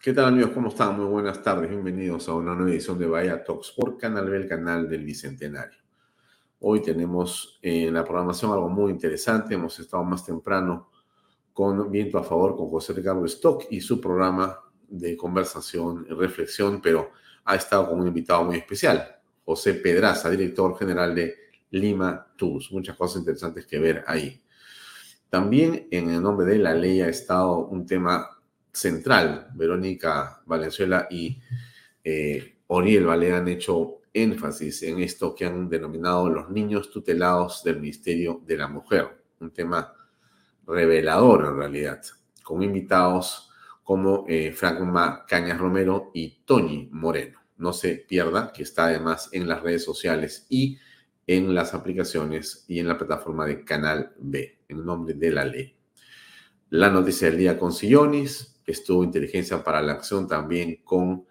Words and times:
¿Qué 0.00 0.12
tal 0.12 0.26
amigos? 0.26 0.52
¿Cómo 0.52 0.68
están? 0.68 0.96
Muy 0.96 1.06
buenas 1.06 1.42
tardes. 1.42 1.68
Bienvenidos 1.68 2.28
a 2.28 2.34
una 2.34 2.54
nueva 2.54 2.70
edición 2.70 3.00
de 3.00 3.06
Bahía 3.08 3.42
Talks 3.42 3.72
por 3.72 3.98
Canal 3.98 4.30
B, 4.30 4.36
el 4.36 4.48
canal 4.48 4.88
del 4.88 5.04
Bicentenario. 5.04 5.76
Hoy 6.60 6.80
tenemos 6.82 7.58
en 7.60 7.92
la 7.94 8.04
programación 8.04 8.52
algo 8.52 8.68
muy 8.68 8.92
interesante. 8.92 9.54
Hemos 9.54 9.76
estado 9.80 10.04
más 10.04 10.24
temprano 10.24 10.88
con 11.52 11.90
Viento 11.90 12.16
a 12.16 12.22
Favor 12.22 12.56
con 12.56 12.70
José 12.70 12.92
Ricardo 12.92 13.24
Stock 13.24 13.64
y 13.70 13.80
su 13.80 14.00
programa 14.00 14.60
de 14.86 15.16
conversación 15.16 16.06
y 16.08 16.14
reflexión, 16.14 16.80
pero 16.80 17.10
ha 17.44 17.56
estado 17.56 17.88
con 17.88 18.00
un 18.00 18.06
invitado 18.06 18.44
muy 18.44 18.58
especial, 18.58 19.16
José 19.44 19.74
Pedraza, 19.74 20.30
director 20.30 20.78
general 20.78 21.12
de 21.12 21.34
Lima 21.72 22.24
Tours. 22.36 22.70
Muchas 22.70 22.96
cosas 22.96 23.18
interesantes 23.18 23.66
que 23.66 23.80
ver 23.80 24.04
ahí. 24.06 24.40
También 25.28 25.88
en 25.90 26.10
el 26.10 26.22
nombre 26.22 26.46
de 26.46 26.58
la 26.58 26.72
ley 26.72 27.00
ha 27.00 27.08
estado 27.08 27.66
un 27.66 27.84
tema 27.84 28.37
central. 28.78 29.48
Verónica 29.54 30.40
Valenzuela 30.46 31.08
y 31.10 31.40
eh, 32.04 32.58
Oriel 32.68 33.06
Vale 33.06 33.34
han 33.34 33.48
hecho 33.48 34.02
énfasis 34.12 34.82
en 34.84 35.00
esto 35.00 35.34
que 35.34 35.44
han 35.44 35.68
denominado 35.68 36.28
los 36.28 36.50
niños 36.50 36.90
tutelados 36.90 37.62
del 37.64 37.80
Ministerio 37.80 38.40
de 38.46 38.56
la 38.56 38.68
Mujer. 38.68 39.08
Un 39.40 39.50
tema 39.50 39.92
revelador 40.66 41.46
en 41.46 41.56
realidad, 41.56 42.02
con 42.42 42.62
invitados 42.62 43.50
como 43.82 44.26
eh, 44.28 44.52
Frank 44.52 45.26
Cañas 45.26 45.58
Romero 45.58 46.10
y 46.14 46.42
Tony 46.44 46.88
Moreno. 46.92 47.40
No 47.56 47.72
se 47.72 47.96
pierda, 47.96 48.52
que 48.52 48.62
está 48.62 48.86
además 48.86 49.30
en 49.32 49.48
las 49.48 49.62
redes 49.62 49.84
sociales 49.84 50.46
y 50.48 50.78
en 51.26 51.54
las 51.54 51.74
aplicaciones 51.74 52.64
y 52.68 52.78
en 52.78 52.88
la 52.88 52.96
plataforma 52.96 53.46
de 53.46 53.64
Canal 53.64 54.12
B, 54.18 54.60
en 54.68 54.84
nombre 54.84 55.14
de 55.14 55.30
la 55.30 55.44
ley. 55.44 55.74
La 56.70 56.90
noticia 56.90 57.28
del 57.28 57.38
día 57.38 57.58
con 57.58 57.72
Sillonis, 57.72 58.57
estuvo 58.70 59.04
Inteligencia 59.04 59.62
para 59.64 59.82
la 59.82 59.92
Acción 59.92 60.28
también 60.28 60.80
con 60.84 61.26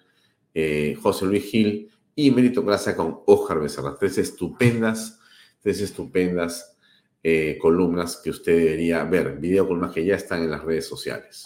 eh, 0.54 0.98
José 1.02 1.26
Luis 1.26 1.46
Gil 1.46 1.92
y 2.16 2.32
Meritocracia 2.32 2.96
con 2.96 3.20
Ojar 3.26 3.60
Becerra. 3.60 3.96
Tres 4.00 4.18
estupendas, 4.18 5.20
tres 5.62 5.82
estupendas 5.82 6.78
eh, 7.24 7.58
columnas 7.62 8.18
que 8.24 8.32
usted 8.32 8.58
debería 8.58 9.04
ver, 9.04 9.38
video 9.38 9.68
columnas 9.68 9.94
que 9.94 10.06
ya 10.06 10.16
están 10.16 10.44
en 10.44 10.52
las 10.52 10.64
redes 10.64 10.88
sociales. 10.88 11.46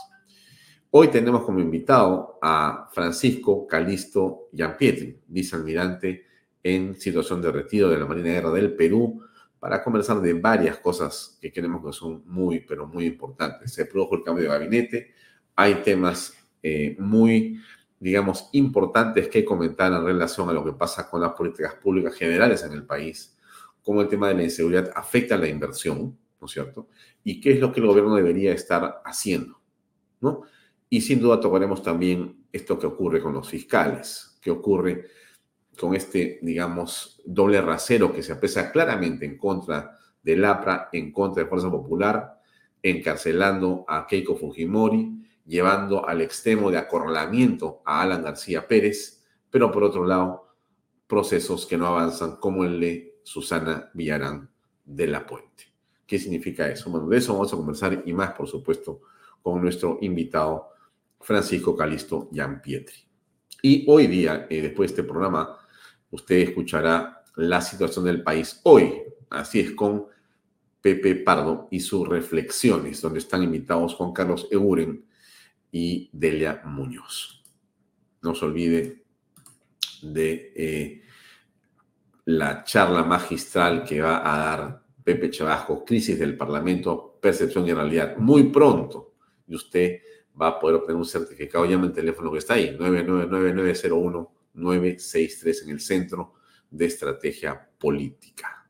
Hoy 0.92 1.08
tenemos 1.08 1.44
como 1.44 1.60
invitado 1.60 2.38
a 2.42 2.90
Francisco 2.94 3.66
Calisto 3.66 4.50
Giampietri, 4.54 5.20
vicealmirante 5.28 6.26
en 6.64 7.00
situación 7.00 7.42
de 7.42 7.52
retiro 7.52 7.90
de 7.90 7.98
la 7.98 8.06
Marina 8.06 8.28
de 8.28 8.36
Guerra 8.36 8.52
del 8.52 8.76
Perú, 8.76 9.24
para 9.60 9.84
conversar 9.84 10.20
de 10.22 10.34
varias 10.34 10.80
cosas 10.80 11.38
que 11.40 11.52
creemos 11.52 11.86
que 11.86 11.94
son 11.94 12.24
muy, 12.26 12.62
pero 12.62 12.88
muy 12.88 13.06
importantes. 13.06 13.74
Se 13.74 13.86
produjo 13.86 14.16
el 14.16 14.24
cambio 14.24 14.46
de 14.46 14.50
gabinete, 14.50 15.14
hay 15.62 15.76
temas 15.76 16.34
eh, 16.64 16.96
muy, 17.00 17.60
digamos, 18.00 18.50
importantes 18.54 19.28
que 19.28 19.46
comentar 19.46 19.92
en 19.94 20.04
relación 20.04 20.50
a 20.50 20.54
lo 20.54 20.66
que 20.66 20.74
pasa 20.74 21.10
con 21.10 21.22
las 21.22 21.34
políticas 21.34 21.76
públicas 21.76 22.16
generales 22.16 22.64
en 22.64 22.74
el 22.74 22.84
país, 22.84 23.38
cómo 23.84 24.02
el 24.02 24.08
tema 24.08 24.28
de 24.30 24.36
la 24.36 24.44
inseguridad 24.44 24.92
afecta 24.96 25.36
a 25.36 25.38
la 25.38 25.48
inversión, 25.48 26.18
¿no 26.40 26.46
es 26.46 26.52
cierto? 26.52 26.88
Y 27.24 27.40
qué 27.40 27.54
es 27.54 27.60
lo 27.60 27.72
que 27.72 27.80
el 27.80 27.88
gobierno 27.88 28.16
debería 28.16 28.54
estar 28.54 29.02
haciendo, 29.06 29.60
¿no? 30.20 30.42
Y 30.90 31.02
sin 31.02 31.22
duda 31.22 31.40
tocaremos 31.40 31.82
también 31.82 32.46
esto 32.52 32.78
que 32.78 32.88
ocurre 32.88 33.22
con 33.22 33.34
los 33.34 33.48
fiscales, 33.48 34.38
qué 34.42 34.52
ocurre 34.52 35.06
con 35.80 35.96
este, 35.96 36.40
digamos, 36.42 37.22
doble 37.24 37.62
rasero 37.62 38.12
que 38.12 38.24
se 38.24 38.34
apresa 38.34 38.72
claramente 38.72 39.26
en 39.26 39.38
contra 39.38 39.98
del 40.22 40.44
APRA, 40.44 40.90
en 40.92 41.12
contra 41.12 41.44
de 41.44 41.50
Fuerza 41.50 41.72
Popular, 41.72 42.42
encarcelando 42.84 43.86
a 43.88 44.06
Keiko 44.06 44.36
Fujimori, 44.36 45.22
llevando 45.46 46.08
al 46.08 46.22
extremo 46.22 46.72
de 46.72 46.78
acorralamiento 46.78 47.82
a 47.86 48.02
Alan 48.02 48.24
García 48.24 48.68
Pérez, 48.68 49.24
pero 49.50 49.72
por 49.72 49.84
otro 49.84 50.06
lado, 50.06 50.56
procesos 51.08 51.66
que 51.66 51.78
no 51.78 51.88
avanzan 51.88 52.38
como 52.38 52.64
el 52.64 52.80
de 52.80 53.20
Susana 53.24 53.90
Villarán 53.94 54.50
de 54.86 55.08
la 55.08 55.26
Puente. 55.26 55.74
¿Qué 56.06 56.20
significa 56.20 56.70
eso? 56.70 56.90
Bueno, 56.90 57.08
de 57.08 57.18
eso 57.18 57.34
vamos 57.34 57.54
a 57.54 57.58
conversar 57.58 58.04
y 58.06 58.14
más, 58.14 58.32
por 58.32 58.48
supuesto, 58.48 59.02
con 59.42 59.62
nuestro 59.62 59.98
invitado 60.02 60.70
Francisco 61.20 61.76
Calisto 61.76 62.30
Pietri. 62.64 62.98
Y 63.62 63.86
hoy 63.88 64.08
día, 64.08 64.48
eh, 64.50 64.62
después 64.62 64.90
de 64.90 65.02
este 65.02 65.10
programa, 65.10 65.58
usted 66.10 66.38
escuchará 66.38 67.24
la 67.36 67.62
situación 67.62 68.06
del 68.06 68.24
país 68.24 68.60
hoy. 68.64 69.02
Así 69.30 69.60
es 69.60 69.72
con 69.72 70.08
Pepe 70.82 71.16
Pardo 71.16 71.68
y 71.72 71.80
sus 71.80 72.08
reflexiones, 72.08 73.02
donde 73.02 73.20
están 73.20 73.44
invitados 73.44 73.96
Juan 73.96 74.14
Carlos 74.14 74.48
Eguren, 74.52 75.06
y 75.72 76.10
Delia 76.12 76.62
Muñoz. 76.66 77.44
No 78.22 78.36
se 78.36 78.46
olvide 78.46 79.04
de 80.02 80.54
eh, 80.56 81.02
la 82.26 82.64
charla 82.64 83.04
magistral 83.04 83.84
que 83.84 84.02
va 84.02 84.18
a 84.18 84.38
dar 84.38 84.84
Pepe 85.04 85.30
Chabajo, 85.30 85.84
Crisis 85.84 86.18
del 86.20 86.38
Parlamento, 86.38 87.18
Percepción 87.22 87.68
y 87.68 87.74
Realidad, 87.74 88.16
muy 88.18 88.46
pronto. 88.46 89.16
Y 89.48 89.56
usted 89.56 90.00
va 90.40 90.50
a 90.50 90.60
poder 90.60 90.76
obtener 90.78 90.98
un 90.98 91.06
certificado. 91.06 91.66
Llame 91.66 91.88
el 91.88 91.94
teléfono 91.94 92.32
que 92.32 92.38
está 92.40 92.54
ahí, 92.56 92.76
999-901-963 92.78 95.64
en 95.64 95.70
el 95.70 95.80
Centro 95.80 96.34
de 96.70 96.86
Estrategia 96.86 97.70
Política. 97.78 98.68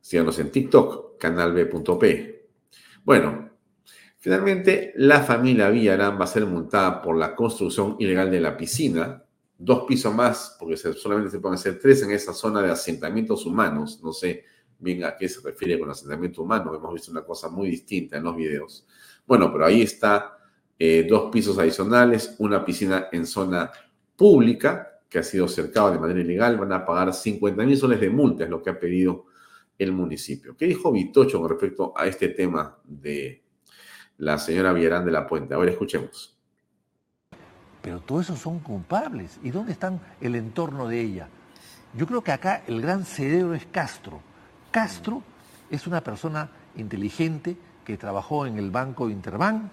Síganos 0.00 0.38
en 0.38 0.50
TikTok, 0.50 1.18
canalb.p. 1.18 2.48
Bueno, 3.04 3.51
Finalmente, 4.22 4.92
la 4.98 5.20
familia 5.20 5.68
Villarán 5.68 6.16
va 6.16 6.26
a 6.26 6.28
ser 6.28 6.46
multada 6.46 7.02
por 7.02 7.18
la 7.18 7.34
construcción 7.34 7.96
ilegal 7.98 8.30
de 8.30 8.38
la 8.38 8.56
piscina, 8.56 9.20
dos 9.58 9.82
pisos 9.84 10.14
más, 10.14 10.56
porque 10.60 10.76
solamente 10.76 11.32
se 11.32 11.40
pueden 11.40 11.56
hacer 11.56 11.80
tres 11.80 12.04
en 12.04 12.12
esa 12.12 12.32
zona 12.32 12.62
de 12.62 12.70
asentamientos 12.70 13.44
humanos. 13.46 13.98
No 14.00 14.12
sé 14.12 14.44
bien 14.78 15.02
a 15.02 15.16
qué 15.16 15.28
se 15.28 15.40
refiere 15.40 15.76
con 15.76 15.90
asentamiento 15.90 16.42
humano, 16.42 16.72
hemos 16.72 16.94
visto 16.94 17.10
una 17.10 17.24
cosa 17.24 17.48
muy 17.48 17.68
distinta 17.68 18.16
en 18.16 18.22
los 18.22 18.36
videos. 18.36 18.86
Bueno, 19.26 19.50
pero 19.50 19.66
ahí 19.66 19.82
está 19.82 20.38
eh, 20.78 21.04
dos 21.10 21.28
pisos 21.32 21.58
adicionales, 21.58 22.36
una 22.38 22.64
piscina 22.64 23.08
en 23.10 23.26
zona 23.26 23.72
pública 24.14 25.00
que 25.08 25.18
ha 25.18 25.24
sido 25.24 25.48
cercada 25.48 25.90
de 25.90 25.98
manera 25.98 26.20
ilegal, 26.20 26.58
van 26.58 26.72
a 26.72 26.86
pagar 26.86 27.12
50 27.12 27.60
mil 27.64 27.76
soles 27.76 28.00
de 28.00 28.08
multa, 28.08 28.44
es 28.44 28.50
lo 28.50 28.62
que 28.62 28.70
ha 28.70 28.78
pedido 28.78 29.24
el 29.76 29.90
municipio. 29.90 30.56
¿Qué 30.56 30.66
dijo 30.66 30.92
Vitocho 30.92 31.40
con 31.40 31.50
respecto 31.50 31.92
a 31.96 32.06
este 32.06 32.28
tema 32.28 32.78
de 32.84 33.41
la 34.18 34.38
señora 34.38 34.72
Villarán 34.72 35.04
de 35.04 35.12
la 35.12 35.26
Puente. 35.26 35.54
A 35.54 35.58
ver, 35.58 35.70
escuchemos. 35.70 36.36
Pero 37.82 38.00
todos 38.00 38.26
esos 38.26 38.38
son 38.38 38.60
culpables. 38.60 39.38
¿Y 39.42 39.50
dónde 39.50 39.72
están 39.72 40.00
el 40.20 40.36
entorno 40.36 40.86
de 40.86 41.00
ella? 41.00 41.28
Yo 41.94 42.06
creo 42.06 42.22
que 42.22 42.32
acá 42.32 42.62
el 42.66 42.80
gran 42.80 43.04
cerebro 43.04 43.54
es 43.54 43.66
Castro. 43.66 44.20
Castro 44.70 45.22
es 45.70 45.86
una 45.86 46.00
persona 46.00 46.48
inteligente 46.76 47.56
que 47.84 47.98
trabajó 47.98 48.46
en 48.46 48.58
el 48.58 48.70
Banco 48.70 49.10
Interbank, 49.10 49.64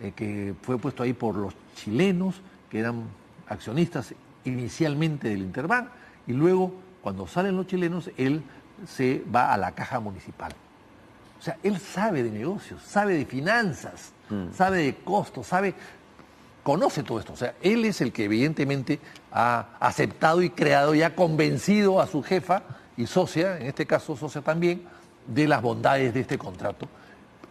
eh, 0.00 0.12
que 0.14 0.54
fue 0.60 0.78
puesto 0.78 1.02
ahí 1.02 1.12
por 1.12 1.36
los 1.36 1.54
chilenos, 1.76 2.40
que 2.68 2.80
eran 2.80 3.04
accionistas 3.46 4.14
inicialmente 4.44 5.28
del 5.28 5.42
Interbank, 5.42 5.88
y 6.26 6.32
luego, 6.32 6.74
cuando 7.02 7.26
salen 7.26 7.56
los 7.56 7.66
chilenos, 7.66 8.10
él 8.16 8.42
se 8.86 9.24
va 9.34 9.52
a 9.52 9.56
la 9.56 9.72
caja 9.72 10.00
municipal. 10.00 10.52
O 11.44 11.48
sea, 11.48 11.58
él 11.62 11.78
sabe 11.78 12.22
de 12.22 12.30
negocios, 12.30 12.80
sabe 12.80 13.18
de 13.18 13.26
finanzas, 13.26 14.12
mm. 14.30 14.54
sabe 14.56 14.78
de 14.78 14.94
costos, 14.94 15.46
sabe, 15.46 15.74
conoce 16.62 17.02
todo 17.02 17.18
esto. 17.18 17.34
O 17.34 17.36
sea, 17.36 17.54
él 17.60 17.84
es 17.84 18.00
el 18.00 18.14
que 18.14 18.24
evidentemente 18.24 18.98
ha 19.30 19.76
aceptado 19.78 20.40
y 20.40 20.48
creado 20.48 20.94
y 20.94 21.02
ha 21.02 21.14
convencido 21.14 22.00
a 22.00 22.06
su 22.06 22.22
jefa 22.22 22.62
y 22.96 23.06
socia, 23.06 23.58
en 23.58 23.66
este 23.66 23.84
caso 23.84 24.16
socia 24.16 24.40
también, 24.40 24.84
de 25.26 25.46
las 25.46 25.60
bondades 25.60 26.14
de 26.14 26.20
este 26.20 26.38
contrato. 26.38 26.88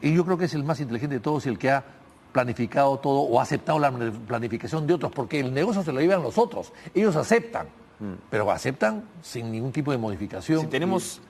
Y 0.02 0.16
yo 0.16 0.26
creo 0.26 0.40
que 0.40 0.46
es 0.46 0.56
el 0.56 0.64
más 0.64 0.80
inteligente 0.80 1.18
de 1.18 1.22
todos 1.22 1.46
y 1.46 1.50
el 1.50 1.60
que 1.60 1.70
ha 1.70 1.84
planificado 2.32 2.98
todo 2.98 3.20
o 3.20 3.40
ha 3.40 3.44
aceptado 3.44 3.78
la 3.78 3.92
planificación 3.92 4.88
de 4.88 4.96
otros, 4.96 5.12
porque 5.12 5.40
el 5.40 5.54
negocio 5.54 5.84
se 5.84 5.92
lo 5.94 6.00
llevan 6.00 6.24
los 6.24 6.40
otros. 6.40 6.74
Ellos 6.96 7.16
aceptan, 7.16 7.68
mm. 8.00 8.14
pero 8.32 8.50
aceptan 8.50 9.04
sin 9.22 9.52
ningún 9.52 9.72
tipo 9.72 9.92
de 9.92 10.00
modificación. 10.00 10.62
Si 10.62 10.66
tenemos 10.66 11.22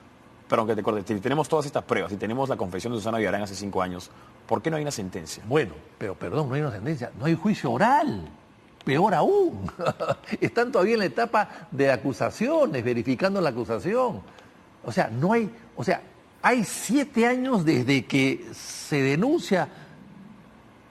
pero 0.48 0.66
que 0.66 0.74
te 0.74 0.80
acuerdes, 0.80 1.04
si 1.06 1.20
tenemos 1.20 1.48
todas 1.48 1.66
estas 1.66 1.84
pruebas, 1.84 2.10
si 2.10 2.16
tenemos 2.16 2.48
la 2.48 2.56
confesión 2.56 2.92
de 2.92 2.98
Susana 2.98 3.18
Villarán 3.18 3.42
hace 3.42 3.54
cinco 3.54 3.80
años, 3.80 4.10
¿por 4.46 4.60
qué 4.60 4.70
no 4.70 4.76
hay 4.76 4.82
una 4.82 4.90
sentencia? 4.90 5.42
Bueno, 5.46 5.74
pero 5.98 6.14
perdón, 6.14 6.48
no 6.48 6.54
hay 6.54 6.60
una 6.60 6.72
sentencia, 6.72 7.10
no 7.18 7.24
hay 7.24 7.34
juicio 7.34 7.72
oral. 7.72 8.28
peor 8.84 9.14
aún. 9.14 9.70
Están 10.40 10.70
todavía 10.70 10.94
en 10.94 11.00
la 11.00 11.06
etapa 11.06 11.48
de 11.70 11.90
acusaciones, 11.90 12.84
verificando 12.84 13.40
la 13.40 13.50
acusación. 13.50 14.20
O 14.84 14.92
sea, 14.92 15.08
no 15.08 15.32
hay, 15.32 15.50
o 15.74 15.82
sea, 15.82 16.02
hay 16.42 16.62
siete 16.64 17.26
años 17.26 17.64
desde 17.64 18.04
que 18.04 18.46
se 18.52 19.00
denuncia 19.00 19.68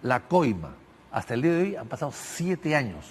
la 0.02 0.22
coima. 0.22 0.74
Hasta 1.12 1.36
el 1.36 1.44
día 1.44 1.52
de 1.52 1.62
hoy 1.62 1.76
han 1.76 1.88
pasado 1.88 2.12
siete 2.12 2.76
años. 2.76 3.06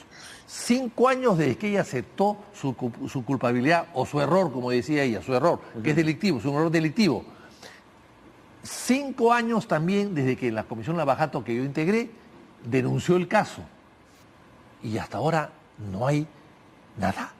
Cinco 0.54 1.08
años 1.08 1.38
desde 1.38 1.56
que 1.56 1.70
ella 1.70 1.80
aceptó 1.80 2.36
su, 2.52 2.76
su 3.08 3.24
culpabilidad 3.24 3.88
o 3.94 4.04
su 4.04 4.20
error, 4.20 4.52
como 4.52 4.70
decía 4.70 5.02
ella, 5.02 5.22
su 5.22 5.32
error, 5.34 5.58
que 5.82 5.90
es 5.90 5.96
delictivo, 5.96 6.38
es 6.38 6.44
un 6.44 6.56
error 6.56 6.70
delictivo. 6.70 7.24
Cinco 8.62 9.32
años 9.32 9.66
también 9.66 10.14
desde 10.14 10.36
que 10.36 10.52
la 10.52 10.64
Comisión 10.64 10.98
Lavajato 10.98 11.42
que 11.42 11.56
yo 11.56 11.64
integré 11.64 12.10
denunció 12.66 13.16
el 13.16 13.28
caso. 13.28 13.62
Y 14.82 14.98
hasta 14.98 15.16
ahora 15.16 15.50
no 15.90 16.06
hay 16.06 16.26
nada. 16.98 17.32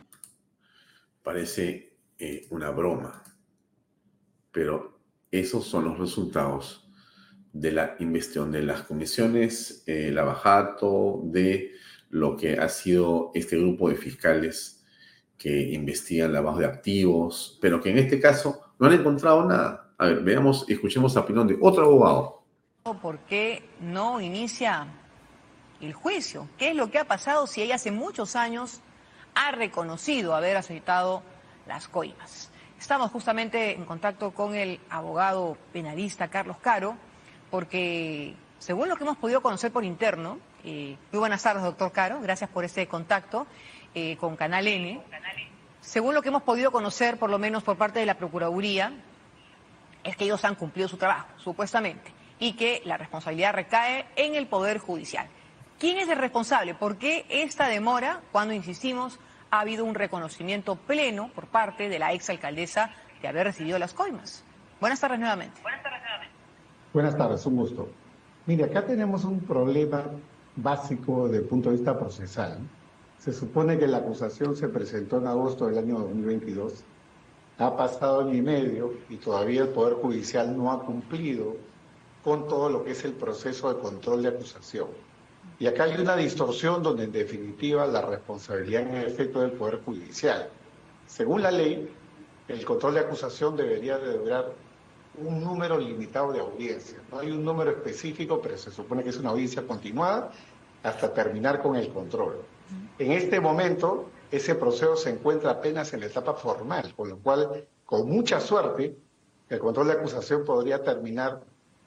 Parece 1.23 1.99
eh, 2.19 2.47
una 2.49 2.70
broma, 2.70 3.23
pero 4.50 5.00
esos 5.31 5.67
son 5.67 5.85
los 5.85 5.99
resultados 5.99 6.88
de 7.53 7.73
la 7.73 7.94
investigación 7.99 8.53
de 8.53 8.62
las 8.62 8.85
comisiones 8.85 9.82
eh, 9.87 10.11
Lavajato, 10.11 11.20
de 11.25 11.73
lo 12.12 12.37
que 12.37 12.59
ha 12.59 12.69
sido 12.69 13.31
este 13.35 13.56
grupo 13.56 13.88
de 13.88 13.97
fiscales 13.97 14.85
que 15.38 15.73
investigan 15.73 16.32
lavado 16.32 16.59
de 16.59 16.67
activos, 16.67 17.59
pero 17.61 17.81
que 17.81 17.91
en 17.91 17.99
este 17.99 18.20
caso 18.20 18.61
no 18.79 18.87
han 18.87 18.93
encontrado 18.93 19.44
nada. 19.44 19.93
A 19.97 20.06
ver, 20.06 20.20
veamos, 20.20 20.67
escuchemos 20.69 21.14
la 21.14 21.23
opinión 21.23 21.49
de 21.49 21.56
otro 21.61 21.87
abogado. 21.87 22.43
¿Por 23.00 23.19
qué 23.20 23.64
no 23.81 24.20
inicia 24.20 24.87
el 25.81 25.94
juicio? 25.94 26.49
¿Qué 26.59 26.70
es 26.70 26.76
lo 26.76 26.91
que 26.91 26.99
ha 26.99 27.06
pasado 27.06 27.47
si 27.47 27.62
ella 27.62 27.76
hace 27.76 27.91
muchos 27.91 28.37
años 28.37 28.81
ha 29.35 29.50
reconocido 29.53 30.35
haber 30.35 30.59
aceptado 30.59 31.23
las 31.67 31.88
coimas? 31.88 32.50
Estamos 32.79 33.11
justamente 33.11 33.73
en 33.73 33.87
contacto 33.87 34.32
con 34.32 34.55
el 34.55 34.81
abogado 34.91 35.56
penalista 35.73 36.29
Carlos 36.29 36.59
Caro, 36.61 36.94
porque 37.50 38.35
según 38.59 38.91
lo 38.91 38.97
que 38.97 39.05
hemos 39.05 39.17
podido 39.17 39.41
conocer 39.41 39.73
por 39.73 39.85
interno, 39.85 40.38
eh, 40.64 40.97
muy 41.11 41.19
buenas 41.19 41.43
tardes, 41.43 41.62
doctor 41.62 41.93
Caro, 41.93 42.20
gracias 42.20 42.49
por 42.50 42.64
ese 42.64 42.87
contacto 42.87 43.47
eh, 43.94 44.17
con 44.17 44.37
Canal 44.37 44.67
N. 44.67 45.00
Según 45.81 46.14
lo 46.14 46.23
que 46.23 46.29
hemos 46.29 46.43
podido 46.43 46.70
conocer, 46.70 47.19
por 47.19 47.31
lo 47.31 47.38
menos 47.38 47.62
por 47.62 47.76
parte 47.76 47.99
de 47.99 48.06
la 48.06 48.14
Procuraduría, 48.14 48.93
es 50.05 50.17
que 50.17 50.25
ellos 50.25 50.44
han 50.44 50.55
cumplido 50.55 50.88
su 50.88 50.97
trabajo, 50.97 51.29
supuestamente, 51.37 52.12
y 52.38 52.53
que 52.55 52.82
la 52.85 52.97
responsabilidad 52.97 53.55
recae 53.55 54.06
en 54.17 54.35
el 54.35 54.47
Poder 54.47 54.79
Judicial. 54.79 55.26
¿Quién 55.79 55.99
es 55.99 56.09
el 56.09 56.19
responsable? 56.19 56.75
¿Por 56.75 56.97
qué 56.97 57.26
esta 57.29 57.67
demora 57.67 58.20
cuando, 58.31 58.55
insistimos, 58.55 59.19
ha 59.50 59.61
habido 59.61 59.85
un 59.85 59.94
reconocimiento 59.94 60.76
pleno 60.76 61.29
por 61.35 61.49
parte 61.49 61.88
de 61.88 61.99
la 61.99 62.12
exalcaldesa 62.12 62.91
de 63.20 63.29
haber 63.29 63.49
recibido 63.49 63.79
las 63.79 63.93
coimas? 63.93 64.44
Buenas 64.81 65.00
tardes 65.00 65.19
nuevamente. 65.19 65.61
Buenas 65.62 65.82
tardes 65.82 66.00
nuevamente. 66.00 66.35
Buenas 66.93 67.17
tardes, 67.17 67.47
un 67.47 67.56
gusto. 67.56 67.88
Mire, 68.47 68.64
acá 68.64 68.87
tenemos 68.87 69.25
un 69.25 69.41
problema 69.41 70.05
básico 70.56 71.26
desde 71.26 71.38
el 71.38 71.44
punto 71.44 71.70
de 71.70 71.76
vista 71.76 71.99
procesal. 71.99 72.58
Se 73.19 73.32
supone 73.32 73.78
que 73.78 73.87
la 73.87 73.99
acusación 73.99 74.56
se 74.56 74.69
presentó 74.69 75.19
en 75.19 75.26
agosto 75.26 75.66
del 75.66 75.78
año 75.78 75.99
2022. 76.00 76.84
Ha 77.58 77.76
pasado 77.76 78.22
año 78.22 78.34
y 78.34 78.43
medio 78.43 78.94
y 79.08 79.16
todavía 79.16 79.62
el 79.62 79.69
Poder 79.69 79.94
Judicial 79.94 80.56
no 80.56 80.72
ha 80.72 80.84
cumplido 80.84 81.56
con 82.25 82.49
todo 82.49 82.69
lo 82.69 82.84
que 82.84 82.93
es 82.93 83.04
el 83.04 83.12
proceso 83.12 83.72
de 83.72 83.81
control 83.81 84.22
de 84.22 84.28
acusación. 84.28 84.88
Y 85.58 85.66
acá 85.66 85.84
hay 85.84 86.00
una 86.00 86.16
distorsión 86.16 86.82
donde 86.82 87.04
en 87.04 87.12
definitiva 87.12 87.87
la 87.87 88.02
responsabilidad 88.02 88.82
en 88.82 88.96
el 88.96 89.06
efecto 89.06 89.40
del 89.40 89.52
Poder 89.52 89.81
Judicial. 89.84 90.49
Según 91.06 91.43
la 91.43 91.50
ley, 91.50 91.88
el 92.49 92.64
control 92.64 92.94
de 92.94 93.00
acusación 93.00 93.56
debería 93.56 93.99
de 93.99 94.19
durar 94.19 94.52
un 95.19 95.43
número 95.43 95.79
limitado 95.79 96.32
de 96.32 96.41
audiencias. 96.41 97.00
No 97.11 97.19
hay 97.19 97.31
un 97.31 97.44
número 97.44 97.70
específico, 97.70 98.41
pero 98.41 98.56
se 98.56 98.70
supone 98.70 99.03
que 99.03 99.11
es 99.11 99.19
una 99.19 99.31
audiencia 99.31 99.67
continuada 99.67 100.31
hasta 100.82 101.12
terminar 101.12 101.61
con 101.62 101.76
el 101.76 101.88
control. 101.93 102.43
En 102.99 103.12
este 103.12 103.41
momento, 103.41 104.11
ese 104.31 104.55
proceso 104.55 104.97
se 104.97 105.11
encuentra 105.11 105.50
apenas 105.50 105.93
en 105.93 106.00
la 106.00 106.06
etapa 106.06 106.35
formal, 106.35 106.94
con 106.97 107.09
lo 107.09 107.19
cual, 107.19 107.67
con 107.85 108.09
mucha 108.09 108.41
suerte, 108.41 108.97
el 109.49 109.59
control 109.59 109.88
de 109.88 109.93
acusación 109.94 110.44
podría 110.44 110.82
terminar 110.82 111.43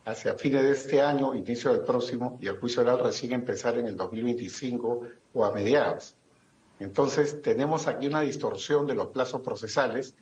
hacia 0.05 0.35
fines 0.35 0.61
de 0.61 0.71
este 0.71 1.01
año, 1.01 1.33
inicio 1.33 1.73
del 1.73 1.81
próximo, 1.81 2.37
y 2.39 2.47
el 2.47 2.59
juicio 2.59 2.83
oral 2.83 2.99
recién 2.99 3.33
empezar 3.33 3.77
en 3.79 3.87
el 3.87 3.97
2025 3.97 5.01
o 5.33 5.45
a 5.45 5.51
mediados. 5.51 6.15
Entonces, 6.79 7.41
tenemos 7.41 7.87
aquí 7.87 8.05
una 8.05 8.21
distorsión 8.21 8.85
de 8.85 8.93
los 8.93 9.07
plazos 9.07 9.41
procesales 9.41 10.13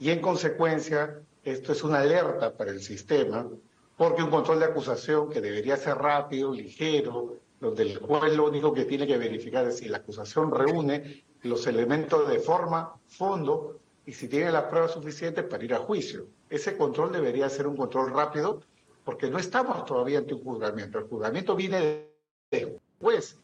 y, 0.00 0.10
en 0.10 0.20
consecuencia, 0.20 1.20
esto 1.44 1.72
es 1.72 1.82
una 1.82 2.00
alerta 2.00 2.56
para 2.56 2.70
el 2.70 2.80
sistema, 2.80 3.48
porque 3.96 4.22
un 4.22 4.30
control 4.30 4.60
de 4.60 4.66
acusación 4.66 5.30
que 5.30 5.40
debería 5.40 5.76
ser 5.76 5.96
rápido, 5.98 6.52
ligero, 6.52 7.36
donde 7.60 7.82
el 7.82 7.98
juez 7.98 8.34
lo 8.34 8.46
único 8.46 8.72
que 8.72 8.84
tiene 8.84 9.06
que 9.06 9.18
verificar 9.18 9.66
es 9.66 9.78
si 9.78 9.88
la 9.88 9.98
acusación 9.98 10.50
reúne 10.50 11.24
los 11.42 11.66
elementos 11.66 12.28
de 12.28 12.38
forma, 12.38 12.94
fondo, 13.06 13.78
y 14.06 14.12
si 14.12 14.28
tiene 14.28 14.50
las 14.50 14.64
pruebas 14.64 14.92
suficientes 14.92 15.44
para 15.44 15.64
ir 15.64 15.74
a 15.74 15.78
juicio. 15.78 16.26
Ese 16.48 16.76
control 16.76 17.12
debería 17.12 17.48
ser 17.48 17.66
un 17.66 17.76
control 17.76 18.12
rápido 18.12 18.62
porque 19.04 19.30
no 19.30 19.38
estamos 19.38 19.84
todavía 19.84 20.18
ante 20.18 20.34
un 20.34 20.42
juzgamiento. 20.42 20.98
El 20.98 21.04
juzgamiento 21.04 21.54
viene 21.54 22.08
después. 22.50 23.38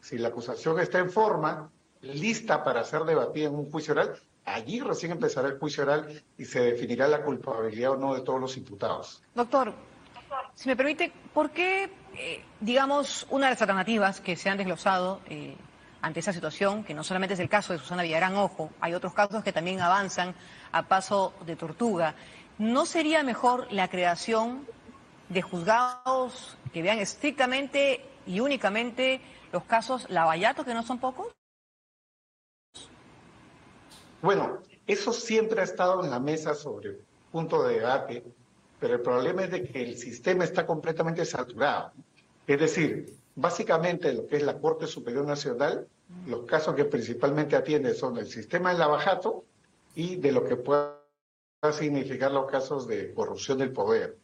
Si 0.00 0.18
la 0.18 0.28
acusación 0.28 0.78
está 0.80 0.98
en 0.98 1.10
forma, 1.10 1.70
lista 2.04 2.62
para 2.62 2.84
ser 2.84 3.02
debatida 3.02 3.48
en 3.48 3.54
un 3.54 3.70
juicio 3.70 3.92
oral, 3.92 4.14
allí 4.44 4.80
recién 4.80 5.12
empezará 5.12 5.48
el 5.48 5.58
juicio 5.58 5.84
oral 5.84 6.22
y 6.36 6.44
se 6.44 6.60
definirá 6.60 7.08
la 7.08 7.22
culpabilidad 7.22 7.92
o 7.92 7.96
no 7.96 8.14
de 8.14 8.20
todos 8.20 8.40
los 8.40 8.56
imputados. 8.56 9.22
Doctor, 9.34 9.72
si 10.54 10.68
me 10.68 10.76
permite, 10.76 11.12
¿por 11.32 11.50
qué, 11.50 11.90
eh, 12.16 12.44
digamos, 12.60 13.26
una 13.30 13.46
de 13.46 13.52
las 13.52 13.62
alternativas 13.62 14.20
que 14.20 14.36
se 14.36 14.50
han 14.50 14.58
desglosado 14.58 15.20
eh, 15.26 15.56
ante 16.02 16.20
esa 16.20 16.32
situación, 16.32 16.84
que 16.84 16.94
no 16.94 17.02
solamente 17.02 17.34
es 17.34 17.40
el 17.40 17.48
caso 17.48 17.72
de 17.72 17.78
Susana 17.78 18.02
Villarán, 18.02 18.36
ojo, 18.36 18.70
hay 18.80 18.94
otros 18.94 19.14
casos 19.14 19.42
que 19.42 19.52
también 19.52 19.80
avanzan 19.80 20.34
a 20.72 20.82
paso 20.82 21.32
de 21.46 21.56
tortuga, 21.56 22.14
¿no 22.58 22.86
sería 22.86 23.22
mejor 23.22 23.66
la 23.72 23.88
creación 23.88 24.66
de 25.28 25.42
juzgados 25.42 26.56
que 26.72 26.82
vean 26.82 26.98
estrictamente 26.98 28.04
y 28.26 28.40
únicamente 28.40 29.20
los 29.52 29.64
casos 29.64 30.06
Lavallato, 30.10 30.64
que 30.64 30.74
no 30.74 30.82
son 30.82 30.98
pocos? 30.98 31.28
Bueno, 34.24 34.60
eso 34.86 35.12
siempre 35.12 35.60
ha 35.60 35.64
estado 35.64 36.02
en 36.02 36.10
la 36.10 36.18
mesa 36.18 36.54
sobre 36.54 36.96
punto 37.30 37.62
de 37.62 37.74
debate, 37.74 38.24
pero 38.80 38.94
el 38.94 39.02
problema 39.02 39.44
es 39.44 39.50
de 39.50 39.64
que 39.64 39.82
el 39.82 39.98
sistema 39.98 40.44
está 40.44 40.66
completamente 40.66 41.26
saturado. 41.26 41.92
Es 42.46 42.58
decir, 42.58 43.18
básicamente 43.34 44.14
lo 44.14 44.26
que 44.26 44.36
es 44.36 44.42
la 44.42 44.58
Corte 44.58 44.86
Superior 44.86 45.26
Nacional, 45.26 45.86
los 46.26 46.46
casos 46.46 46.74
que 46.74 46.86
principalmente 46.86 47.54
atiende 47.54 47.92
son 47.92 48.16
el 48.16 48.26
sistema 48.26 48.72
de 48.72 48.78
lavajato 48.78 49.44
y 49.94 50.16
de 50.16 50.32
lo 50.32 50.42
que 50.46 50.56
pueda 50.56 51.02
significar 51.70 52.32
los 52.32 52.50
casos 52.50 52.88
de 52.88 53.12
corrupción 53.12 53.58
del 53.58 53.72
poder 53.72 54.16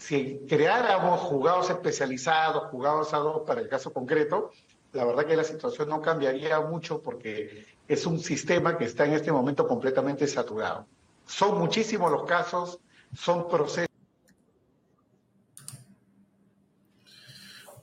si 0.00 0.40
creáramos 0.48 1.20
juzgados 1.20 1.68
especializados, 1.68 2.70
juzgados 2.70 3.12
ad 3.12 3.26
para 3.46 3.60
el 3.60 3.68
caso 3.68 3.92
concreto, 3.92 4.50
la 4.92 5.04
verdad 5.04 5.26
que 5.26 5.36
la 5.36 5.44
situación 5.44 5.90
no 5.90 6.00
cambiaría 6.00 6.58
mucho 6.60 7.02
porque 7.02 7.66
es 7.90 8.06
un 8.06 8.18
sistema 8.18 8.78
que 8.78 8.84
está 8.84 9.04
en 9.04 9.12
este 9.12 9.32
momento 9.32 9.66
completamente 9.66 10.26
saturado. 10.26 10.86
Son 11.26 11.58
muchísimos 11.58 12.10
los 12.10 12.24
casos, 12.24 12.80
son 13.14 13.48
procesos. 13.48 13.88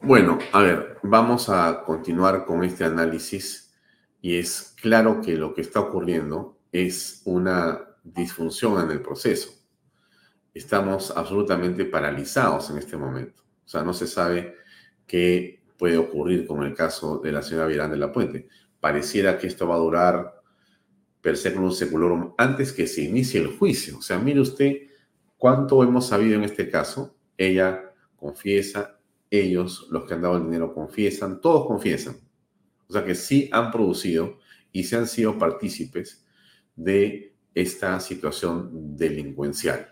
Bueno, 0.01 0.37
a 0.53 0.61
ver, 0.61 0.97
vamos 1.03 1.49
a 1.49 1.83
continuar 1.83 2.45
con 2.45 2.63
este 2.63 2.83
análisis 2.83 3.73
y 4.21 4.37
es 4.37 4.75
claro 4.81 5.21
que 5.21 5.35
lo 5.35 5.53
que 5.53 5.61
está 5.61 5.79
ocurriendo 5.79 6.57
es 6.71 7.21
una 7.25 7.81
disfunción 8.03 8.81
en 8.81 8.91
el 8.91 9.01
proceso 9.01 9.57
estamos 10.57 11.13
absolutamente 11.15 11.85
paralizados 11.85 12.69
en 12.69 12.79
este 12.79 12.97
momento. 12.97 13.43
O 13.65 13.69
sea, 13.69 13.83
no 13.83 13.93
se 13.93 14.07
sabe 14.07 14.55
qué 15.05 15.63
puede 15.77 15.97
ocurrir 15.97 16.47
con 16.47 16.63
el 16.63 16.73
caso 16.73 17.19
de 17.19 17.31
la 17.31 17.41
señora 17.41 17.67
Virán 17.67 17.91
de 17.91 17.97
la 17.97 18.11
Puente. 18.11 18.49
Pareciera 18.87 19.37
que 19.37 19.47
esto 19.47 19.67
va 19.67 19.75
a 19.75 19.79
durar 19.79 20.41
per 21.19 21.35
secundum 21.35 21.71
seculorum 21.71 22.33
antes 22.37 22.71
que 22.71 22.87
se 22.87 23.01
inicie 23.01 23.41
el 23.41 23.47
juicio. 23.47 23.97
O 23.97 24.01
sea, 24.01 24.17
mire 24.17 24.39
usted 24.39 24.77
cuánto 25.35 25.83
hemos 25.83 26.07
sabido 26.07 26.35
en 26.35 26.45
este 26.45 26.69
caso. 26.69 27.17
Ella 27.37 27.93
confiesa, 28.15 28.97
ellos, 29.29 29.89
los 29.91 30.05
que 30.05 30.13
han 30.13 30.21
dado 30.21 30.37
el 30.37 30.43
dinero, 30.43 30.73
confiesan, 30.73 31.41
todos 31.41 31.67
confiesan. 31.67 32.15
O 32.87 32.93
sea 32.93 33.03
que 33.03 33.13
sí 33.13 33.49
han 33.51 33.71
producido 33.71 34.39
y 34.71 34.85
se 34.85 34.95
han 34.95 35.07
sido 35.07 35.37
partícipes 35.37 36.25
de 36.73 37.35
esta 37.53 37.99
situación 37.99 38.95
delincuencial. 38.95 39.85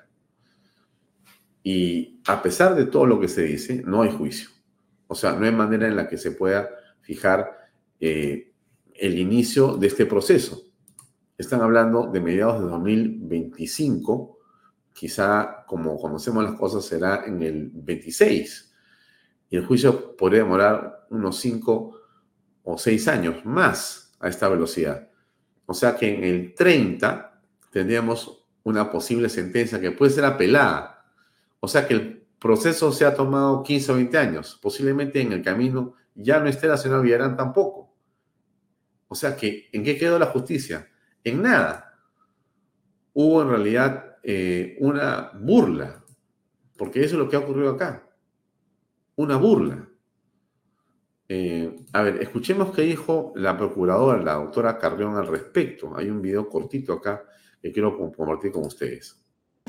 Y 1.64 2.22
a 2.28 2.42
pesar 2.42 2.76
de 2.76 2.86
todo 2.86 3.06
lo 3.06 3.20
que 3.20 3.28
se 3.28 3.42
dice, 3.42 3.84
no 3.86 4.04
hay 4.04 4.12
juicio. 4.12 4.52
O 5.08 5.16
sea, 5.16 5.34
no 5.34 5.46
hay 5.46 5.52
manera 5.52 5.86
en 5.86 5.98
la 5.98 6.08
que 6.08 6.18
se 6.18 6.32
pueda 6.32 6.70
fijar 7.02 7.58
eh, 8.00 8.54
el 9.00 9.20
inicio 9.20 9.78
de 9.78 9.88
este 9.88 10.06
proceso. 10.06 10.64
Están 11.38 11.62
hablando 11.62 12.08
de 12.08 12.22
mediados 12.22 12.62
de 12.62 12.70
2025, 12.70 14.38
quizá 14.94 15.66
como 15.68 16.00
conocemos 16.00 16.44
las 16.44 16.54
cosas 16.54 16.86
será 16.86 17.26
en 17.26 17.42
el 17.44 17.70
26, 17.74 18.74
y 19.50 19.58
el 19.58 19.66
juicio 19.66 20.16
podría 20.16 20.44
demorar 20.44 21.08
unos 21.10 21.38
5 21.38 22.02
o 22.64 22.78
6 22.78 23.08
años 23.08 23.46
más 23.46 24.14
a 24.20 24.30
esta 24.30 24.48
velocidad. 24.48 25.10
O 25.66 25.74
sea 25.74 25.96
que 25.96 26.14
en 26.14 26.24
el 26.24 26.54
30 26.56 27.42
tendríamos 27.72 28.46
una 28.64 28.90
posible 28.90 29.30
sentencia 29.30 29.80
que 29.80 29.92
puede 29.92 30.12
ser 30.12 30.26
apelada. 30.26 31.06
O 31.60 31.68
sea 31.68 31.88
que 31.88 31.94
el 31.94 32.26
proceso 32.40 32.92
se 32.92 33.06
ha 33.06 33.14
tomado 33.14 33.64
15 33.64 33.92
o 33.92 33.96
20 33.96 34.18
años. 34.18 34.60
Posiblemente 34.62 35.22
en 35.22 35.34
el 35.34 35.42
camino 35.42 35.94
ya 36.16 36.40
no 36.40 36.48
esté 36.48 36.68
la 36.68 36.78
señora 36.78 37.02
Villarán 37.02 37.36
tampoco. 37.36 37.85
O 39.08 39.16
sea 39.16 39.36
que, 39.36 39.70
¿en 39.72 39.84
qué 39.84 39.98
quedó 39.98 40.18
la 40.20 40.28
justicia? 40.28 40.90
En 41.24 41.42
nada. 41.42 42.00
Hubo 43.14 43.42
en 43.42 43.50
realidad 43.50 44.18
eh, 44.24 44.78
una 44.80 45.32
burla, 45.40 46.04
porque 46.78 47.04
eso 47.04 47.16
es 47.16 47.20
lo 47.20 47.30
que 47.30 47.36
ha 47.36 47.40
ocurrido 47.40 47.72
acá. 47.72 48.08
Una 49.16 49.38
burla. 49.38 49.88
Eh, 51.28 51.76
a 51.94 52.02
ver, 52.02 52.22
escuchemos 52.22 52.74
qué 52.76 52.84
dijo 52.84 53.34
la 53.36 53.58
procuradora, 53.58 54.22
la 54.22 54.34
doctora 54.34 54.78
Carrión, 54.78 55.16
al 55.16 55.28
respecto. 55.28 55.96
Hay 55.96 56.10
un 56.10 56.22
video 56.22 56.50
cortito 56.50 56.94
acá 56.94 57.24
que 57.62 57.72
quiero 57.72 57.98
compartir 57.98 58.52
con 58.52 58.66
ustedes 58.66 59.26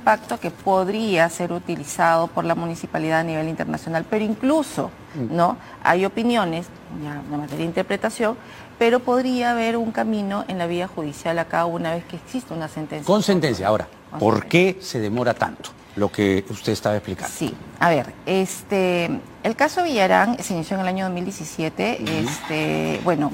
impacto 0.06 0.38
que 0.38 0.50
podría 0.50 1.28
ser 1.28 1.52
utilizado 1.52 2.28
por 2.28 2.44
la 2.44 2.54
municipalidad 2.54 3.20
a 3.20 3.24
nivel 3.24 3.48
internacional, 3.48 4.04
pero 4.08 4.24
incluso, 4.24 4.90
mm. 5.14 5.34
¿no? 5.34 5.56
Hay 5.82 6.04
opiniones, 6.04 6.68
ya 7.02 7.22
una 7.28 7.38
materia 7.38 7.58
de 7.58 7.64
interpretación, 7.64 8.36
pero 8.78 9.00
podría 9.00 9.52
haber 9.52 9.76
un 9.76 9.90
camino 9.90 10.44
en 10.48 10.58
la 10.58 10.66
vía 10.66 10.88
judicial 10.88 11.38
acá 11.38 11.64
una 11.64 11.94
vez 11.94 12.04
que 12.04 12.16
exista 12.16 12.54
una 12.54 12.68
sentencia. 12.68 13.06
Con 13.06 13.22
sentencia, 13.22 13.68
ahora, 13.68 13.88
¿por 14.18 14.46
qué 14.46 14.78
se 14.80 15.00
demora 15.00 15.34
tanto? 15.34 15.70
Lo 15.96 16.12
que 16.12 16.44
usted 16.50 16.72
estaba 16.72 16.96
explicando. 16.96 17.32
Sí, 17.34 17.54
a 17.80 17.88
ver, 17.88 18.12
este, 18.26 19.18
el 19.46 19.54
caso 19.54 19.84
Villarán 19.84 20.42
se 20.42 20.54
inició 20.54 20.74
en 20.74 20.80
el 20.80 20.88
año 20.88 21.04
2017. 21.04 21.98
este, 22.20 23.00
bueno, 23.04 23.32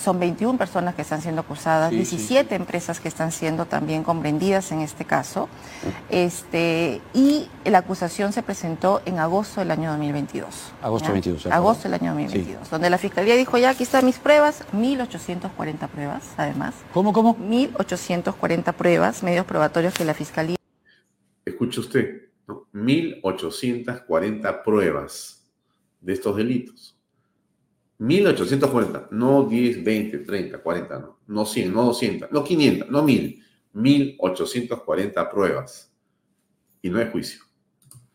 son 0.00 0.20
21 0.20 0.56
personas 0.56 0.94
que 0.94 1.02
están 1.02 1.20
siendo 1.20 1.40
acusadas, 1.40 1.90
17 1.90 2.54
empresas 2.54 3.00
que 3.00 3.08
están 3.08 3.32
siendo 3.32 3.66
también 3.66 4.04
comprendidas 4.04 4.70
en 4.70 4.82
este 4.82 5.04
caso. 5.04 5.48
Este, 6.10 7.00
y 7.12 7.48
la 7.64 7.78
acusación 7.78 8.32
se 8.32 8.44
presentó 8.44 9.02
en 9.04 9.18
agosto 9.18 9.60
del 9.60 9.72
año 9.72 9.90
2022. 9.90 10.74
Agosto 10.80 11.08
2022. 11.08 11.52
Agosto 11.52 11.88
del 11.88 11.94
año 11.94 12.12
2022, 12.12 12.70
donde 12.70 12.88
la 12.88 12.98
Fiscalía 12.98 13.34
dijo, 13.34 13.58
ya 13.58 13.70
aquí 13.70 13.82
están 13.82 14.06
mis 14.06 14.18
pruebas, 14.18 14.62
1.840 14.72 15.88
pruebas, 15.88 16.22
además. 16.36 16.74
¿Cómo, 16.94 17.12
cómo? 17.12 17.36
1.840 17.36 18.72
pruebas, 18.74 19.24
medios 19.24 19.44
probatorios 19.44 19.92
que 19.92 20.04
la 20.04 20.14
Fiscalía... 20.14 20.56
Escucha 21.44 21.80
usted 21.80 22.21
1.840 22.46 24.62
pruebas 24.62 25.48
de 26.00 26.12
estos 26.12 26.36
delitos. 26.36 26.96
1.840, 27.98 29.08
no 29.10 29.44
10, 29.44 29.84
20, 29.84 30.18
30, 30.18 30.58
40, 30.58 30.98
no, 30.98 31.18
no 31.26 31.46
100, 31.46 31.72
no 31.72 31.84
200, 31.84 32.32
no 32.32 32.42
500, 32.42 32.90
no 32.90 33.04
1.000, 33.04 33.42
1.840 33.74 35.30
pruebas. 35.30 35.92
Y 36.82 36.90
no 36.90 36.98
hay 36.98 37.08
juicio. 37.10 37.44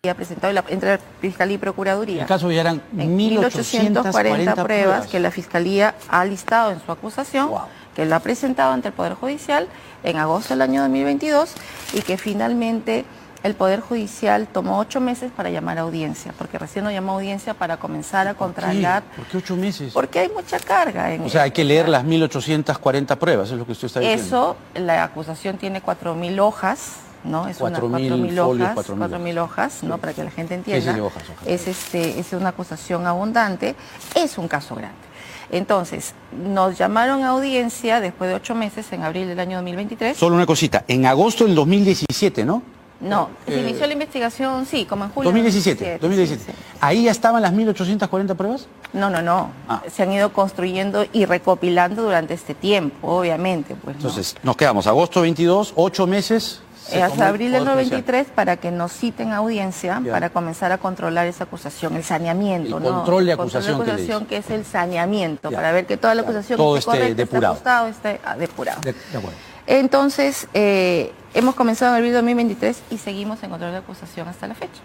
Ha 0.07 0.13
presentado 0.13 0.53
la, 0.53 0.63
entre 0.69 0.99
Fiscalía 1.19 1.55
y 1.55 1.57
Procuraduría. 1.57 2.21
El 2.21 2.27
caso 2.27 2.49
eran 2.49 2.81
1.840 2.95 4.63
pruebas, 4.63 5.07
que 5.07 5.19
la 5.19 5.31
Fiscalía 5.31 5.95
ha 6.09 6.23
listado 6.23 6.71
en 6.71 6.79
su 6.79 6.91
acusación, 6.91 7.49
que 7.95 8.05
lo 8.05 8.15
ha 8.15 8.19
presentado 8.19 8.73
ante 8.73 8.89
el 8.89 8.93
Poder 8.93 9.15
Judicial 9.15 9.67
en 10.03 10.17
agosto 10.17 10.53
del 10.53 10.61
año 10.61 10.81
2022 10.81 11.53
y 11.93 12.01
que 12.01 12.17
finalmente 12.17 13.05
el 13.43 13.55
Poder 13.55 13.81
Judicial 13.81 14.47
tomó 14.47 14.79
ocho 14.79 14.99
meses 14.99 15.31
para 15.35 15.49
llamar 15.49 15.77
a 15.77 15.81
audiencia, 15.81 16.33
porque 16.37 16.57
recién 16.57 16.83
no 16.83 16.91
llamó 16.91 17.13
a 17.13 17.15
audiencia 17.15 17.53
para 17.53 17.77
comenzar 17.77 18.27
a 18.27 18.33
contratar. 18.33 19.03
¿Por 19.15 19.25
qué 19.25 19.37
ocho 19.37 19.55
meses? 19.55 19.93
Porque 19.93 20.19
hay 20.19 20.29
mucha 20.29 20.59
carga. 20.59 21.13
En 21.13 21.21
o 21.21 21.29
sea, 21.29 21.43
hay 21.43 21.51
que 21.51 21.63
leer 21.63 21.87
las 21.87 22.03
1.840 22.03 23.17
pruebas, 23.17 23.51
es 23.51 23.57
lo 23.57 23.65
que 23.65 23.73
usted 23.73 23.87
está 23.87 23.99
diciendo. 23.99 24.25
Eso, 24.25 24.57
la 24.75 25.03
acusación 25.03 25.57
tiene 25.57 25.81
4.000 25.81 26.39
hojas, 26.39 26.97
¿no? 27.23 27.47
Es 27.47 27.59
4.000 27.59 28.39
hojas, 28.39 28.87
4.000 28.87 29.39
hojas, 29.39 29.83
¿no? 29.83 29.97
Para 29.97 30.13
que 30.13 30.23
la 30.23 30.31
gente 30.31 30.55
entienda. 30.55 30.93
Sí, 30.93 30.99
hojas, 30.99 31.23
Es, 31.45 31.67
este, 31.67 32.19
es 32.19 32.33
una 32.33 32.49
acusación 32.49 33.05
abundante, 33.05 33.75
es 34.15 34.37
un 34.37 34.47
caso 34.47 34.75
grande. 34.75 35.07
Entonces, 35.49 36.13
nos 36.33 36.77
llamaron 36.77 37.23
a 37.23 37.29
audiencia 37.29 38.01
después 38.01 38.29
de 38.29 38.35
ocho 38.35 38.53
meses, 38.53 38.91
en 38.91 39.03
abril 39.03 39.27
del 39.29 39.39
año 39.39 39.57
2023. 39.57 40.17
Solo 40.17 40.35
una 40.35 40.45
cosita, 40.45 40.83
en 40.87 41.05
agosto 41.05 41.45
del 41.45 41.55
2017, 41.55 42.43
¿no? 42.43 42.61
No, 42.99 43.29
se 43.45 43.55
eh, 43.55 43.61
inició 43.61 43.85
la 43.85 43.93
investigación, 43.93 44.65
sí, 44.65 44.85
como 44.85 45.05
en 45.05 45.11
julio. 45.11 45.29
2017, 45.29 45.99
2017. 46.01 46.53
¿Ahí 46.81 47.03
ya 47.03 47.11
estaban 47.11 47.41
las 47.41 47.53
1.840 47.53 48.35
pruebas? 48.35 48.67
No, 48.93 49.09
no, 49.09 49.21
no. 49.21 49.51
Ah. 49.67 49.83
Se 49.91 50.03
han 50.03 50.11
ido 50.11 50.33
construyendo 50.33 51.05
y 51.13 51.25
recopilando 51.25 52.03
durante 52.03 52.33
este 52.33 52.55
tiempo, 52.55 53.19
obviamente. 53.19 53.75
Pues, 53.75 53.97
Entonces, 53.97 54.35
nos 54.41 54.57
quedamos 54.57 54.87
agosto 54.87 55.21
22, 55.21 55.73
ocho 55.75 56.07
meses. 56.07 56.61
Eh, 56.91 57.03
hasta 57.03 57.27
abril 57.27 57.51
del 57.51 57.65
93 57.65 58.27
para 58.33 58.55
que 58.55 58.71
nos 58.71 58.93
citen 58.93 59.33
audiencia 59.33 60.01
para 60.09 60.29
comenzar 60.29 60.71
a 60.71 60.77
controlar 60.77 61.27
esa 61.27 61.43
acusación, 61.43 61.97
el 61.97 62.03
saneamiento. 62.03 62.77
El 62.77 62.83
control 62.83 63.25
de 63.25 63.33
acusación. 63.33 63.75
Control 63.75 63.97
de 63.97 64.03
acusación 64.03 64.25
que, 64.25 64.37
es 64.37 64.49
el 64.49 64.65
saneamiento, 64.65 65.51
para 65.51 65.73
ver 65.73 65.85
que 65.85 65.97
toda 65.97 66.15
la 66.15 66.21
acusación 66.21 66.57
Todo 66.57 66.77
esté, 66.77 67.13
depurado. 67.13 67.55
esté 67.89 68.21
ah, 68.23 68.37
depurado. 68.37 68.79
De, 68.81 68.91
acuerdo. 68.91 69.37
Entonces, 69.67 70.47
eh, 70.53 71.11
hemos 71.37 71.53
comenzado 71.53 71.95
en 71.97 72.05
el 72.05 72.13
2023 72.13 72.81
y 72.89 72.97
seguimos 72.97 73.43
en 73.43 73.51
control 73.51 73.71
de 73.71 73.77
acusación 73.77 74.27
hasta 74.27 74.47
la 74.47 74.55
fecha. 74.55 74.81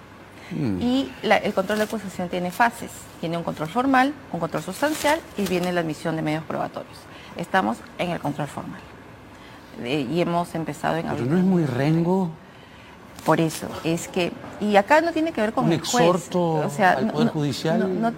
Mm. 0.51 0.83
Y 0.83 1.11
el 1.23 1.55
control 1.55 1.79
de 1.79 1.85
acusación 1.85 2.29
tiene 2.29 2.51
fases. 2.51 2.91
Tiene 3.21 3.39
un 3.39 3.43
control 3.43 3.69
formal, 3.69 4.13
un 4.33 4.39
control 4.39 4.63
sustancial 4.63 5.19
y 5.39 5.47
viene 5.47 5.73
la 5.73 5.81
admisión 5.81 6.15
de 6.15 6.23
medios 6.23 6.45
probatorios. 6.45 6.99
Estamos 7.37 7.79
en 7.99 8.11
el 8.11 8.21
control 8.21 8.49
formal. 8.49 8.81
y 9.83 10.21
hemos 10.21 10.55
empezado 10.55 10.97
en... 10.97 11.09
Pero 11.09 11.25
no 11.25 11.39
es 11.39 11.45
muy 11.45 11.65
rengo. 11.65 12.31
Por 13.25 13.41
eso, 13.41 13.69
es 13.83 14.09
que... 14.09 14.33
Y 14.61 14.77
acá 14.77 15.01
no 15.01 15.13
tiene 15.13 15.33
que 15.33 15.41
ver 15.41 15.53
con 15.55 15.65
un 15.65 15.73
el 15.73 15.79
exhorto 15.79 16.43
o 16.43 16.71
sea, 16.71 16.93
al 16.93 17.11
Poder 17.11 17.29
Judicial. 17.29 18.01
No, 18.01 18.13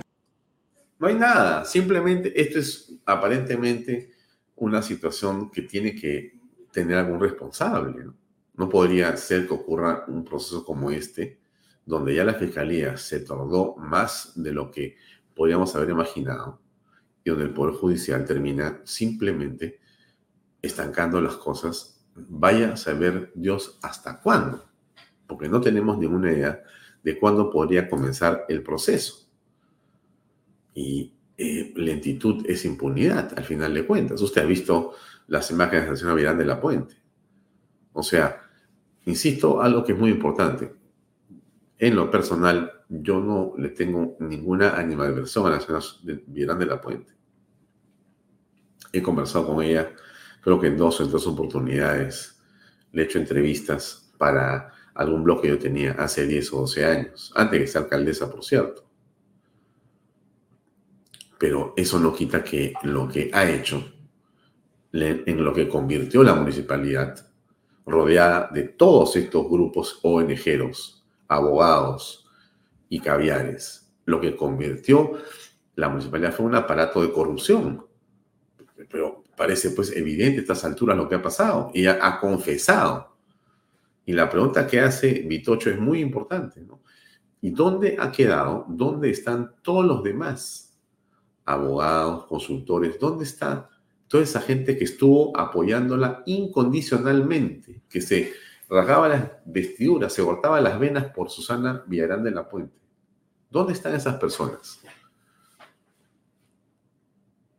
no 0.99 1.07
hay 1.07 1.15
nada. 1.15 1.65
Simplemente 1.65 2.33
esto 2.41 2.59
es 2.59 2.95
aparentemente 3.07 4.11
una 4.57 4.83
situación 4.83 5.51
que 5.51 5.63
tiene 5.63 5.95
que 5.95 6.33
tener 6.73 6.99
algún 6.99 7.21
responsable. 7.21 8.11
¿No? 8.55 8.69
podría 8.69 9.17
ser 9.17 9.47
que 9.47 9.55
ocurra 9.55 10.05
un 10.09 10.25
proceso 10.25 10.65
como 10.65 10.91
este, 10.91 11.41
donde 11.87 12.15
ya 12.15 12.25
la 12.25 12.35
fiscalía 12.35 12.97
se 12.97 13.21
tardó 13.21 13.77
más 13.77 14.33
de 14.37 14.53
lo 14.53 14.71
que 14.71 14.97
podríamos 15.35 15.75
haber 15.77 15.91
imaginado 15.91 16.61
y 17.23 17.31
donde 17.31 17.47
el 17.47 17.55
Poder 17.55 17.75
Judicial 17.75 18.25
termina 18.25 18.81
simplemente 18.85 19.81
estancando 20.61 21.21
las 21.21 21.37
cosas. 21.37 22.05
Vaya 22.15 22.75
a 22.75 22.77
saber 22.77 23.33
Dios 23.35 23.79
hasta 23.83 24.21
cuándo, 24.21 24.65
porque 25.27 25.49
no 25.49 25.61
tenemos 25.61 25.99
ninguna 25.99 26.33
idea 26.33 26.63
de 27.03 27.19
cuándo 27.19 27.51
podría 27.51 27.89
comenzar 27.89 28.45
el 28.49 28.63
proceso. 28.63 29.29
Y 30.75 31.15
eh, 31.37 31.73
lentitud 31.77 32.45
es 32.49 32.65
impunidad, 32.65 33.33
al 33.37 33.45
final 33.45 33.75
de 33.75 33.87
cuentas. 33.87 34.21
Usted 34.21 34.43
ha 34.43 34.47
visto 34.47 34.93
las 35.27 35.51
imágenes 35.51 35.85
de 35.85 35.91
la 35.91 35.97
señora 35.97 36.17
Miranda 36.17 36.43
de 36.43 36.49
la 36.49 36.61
Puente. 36.61 36.97
O 37.93 38.03
sea, 38.03 38.44
insisto, 39.07 39.61
algo 39.61 39.85
que 39.85 39.93
es 39.93 39.99
muy 39.99 40.11
importante. 40.11 40.75
En 41.79 41.97
lo 41.97 42.11
personal, 42.11 42.73
yo 42.89 43.21
no 43.21 43.55
le 43.59 43.71
tengo 43.71 44.17
ninguna 44.21 44.77
animadversión 44.77 45.47
a 45.47 45.51
la 45.51 45.61
señora 45.61 45.85
Miranda 46.27 46.65
de 46.65 46.71
la 46.71 46.81
Puente. 46.81 47.13
He 48.93 49.03
conversado 49.03 49.47
con 49.47 49.63
ella, 49.63 49.91
creo 50.41 50.61
que 50.61 50.69
en 50.69 50.77
dos 50.77 51.01
o 51.01 51.09
tres 51.09 51.27
oportunidades. 51.27 52.41
Le 52.93 53.03
he 53.03 53.05
hecho 53.07 53.19
entrevistas 53.19 54.13
para 54.17 54.73
algún 54.95 55.25
blog 55.25 55.43
que 55.43 55.49
yo 55.49 55.59
tenía 55.59 55.93
hace 55.93 56.27
10 56.27 56.53
o 56.53 56.61
12 56.61 56.85
años, 56.85 57.33
antes 57.35 57.61
de 57.61 57.67
ser 57.67 57.83
alcaldesa, 57.83 58.31
por 58.31 58.45
cierto. 58.45 58.85
Pero 61.39 61.75
eso 61.77 61.99
no 61.99 62.15
quita 62.15 62.45
que 62.45 62.73
lo 62.85 63.09
que 63.09 63.31
ha 63.33 63.51
hecho 63.51 63.93
en 64.93 65.45
lo 65.45 65.53
que 65.53 65.69
convirtió 65.69 66.23
la 66.23 66.35
municipalidad, 66.35 67.27
rodeada 67.87 68.51
de 68.53 68.65
todos 68.65 69.17
estos 69.17 69.49
grupos 69.49 69.99
ONGeros, 70.03 71.05
abogados 71.29 72.27
y 72.89 73.01
caviares. 73.01 73.93
Lo 74.05 74.21
que 74.21 74.37
convirtió 74.37 75.13
la 75.77 75.89
municipalidad 75.89 76.33
fue 76.33 76.47
un 76.47 76.55
aparato 76.55 77.03
de 77.03 77.13
corrupción. 77.13 77.85
Pero 78.89 79.25
parece 79.37 79.71
pues 79.71 79.91
evidente 79.97 80.39
a 80.39 80.43
estas 80.43 80.65
alturas 80.65 80.97
lo 80.97 81.09
que 81.09 81.17
ha 81.17 81.23
pasado. 81.23 81.71
Ella 81.75 81.99
ha 82.01 82.21
confesado. 82.21 83.17
Y 84.07 84.13
la 84.13 84.29
pregunta 84.29 84.67
que 84.67 84.81
hace 84.81 85.25
Vitocho 85.27 85.71
es 85.71 85.79
muy 85.79 86.01
importante. 86.01 86.65
¿Y 87.41 87.51
dónde 87.51 87.97
ha 87.99 88.13
quedado? 88.13 88.67
¿Dónde 88.69 89.11
están 89.11 89.55
todos 89.63 89.85
los 89.85 90.03
demás? 90.03 90.65
abogados, 91.45 92.27
consultores, 92.27 92.99
¿dónde 92.99 93.25
está 93.25 93.69
toda 94.15 94.23
esa 94.23 94.41
gente 94.41 94.79
que 94.79 94.85
estuvo 94.85 95.37
apoyándola 95.37 96.23
incondicionalmente, 96.27 97.83
que 97.89 98.01
se 98.01 98.33
rasgaba 98.69 99.09
las 99.09 99.33
vestiduras, 99.45 100.13
se 100.13 100.23
cortaba 100.23 100.61
las 100.61 100.79
venas 100.79 101.07
por 101.07 101.31
Susana 101.31 101.83
Villarán 101.89 102.23
de 102.23 102.31
la 102.31 102.49
Puente? 102.49 102.79
¿Dónde 103.51 103.73
están 103.73 103.93
esas 103.93 104.15
personas? 104.15 104.81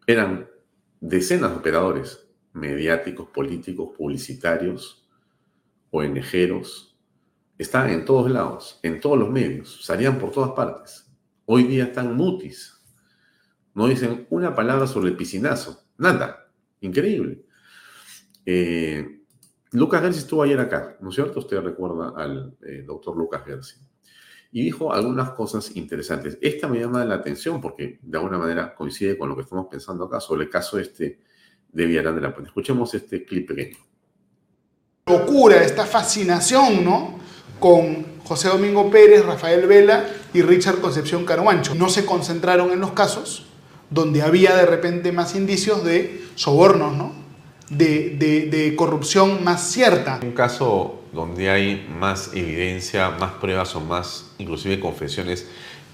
Eran 0.07 0.47
decenas 1.01 1.51
de 1.51 1.57
operadores 1.57 2.25
mediáticos, 2.53 3.27
políticos, 3.31 3.89
publicitarios, 3.97 5.05
ONGeros. 5.91 6.97
Estaban 7.57 7.89
en 7.89 8.05
todos 8.05 8.31
lados, 8.31 8.79
en 8.81 9.01
todos 9.01 9.19
los 9.19 9.29
medios, 9.29 9.83
salían 9.83 10.17
por 10.17 10.31
todas 10.31 10.51
partes. 10.51 11.05
Hoy 11.43 11.63
día 11.63 11.83
están 11.83 12.15
mutis. 12.15 12.81
No 13.73 13.87
dicen 13.87 14.25
una 14.29 14.55
palabra 14.55 14.87
sobre 14.87 15.09
el 15.09 15.17
piscinazo. 15.17 15.83
Nada. 15.97 16.43
Increíble. 16.85 17.41
Eh, 18.45 19.21
Lucas 19.71 20.01
Gersi 20.01 20.19
estuvo 20.19 20.43
ayer 20.43 20.59
acá, 20.59 20.97
¿no 21.01 21.09
es 21.09 21.15
cierto? 21.15 21.39
Usted 21.39 21.59
recuerda 21.59 22.13
al 22.15 22.55
eh, 22.65 22.83
doctor 22.85 23.17
Lucas 23.17 23.43
Gersi 23.43 23.77
y 24.51 24.63
dijo 24.63 24.93
algunas 24.93 25.31
cosas 25.31 25.75
interesantes. 25.75 26.37
Esta 26.41 26.67
me 26.67 26.79
llama 26.79 27.03
la 27.03 27.15
atención 27.15 27.59
porque 27.59 27.99
de 28.01 28.17
alguna 28.17 28.37
manera 28.37 28.73
coincide 28.73 29.17
con 29.17 29.29
lo 29.29 29.35
que 29.35 29.41
estamos 29.41 29.67
pensando 29.69 30.05
acá 30.05 30.21
sobre 30.21 30.45
el 30.45 30.49
caso 30.49 30.79
este 30.79 31.19
de 31.73 31.85
Villarán 31.85 32.15
de 32.15 32.21
la 32.21 32.31
Puente. 32.31 32.49
Escuchemos 32.49 32.93
este 32.93 33.25
clip 33.25 33.49
pequeño. 33.49 33.77
Locura, 35.07 35.61
esta 35.61 35.85
fascinación, 35.85 36.85
¿no? 36.85 37.19
Con 37.59 38.19
José 38.23 38.47
Domingo 38.47 38.89
Pérez, 38.89 39.25
Rafael 39.25 39.67
Vela 39.67 40.05
y 40.33 40.41
Richard 40.41 40.79
Concepción 40.79 41.25
Caruancho. 41.25 41.75
No 41.75 41.89
se 41.89 42.05
concentraron 42.05 42.71
en 42.71 42.79
los 42.79 42.93
casos 42.93 43.45
donde 43.89 44.21
había 44.21 44.55
de 44.55 44.65
repente 44.65 45.11
más 45.11 45.35
indicios 45.35 45.83
de 45.83 46.23
sobornos, 46.35 46.95
¿no? 46.95 47.13
De, 47.69 48.15
de, 48.19 48.45
de 48.45 48.75
corrupción 48.75 49.43
más 49.43 49.71
cierta. 49.71 50.19
Un 50.21 50.33
caso 50.33 51.01
donde 51.13 51.49
hay 51.49 51.87
más 51.99 52.31
evidencia, 52.33 53.09
más 53.11 53.33
pruebas 53.33 53.75
o 53.75 53.81
más 53.81 54.31
inclusive 54.37 54.79
confesiones, 54.79 55.47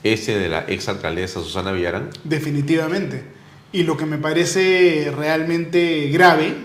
ese 0.04 0.38
de 0.38 0.50
la 0.50 0.66
ex 0.68 0.90
alcaldesa 0.90 1.42
Susana 1.42 1.72
Villarán? 1.72 2.10
Definitivamente. 2.24 3.24
Y 3.72 3.84
lo 3.84 3.96
que 3.96 4.06
me 4.06 4.18
parece 4.18 5.14
realmente 5.16 6.10
grave 6.10 6.56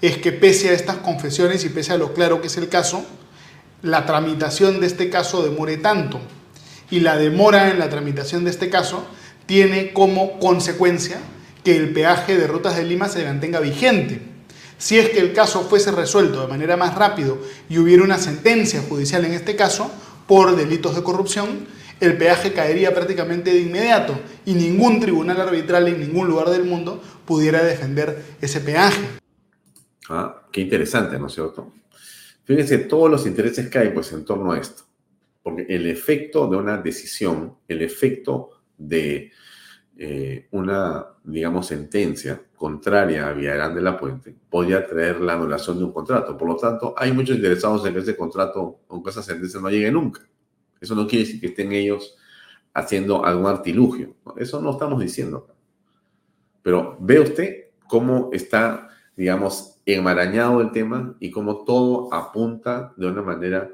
es 0.00 0.16
que 0.18 0.32
pese 0.32 0.70
a 0.70 0.72
estas 0.72 0.96
confesiones 0.96 1.64
y 1.64 1.68
pese 1.68 1.92
a 1.92 1.98
lo 1.98 2.14
claro 2.14 2.40
que 2.40 2.48
es 2.48 2.56
el 2.56 2.68
caso, 2.68 3.04
la 3.82 4.06
tramitación 4.06 4.80
de 4.80 4.86
este 4.86 5.10
caso 5.10 5.42
demore 5.42 5.76
tanto. 5.76 6.20
Y 6.90 7.00
la 7.00 7.16
demora 7.16 7.70
en 7.70 7.78
la 7.78 7.90
tramitación 7.90 8.44
de 8.44 8.50
este 8.50 8.70
caso 8.70 9.06
tiene 9.48 9.94
como 9.94 10.38
consecuencia 10.38 11.18
que 11.64 11.74
el 11.74 11.94
peaje 11.94 12.36
de 12.36 12.46
rutas 12.46 12.76
de 12.76 12.84
Lima 12.84 13.08
se 13.08 13.24
mantenga 13.24 13.60
vigente. 13.60 14.20
Si 14.76 14.98
es 14.98 15.08
que 15.08 15.20
el 15.20 15.32
caso 15.32 15.62
fuese 15.62 15.90
resuelto 15.90 16.42
de 16.42 16.48
manera 16.48 16.76
más 16.76 16.94
rápido 16.94 17.38
y 17.66 17.78
hubiera 17.78 18.04
una 18.04 18.18
sentencia 18.18 18.82
judicial 18.82 19.24
en 19.24 19.32
este 19.32 19.56
caso 19.56 19.90
por 20.26 20.54
delitos 20.54 20.94
de 20.94 21.02
corrupción, 21.02 21.66
el 21.98 22.18
peaje 22.18 22.52
caería 22.52 22.92
prácticamente 22.92 23.50
de 23.50 23.60
inmediato 23.60 24.20
y 24.44 24.52
ningún 24.52 25.00
tribunal 25.00 25.40
arbitral 25.40 25.88
en 25.88 25.98
ningún 25.98 26.28
lugar 26.28 26.50
del 26.50 26.64
mundo 26.64 27.02
pudiera 27.24 27.64
defender 27.64 28.22
ese 28.42 28.60
peaje. 28.60 29.00
Ah, 30.10 30.42
qué 30.52 30.60
interesante, 30.60 31.18
¿no 31.18 31.28
es 31.28 31.32
cierto? 31.32 31.72
Fíjense 32.44 32.76
todos 32.76 33.10
los 33.10 33.26
intereses 33.26 33.70
que 33.70 33.78
hay 33.78 33.88
pues 33.88 34.12
en 34.12 34.26
torno 34.26 34.52
a 34.52 34.58
esto. 34.58 34.82
Porque 35.42 35.64
el 35.70 35.86
efecto 35.86 36.46
de 36.48 36.58
una 36.58 36.76
decisión, 36.76 37.54
el 37.66 37.80
efecto 37.80 38.50
de 38.76 39.32
eh, 40.00 40.46
una, 40.52 41.06
digamos, 41.24 41.66
sentencia 41.66 42.40
contraria 42.54 43.26
a 43.26 43.32
Villarán 43.32 43.74
de 43.74 43.82
la 43.82 43.98
Puente 43.98 44.32
podría 44.48 44.86
traer 44.86 45.20
la 45.20 45.32
anulación 45.32 45.76
de 45.76 45.84
un 45.84 45.92
contrato. 45.92 46.38
Por 46.38 46.46
lo 46.46 46.56
tanto, 46.56 46.94
hay 46.96 47.10
muchos 47.10 47.34
interesados 47.34 47.84
en 47.84 47.94
que 47.94 48.00
ese 48.00 48.16
contrato, 48.16 48.82
aunque 48.88 49.10
esa 49.10 49.24
sentencia 49.24 49.60
no 49.60 49.68
llegue 49.68 49.90
nunca. 49.90 50.20
Eso 50.80 50.94
no 50.94 51.08
quiere 51.08 51.24
decir 51.24 51.40
que 51.40 51.48
estén 51.48 51.72
ellos 51.72 52.16
haciendo 52.72 53.24
algún 53.24 53.46
artilugio. 53.46 54.14
Eso 54.36 54.62
no 54.62 54.70
estamos 54.70 55.00
diciendo. 55.00 55.48
Pero 56.62 56.96
ve 57.00 57.18
usted 57.18 57.64
cómo 57.88 58.30
está, 58.32 58.90
digamos, 59.16 59.80
enmarañado 59.84 60.60
el 60.60 60.70
tema 60.70 61.16
y 61.18 61.32
cómo 61.32 61.64
todo 61.64 62.14
apunta 62.14 62.94
de 62.96 63.08
una 63.08 63.22
manera, 63.22 63.68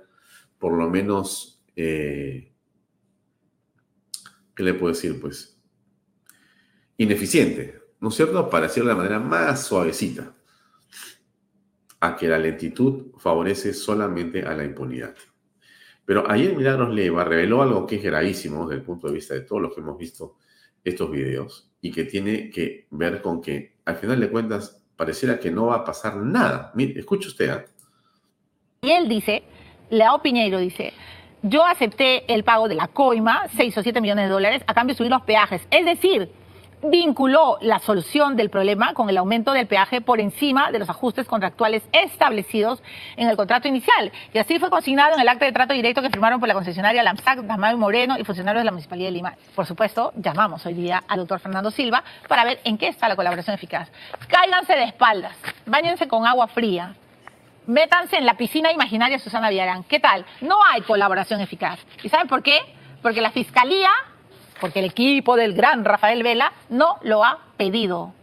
por 0.58 0.72
lo 0.72 0.88
menos, 0.88 1.62
eh, 1.76 2.50
¿qué 4.54 4.62
le 4.62 4.72
puedo 4.72 4.94
decir? 4.94 5.20
Pues 5.20 5.53
ineficiente, 6.96 7.80
¿no 8.00 8.08
es 8.08 8.14
cierto? 8.14 8.48
Para 8.48 8.66
decirlo 8.66 8.90
de 8.90 8.94
la 8.94 9.02
manera 9.02 9.20
más 9.20 9.66
suavecita, 9.66 10.34
a 12.00 12.16
que 12.16 12.28
la 12.28 12.38
lentitud 12.38 13.12
favorece 13.18 13.72
solamente 13.72 14.42
a 14.42 14.54
la 14.54 14.64
impunidad. 14.64 15.14
Pero 16.04 16.30
ayer 16.30 16.54
Milagros 16.54 16.94
Leva 16.94 17.24
reveló 17.24 17.62
algo 17.62 17.86
que 17.86 17.96
es 17.96 18.02
gravísimo 18.02 18.68
desde 18.68 18.80
el 18.80 18.86
punto 18.86 19.06
de 19.06 19.14
vista 19.14 19.34
de 19.34 19.40
todos 19.40 19.62
los 19.62 19.74
que 19.74 19.80
hemos 19.80 19.96
visto 19.96 20.36
estos 20.84 21.10
videos 21.10 21.70
y 21.80 21.90
que 21.90 22.04
tiene 22.04 22.50
que 22.50 22.86
ver 22.90 23.22
con 23.22 23.40
que 23.40 23.76
al 23.86 23.96
final 23.96 24.20
de 24.20 24.30
cuentas 24.30 24.82
pareciera 24.96 25.38
que 25.38 25.50
no 25.50 25.66
va 25.66 25.76
a 25.76 25.84
pasar 25.84 26.16
nada. 26.16 26.72
Mire, 26.74 27.00
escuche 27.00 27.28
usted. 27.28 27.50
¿eh? 27.50 27.64
Y 28.82 28.90
él 28.90 29.08
dice, 29.08 29.42
Leo 29.88 30.20
Piñeiro 30.20 30.58
dice, 30.58 30.92
yo 31.42 31.64
acepté 31.64 32.32
el 32.32 32.44
pago 32.44 32.68
de 32.68 32.74
la 32.74 32.88
coima, 32.88 33.48
6 33.56 33.78
o 33.78 33.82
7 33.82 34.00
millones 34.00 34.26
de 34.26 34.30
dólares, 34.30 34.62
a 34.66 34.74
cambio 34.74 34.94
de 34.94 34.98
subir 34.98 35.10
los 35.10 35.22
peajes. 35.22 35.62
Es 35.70 35.86
decir, 35.86 36.30
vinculó 36.90 37.56
la 37.60 37.78
solución 37.78 38.36
del 38.36 38.50
problema 38.50 38.92
con 38.92 39.08
el 39.08 39.16
aumento 39.16 39.52
del 39.52 39.66
peaje 39.66 40.00
por 40.00 40.20
encima 40.20 40.70
de 40.70 40.78
los 40.78 40.90
ajustes 40.90 41.26
contractuales 41.26 41.82
establecidos 41.92 42.82
en 43.16 43.28
el 43.28 43.36
contrato 43.36 43.68
inicial. 43.68 44.12
Y 44.32 44.38
así 44.38 44.58
fue 44.58 44.70
consignado 44.70 45.14
en 45.14 45.20
el 45.20 45.28
acta 45.28 45.46
de 45.46 45.52
trato 45.52 45.72
directo 45.72 46.02
que 46.02 46.10
firmaron 46.10 46.40
por 46.40 46.48
la 46.48 46.54
concesionaria 46.54 47.02
LAMSAC, 47.02 47.40
Damay 47.40 47.76
Moreno 47.76 48.16
y 48.18 48.24
funcionarios 48.24 48.60
de 48.60 48.64
la 48.66 48.70
Municipalidad 48.70 49.08
de 49.08 49.12
Lima. 49.12 49.34
Por 49.54 49.66
supuesto, 49.66 50.12
llamamos 50.16 50.64
hoy 50.66 50.74
día 50.74 51.02
al 51.08 51.20
doctor 51.20 51.40
Fernando 51.40 51.70
Silva 51.70 52.04
para 52.28 52.44
ver 52.44 52.60
en 52.64 52.76
qué 52.76 52.88
está 52.88 53.08
la 53.08 53.16
colaboración 53.16 53.54
eficaz. 53.54 53.90
Cáiganse 54.28 54.74
de 54.74 54.84
espaldas, 54.84 55.36
báñense 55.66 56.06
con 56.06 56.26
agua 56.26 56.48
fría, 56.48 56.94
métanse 57.66 58.16
en 58.16 58.26
la 58.26 58.36
piscina 58.36 58.72
imaginaria 58.72 59.18
Susana 59.18 59.48
Villarán. 59.48 59.84
¿Qué 59.84 60.00
tal? 60.00 60.26
No 60.42 60.56
hay 60.70 60.82
colaboración 60.82 61.40
eficaz. 61.40 61.78
¿Y 62.02 62.10
saben 62.10 62.28
por 62.28 62.42
qué? 62.42 62.58
Porque 63.00 63.22
la 63.22 63.30
Fiscalía 63.30 63.90
porque 64.64 64.78
el 64.78 64.86
equipo 64.86 65.36
del 65.36 65.52
gran 65.52 65.84
Rafael 65.84 66.22
Vela 66.22 66.54
no 66.70 66.96
lo 67.02 67.22
ha 67.22 67.38
pedido. 67.58 68.14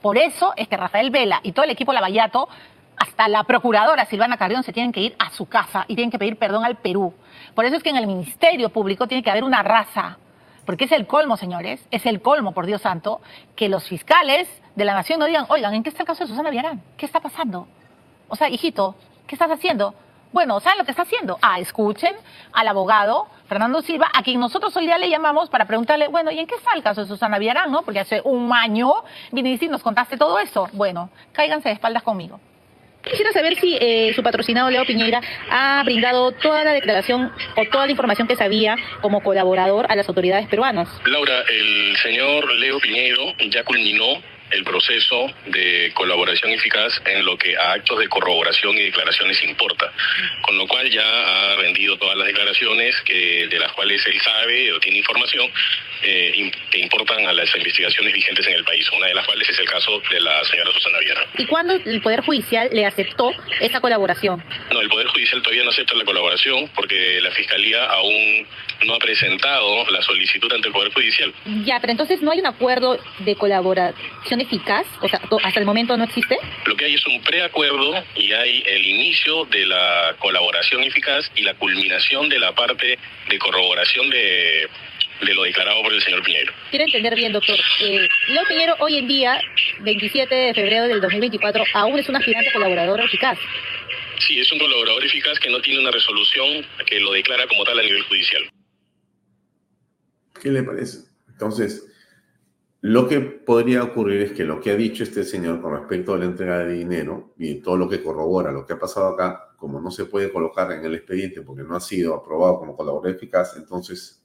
Por 0.00 0.16
eso 0.16 0.54
es 0.56 0.68
que 0.68 0.76
Rafael 0.78 1.10
Vela 1.10 1.40
y 1.42 1.52
todo 1.52 1.66
el 1.66 1.70
equipo 1.70 1.92
Lavallato, 1.92 2.48
hasta 2.96 3.28
la 3.28 3.44
procuradora 3.44 4.06
Silvana 4.06 4.38
Carrión, 4.38 4.62
se 4.62 4.72
tienen 4.72 4.90
que 4.90 5.00
ir 5.00 5.16
a 5.18 5.28
su 5.28 5.44
casa 5.44 5.84
y 5.86 5.96
tienen 5.96 6.10
que 6.10 6.18
pedir 6.18 6.38
perdón 6.38 6.64
al 6.64 6.76
Perú. 6.76 7.12
Por 7.54 7.66
eso 7.66 7.76
es 7.76 7.82
que 7.82 7.90
en 7.90 7.96
el 7.96 8.06
Ministerio 8.06 8.70
Público 8.70 9.06
tiene 9.06 9.22
que 9.22 9.30
haber 9.30 9.44
una 9.44 9.62
raza. 9.62 10.16
Porque 10.64 10.86
es 10.86 10.92
el 10.92 11.06
colmo, 11.06 11.36
señores, 11.36 11.86
es 11.90 12.06
el 12.06 12.22
colmo, 12.22 12.52
por 12.52 12.64
Dios 12.64 12.80
santo, 12.80 13.20
que 13.54 13.68
los 13.68 13.86
fiscales 13.86 14.48
de 14.76 14.84
la 14.86 14.94
nación 14.94 15.20
no 15.20 15.26
digan, 15.26 15.44
oigan, 15.50 15.74
¿en 15.74 15.82
qué 15.82 15.90
está 15.90 16.04
el 16.04 16.06
caso 16.06 16.24
de 16.24 16.28
Susana 16.28 16.48
Villarán? 16.48 16.80
¿Qué 16.96 17.04
está 17.04 17.20
pasando? 17.20 17.68
O 18.28 18.36
sea, 18.36 18.48
hijito, 18.48 18.94
¿qué 19.26 19.34
estás 19.34 19.50
haciendo? 19.50 19.94
Bueno, 20.32 20.60
¿saben 20.60 20.78
lo 20.78 20.84
que 20.84 20.90
está 20.90 21.02
haciendo? 21.02 21.38
Ah, 21.40 21.58
escuchen 21.58 22.14
al 22.52 22.68
abogado 22.68 23.28
Fernando 23.48 23.80
Silva, 23.80 24.10
a 24.12 24.22
quien 24.22 24.38
nosotros 24.38 24.76
hoy 24.76 24.84
día 24.84 24.98
le 24.98 25.08
llamamos 25.08 25.48
para 25.48 25.64
preguntarle, 25.64 26.08
bueno, 26.08 26.30
¿y 26.30 26.38
en 26.38 26.46
qué 26.46 26.54
está 26.54 26.72
el 26.74 26.82
caso 26.82 27.00
de 27.00 27.06
Susana 27.06 27.38
Villarán, 27.38 27.72
no? 27.72 27.82
Porque 27.82 28.00
hace 28.00 28.20
un 28.24 28.52
año 28.52 28.92
viniste 29.32 29.64
y 29.64 29.68
nos 29.68 29.82
contaste 29.82 30.18
todo 30.18 30.38
eso. 30.38 30.68
Bueno, 30.72 31.08
cáiganse 31.32 31.70
de 31.70 31.74
espaldas 31.74 32.02
conmigo. 32.02 32.40
Quisiera 33.02 33.32
saber 33.32 33.58
si 33.58 33.78
eh, 33.80 34.12
su 34.14 34.22
patrocinado 34.22 34.70
Leo 34.70 34.84
Piñera 34.84 35.22
ha 35.50 35.82
brindado 35.84 36.32
toda 36.32 36.62
la 36.62 36.72
declaración 36.72 37.32
o 37.56 37.64
toda 37.70 37.86
la 37.86 37.92
información 37.92 38.28
que 38.28 38.36
sabía 38.36 38.76
como 39.00 39.22
colaborador 39.22 39.86
a 39.90 39.96
las 39.96 40.08
autoridades 40.08 40.46
peruanas. 40.48 40.88
Laura, 41.06 41.40
el 41.48 41.96
señor 42.02 42.52
Leo 42.54 42.78
Piñero 42.80 43.22
ya 43.48 43.64
culminó 43.64 44.20
el 44.50 44.64
proceso 44.64 45.26
de 45.46 45.92
colaboración 45.94 46.52
eficaz 46.52 47.00
en 47.04 47.24
lo 47.24 47.36
que 47.36 47.56
a 47.56 47.72
actos 47.72 47.98
de 47.98 48.08
corroboración 48.08 48.76
y 48.76 48.84
declaraciones 48.84 49.42
importa, 49.44 49.92
con 50.42 50.56
lo 50.56 50.66
cual 50.66 50.90
ya 50.90 51.04
ha 51.04 51.56
rendido 51.56 51.96
todas 51.98 52.16
las 52.16 52.26
declaraciones 52.26 52.96
que 53.04 53.46
de 53.48 53.58
las 53.58 53.72
cuales 53.72 54.04
él 54.06 54.20
sabe 54.20 54.72
o 54.72 54.80
tiene 54.80 54.98
información 54.98 55.50
eh, 56.02 56.50
que 56.70 56.78
importan 56.78 57.26
a 57.26 57.32
las 57.32 57.54
investigaciones 57.56 58.12
vigentes 58.12 58.46
en 58.46 58.54
el 58.54 58.64
país, 58.64 58.88
una 58.96 59.06
de 59.06 59.14
las 59.14 59.26
cuales 59.26 59.48
es 59.48 59.58
el 59.58 59.68
caso 59.68 60.00
de 60.10 60.20
la 60.20 60.44
señora 60.44 60.72
Susana 60.72 60.98
Vierra. 60.98 61.26
¿Y 61.36 61.46
cuándo 61.46 61.74
el 61.74 62.00
Poder 62.00 62.20
Judicial 62.22 62.68
le 62.72 62.86
aceptó 62.86 63.32
esa 63.60 63.80
colaboración? 63.80 64.42
No, 64.72 64.80
el 64.80 64.88
Poder 64.88 65.06
Judicial 65.08 65.42
todavía 65.42 65.64
no 65.64 65.70
acepta 65.70 65.94
la 65.94 66.04
colaboración 66.04 66.70
porque 66.74 67.20
la 67.20 67.30
Fiscalía 67.30 67.84
aún 67.86 68.46
no 68.86 68.94
ha 68.94 68.98
presentado 68.98 69.90
la 69.90 70.02
solicitud 70.02 70.52
ante 70.52 70.68
el 70.68 70.74
Poder 70.74 70.92
Judicial. 70.92 71.32
Ya, 71.64 71.80
pero 71.80 71.92
entonces 71.92 72.22
no 72.22 72.30
hay 72.30 72.40
un 72.40 72.46
acuerdo 72.46 72.98
de 73.20 73.36
colaboración 73.36 74.40
eficaz, 74.40 74.86
o 75.00 75.08
sea, 75.08 75.20
hasta 75.42 75.60
el 75.60 75.66
momento 75.66 75.96
no 75.96 76.04
existe. 76.04 76.36
Lo 76.66 76.76
que 76.76 76.84
hay 76.84 76.94
es 76.94 77.06
un 77.06 77.20
preacuerdo 77.22 78.02
y 78.14 78.32
hay 78.32 78.62
el 78.66 78.86
inicio 78.86 79.44
de 79.46 79.66
la 79.66 80.14
colaboración 80.18 80.82
eficaz 80.82 81.30
y 81.34 81.42
la 81.42 81.54
culminación 81.54 82.28
de 82.28 82.38
la 82.38 82.52
parte 82.52 82.98
de 83.28 83.38
corroboración 83.38 84.10
de 84.10 84.68
de 85.24 85.34
lo 85.34 85.42
declarado 85.42 85.82
por 85.82 85.92
el 85.92 86.00
señor 86.00 86.22
Piñero. 86.22 86.52
Quiero 86.70 86.84
entender 86.84 87.14
bien, 87.14 87.32
doctor. 87.32 87.56
Eh, 87.80 88.08
Leo 88.28 88.44
Piñero 88.48 88.74
hoy 88.80 88.98
en 88.98 89.08
día, 89.08 89.40
27 89.80 90.34
de 90.34 90.54
febrero 90.54 90.88
del 90.88 91.00
2024, 91.00 91.64
aún 91.74 91.98
es 91.98 92.08
un 92.08 92.16
aspirante 92.16 92.52
colaborador 92.52 93.00
eficaz. 93.00 93.38
Sí, 94.26 94.38
es 94.38 94.50
un 94.52 94.58
colaborador 94.58 95.04
eficaz 95.04 95.38
que 95.38 95.50
no 95.50 95.60
tiene 95.60 95.80
una 95.80 95.90
resolución 95.90 96.64
que 96.86 97.00
lo 97.00 97.12
declara 97.12 97.46
como 97.46 97.64
tal 97.64 97.78
a 97.78 97.82
nivel 97.82 98.02
judicial. 98.02 98.42
¿Qué 100.40 100.50
le 100.50 100.62
parece? 100.62 100.98
Entonces, 101.28 101.88
lo 102.80 103.08
que 103.08 103.20
podría 103.20 103.82
ocurrir 103.82 104.22
es 104.22 104.32
que 104.32 104.44
lo 104.44 104.60
que 104.60 104.70
ha 104.70 104.76
dicho 104.76 105.02
este 105.02 105.24
señor 105.24 105.60
con 105.60 105.72
respecto 105.72 106.14
a 106.14 106.18
la 106.18 106.26
entrega 106.26 106.58
de 106.60 106.74
dinero 106.74 107.34
y 107.36 107.56
todo 107.56 107.76
lo 107.76 107.88
que 107.88 108.02
corrobora 108.02 108.52
lo 108.52 108.64
que 108.64 108.74
ha 108.74 108.78
pasado 108.78 109.08
acá, 109.08 109.54
como 109.56 109.80
no 109.80 109.90
se 109.90 110.04
puede 110.04 110.32
colocar 110.32 110.70
en 110.70 110.84
el 110.84 110.94
expediente 110.94 111.42
porque 111.42 111.64
no 111.64 111.74
ha 111.74 111.80
sido 111.80 112.14
aprobado 112.14 112.60
como 112.60 112.76
colaborador 112.76 113.16
eficaz, 113.16 113.56
entonces 113.56 114.24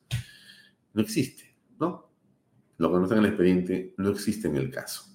no 0.93 1.01
existe, 1.01 1.55
¿no? 1.79 2.09
Lo 2.77 2.91
que 2.91 2.97
no 2.97 3.03
está 3.03 3.15
en 3.15 3.21
el 3.21 3.29
expediente 3.29 3.93
no 3.97 4.09
existe 4.09 4.47
en 4.47 4.55
el 4.55 4.69
caso. 4.69 5.05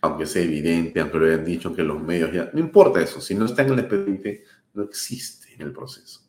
Aunque 0.00 0.26
sea 0.26 0.42
evidente, 0.42 1.00
aunque 1.00 1.18
lo 1.18 1.26
hayan 1.26 1.44
dicho, 1.44 1.74
que 1.74 1.82
los 1.82 2.02
medios 2.02 2.32
ya... 2.32 2.50
No 2.52 2.60
importa 2.60 3.00
eso, 3.00 3.20
si 3.20 3.34
no 3.34 3.44
está 3.44 3.62
en 3.62 3.72
el 3.72 3.78
expediente, 3.80 4.44
no 4.72 4.82
existe 4.82 5.54
en 5.54 5.62
el 5.62 5.72
proceso. 5.72 6.20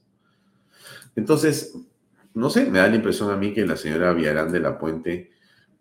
Entonces, 1.15 1.75
no 2.33 2.49
sé, 2.49 2.69
me 2.69 2.79
da 2.79 2.87
la 2.87 2.95
impresión 2.95 3.31
a 3.31 3.37
mí 3.37 3.53
que 3.53 3.65
la 3.65 3.77
señora 3.77 4.13
Villarán 4.13 4.51
de 4.51 4.59
la 4.59 4.77
Puente, 4.77 5.31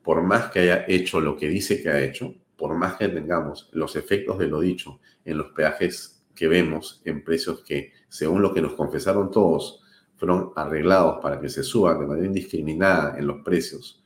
por 0.03 0.23
más 0.23 0.51
que 0.51 0.61
haya 0.61 0.85
hecho 0.87 1.21
lo 1.21 1.37
que 1.37 1.49
dice 1.49 1.83
que 1.83 1.91
ha 1.91 2.01
hecho, 2.01 2.35
por 2.57 2.77
más 2.77 2.95
que 2.95 3.09
tengamos 3.09 3.69
los 3.73 3.97
efectos 3.97 4.39
de 4.39 4.47
lo 4.47 4.61
dicho 4.61 5.01
en 5.25 5.39
los 5.39 5.49
peajes 5.49 6.25
que 6.35 6.47
vemos, 6.47 7.03
en 7.05 7.25
precios 7.25 7.63
que, 7.65 7.93
según 8.09 8.43
lo 8.43 8.55
que 8.55 8.63
nos 8.63 8.75
confesaron 8.75 9.31
todos, 9.31 9.84
fueron 10.25 10.53
arreglados 10.57 11.21
para 11.21 11.39
que 11.39 11.51
se 11.51 11.63
suban 11.63 12.01
de 12.01 12.07
manera 12.07 12.27
indiscriminada 12.27 13.19
en 13.19 13.27
los 13.27 13.43
precios 13.43 14.03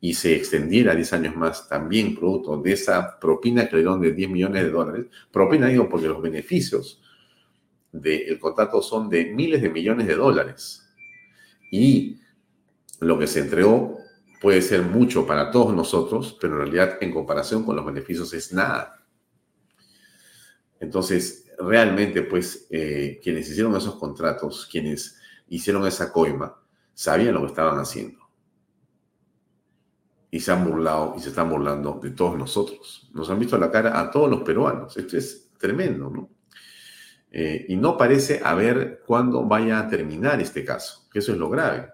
y 0.00 0.14
se 0.14 0.34
extendiera 0.34 0.94
10 0.94 1.12
años 1.12 1.36
más, 1.36 1.68
también 1.68 2.14
producto 2.14 2.56
de 2.56 2.72
esa 2.72 3.18
propina 3.20 3.68
que 3.68 3.76
le 3.76 3.82
dieron 3.82 4.00
de 4.00 4.12
10 4.12 4.30
millones 4.30 4.62
de 4.62 4.70
dólares. 4.70 5.06
Propina 5.30 5.66
digo 5.66 5.86
porque 5.86 6.06
los 6.06 6.22
beneficios 6.22 7.02
del 7.92 8.38
contrato 8.38 8.80
son 8.80 9.10
de 9.10 9.26
miles 9.26 9.60
de 9.60 9.68
millones 9.68 10.06
de 10.06 10.14
dólares. 10.14 10.88
Y 11.70 12.18
lo 13.00 13.18
que 13.18 13.26
se 13.26 13.40
entregó 13.40 13.98
puede 14.40 14.62
ser 14.62 14.80
mucho 14.80 15.26
para 15.26 15.50
todos 15.50 15.74
nosotros, 15.74 16.38
pero 16.40 16.54
en 16.54 16.60
realidad 16.60 16.96
en 17.02 17.12
comparación 17.12 17.62
con 17.62 17.76
los 17.76 17.84
beneficios 17.84 18.32
es 18.32 18.54
nada. 18.54 19.04
Entonces, 20.80 21.44
realmente, 21.58 22.22
pues, 22.22 22.66
eh, 22.70 23.20
quienes 23.22 23.50
hicieron 23.50 23.76
esos 23.76 23.96
contratos, 23.96 24.66
quienes 24.70 25.18
hicieron 25.48 25.86
esa 25.86 26.12
coima, 26.12 26.60
sabían 26.94 27.34
lo 27.34 27.40
que 27.40 27.46
estaban 27.46 27.78
haciendo. 27.78 28.18
Y 30.30 30.40
se 30.40 30.52
han 30.52 30.64
burlado 30.68 31.14
y 31.16 31.20
se 31.20 31.30
están 31.30 31.48
burlando 31.48 31.98
de 32.02 32.10
todos 32.10 32.36
nosotros. 32.36 33.10
Nos 33.14 33.30
han 33.30 33.38
visto 33.38 33.56
la 33.56 33.70
cara 33.70 33.98
a 33.98 34.10
todos 34.10 34.28
los 34.28 34.42
peruanos. 34.42 34.96
Esto 34.96 35.16
es 35.16 35.50
tremendo, 35.58 36.10
¿no? 36.10 36.30
Eh, 37.30 37.66
y 37.68 37.76
no 37.76 37.96
parece 37.96 38.40
haber 38.42 39.02
cuándo 39.06 39.44
vaya 39.44 39.80
a 39.80 39.88
terminar 39.88 40.40
este 40.40 40.64
caso, 40.64 41.06
que 41.12 41.18
eso 41.18 41.32
es 41.32 41.38
lo 41.38 41.50
grave. 41.50 41.88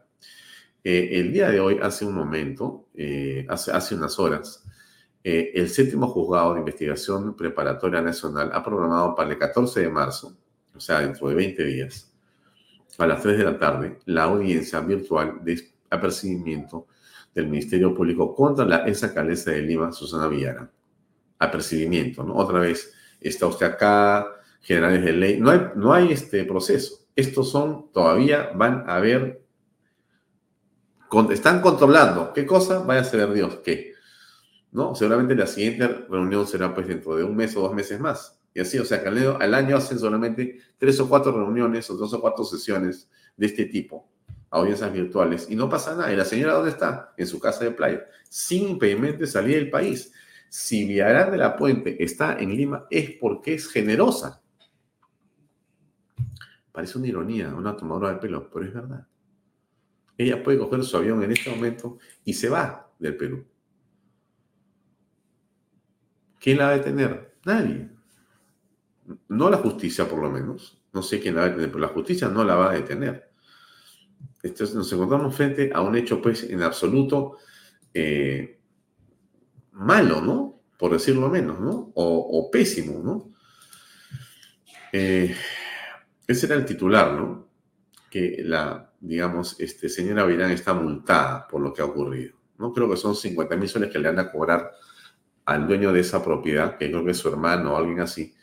Eh, 0.82 1.10
el 1.12 1.32
día 1.32 1.50
de 1.50 1.60
hoy, 1.60 1.78
hace 1.82 2.04
un 2.04 2.14
momento, 2.14 2.88
eh, 2.94 3.46
hace, 3.48 3.94
unas 3.94 4.18
horas, 4.18 4.64
el 5.22 5.70
séptimo 5.70 6.06
juzgado 6.08 6.52
de 6.52 6.60
investigación 6.60 7.34
preparatoria 7.34 8.02
nacional 8.02 8.50
ha 8.52 8.62
programado 8.62 9.14
para 9.14 9.30
el 9.30 9.38
14 9.38 9.80
de 9.80 9.88
marzo, 9.88 10.36
o 10.74 10.80
sea, 10.80 11.00
dentro 11.00 11.28
de 11.28 11.34
20 11.34 11.64
días, 11.64 12.13
a 12.98 13.06
las 13.06 13.22
3 13.22 13.38
de 13.38 13.44
la 13.44 13.58
tarde 13.58 13.98
la 14.06 14.24
audiencia 14.24 14.80
virtual 14.80 15.40
de 15.42 15.72
apercibimiento 15.90 16.86
del 17.34 17.48
Ministerio 17.48 17.94
Público 17.94 18.34
contra 18.34 18.64
la 18.64 18.88
ex 18.88 19.02
alcaldesa 19.02 19.50
de 19.50 19.62
Lima, 19.62 19.92
Susana 19.92 20.28
Villara. 20.28 20.70
Apercibimiento, 21.38 22.22
¿no? 22.22 22.36
Otra 22.36 22.60
vez, 22.60 22.94
está 23.20 23.46
usted 23.46 23.66
acá, 23.66 24.26
generales 24.60 25.04
de 25.04 25.12
ley. 25.12 25.40
No 25.40 25.50
hay, 25.50 25.60
no 25.74 25.92
hay 25.92 26.12
este 26.12 26.44
proceso. 26.44 27.06
Estos 27.16 27.50
son, 27.50 27.90
todavía 27.92 28.50
van 28.54 28.88
a 28.88 28.98
ver, 29.00 29.42
están 31.30 31.60
controlando. 31.60 32.32
¿Qué 32.32 32.46
cosa? 32.46 32.80
Vaya 32.80 33.00
a 33.00 33.04
saber 33.04 33.32
Dios 33.32 33.60
qué. 33.64 33.94
¿No? 34.72 34.94
Seguramente 34.94 35.34
la 35.36 35.46
siguiente 35.46 35.86
reunión 36.08 36.46
será 36.46 36.74
pues 36.74 36.88
dentro 36.88 37.14
de 37.16 37.24
un 37.24 37.36
mes 37.36 37.56
o 37.56 37.62
dos 37.62 37.74
meses 37.74 38.00
más. 38.00 38.40
Y 38.54 38.60
así, 38.60 38.78
o 38.78 38.84
sea, 38.84 39.02
que 39.02 39.08
al 39.08 39.54
año 39.54 39.76
hacen 39.76 39.98
solamente 39.98 40.60
tres 40.78 41.00
o 41.00 41.08
cuatro 41.08 41.32
reuniones 41.32 41.90
o 41.90 41.96
dos 41.96 42.14
o 42.14 42.20
cuatro 42.20 42.44
sesiones 42.44 43.10
de 43.36 43.46
este 43.46 43.64
tipo, 43.64 44.08
audiencias 44.48 44.92
virtuales, 44.92 45.50
y 45.50 45.56
no 45.56 45.68
pasa 45.68 45.96
nada. 45.96 46.12
¿Y 46.12 46.16
la 46.16 46.24
señora 46.24 46.54
dónde 46.54 46.70
está? 46.70 47.12
En 47.16 47.26
su 47.26 47.40
casa 47.40 47.64
de 47.64 47.72
playa, 47.72 48.06
sin 48.30 48.68
impedimento 48.68 49.26
salir 49.26 49.56
del 49.56 49.70
país. 49.70 50.12
Si 50.48 50.86
Villarán 50.86 51.32
de 51.32 51.38
la 51.38 51.56
Puente 51.56 52.02
está 52.02 52.38
en 52.38 52.56
Lima 52.56 52.86
es 52.88 53.10
porque 53.20 53.54
es 53.54 53.68
generosa. 53.68 54.40
Parece 56.70 56.96
una 56.96 57.08
ironía, 57.08 57.52
una 57.52 57.76
tomadora 57.76 58.12
de 58.12 58.20
pelo, 58.20 58.48
pero 58.50 58.66
es 58.66 58.72
verdad. 58.72 59.04
Ella 60.16 60.40
puede 60.44 60.58
coger 60.58 60.84
su 60.84 60.96
avión 60.96 61.24
en 61.24 61.32
este 61.32 61.50
momento 61.50 61.98
y 62.24 62.34
se 62.34 62.48
va 62.48 62.88
del 63.00 63.16
Perú. 63.16 63.44
¿Quién 66.38 66.58
la 66.58 66.66
va 66.66 66.70
a 66.70 66.76
detener? 66.76 67.34
Nadie 67.44 67.93
no 69.28 69.50
la 69.50 69.58
justicia 69.58 70.08
por 70.08 70.20
lo 70.20 70.30
menos, 70.30 70.80
no 70.92 71.02
sé 71.02 71.20
quién 71.20 71.34
la 71.34 71.42
va 71.42 71.46
a 71.46 71.50
detener, 71.50 71.70
pero 71.70 71.80
la 71.80 71.88
justicia 71.88 72.28
no 72.28 72.44
la 72.44 72.54
va 72.54 72.70
a 72.70 72.74
detener. 72.74 73.30
Entonces 74.42 74.74
nos 74.74 74.92
encontramos 74.92 75.34
frente 75.34 75.70
a 75.74 75.80
un 75.80 75.96
hecho 75.96 76.20
pues 76.20 76.44
en 76.44 76.62
absoluto 76.62 77.38
eh, 77.92 78.60
malo, 79.72 80.20
¿no? 80.20 80.60
Por 80.78 80.92
decirlo 80.92 81.28
menos, 81.28 81.60
¿no? 81.60 81.92
O, 81.94 82.50
pésimo, 82.50 83.02
¿no? 83.02 83.32
Eh, 84.92 85.34
ese 86.26 86.46
era 86.46 86.54
el 86.56 86.64
titular, 86.64 87.12
¿no? 87.12 87.48
Que 88.10 88.42
la, 88.44 88.92
digamos, 89.00 89.58
este, 89.60 89.88
señora 89.88 90.24
Virán 90.24 90.50
está 90.50 90.74
multada 90.74 91.46
por 91.48 91.60
lo 91.60 91.72
que 91.72 91.82
ha 91.82 91.86
ocurrido. 91.86 92.36
No 92.58 92.72
creo 92.72 92.88
que 92.88 92.96
son 92.96 93.16
50 93.16 93.56
mil 93.56 93.68
soles 93.68 93.90
que 93.90 93.98
le 93.98 94.08
van 94.08 94.18
a 94.18 94.30
cobrar 94.30 94.72
al 95.44 95.66
dueño 95.66 95.92
de 95.92 96.00
esa 96.00 96.22
propiedad, 96.22 96.78
que 96.78 96.90
creo 96.90 97.04
que 97.04 97.10
es 97.10 97.18
su 97.18 97.28
hermano 97.28 97.74
o 97.74 97.76
alguien 97.76 98.00
así, 98.00 98.34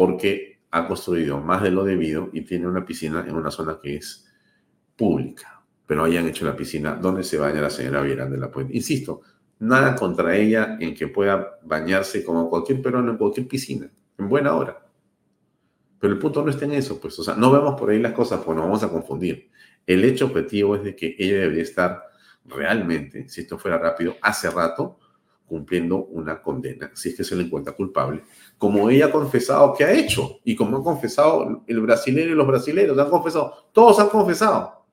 porque 0.00 0.62
ha 0.70 0.88
construido 0.88 1.42
más 1.42 1.62
de 1.62 1.70
lo 1.70 1.84
debido 1.84 2.30
y 2.32 2.40
tiene 2.40 2.66
una 2.66 2.86
piscina 2.86 3.22
en 3.28 3.36
una 3.36 3.50
zona 3.50 3.78
que 3.82 3.96
es 3.96 4.26
pública. 4.96 5.62
Pero 5.86 6.04
hayan 6.04 6.26
hecho 6.26 6.46
la 6.46 6.56
piscina 6.56 6.94
donde 6.94 7.22
se 7.22 7.36
baña 7.36 7.60
la 7.60 7.68
señora 7.68 8.00
Vieran 8.00 8.30
de 8.30 8.38
la 8.38 8.50
Puente. 8.50 8.74
Insisto, 8.74 9.20
nada 9.58 9.94
contra 9.94 10.34
ella 10.34 10.78
en 10.80 10.94
que 10.94 11.08
pueda 11.08 11.58
bañarse 11.64 12.24
como 12.24 12.48
cualquier 12.48 12.80
peruano 12.80 13.10
en 13.10 13.18
cualquier 13.18 13.46
piscina, 13.46 13.90
en 14.16 14.26
buena 14.26 14.54
hora. 14.54 14.86
Pero 15.98 16.14
el 16.14 16.18
punto 16.18 16.42
no 16.42 16.50
está 16.50 16.64
en 16.64 16.72
eso, 16.72 16.98
pues, 16.98 17.18
o 17.18 17.22
sea, 17.22 17.34
no 17.34 17.52
vemos 17.52 17.78
por 17.78 17.90
ahí 17.90 17.98
las 17.98 18.14
cosas, 18.14 18.40
pues 18.42 18.56
nos 18.56 18.64
vamos 18.64 18.82
a 18.82 18.88
confundir. 18.88 19.50
El 19.86 20.02
hecho 20.02 20.24
objetivo 20.24 20.76
es 20.76 20.82
de 20.82 20.96
que 20.96 21.14
ella 21.18 21.40
debería 21.40 21.62
estar 21.62 22.04
realmente, 22.46 23.28
si 23.28 23.42
esto 23.42 23.58
fuera 23.58 23.76
rápido, 23.76 24.16
hace 24.22 24.48
rato 24.48 24.98
cumpliendo 25.44 26.06
una 26.06 26.40
condena, 26.40 26.90
si 26.94 27.10
es 27.10 27.16
que 27.16 27.24
se 27.24 27.36
le 27.36 27.42
encuentra 27.42 27.74
culpable, 27.74 28.22
como 28.60 28.90
ella 28.90 29.06
ha 29.06 29.10
confesado 29.10 29.72
que 29.72 29.84
ha 29.84 29.90
hecho, 29.90 30.38
y 30.44 30.54
como 30.54 30.76
han 30.76 30.82
confesado 30.82 31.64
el 31.66 31.80
brasileño 31.80 32.32
y 32.32 32.34
los 32.34 32.46
brasileños, 32.46 32.98
han 32.98 33.08
confesado, 33.08 33.70
todos 33.72 33.98
han 33.98 34.10
confesado. 34.10 34.84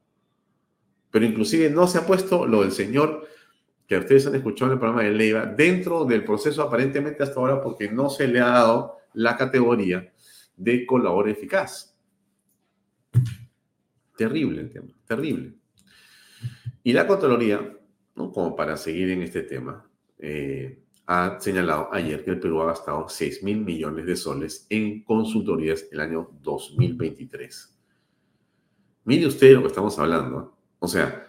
Pero 1.12 1.26
inclusive 1.26 1.70
no 1.70 1.86
se 1.86 1.98
ha 1.98 2.06
puesto 2.06 2.48
lo 2.48 2.62
del 2.62 2.72
señor 2.72 3.28
que 3.86 3.98
ustedes 3.98 4.26
han 4.26 4.36
escuchado 4.36 4.72
en 4.72 4.76
el 4.76 4.80
programa 4.80 5.04
de 5.04 5.12
Leiva 5.12 5.46
dentro 5.48 6.06
del 6.06 6.24
proceso 6.24 6.62
aparentemente 6.62 7.24
hasta 7.24 7.42
ahora 7.42 7.62
porque 7.62 7.92
no 7.92 8.10
se 8.10 8.30
le 8.30 8.40
ha 8.40 8.48
dado 8.48 9.00
la 9.16 9.36
categoría 9.36 10.14
de 10.56 10.86
colaborador 10.86 11.30
eficaz. 11.30 11.94
Terrible 14.16 14.62
el 14.62 14.70
tema, 14.70 14.94
terrible. 15.06 15.56
Y 16.84 16.94
la 16.94 17.06
Contraloría, 17.06 17.78
¿no? 18.16 18.32
como 18.32 18.56
para 18.56 18.78
seguir 18.78 19.10
en 19.10 19.24
este 19.24 19.42
tema, 19.42 19.86
eh, 20.20 20.86
ha 21.08 21.40
señalado 21.40 21.88
ayer 21.94 22.24
que 22.24 22.32
el 22.32 22.40
Perú 22.40 22.62
ha 22.62 22.68
gastado 22.68 23.08
6 23.08 23.42
mil 23.42 23.62
millones 23.62 24.06
de 24.06 24.16
soles 24.18 24.68
en 24.70 25.04
consultorías 25.04 25.86
el 25.90 26.02
año 26.02 26.30
2023. 26.42 27.74
Mire 29.06 29.28
usted 29.28 29.54
lo 29.54 29.62
que 29.62 29.68
estamos 29.68 29.98
hablando. 29.98 30.58
O 30.80 30.88
sea, 30.88 31.26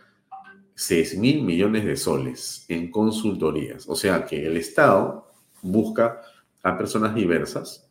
6 0.74 1.18
mil 1.18 1.42
millones 1.44 1.84
de 1.84 1.96
soles 1.96 2.64
en 2.68 2.90
consultorías. 2.90 3.88
O 3.88 3.94
sea 3.94 4.24
que 4.24 4.44
el 4.44 4.56
Estado 4.56 5.30
busca 5.62 6.22
a 6.64 6.76
personas 6.76 7.14
diversas, 7.14 7.88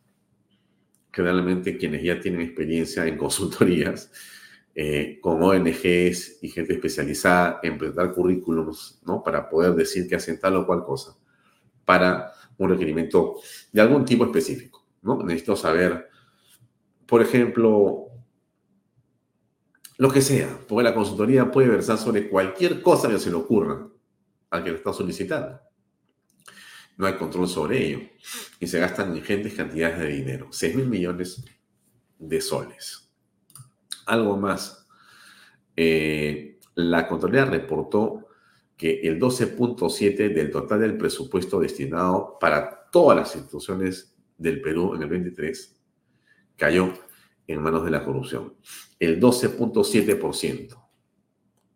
generalmente 1.14 1.78
quienes 1.78 2.04
ya 2.04 2.20
tienen 2.20 2.42
experiencia 2.42 3.08
en 3.08 3.18
consultorías, 3.18 4.12
eh, 4.76 5.20
con 5.22 5.42
ONGs 5.42 6.44
y 6.44 6.50
gente 6.50 6.74
especializada 6.74 7.62
en 7.64 7.78
presentar 7.78 8.14
currículums, 8.14 9.02
¿no? 9.06 9.24
Para 9.24 9.50
poder 9.50 9.74
decir 9.74 10.08
que 10.08 10.18
hacen 10.18 10.38
tal 10.38 10.58
o 10.58 10.68
cual 10.68 10.84
cosa, 10.84 11.18
para 11.88 12.34
un 12.58 12.70
requerimiento 12.70 13.36
de 13.72 13.80
algún 13.80 14.04
tipo 14.04 14.26
específico, 14.26 14.86
¿no? 15.04 15.24
Necesito 15.24 15.56
saber, 15.56 16.10
por 17.06 17.22
ejemplo, 17.22 18.10
lo 19.98 20.12
que 20.12 20.22
sea, 20.22 20.60
porque 20.68 20.84
la 20.84 20.94
consultoría 20.94 21.50
puede 21.50 21.70
versar 21.70 21.98
sobre 21.98 22.28
cualquier 22.28 22.82
cosa 22.82 23.08
que 23.08 23.20
se 23.20 23.30
le 23.30 23.38
ocurra 23.38 23.88
al 24.50 24.64
que 24.66 24.72
le 24.72 24.76
está 24.76 24.92
solicitando. 24.92 25.62
No 26.98 27.08
hay 27.08 27.14
control 27.14 27.48
sobre 27.48 27.86
ello. 27.86 28.02
Y 28.60 28.68
se 28.68 28.80
gastan 28.80 29.16
ingentes 29.16 29.54
cantidades 29.54 30.00
de 30.00 30.08
dinero. 30.08 30.48
6 30.52 30.76
mil 30.76 30.88
millones 30.88 31.46
de 32.20 32.42
soles. 32.42 33.10
Algo 34.08 34.36
más. 34.36 34.88
Eh, 35.76 36.60
la 36.76 37.08
Contraloría 37.08 37.46
reportó 37.46 38.27
que 38.78 39.02
el 39.02 39.20
12.7 39.20 40.34
del 40.34 40.52
total 40.52 40.80
del 40.80 40.98
presupuesto 40.98 41.60
destinado 41.60 42.38
para 42.40 42.90
todas 42.92 43.18
las 43.18 43.36
instituciones 43.36 44.16
del 44.38 44.62
Perú 44.62 44.94
en 44.94 45.02
el 45.02 45.10
23 45.10 45.76
cayó 46.56 46.94
en 47.48 47.62
manos 47.62 47.84
de 47.84 47.92
la 47.92 48.06
corrupción. 48.06 48.54
El 49.00 49.20
12.7% 49.20 50.88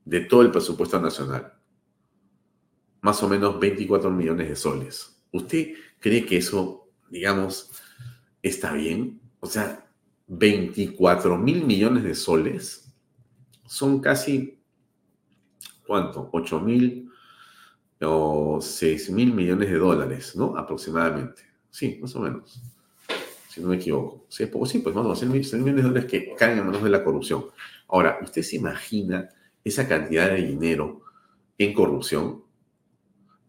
de 0.06 0.20
todo 0.22 0.42
el 0.42 0.52
presupuesto 0.52 1.00
nacional. 1.00 1.54
Más 3.02 3.22
o 3.24 3.30
menos 3.30 3.60
24 3.60 4.12
millones 4.12 4.50
de 4.50 4.56
soles. 4.56 5.24
¿Usted 5.32 5.74
cree 6.00 6.26
que 6.26 6.38
eso, 6.38 6.90
digamos, 7.10 7.72
está 8.42 8.74
bien? 8.74 9.22
O 9.40 9.48
sea, 9.48 9.88
24 10.28 11.38
mil 11.38 11.66
millones 11.66 12.04
de 12.04 12.16
soles 12.16 12.94
son 13.66 14.00
casi, 14.00 14.61
¿cuánto? 15.92 16.30
8 16.32 16.60
mil 16.62 17.12
o 18.00 18.60
6 18.62 19.10
mil 19.12 19.34
millones 19.34 19.70
de 19.70 19.78
dólares, 19.78 20.38
¿no? 20.38 20.56
Aproximadamente. 20.56 21.42
Sí, 21.70 22.00
más 22.02 22.16
o 22.16 22.22
menos 22.22 22.62
si 23.50 23.60
no 23.60 23.68
me 23.68 23.76
equivoco. 23.76 24.28
Es 24.30 24.48
poco, 24.48 24.66
sí, 24.66 24.80
pues 24.80 24.96
vamos, 24.96 25.20
6 25.20 25.30
millones 25.30 25.76
de 25.76 25.82
dólares 25.82 26.06
que 26.06 26.34
caen 26.36 26.60
en 26.60 26.66
manos 26.68 26.82
de 26.82 26.90
la 26.90 27.04
corrupción. 27.04 27.48
Ahora, 27.90 28.18
¿usted 28.22 28.44
se 28.44 28.56
imagina 28.56 29.28
esa 29.62 29.86
cantidad 29.90 30.30
de 30.30 30.38
dinero 30.38 31.02
en 31.58 31.74
corrupción? 31.74 32.46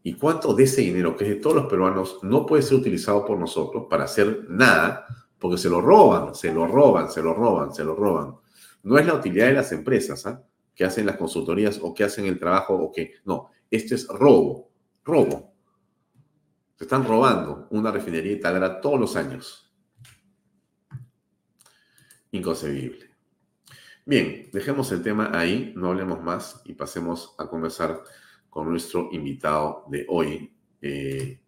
¿Y 0.02 0.14
cuánto 0.14 0.54
de 0.54 0.64
ese 0.64 0.80
dinero, 0.80 1.16
que 1.16 1.22
es 1.22 1.30
de 1.30 1.36
todos 1.36 1.54
los 1.54 1.66
peruanos, 1.66 2.18
no 2.22 2.44
puede 2.44 2.64
ser 2.64 2.78
utilizado 2.78 3.24
por 3.24 3.38
nosotros 3.38 3.86
para 3.88 4.02
hacer 4.02 4.46
nada? 4.48 5.06
Porque 5.38 5.56
se 5.56 5.70
lo 5.70 5.80
roban, 5.80 6.34
se 6.34 6.52
lo 6.52 6.66
roban, 6.66 7.08
se 7.08 7.22
lo 7.22 7.32
roban, 7.32 7.72
se 7.72 7.84
lo 7.84 7.94
roban. 7.94 8.34
No 8.82 8.98
es 8.98 9.06
la 9.06 9.14
utilidad 9.14 9.46
de 9.46 9.52
las 9.52 9.70
empresas 9.70 10.26
¿ah? 10.26 10.42
Que 10.74 10.84
hacen 10.84 11.06
las 11.06 11.16
consultorías 11.16 11.78
o 11.82 11.94
que 11.94 12.04
hacen 12.04 12.26
el 12.26 12.38
trabajo 12.38 12.74
o 12.74 12.92
que... 12.92 13.14
No, 13.24 13.50
esto 13.70 13.94
es 13.94 14.06
robo, 14.08 14.70
robo. 15.04 15.54
Se 16.76 16.84
están 16.84 17.04
robando 17.04 17.68
una 17.70 17.90
refinería 17.90 18.32
italiana 18.32 18.80
todos 18.80 18.98
los 18.98 19.16
años 19.16 19.72
inconcebible. 22.32 23.10
Bien, 24.04 24.48
dejemos 24.52 24.90
el 24.90 25.02
tema 25.02 25.30
ahí, 25.32 25.72
no 25.76 25.90
hablemos 25.90 26.20
más 26.20 26.60
y 26.64 26.74
pasemos 26.74 27.34
a 27.38 27.46
conversar 27.46 28.02
con 28.50 28.68
nuestro 28.68 29.08
invitado 29.12 29.84
de 29.88 30.04
hoy, 30.08 30.52
eh, 30.80 31.40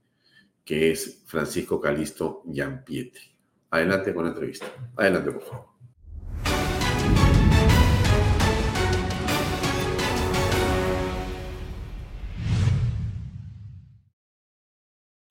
que 0.65 0.93
es 0.93 1.25
Francisco 1.27 1.81
Calisto 1.81 2.43
Giampietri. 2.51 3.35
Adelante 3.71 4.15
con 4.15 4.25
la 4.25 4.31
entrevista. 4.31 4.67
Adelante, 4.97 5.33
por 5.33 5.43
favor. 5.43 5.74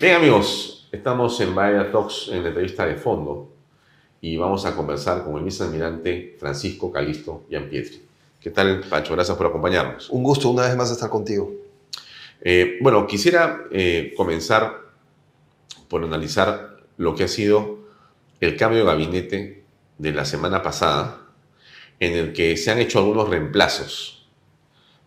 Bien, 0.03 0.17
amigos, 0.17 0.89
estamos 0.91 1.39
en 1.39 1.55
Vaya 1.55 1.89
Talks 1.89 2.27
en 2.27 2.43
la 2.43 2.49
entrevista 2.49 2.85
de 2.85 2.95
fondo 2.95 3.53
y 4.19 4.35
vamos 4.35 4.65
a 4.65 4.75
conversar 4.75 5.23
con 5.23 5.37
el 5.37 5.45
vicealmirante 5.45 6.35
Francisco 6.37 6.91
Calisto 6.91 7.45
Giampietri. 7.49 8.01
¿Qué 8.37 8.49
tal, 8.49 8.81
Pancho? 8.81 9.13
Gracias 9.13 9.37
por 9.37 9.47
acompañarnos. 9.47 10.09
Un 10.09 10.21
gusto 10.21 10.49
una 10.49 10.63
vez 10.63 10.75
más 10.75 10.91
estar 10.91 11.09
contigo. 11.09 11.53
Eh, 12.41 12.79
bueno, 12.81 13.07
quisiera 13.07 13.63
eh, 13.71 14.13
comenzar 14.17 14.77
por 15.87 16.03
analizar 16.03 16.83
lo 16.97 17.15
que 17.15 17.23
ha 17.23 17.29
sido 17.29 17.79
el 18.41 18.57
cambio 18.57 18.79
de 18.79 18.85
gabinete 18.85 19.63
de 19.99 20.11
la 20.11 20.25
semana 20.25 20.61
pasada, 20.61 21.27
en 22.01 22.11
el 22.11 22.33
que 22.33 22.57
se 22.57 22.71
han 22.71 22.79
hecho 22.79 22.99
algunos 22.99 23.29
reemplazos. 23.29 24.27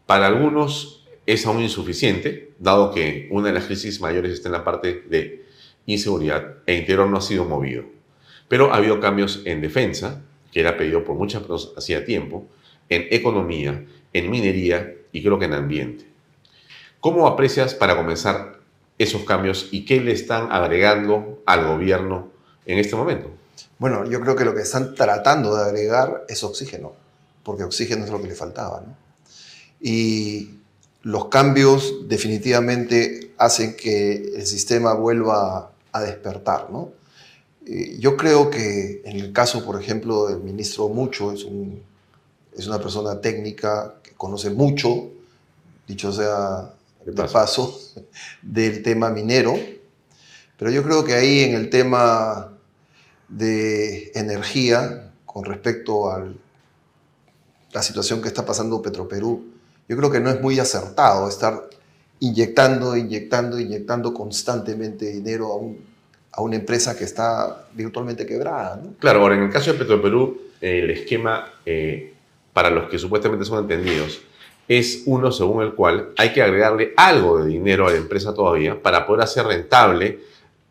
Para 0.06 0.26
algunos 0.26 0.95
es 1.26 1.44
aún 1.44 1.60
insuficiente, 1.60 2.52
dado 2.58 2.92
que 2.92 3.28
una 3.30 3.48
de 3.48 3.54
las 3.54 3.64
crisis 3.64 4.00
mayores 4.00 4.32
está 4.32 4.48
en 4.48 4.52
la 4.52 4.64
parte 4.64 5.02
de 5.08 5.44
inseguridad 5.86 6.56
e 6.66 6.74
interior 6.74 7.08
no 7.08 7.18
ha 7.18 7.20
sido 7.20 7.44
movido. 7.44 7.84
Pero 8.48 8.72
ha 8.72 8.76
habido 8.76 9.00
cambios 9.00 9.42
en 9.44 9.60
defensa, 9.60 10.22
que 10.52 10.60
era 10.60 10.76
pedido 10.76 11.04
por 11.04 11.16
muchas 11.16 11.42
personas 11.42 11.76
hacía 11.76 12.04
tiempo, 12.04 12.46
en 12.88 13.06
economía, 13.10 13.84
en 14.12 14.30
minería 14.30 14.94
y 15.12 15.22
creo 15.22 15.38
que 15.38 15.46
en 15.46 15.54
ambiente. 15.54 16.06
¿Cómo 17.00 17.26
aprecias 17.26 17.74
para 17.74 17.96
comenzar 17.96 18.60
esos 18.98 19.24
cambios 19.24 19.68
y 19.72 19.84
qué 19.84 20.00
le 20.00 20.12
están 20.12 20.50
agregando 20.52 21.42
al 21.44 21.66
gobierno 21.66 22.30
en 22.64 22.78
este 22.78 22.96
momento? 22.96 23.30
Bueno, 23.78 24.08
yo 24.08 24.20
creo 24.20 24.36
que 24.36 24.44
lo 24.44 24.54
que 24.54 24.62
están 24.62 24.94
tratando 24.94 25.56
de 25.56 25.64
agregar 25.64 26.24
es 26.28 26.42
oxígeno, 26.44 26.92
porque 27.42 27.64
oxígeno 27.64 28.04
es 28.04 28.10
lo 28.10 28.22
que 28.22 28.28
le 28.28 28.34
faltaba. 28.34 28.82
Y 29.80 30.55
los 31.06 31.28
cambios 31.28 32.08
definitivamente 32.08 33.32
hacen 33.38 33.76
que 33.76 34.32
el 34.34 34.44
sistema 34.44 34.92
vuelva 34.92 35.70
a 35.92 36.00
despertar. 36.00 36.68
¿no? 36.68 36.90
Eh, 37.64 37.96
yo 38.00 38.16
creo 38.16 38.50
que 38.50 39.02
en 39.04 39.20
el 39.20 39.32
caso, 39.32 39.64
por 39.64 39.80
ejemplo, 39.80 40.26
del 40.26 40.40
ministro 40.40 40.88
Mucho, 40.88 41.30
es, 41.30 41.44
un, 41.44 41.80
es 42.56 42.66
una 42.66 42.80
persona 42.80 43.20
técnica 43.20 43.94
que 44.02 44.14
conoce 44.14 44.50
mucho, 44.50 45.12
dicho 45.86 46.10
sea 46.12 46.74
de 47.04 47.12
paso, 47.12 47.78
del 48.42 48.82
tema 48.82 49.08
minero, 49.08 49.54
pero 50.58 50.72
yo 50.72 50.82
creo 50.82 51.04
que 51.04 51.14
ahí 51.14 51.44
en 51.44 51.54
el 51.54 51.70
tema 51.70 52.52
de 53.28 54.10
energía, 54.16 55.12
con 55.24 55.44
respecto 55.44 56.10
a 56.10 56.26
la 57.70 57.82
situación 57.84 58.20
que 58.20 58.26
está 58.26 58.44
pasando 58.44 58.82
Petroperú, 58.82 59.55
yo 59.88 59.96
creo 59.96 60.10
que 60.10 60.20
no 60.20 60.30
es 60.30 60.40
muy 60.40 60.58
acertado 60.58 61.28
estar 61.28 61.68
inyectando, 62.20 62.96
inyectando, 62.96 63.58
inyectando 63.58 64.14
constantemente 64.14 65.06
dinero 65.06 65.52
a 65.52 65.56
un 65.56 65.96
a 66.36 66.42
una 66.42 66.56
empresa 66.56 66.96
que 66.96 67.04
está 67.04 67.66
virtualmente 67.72 68.26
quebrada. 68.26 68.80
Claro, 69.00 69.22
ahora 69.22 69.36
en 69.36 69.44
el 69.44 69.50
caso 69.50 69.72
de 69.72 69.78
Petroperú, 69.78 70.38
el 70.60 70.90
esquema 70.90 71.50
eh, 71.64 72.12
para 72.52 72.70
los 72.70 72.88
que 72.88 72.98
supuestamente 72.98 73.44
son 73.44 73.60
entendidos 73.60 74.20
es 74.68 75.04
uno 75.06 75.30
según 75.32 75.62
el 75.62 75.74
cual 75.74 76.08
hay 76.16 76.32
que 76.32 76.42
agregarle 76.42 76.92
algo 76.96 77.38
de 77.38 77.48
dinero 77.48 77.86
a 77.86 77.90
la 77.90 77.96
empresa 77.96 78.34
todavía 78.34 78.82
para 78.82 79.06
poder 79.06 79.22
hacer 79.22 79.46
rentable 79.46 80.18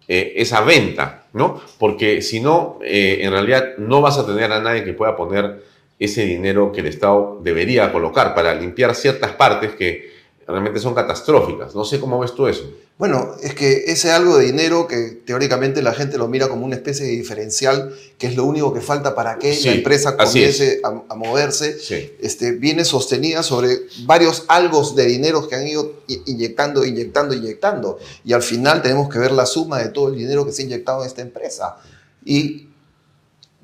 eh, 0.08 0.34
esa 0.36 0.62
venta, 0.62 1.26
¿no? 1.34 1.62
Porque 1.80 2.22
si 2.22 2.42
no, 2.42 2.78
eh, 2.84 3.20
en 3.22 3.32
realidad 3.32 3.78
no 3.78 4.02
vas 4.02 4.20
a 4.20 4.26
tener 4.26 4.52
a 4.52 4.62
nadie 4.62 4.84
que 4.84 4.94
pueda 4.94 5.16
poner 5.16 5.64
ese 6.00 6.26
dinero 6.26 6.72
que 6.72 6.82
el 6.82 6.88
Estado 6.88 7.40
debería 7.44 7.92
colocar 7.92 8.36
para 8.36 8.54
limpiar 8.54 8.96
ciertas 8.96 9.32
partes 9.32 9.76
que 9.76 10.14
realmente 10.48 10.80
son 10.80 10.94
catastróficas. 10.94 11.74
No 11.74 11.86
sé 11.86 12.00
cómo 12.00 12.20
ves 12.20 12.34
tú 12.34 12.48
eso. 12.48 12.70
Bueno, 12.98 13.36
es 13.42 13.54
que 13.54 13.86
ese 13.88 14.12
algo 14.12 14.38
de 14.38 14.46
dinero 14.46 14.88
que 14.88 15.22
teóricamente 15.26 15.82
la 15.82 15.94
gente 15.94 16.18
lo 16.18 16.30
mira 16.30 16.48
como 16.48 16.66
una 16.66 16.76
especie 16.76 17.06
de 17.06 17.12
diferencial, 17.12 17.94
que 18.18 18.28
es 18.28 18.38
lo 18.38 18.46
único 18.46 18.74
que 18.74 18.80
falta 18.80 19.14
para 19.16 19.38
que 19.38 19.58
la 19.66 19.72
empresa 19.74 20.16
comience 20.16 20.80
a, 20.82 21.16
moverse, 21.16 21.78
este, 22.22 22.54
viene 22.54 22.86
sostenida 22.86 23.44
sobre 23.44 23.80
varios 24.06 24.46
algos 24.48 24.96
de 24.96 25.08
dinero 25.08 25.46
que 25.48 25.56
han 25.56 25.68
ido 25.68 26.04
inyectando, 26.26 26.86
inyectando, 26.86 27.34
inyectando. 27.34 28.00
Y 28.24 28.32
al 28.32 28.44
final 28.44 28.82
tenemos 28.82 29.10
que 29.10 29.20
ver 29.20 29.34
la 29.34 29.46
suma 29.46 29.80
de 29.80 29.90
todo 29.90 30.08
el 30.08 30.16
dinero 30.16 30.46
que 30.46 30.54
se 30.54 30.62
ha 30.62 30.66
inyectado 30.66 31.02
en 31.02 31.08
esta 31.08 31.22
empresa. 31.22 31.78
Y 32.24 32.70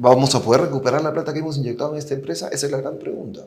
vamos 0.02 0.34
a 0.34 0.42
poder 0.42 0.62
recuperar 0.62 1.04
la 1.04 1.14
plata 1.14 1.32
que 1.32 1.40
hemos 1.40 1.58
inyectado 1.58 1.94
en 1.94 2.00
esta 2.00 2.16
empresa, 2.16 2.50
esa 2.52 2.66
es 2.66 2.72
la 2.72 2.80
gran 2.80 2.98
pregunta. 2.98 3.46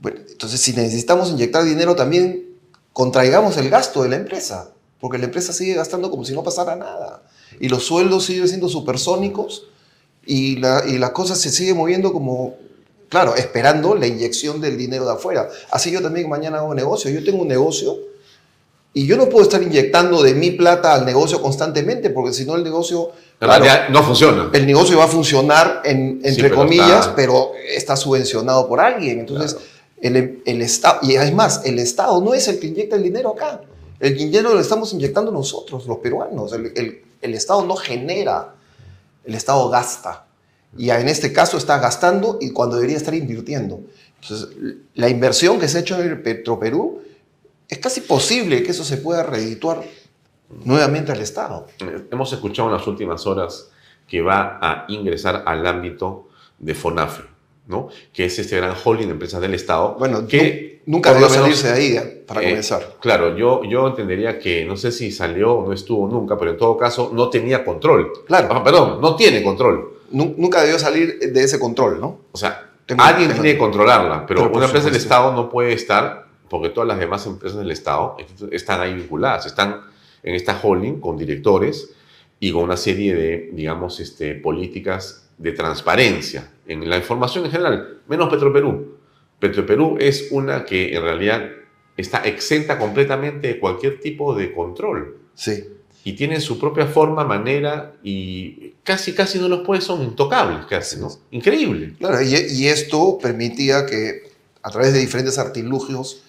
Bueno, 0.00 0.20
entonces 0.28 0.60
si 0.60 0.72
necesitamos 0.72 1.30
inyectar 1.30 1.64
dinero 1.64 1.96
también 1.96 2.46
contraigamos 2.92 3.56
el 3.56 3.68
gasto 3.68 4.04
de 4.04 4.10
la 4.10 4.16
empresa 4.16 4.70
porque 5.00 5.18
la 5.18 5.24
empresa 5.24 5.52
sigue 5.52 5.74
gastando 5.74 6.10
como 6.10 6.24
si 6.24 6.32
no 6.32 6.42
pasara 6.42 6.76
nada. 6.76 7.22
Y 7.60 7.68
los 7.68 7.84
sueldos 7.84 8.24
siguen 8.24 8.48
siendo 8.48 8.68
supersónicos 8.68 9.66
y 10.26 10.56
la, 10.56 10.84
y 10.86 10.98
la 10.98 11.12
cosa 11.12 11.34
se 11.36 11.50
sigue 11.50 11.74
moviendo 11.74 12.12
como, 12.12 12.56
claro, 13.08 13.36
esperando 13.36 13.94
la 13.94 14.06
inyección 14.06 14.60
del 14.60 14.76
dinero 14.76 15.06
de 15.06 15.12
afuera. 15.12 15.48
Así 15.70 15.90
yo 15.90 16.02
también 16.02 16.28
mañana 16.28 16.58
hago 16.58 16.74
negocio. 16.74 17.10
Yo 17.10 17.24
tengo 17.24 17.42
un 17.42 17.48
negocio 17.48 17.96
y 18.94 19.06
yo 19.06 19.16
no 19.16 19.28
puedo 19.28 19.44
estar 19.44 19.62
inyectando 19.62 20.22
de 20.22 20.34
mi 20.34 20.50
plata 20.52 20.94
al 20.94 21.04
negocio 21.04 21.40
constantemente 21.40 22.10
porque 22.10 22.32
si 22.32 22.44
no 22.44 22.56
el 22.56 22.64
negocio... 22.64 23.12
no 23.90 24.02
funciona. 24.02 24.50
El 24.52 24.66
negocio 24.66 24.98
va 24.98 25.04
a 25.04 25.08
funcionar 25.08 25.82
en, 25.84 26.20
entre 26.24 26.50
comillas, 26.50 27.10
pero 27.14 27.52
está 27.68 27.96
subvencionado 27.96 28.66
por 28.66 28.80
alguien. 28.80 29.20
Entonces, 29.20 29.56
el, 30.00 30.42
el 30.44 30.62
Estado, 30.62 31.00
y 31.02 31.16
además, 31.16 31.62
el 31.64 31.78
Estado 31.78 32.20
no 32.20 32.34
es 32.34 32.48
el 32.48 32.58
que 32.58 32.68
inyecta 32.68 32.96
el 32.96 33.02
dinero 33.02 33.30
acá. 33.30 33.60
El 34.00 34.16
dinero 34.16 34.54
lo 34.54 34.60
estamos 34.60 34.92
inyectando 34.92 35.32
nosotros, 35.32 35.86
los 35.86 35.98
peruanos. 35.98 36.52
El, 36.52 37.34
Estado 37.34 37.64
no 37.64 37.74
genera, 37.74 38.54
el 39.24 39.34
Estado 39.34 39.68
gasta. 39.70 40.26
Y 40.76 40.90
en 40.90 41.08
este 41.08 41.32
caso 41.32 41.56
está 41.56 41.78
gastando 41.78 42.38
y 42.40 42.50
cuando 42.50 42.76
debería 42.76 42.96
estar 42.96 43.14
invirtiendo. 43.14 43.80
Entonces, 44.22 44.48
la 44.94 45.08
inversión 45.08 45.58
que 45.58 45.66
se 45.66 45.78
ha 45.78 45.80
hecho 45.80 46.00
en 46.00 46.08
el 46.08 46.22
Petroperú, 46.22 47.00
es 47.68 47.78
casi 47.78 48.00
posible 48.00 48.62
que 48.62 48.70
eso 48.70 48.84
se 48.84 48.96
pueda 48.96 49.22
redituar 49.22 49.82
nuevamente 50.64 51.12
al 51.12 51.20
Estado. 51.20 51.66
Hemos 52.10 52.32
escuchado 52.32 52.68
en 52.68 52.74
las 52.74 52.86
últimas 52.86 53.26
horas 53.26 53.70
que 54.06 54.22
va 54.22 54.58
a 54.62 54.86
ingresar 54.88 55.42
al 55.46 55.66
ámbito 55.66 56.28
de 56.58 56.74
FONAFE, 56.74 57.22
¿no? 57.66 57.88
que 58.12 58.24
es 58.24 58.38
este 58.38 58.56
gran 58.56 58.74
holding 58.82 59.06
de 59.06 59.12
empresas 59.12 59.40
del 59.40 59.54
Estado. 59.54 59.96
Bueno, 59.98 60.26
que 60.26 60.82
nunca 60.86 61.12
debió 61.12 61.28
salirse 61.28 61.68
de 61.68 61.72
ahí 61.74 61.96
¿eh? 61.96 62.24
para 62.26 62.40
eh, 62.40 62.48
comenzar. 62.48 62.96
Claro, 63.00 63.36
yo, 63.36 63.62
yo 63.64 63.86
entendería 63.86 64.38
que 64.38 64.64
no 64.64 64.76
sé 64.76 64.90
si 64.90 65.12
salió 65.12 65.52
o 65.52 65.66
no 65.66 65.74
estuvo 65.74 66.08
nunca, 66.08 66.38
pero 66.38 66.52
en 66.52 66.56
todo 66.56 66.76
caso 66.78 67.10
no 67.12 67.28
tenía 67.28 67.64
control. 67.64 68.24
Claro. 68.26 68.48
Ah, 68.50 68.64
perdón, 68.64 69.00
no 69.02 69.14
tiene 69.14 69.42
control. 69.42 69.98
Nunca 70.10 70.62
debió 70.62 70.78
salir 70.78 71.18
de 71.18 71.42
ese 71.42 71.60
control, 71.60 72.00
¿no? 72.00 72.20
O 72.32 72.38
sea, 72.38 72.70
alguien 72.96 73.30
tiene 73.30 73.52
que 73.52 73.58
controlarla, 73.58 74.24
pero, 74.26 74.50
una 74.50 74.64
empresa 74.64 74.86
del 74.86 74.96
Estado 74.96 75.34
no 75.34 75.50
puede 75.50 75.74
estar, 75.74 76.27
porque 76.48 76.70
todas 76.70 76.88
las 76.88 76.98
demás 76.98 77.26
empresas 77.26 77.58
del 77.58 77.70
Estado 77.70 78.16
están 78.50 78.80
ahí 78.80 78.94
vinculadas, 78.94 79.46
están 79.46 79.82
en 80.22 80.34
esta 80.34 80.58
holding 80.62 81.00
con 81.00 81.16
directores 81.16 81.94
y 82.40 82.52
con 82.52 82.64
una 82.64 82.76
serie 82.76 83.14
de, 83.14 83.50
digamos, 83.52 84.00
este, 84.00 84.34
políticas 84.34 85.28
de 85.38 85.52
transparencia 85.52 86.50
en 86.66 86.88
la 86.88 86.96
información 86.96 87.46
en 87.46 87.50
general, 87.50 88.00
menos 88.08 88.28
Petroperú. 88.28 88.98
Petroperú 89.38 89.96
es 90.00 90.28
una 90.30 90.64
que 90.64 90.94
en 90.94 91.02
realidad 91.02 91.48
está 91.96 92.18
exenta 92.20 92.78
completamente 92.78 93.48
de 93.48 93.60
cualquier 93.60 94.00
tipo 94.00 94.34
de 94.34 94.52
control. 94.52 95.16
Sí. 95.34 95.64
Y 96.04 96.12
tiene 96.14 96.40
su 96.40 96.58
propia 96.58 96.86
forma, 96.86 97.24
manera 97.24 97.94
y 98.02 98.74
casi, 98.82 99.14
casi 99.14 99.38
no 99.38 99.48
los 99.48 99.60
puede, 99.60 99.80
son 99.80 100.02
intocables 100.02 100.64
casi, 100.66 100.98
¿no? 100.98 101.08
Increíble. 101.30 101.94
Claro, 101.98 102.22
y, 102.22 102.34
y 102.34 102.66
esto 102.66 103.18
permitía 103.20 103.84
que 103.84 104.28
a 104.62 104.70
través 104.70 104.92
de 104.92 105.00
diferentes 105.00 105.38
artilugios 105.38 106.22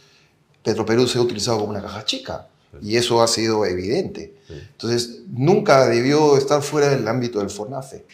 Petroperú 0.63 1.07
sea 1.07 1.21
utilizado 1.21 1.59
como 1.59 1.71
una 1.71 1.81
caja 1.81 2.05
chica. 2.05 2.47
Y 2.81 2.97
eso 2.97 3.21
ha 3.21 3.27
sido 3.27 3.65
evidente. 3.65 4.35
Entonces, 4.49 5.21
nunca 5.27 5.87
debió 5.87 6.37
estar 6.37 6.61
fuera 6.61 6.89
del 6.89 7.07
ámbito 7.07 7.39
del 7.39 7.49
FONAFE. 7.49 8.05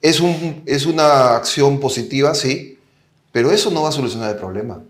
Es, 0.00 0.20
un, 0.20 0.62
es 0.66 0.86
una 0.86 1.36
acción 1.36 1.78
positiva, 1.80 2.34
sí, 2.34 2.78
pero 3.32 3.50
eso 3.50 3.70
no 3.70 3.82
va 3.82 3.90
a 3.90 3.92
solucionar 3.92 4.30
el 4.30 4.36
problema. 4.36 4.82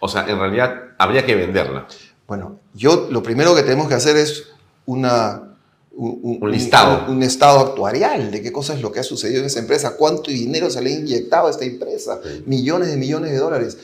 O 0.00 0.08
sea, 0.08 0.28
en 0.28 0.38
realidad 0.38 0.74
habría 0.98 1.24
que 1.24 1.34
venderla. 1.34 1.86
Bueno, 2.26 2.58
yo 2.74 3.08
lo 3.10 3.22
primero 3.22 3.54
que 3.54 3.62
tenemos 3.62 3.88
que 3.88 3.94
hacer 3.94 4.16
es 4.16 4.48
una, 4.86 5.48
un, 5.92 6.38
listado. 6.50 7.10
Un, 7.10 7.22
estado 7.22 7.60
actuarial 7.60 8.30
de 8.30 8.42
qué 8.42 8.52
cosa 8.52 8.74
es 8.74 8.80
lo 8.80 8.92
que 8.92 9.00
ha 9.00 9.02
sucedido 9.02 9.40
en 9.40 9.46
esa 9.46 9.58
empresa, 9.60 9.96
cuánto 9.96 10.30
dinero 10.30 10.70
se 10.70 10.80
le 10.80 10.90
ha 10.90 10.98
inyectado 10.98 11.48
a 11.48 11.50
esta 11.50 11.64
empresa, 11.64 12.20
millones 12.46 12.88
de 12.88 12.96
millones 12.96 13.32
de 13.32 13.38
dólares, 13.38 13.78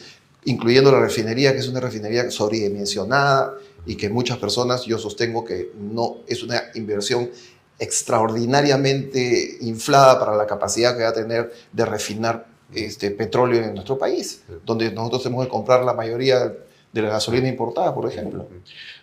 incluyendo 0.44 0.92
la 0.92 1.00
refinería, 1.00 1.52
que 1.52 1.58
es 1.58 1.68
una 1.68 1.80
refinería 1.80 2.30
sobredimensionada, 2.30 3.54
y 3.86 3.96
que 3.96 4.08
muchas 4.08 4.38
personas, 4.38 4.84
yo 4.84 4.98
sostengo 4.98 5.44
que 5.44 5.70
no 5.78 6.18
es 6.26 6.42
una 6.42 6.62
inversión 6.74 7.30
extraordinariamente 7.78 9.58
inflada 9.60 10.18
para 10.18 10.36
la 10.36 10.46
capacidad 10.46 10.96
que 10.96 11.02
va 11.02 11.10
a 11.10 11.14
tener 11.14 11.52
de 11.72 11.84
refinar 11.84 12.46
este 12.72 13.10
petróleo 13.10 13.62
en 13.62 13.74
nuestro 13.74 13.98
país, 13.98 14.42
donde 14.64 14.90
nosotros 14.90 15.24
tenemos 15.24 15.44
que 15.44 15.50
comprar 15.50 15.84
la 15.84 15.92
mayoría 15.92 16.52
de 16.92 17.02
la 17.02 17.08
gasolina 17.08 17.48
importada, 17.48 17.94
por 17.94 18.10
ejemplo. 18.10 18.46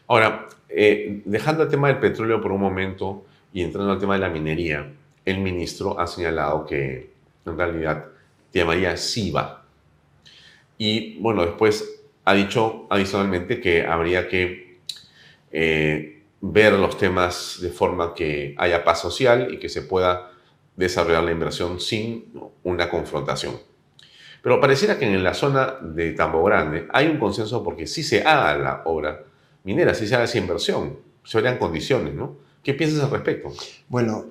Ahora, 0.08 0.48
eh, 0.68 1.22
dejando 1.26 1.64
el 1.64 1.70
tema 1.70 1.90
del 1.90 2.00
petróleo 2.00 2.42
por 2.42 2.52
un 2.52 2.62
momento 2.62 3.26
y 3.54 3.62
entrando 3.62 3.92
al 3.92 4.00
tema 4.00 4.14
de 4.14 4.20
la 4.20 4.30
minería, 4.30 4.92
el 5.26 5.40
ministro 5.40 6.00
ha 6.00 6.08
señalado 6.08 6.66
que 6.66 7.12
en 7.46 7.58
realidad 7.58 8.06
llamaría 8.54 8.98
SIVA. 8.98 9.61
Y 10.84 11.20
bueno, 11.20 11.46
después 11.46 12.02
ha 12.26 12.34
dicho 12.34 12.88
adicionalmente 12.90 13.62
que 13.62 13.86
habría 13.86 14.28
que 14.28 14.80
eh, 15.52 16.24
ver 16.42 16.74
los 16.74 16.98
temas 16.98 17.60
de 17.62 17.70
forma 17.70 18.16
que 18.16 18.56
haya 18.58 18.84
paz 18.84 19.00
social 19.00 19.54
y 19.54 19.60
que 19.60 19.70
se 19.70 19.84
pueda 19.84 20.32
desarrollar 20.76 21.24
la 21.24 21.34
inversión 21.34 21.80
sin 21.80 22.34
una 22.64 22.90
confrontación. 22.90 23.60
Pero 24.42 24.60
pareciera 24.60 24.98
que 24.98 25.06
en 25.06 25.24
la 25.24 25.36
zona 25.36 25.76
de 25.84 26.14
Tambo 26.14 26.44
Grande 26.44 26.88
hay 26.92 27.10
un 27.10 27.20
consenso 27.20 27.64
porque 27.64 27.86
si 27.86 28.02
se 28.02 28.24
haga 28.24 28.58
la 28.58 28.82
obra 28.86 29.24
minera, 29.64 29.94
si 29.94 30.08
se 30.08 30.16
haga 30.16 30.24
esa 30.24 30.40
inversión, 30.40 30.98
se 31.24 31.38
verían 31.38 31.60
condiciones, 31.60 32.16
¿no? 32.16 32.38
¿Qué 32.64 32.74
piensas 32.74 33.04
al 33.04 33.12
respecto? 33.12 33.54
Bueno, 33.88 34.26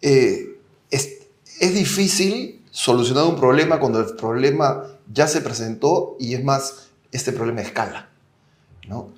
eh, 0.00 0.56
es, 0.90 1.26
es 1.60 1.74
difícil 1.74 2.62
solucionar 2.70 3.24
un 3.24 3.36
problema 3.38 3.78
cuando 3.78 4.00
el 4.00 4.16
problema 4.16 4.91
ya 5.12 5.28
se 5.28 5.40
presentó 5.40 6.16
y 6.18 6.34
es 6.34 6.44
más, 6.44 6.88
este 7.10 7.32
problema 7.32 7.60
escala, 7.60 8.08
¿no? 8.88 9.10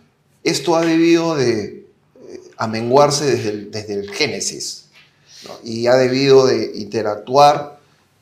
Esto 0.43 0.77
ha 0.77 0.85
debido 0.85 1.37
de 1.37 1.65
eh, 1.65 2.41
amenguarse 2.57 3.25
desde 3.25 3.51
el, 3.51 3.71
desde 3.71 3.95
el 3.95 4.11
génesis 4.11 4.85
y 5.63 5.87
ha 5.87 5.95
debido 5.95 6.47
de 6.47 6.73
interactuar 6.75 7.79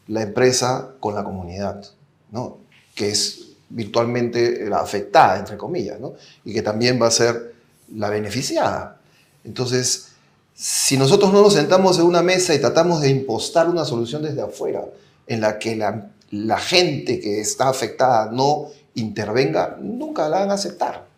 la 0.08 0.22
empresa 0.22 0.90
con 1.00 1.14
la 1.14 1.24
comunidad, 1.24 1.84
¿no? 2.30 2.58
que 2.94 3.10
es 3.10 3.48
virtualmente 3.68 4.68
la 4.68 4.80
afectada, 4.80 5.38
entre 5.38 5.56
comillas, 5.56 5.98
¿no? 6.00 6.14
y 6.44 6.52
que 6.52 6.62
también 6.62 7.00
va 7.00 7.06
a 7.06 7.10
ser 7.10 7.54
la 7.94 8.10
beneficiada. 8.10 9.00
Entonces, 9.44 10.08
si 10.54 10.96
nosotros 10.96 11.32
no 11.32 11.42
nos 11.42 11.54
sentamos 11.54 11.98
en 11.98 12.04
una 12.04 12.22
mesa 12.22 12.54
y 12.54 12.60
tratamos 12.60 13.00
de 13.00 13.10
impostar 13.10 13.68
una 13.68 13.84
solución 13.84 14.22
desde 14.22 14.42
afuera, 14.42 14.84
en 15.26 15.40
la 15.40 15.58
que 15.58 15.76
la, 15.76 16.10
la 16.32 16.58
gente 16.58 17.20
que 17.20 17.40
está 17.40 17.68
afectada 17.68 18.30
no 18.32 18.66
intervenga, 18.94 19.78
nunca 19.80 20.28
la 20.28 20.40
van 20.40 20.50
a 20.50 20.54
aceptar 20.54 21.12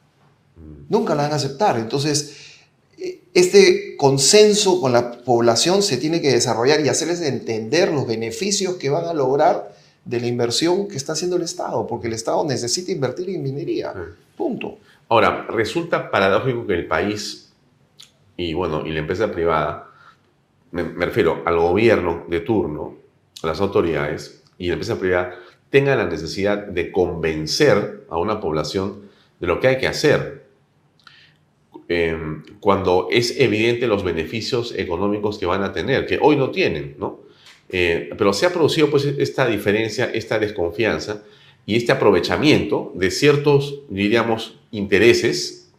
nunca 0.88 1.14
la 1.14 1.24
van 1.24 1.32
a 1.32 1.36
aceptar. 1.36 1.78
Entonces, 1.78 2.60
e, 2.98 3.20
este 3.34 3.96
consenso 3.96 4.80
con 4.80 4.92
la 4.92 5.12
población 5.22 5.82
se 5.82 5.96
tiene 5.96 6.20
que 6.20 6.32
desarrollar 6.32 6.80
y 6.80 6.88
hacerles 6.88 7.20
entender 7.20 7.92
los 7.92 8.06
beneficios 8.06 8.74
que 8.74 8.90
van 8.90 9.04
a 9.04 9.14
lograr 9.14 9.74
de 10.04 10.20
la 10.20 10.26
inversión 10.26 10.88
que 10.88 10.96
está 10.96 11.12
haciendo 11.12 11.36
el 11.36 11.42
Estado, 11.42 11.86
porque 11.86 12.08
el 12.08 12.12
Estado 12.12 12.44
necesita 12.44 12.92
invertir 12.92 13.30
en 13.30 13.42
minería. 13.42 13.94
Punto. 14.36 14.78
Ahora, 15.08 15.46
resulta 15.48 16.10
paradójico 16.10 16.66
que 16.66 16.74
el 16.74 16.86
país 16.86 17.52
y 18.36 18.52
bueno, 18.52 18.84
y 18.84 18.90
la 18.90 18.98
empresa 18.98 19.30
privada, 19.30 19.88
me, 20.72 20.82
me 20.82 21.06
refiero 21.06 21.42
al 21.46 21.56
gobierno 21.56 22.24
de 22.28 22.40
turno, 22.40 22.96
a 23.42 23.46
las 23.46 23.60
autoridades 23.60 24.42
y 24.58 24.68
la 24.68 24.74
empresa 24.74 24.98
privada 24.98 25.36
tengan 25.70 25.98
la 25.98 26.06
necesidad 26.06 26.66
de 26.66 26.92
convencer 26.92 28.04
a 28.08 28.18
una 28.18 28.40
población 28.40 29.10
de 29.40 29.46
lo 29.46 29.60
que 29.60 29.68
hay 29.68 29.78
que 29.78 29.88
hacer 29.88 30.44
Em, 31.86 32.42
cuando 32.60 33.08
es 33.10 33.38
evidente 33.38 33.86
los 33.86 34.04
beneficios 34.04 34.72
económicos 34.74 35.38
que 35.38 35.44
van 35.44 35.62
a 35.62 35.72
tener, 35.72 36.06
que 36.06 36.18
hoy 36.20 36.34
no 36.36 36.50
tienen, 36.50 36.96
¿no? 36.98 37.20
Eh, 37.68 38.10
pero 38.16 38.32
se 38.32 38.46
ha 38.46 38.52
producido 38.52 38.90
pues 38.90 39.04
esta 39.04 39.46
diferencia, 39.46 40.06
esta 40.06 40.38
desconfianza 40.38 41.22
y 41.66 41.76
este 41.76 41.92
aprovechamiento 41.92 42.92
de 42.94 43.10
ciertos, 43.10 43.82
diríamos, 43.90 44.58
intereses 44.70 45.72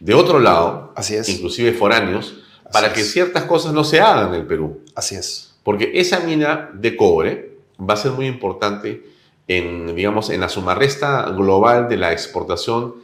de 0.00 0.14
otro 0.14 0.40
lado, 0.40 0.92
Así 0.96 1.14
es. 1.14 1.28
inclusive 1.28 1.72
foráneos, 1.72 2.42
para 2.72 2.92
que 2.92 3.02
ciertas 3.02 3.44
cosas 3.44 3.72
no 3.72 3.84
se 3.84 4.00
hagan 4.00 4.34
en 4.34 4.40
el 4.40 4.46
Perú. 4.46 4.80
Así 4.96 5.14
es. 5.14 5.54
Porque 5.62 5.92
esa 5.94 6.20
mina 6.20 6.70
de 6.74 6.96
cobre 6.96 7.55
va 7.78 7.94
a 7.94 7.96
ser 7.96 8.12
muy 8.12 8.26
importante 8.26 9.04
en, 9.48 9.94
digamos, 9.94 10.30
en 10.30 10.40
la 10.40 10.48
sumarresta 10.48 11.30
global 11.30 11.88
de 11.88 11.96
la 11.96 12.12
exportación 12.12 12.94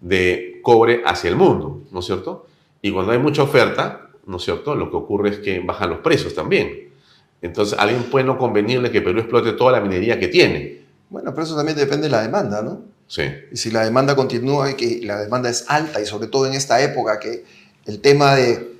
de 0.00 0.60
cobre 0.62 1.02
hacia 1.04 1.30
el 1.30 1.36
mundo, 1.36 1.82
¿no 1.90 2.00
es 2.00 2.06
cierto? 2.06 2.46
Y 2.80 2.90
cuando 2.90 3.12
hay 3.12 3.18
mucha 3.18 3.42
oferta, 3.42 4.08
¿no 4.26 4.36
es 4.36 4.42
cierto? 4.42 4.74
Lo 4.74 4.90
que 4.90 4.96
ocurre 4.96 5.30
es 5.30 5.38
que 5.38 5.60
bajan 5.60 5.90
los 5.90 6.00
precios 6.00 6.34
también. 6.34 6.90
Entonces, 7.40 7.78
a 7.78 7.82
alguien 7.82 8.04
puede 8.04 8.24
no 8.24 8.38
convenirle 8.38 8.90
que 8.90 9.02
Perú 9.02 9.20
explote 9.20 9.52
toda 9.52 9.72
la 9.72 9.80
minería 9.80 10.18
que 10.18 10.28
tiene. 10.28 10.82
Bueno, 11.10 11.32
pero 11.32 11.44
eso 11.44 11.56
también 11.56 11.76
depende 11.76 12.04
de 12.04 12.10
la 12.10 12.22
demanda, 12.22 12.62
¿no? 12.62 12.82
Sí. 13.06 13.22
Y 13.50 13.56
si 13.56 13.70
la 13.70 13.84
demanda 13.84 14.16
continúa 14.16 14.70
y 14.70 14.74
que 14.74 15.00
la 15.02 15.20
demanda 15.20 15.50
es 15.50 15.66
alta, 15.68 16.00
y 16.00 16.06
sobre 16.06 16.28
todo 16.28 16.46
en 16.46 16.54
esta 16.54 16.80
época 16.80 17.18
que 17.18 17.44
el 17.86 18.00
tema 18.00 18.34
de 18.34 18.72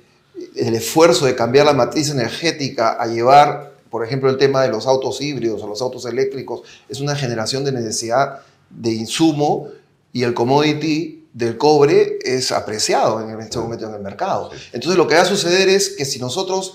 el 0.55 0.73
esfuerzo 0.73 1.25
de 1.25 1.35
cambiar 1.35 1.65
la 1.65 1.73
matriz 1.73 2.09
energética 2.09 2.93
a 2.93 3.05
llevar, 3.07 3.72
por 3.93 4.03
ejemplo, 4.03 4.27
el 4.31 4.37
tema 4.37 4.63
de 4.63 4.69
los 4.69 4.87
autos 4.87 5.21
híbridos 5.21 5.61
o 5.61 5.67
los 5.67 5.79
autos 5.79 6.05
eléctricos, 6.05 6.63
es 6.89 6.99
una 6.99 7.15
generación 7.15 7.63
de 7.63 7.71
necesidad 7.71 8.39
de 8.71 8.91
insumo 8.91 9.67
y 10.11 10.23
el 10.23 10.33
commodity 10.33 11.27
del 11.31 11.59
cobre 11.59 12.17
es 12.23 12.51
apreciado 12.51 13.21
en 13.21 13.39
este 13.39 13.59
momento 13.59 13.87
en 13.87 13.93
el 13.93 14.01
mercado. 14.01 14.49
Entonces 14.71 14.97
lo 14.97 15.07
que 15.07 15.13
va 15.13 15.21
a 15.21 15.25
suceder 15.25 15.69
es 15.69 15.89
que 15.89 16.05
si 16.05 16.17
nosotros, 16.17 16.73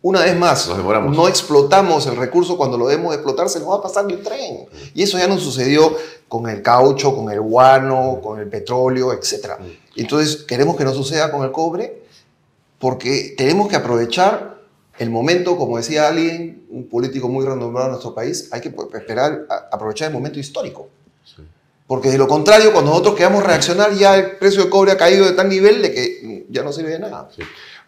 una 0.00 0.20
vez 0.20 0.36
más, 0.36 0.68
no 0.68 1.26
explotamos 1.26 2.06
el 2.06 2.14
recurso 2.14 2.56
cuando 2.56 2.78
lo 2.78 2.86
debemos 2.86 3.12
explotar, 3.12 3.48
se 3.48 3.58
nos 3.58 3.70
va 3.70 3.78
a 3.78 3.82
pasar 3.82 4.08
el 4.08 4.22
tren. 4.22 4.66
Y 4.94 5.02
eso 5.02 5.18
ya 5.18 5.26
no 5.26 5.38
sucedió 5.38 5.96
con 6.28 6.48
el 6.48 6.62
caucho, 6.62 7.16
con 7.16 7.32
el 7.32 7.40
guano, 7.40 8.20
con 8.22 8.38
el 8.38 8.46
petróleo, 8.48 9.12
etc. 9.12 9.54
Entonces 9.96 10.44
queremos 10.44 10.76
que 10.76 10.84
no 10.84 10.94
suceda 10.94 11.32
con 11.32 11.42
el 11.42 11.50
cobre 11.50 12.04
porque 12.78 13.34
tenemos 13.36 13.66
que 13.66 13.74
aprovechar 13.74 14.53
el 14.98 15.10
momento, 15.10 15.56
como 15.56 15.76
decía 15.76 16.08
alguien, 16.08 16.66
un 16.68 16.88
político 16.88 17.28
muy 17.28 17.44
renombrado 17.44 17.86
en 17.86 17.92
nuestro 17.92 18.14
país, 18.14 18.48
hay 18.52 18.60
que 18.60 18.72
esperar, 18.94 19.46
aprovechar 19.70 20.08
el 20.08 20.14
momento 20.14 20.38
histórico. 20.38 20.88
Porque 21.86 22.08
de 22.08 22.16
lo 22.16 22.26
contrario, 22.26 22.72
cuando 22.72 22.90
nosotros 22.92 23.14
queramos 23.14 23.44
reaccionar, 23.44 23.92
ya 23.92 24.16
el 24.16 24.36
precio 24.36 24.64
de 24.64 24.70
cobre 24.70 24.92
ha 24.92 24.96
caído 24.96 25.26
de 25.26 25.32
tal 25.32 25.48
nivel 25.48 25.82
de 25.82 25.92
que 25.92 26.46
ya 26.48 26.62
no 26.62 26.72
sirve 26.72 26.90
de 26.90 26.98
nada. 26.98 27.28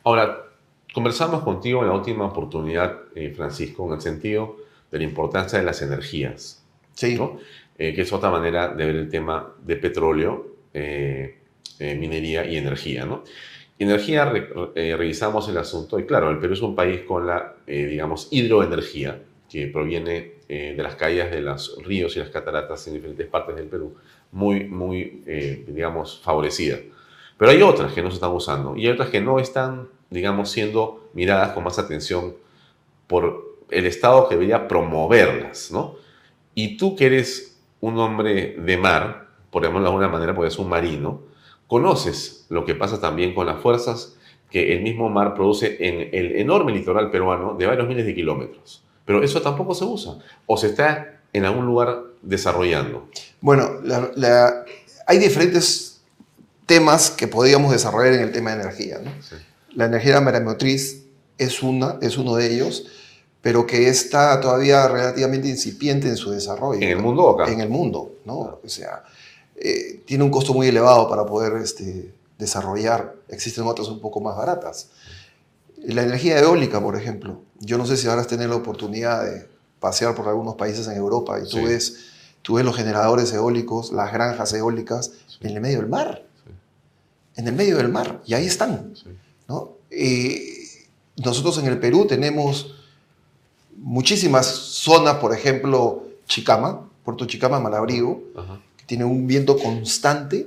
Ahora, 0.04 0.44
conversamos 0.92 1.42
contigo 1.42 1.82
en 1.82 1.88
la 1.88 1.94
última 1.94 2.26
oportunidad, 2.26 2.94
eh, 3.14 3.32
Francisco, 3.34 3.86
en 3.86 3.94
el 3.94 4.00
sentido 4.00 4.56
de 4.90 4.98
la 4.98 5.04
importancia 5.04 5.58
de 5.58 5.64
las 5.64 5.80
energías. 5.80 6.62
Sí. 6.94 7.18
Eh, 7.78 7.94
que 7.94 8.02
es 8.02 8.12
otra 8.12 8.30
manera 8.30 8.68
de 8.68 8.86
ver 8.86 8.96
el 8.96 9.08
tema 9.08 9.54
de 9.62 9.76
petróleo, 9.76 10.46
eh, 10.74 11.38
minería 11.78 12.44
y 12.44 12.56
energía. 12.56 13.04
¿no? 13.06 13.22
Energía, 13.78 14.24
revisamos 14.74 15.48
el 15.48 15.58
asunto 15.58 15.98
y 15.98 16.06
claro, 16.06 16.30
el 16.30 16.38
Perú 16.38 16.54
es 16.54 16.62
un 16.62 16.74
país 16.74 17.02
con 17.02 17.26
la, 17.26 17.54
digamos, 17.66 18.28
hidroenergía, 18.30 19.22
que 19.50 19.66
proviene 19.68 20.32
de 20.48 20.82
las 20.82 20.96
caídas 20.96 21.30
de 21.30 21.40
los 21.40 21.76
ríos 21.84 22.16
y 22.16 22.20
las 22.20 22.30
cataratas 22.30 22.86
en 22.86 22.94
diferentes 22.94 23.26
partes 23.26 23.54
del 23.56 23.66
Perú, 23.66 23.94
muy, 24.32 24.64
muy, 24.64 25.22
digamos, 25.66 26.20
favorecida. 26.22 26.78
Pero 27.38 27.50
hay 27.50 27.60
otras 27.60 27.92
que 27.92 28.02
no 28.02 28.10
se 28.10 28.14
están 28.14 28.32
usando 28.32 28.76
y 28.76 28.86
hay 28.86 28.92
otras 28.92 29.10
que 29.10 29.20
no 29.20 29.38
están, 29.38 29.88
digamos, 30.08 30.50
siendo 30.50 31.10
miradas 31.12 31.52
con 31.52 31.64
más 31.64 31.78
atención 31.78 32.34
por 33.06 33.58
el 33.70 33.86
Estado 33.86 34.28
que 34.28 34.36
debería 34.36 34.66
promoverlas, 34.68 35.70
¿no? 35.70 35.96
Y 36.54 36.78
tú 36.78 36.96
que 36.96 37.06
eres 37.06 37.60
un 37.80 37.98
hombre 37.98 38.56
de 38.58 38.76
mar, 38.78 39.28
por 39.50 39.62
llamarlo 39.62 39.82
de 39.82 39.88
alguna 39.88 40.08
manera, 40.08 40.34
porque 40.34 40.48
es 40.48 40.58
un 40.58 40.68
marino, 40.68 41.20
conoces 41.66 42.46
lo 42.48 42.64
que 42.64 42.74
pasa 42.74 43.00
también 43.00 43.34
con 43.34 43.46
las 43.46 43.60
fuerzas 43.60 44.14
que 44.50 44.72
el 44.72 44.82
mismo 44.82 45.08
mar 45.08 45.34
produce 45.34 45.76
en 45.80 46.08
el 46.12 46.36
enorme 46.36 46.72
litoral 46.72 47.10
peruano 47.10 47.54
de 47.54 47.66
varios 47.66 47.88
miles 47.88 48.06
de 48.06 48.14
kilómetros. 48.14 48.82
Pero 49.04 49.22
eso 49.22 49.42
tampoco 49.42 49.74
se 49.74 49.84
usa, 49.84 50.18
o 50.46 50.56
se 50.56 50.68
está 50.68 51.20
en 51.32 51.44
algún 51.44 51.66
lugar 51.66 52.02
desarrollando. 52.22 53.08
Bueno, 53.40 53.70
hay 55.06 55.18
diferentes 55.18 56.00
temas 56.64 57.10
que 57.10 57.28
podríamos 57.28 57.72
desarrollar 57.72 58.14
en 58.14 58.20
el 58.20 58.32
tema 58.32 58.54
de 58.54 58.62
energía. 58.62 58.98
¿no? 59.04 59.12
La 59.74 59.86
energía 59.86 60.20
maremotriz 60.20 61.04
es, 61.38 61.62
una, 61.62 61.98
es 62.00 62.18
uno 62.18 62.36
de 62.36 62.52
ellos 62.52 62.86
pero 63.46 63.64
que 63.64 63.88
está 63.88 64.40
todavía 64.40 64.88
relativamente 64.88 65.46
incipiente 65.46 66.08
en 66.08 66.16
su 66.16 66.32
desarrollo. 66.32 66.82
¿En 66.82 66.90
el 66.90 66.98
mundo 66.98 67.30
acá? 67.30 67.48
En 67.48 67.60
el 67.60 67.68
mundo, 67.68 68.16
¿no? 68.24 68.58
O 68.60 68.68
sea, 68.68 69.04
eh, 69.58 70.02
tiene 70.06 70.24
un 70.24 70.30
costo 70.30 70.52
muy 70.52 70.68
elevado 70.68 71.08
para 71.08 71.24
poder 71.24 71.54
este, 71.62 72.14
desarrollar. 72.38 73.14
Existen 73.28 73.64
otras 73.66 73.88
un 73.88 74.00
poco 74.00 74.20
más 74.20 74.36
baratas. 74.36 74.90
La 75.78 76.02
energía 76.02 76.38
eólica, 76.38 76.80
por 76.80 76.96
ejemplo. 76.96 77.40
Yo 77.60 77.78
no 77.78 77.86
sé 77.86 77.96
si 77.96 78.06
ahora 78.06 78.20
has 78.20 78.26
tenido 78.26 78.48
la 78.50 78.56
oportunidad 78.56 79.24
de 79.24 79.48
pasear 79.80 80.14
por 80.14 80.28
algunos 80.28 80.56
países 80.56 80.86
en 80.88 80.96
Europa 80.96 81.38
y 81.40 81.48
tú, 81.48 81.64
ves, 81.64 82.06
tú 82.42 82.54
ves 82.54 82.64
los 82.64 82.76
generadores 82.76 83.32
eólicos, 83.32 83.92
las 83.92 84.12
granjas 84.12 84.52
eólicas 84.52 85.12
en 85.40 85.50
el 85.50 85.60
medio 85.60 85.78
del 85.78 85.88
mar. 85.88 86.24
En 87.36 87.46
el 87.46 87.54
medio 87.54 87.76
del 87.76 87.88
mar. 87.88 88.22
Y 88.26 88.34
ahí 88.34 88.46
están. 88.46 88.94
¿no? 89.48 89.76
nosotros 91.16 91.58
en 91.58 91.66
el 91.66 91.78
Perú 91.78 92.06
tenemos 92.06 92.74
muchísimas 93.76 94.46
zonas, 94.46 95.16
por 95.16 95.32
ejemplo, 95.32 96.04
Chicama, 96.26 96.88
Puerto 97.04 97.24
Chicama, 97.26 97.60
Malabrigo, 97.60 98.22
tiene 98.86 99.04
un 99.04 99.26
viento 99.26 99.58
constante 99.58 100.46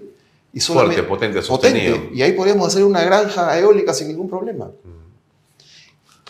y 0.51 0.59
Fuerte, 0.61 1.03
potente, 1.03 1.41
sostenido. 1.43 2.09
Y 2.11 2.23
ahí 2.23 2.31
podríamos 2.33 2.67
hacer 2.67 2.83
una 2.83 3.03
granja 3.03 3.57
eólica 3.59 3.93
sin 3.93 4.07
ningún 4.07 4.27
problema. 4.27 4.71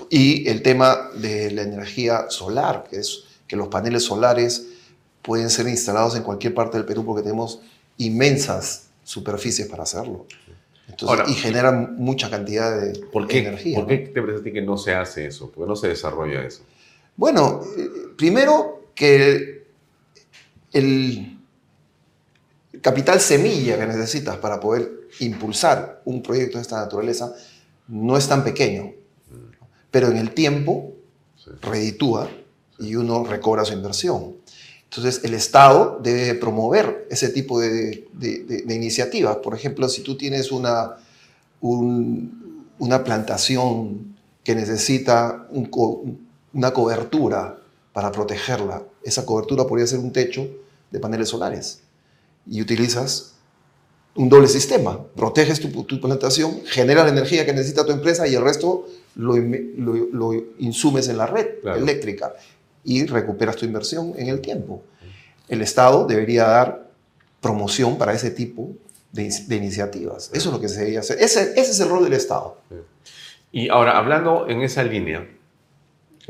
Y 0.10 0.48
el 0.50 0.62
tema 0.62 1.10
de 1.16 1.52
la 1.52 1.62
energía 1.62 2.30
solar, 2.30 2.86
que 2.90 2.98
es 2.98 3.24
que 3.48 3.56
los 3.56 3.70
paneles 3.70 4.04
solares 4.04 4.68
pueden 5.22 5.50
ser 5.50 5.68
instalados 5.68 6.16
en 6.16 6.24
cualquier 6.24 6.54
parte 6.54 6.78
del 6.78 6.86
Perú 6.86 7.06
porque 7.06 7.24
tenemos 7.24 7.62
inmensas 7.98 8.88
superficies 9.04 9.68
para 9.68 9.84
hacerlo. 9.84 10.26
y 11.28 11.34
generan 11.34 11.96
mucha 11.98 12.30
cantidad 12.30 12.80
de, 12.80 13.00
¿por 13.00 13.28
qué, 13.28 13.40
energía. 13.40 13.80
¿Por 13.80 13.88
qué 13.88 13.98
te 14.00 14.22
parece 14.22 14.52
que 14.52 14.62
no 14.62 14.78
se 14.78 14.94
hace 14.94 15.28
eso? 15.28 15.50
¿Por 15.50 15.64
qué 15.64 15.70
no 15.70 15.76
se 15.76 15.88
desarrolla 15.88 16.44
eso? 16.44 16.62
Bueno, 17.16 17.62
primero 18.18 18.90
que 18.96 19.66
el 20.72 21.39
capital 22.82 23.20
semilla 23.20 23.78
que 23.78 23.86
necesitas 23.86 24.38
para 24.38 24.60
poder 24.60 25.08
impulsar 25.20 26.02
un 26.06 26.22
proyecto 26.22 26.58
de 26.58 26.62
esta 26.62 26.78
naturaleza 26.78 27.34
no 27.88 28.18
es 28.18 28.28
tan 28.28 28.44
pequeño, 28.44 28.94
pero 29.90 30.10
en 30.10 30.18
el 30.18 30.34
tiempo 30.34 30.94
reditúa 31.62 32.30
y 32.78 32.96
uno 32.96 33.24
recobra 33.24 33.66
su 33.66 33.74
inversión. 33.74 34.36
Entonces, 34.84 35.24
el 35.24 35.34
Estado 35.34 36.00
debe 36.02 36.34
promover 36.36 37.08
ese 37.12 37.30
tipo 37.30 37.60
de, 37.60 38.08
iniciativas. 38.68 39.38
Por 39.38 39.54
ejemplo, 39.54 39.88
si 39.88 40.02
tú 40.02 40.18
tienes 40.18 40.52
una, 40.52 40.98
una 41.62 43.04
plantación 43.04 44.16
que 44.44 44.56
necesita 44.56 45.48
un, 45.52 46.28
una 46.54 46.72
cobertura 46.72 47.60
para 47.94 48.12
protegerla. 48.12 48.84
Esa 49.04 49.26
cobertura 49.26 49.66
podría 49.66 49.88
ser 49.88 50.00
un 50.00 50.12
techo 50.12 50.48
de 50.90 51.00
paneles 51.00 51.30
solares. 51.30 51.82
Y 52.50 52.62
utilizas 52.62 53.36
un 54.16 54.30
doble 54.30 54.48
sistema. 54.48 55.00
Proteges 55.16 55.60
tu, 55.60 56.02
plantación, 56.02 56.62
genera 56.66 57.04
la 57.04 57.10
energía 57.10 57.46
que 57.46 57.54
necesita 57.54 57.86
tu 57.86 57.92
empresa 57.92 58.28
y 58.28 58.36
el 58.36 58.44
resto 58.44 58.88
lo, 59.16 59.36
insumes 60.58 61.08
en 61.08 61.18
la 61.18 61.28
red 61.28 61.48
eléctrica 61.76 62.34
y 62.84 63.06
recuperas 63.06 63.56
tu 63.56 63.66
inversión 63.66 64.14
en 64.18 64.28
el 64.28 64.42
tiempo. 64.42 64.84
El 65.48 65.62
Estado 65.62 66.06
debería 66.06 66.46
dar 66.46 66.90
promoción 67.42 67.98
para 67.98 68.14
ese 68.14 68.32
tipo 68.32 68.72
de, 69.12 69.24
iniciativas. 69.56 70.30
Eso 70.34 70.50
es 70.50 70.54
lo 70.54 70.62
que 70.62 70.70
se 70.70 70.80
debería 70.80 71.00
hacer. 71.00 71.18
Ese, 71.20 71.54
ese 71.56 71.72
es 71.72 71.80
el 71.80 71.90
rol 71.90 72.04
del 72.04 72.14
Estado. 72.14 72.58
Y 73.52 73.70
ahora, 73.70 73.98
hablando 73.98 74.48
en 74.48 74.62
esa 74.62 74.84
línea, 74.84 75.28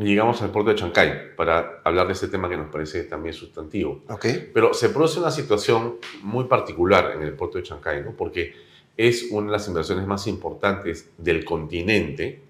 llegamos 0.05 0.41
al 0.41 0.51
puerto 0.51 0.71
de 0.71 0.77
Chancay 0.77 1.35
para 1.35 1.81
hablar 1.83 2.07
de 2.07 2.13
este 2.13 2.27
tema 2.29 2.49
que 2.49 2.57
nos 2.57 2.71
parece 2.71 3.03
también 3.03 3.33
sustantivo. 3.33 4.03
Okay. 4.07 4.49
Pero 4.53 4.73
se 4.73 4.89
produce 4.89 5.19
una 5.19 5.31
situación 5.31 5.97
muy 6.21 6.45
particular 6.45 7.11
en 7.15 7.21
el 7.21 7.33
puerto 7.33 7.57
de 7.57 7.65
Chancay, 7.65 8.03
¿no? 8.03 8.11
porque 8.11 8.53
es 8.95 9.27
una 9.31 9.47
de 9.47 9.51
las 9.53 9.67
inversiones 9.67 10.07
más 10.07 10.27
importantes 10.27 11.09
del 11.17 11.43
continente 11.43 12.41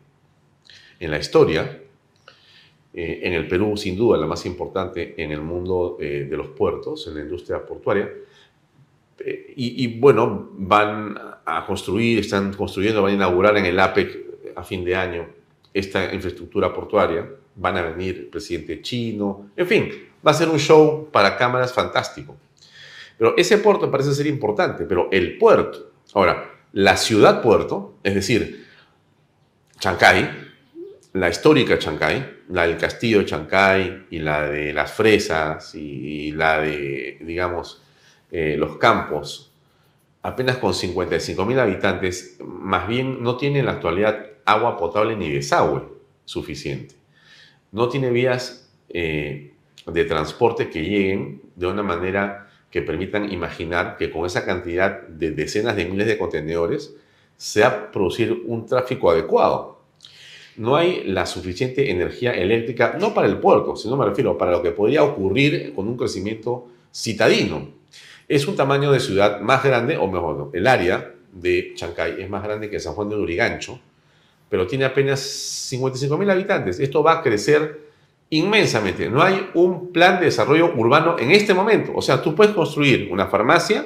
en 1.00 1.12
la 1.12 1.18
historia. 1.18 1.82
Eh, 2.92 3.20
en 3.24 3.34
el 3.34 3.48
Perú, 3.48 3.78
sin 3.78 3.96
duda, 3.96 4.18
la 4.18 4.26
más 4.26 4.46
importante 4.46 5.14
en 5.22 5.32
el 5.32 5.42
mundo 5.42 5.98
eh, 6.00 6.28
de 6.30 6.38
los 6.38 6.48
puertos, 6.50 7.08
en 7.08 7.16
la 7.16 7.22
industria 7.22 7.64
portuaria. 7.66 8.10
Eh, 9.20 9.54
y, 9.56 9.84
y, 9.84 10.00
bueno, 10.00 10.50
van 10.54 11.16
a 11.46 11.66
construir, 11.66 12.20
están 12.20 12.54
construyendo, 12.54 13.04
van 13.04 13.12
a 13.12 13.16
inaugurar 13.16 13.58
en 13.58 13.66
el 13.66 13.80
APEC 13.80 14.54
a 14.56 14.64
fin 14.64 14.84
de 14.84 14.96
año 14.96 15.39
esta 15.74 16.14
infraestructura 16.14 16.74
portuaria 16.74 17.28
van 17.56 17.78
a 17.78 17.82
venir 17.82 18.18
el 18.18 18.26
presidente 18.28 18.82
chino, 18.82 19.52
en 19.56 19.68
fin, 19.68 19.90
va 20.26 20.32
a 20.32 20.34
ser 20.34 20.50
un 20.50 20.60
show 20.60 21.10
para 21.12 21.38
cámaras 21.38 21.74
fantástico. 21.74 22.38
Pero 23.18 23.36
ese 23.38 23.58
puerto 23.58 23.92
parece 23.92 24.14
ser 24.14 24.28
importante, 24.28 24.86
pero 24.86 25.10
el 25.12 25.38
puerto, 25.38 25.92
ahora, 26.14 26.50
la 26.74 26.96
ciudad 26.96 27.42
puerto, 27.42 27.96
es 28.04 28.16
decir, 28.16 28.66
Chancay, 29.80 30.30
la 31.14 31.30
histórica 31.30 31.78
Chancay, 31.78 32.40
la 32.50 32.68
del 32.68 32.78
castillo 32.78 33.20
de 33.20 33.26
Chancay 33.26 34.06
y 34.10 34.20
la 34.20 34.50
de 34.50 34.74
las 34.74 34.92
fresas 34.92 35.74
y, 35.76 36.32
la 36.32 36.62
de, 36.62 37.18
digamos, 37.22 37.82
eh, 38.32 38.56
los 38.58 38.78
campos, 38.78 39.52
apenas 40.22 40.58
con 40.58 40.74
55 40.74 41.46
mil 41.46 41.60
habitantes, 41.60 42.38
más 42.40 42.88
bien 42.88 43.22
no 43.24 43.38
tiene 43.38 43.60
en 43.60 43.66
la 43.66 43.74
actualidad 43.74 44.29
agua 44.52 44.78
potable 44.78 45.16
ni 45.16 45.30
desagüe 45.32 45.82
suficiente 46.26 47.00
no 47.72 47.90
tiene 47.90 48.10
vías 48.10 48.70
eh, 48.90 49.54
de 49.86 50.06
transporte 50.06 50.70
que 50.70 50.82
lleguen 50.82 51.42
de 51.56 51.68
una 51.68 51.84
manera 51.84 52.50
que 52.72 52.82
permitan 52.82 53.32
imaginar 53.32 53.98
que 53.98 54.12
con 54.12 54.26
esa 54.26 54.46
cantidad 54.46 55.08
de 55.08 55.32
decenas 55.32 55.76
de 55.76 55.86
miles 55.86 56.08
de 56.08 56.18
contenedores 56.18 56.96
sea 57.38 57.92
producir 57.92 58.44
un 58.46 58.66
tráfico 58.66 59.10
adecuado. 59.10 59.80
No 60.58 60.76
hay 60.76 61.04
la 61.06 61.26
suficiente 61.26 61.90
energía 61.90 62.32
eléctrica, 62.32 62.98
no 63.00 63.14
para 63.14 63.28
el 63.28 63.40
puerto, 63.40 63.76
sino 63.76 63.96
me 63.96 64.06
refiero 64.06 64.38
para 64.38 64.52
lo 64.52 64.62
que 64.62 64.72
podría 64.72 65.04
ocurrir 65.04 65.74
con 65.74 65.88
un 65.88 65.96
crecimiento 65.96 66.68
citadino. 66.94 67.70
Es 68.28 68.48
un 68.48 68.56
tamaño 68.56 68.92
de 68.92 69.00
ciudad 69.00 69.40
más 69.40 69.64
grande, 69.64 69.98
o 69.98 70.08
mejor, 70.08 70.52
el 70.54 70.68
área 70.68 71.14
de 71.32 71.74
Chancay 71.76 72.22
es 72.22 72.30
más 72.30 72.44
grande 72.44 72.70
que 72.70 72.80
San 72.80 72.94
Juan 72.94 73.10
de 73.10 73.16
Lurigancho, 73.16 73.80
pero 74.50 74.68
tiene 74.68 74.86
apenas 74.86 75.20
55 75.20 76.18
mil 76.18 76.30
habitantes. 76.30 76.80
Esto 76.80 77.04
va 77.04 77.14
a 77.14 77.22
crecer 77.22 77.80
inmensamente. 78.30 79.10
No 79.10 79.22
hay 79.22 79.50
un 79.54 79.92
plan 79.92 80.20
de 80.20 80.26
desarrollo 80.26 80.74
urbano 80.76 81.18
en 81.20 81.32
este 81.32 81.54
momento. 81.54 81.92
O 81.96 82.02
sea, 82.02 82.22
tú 82.22 82.36
puedes 82.36 82.54
construir 82.54 83.10
una 83.12 83.28
farmacia, 83.28 83.86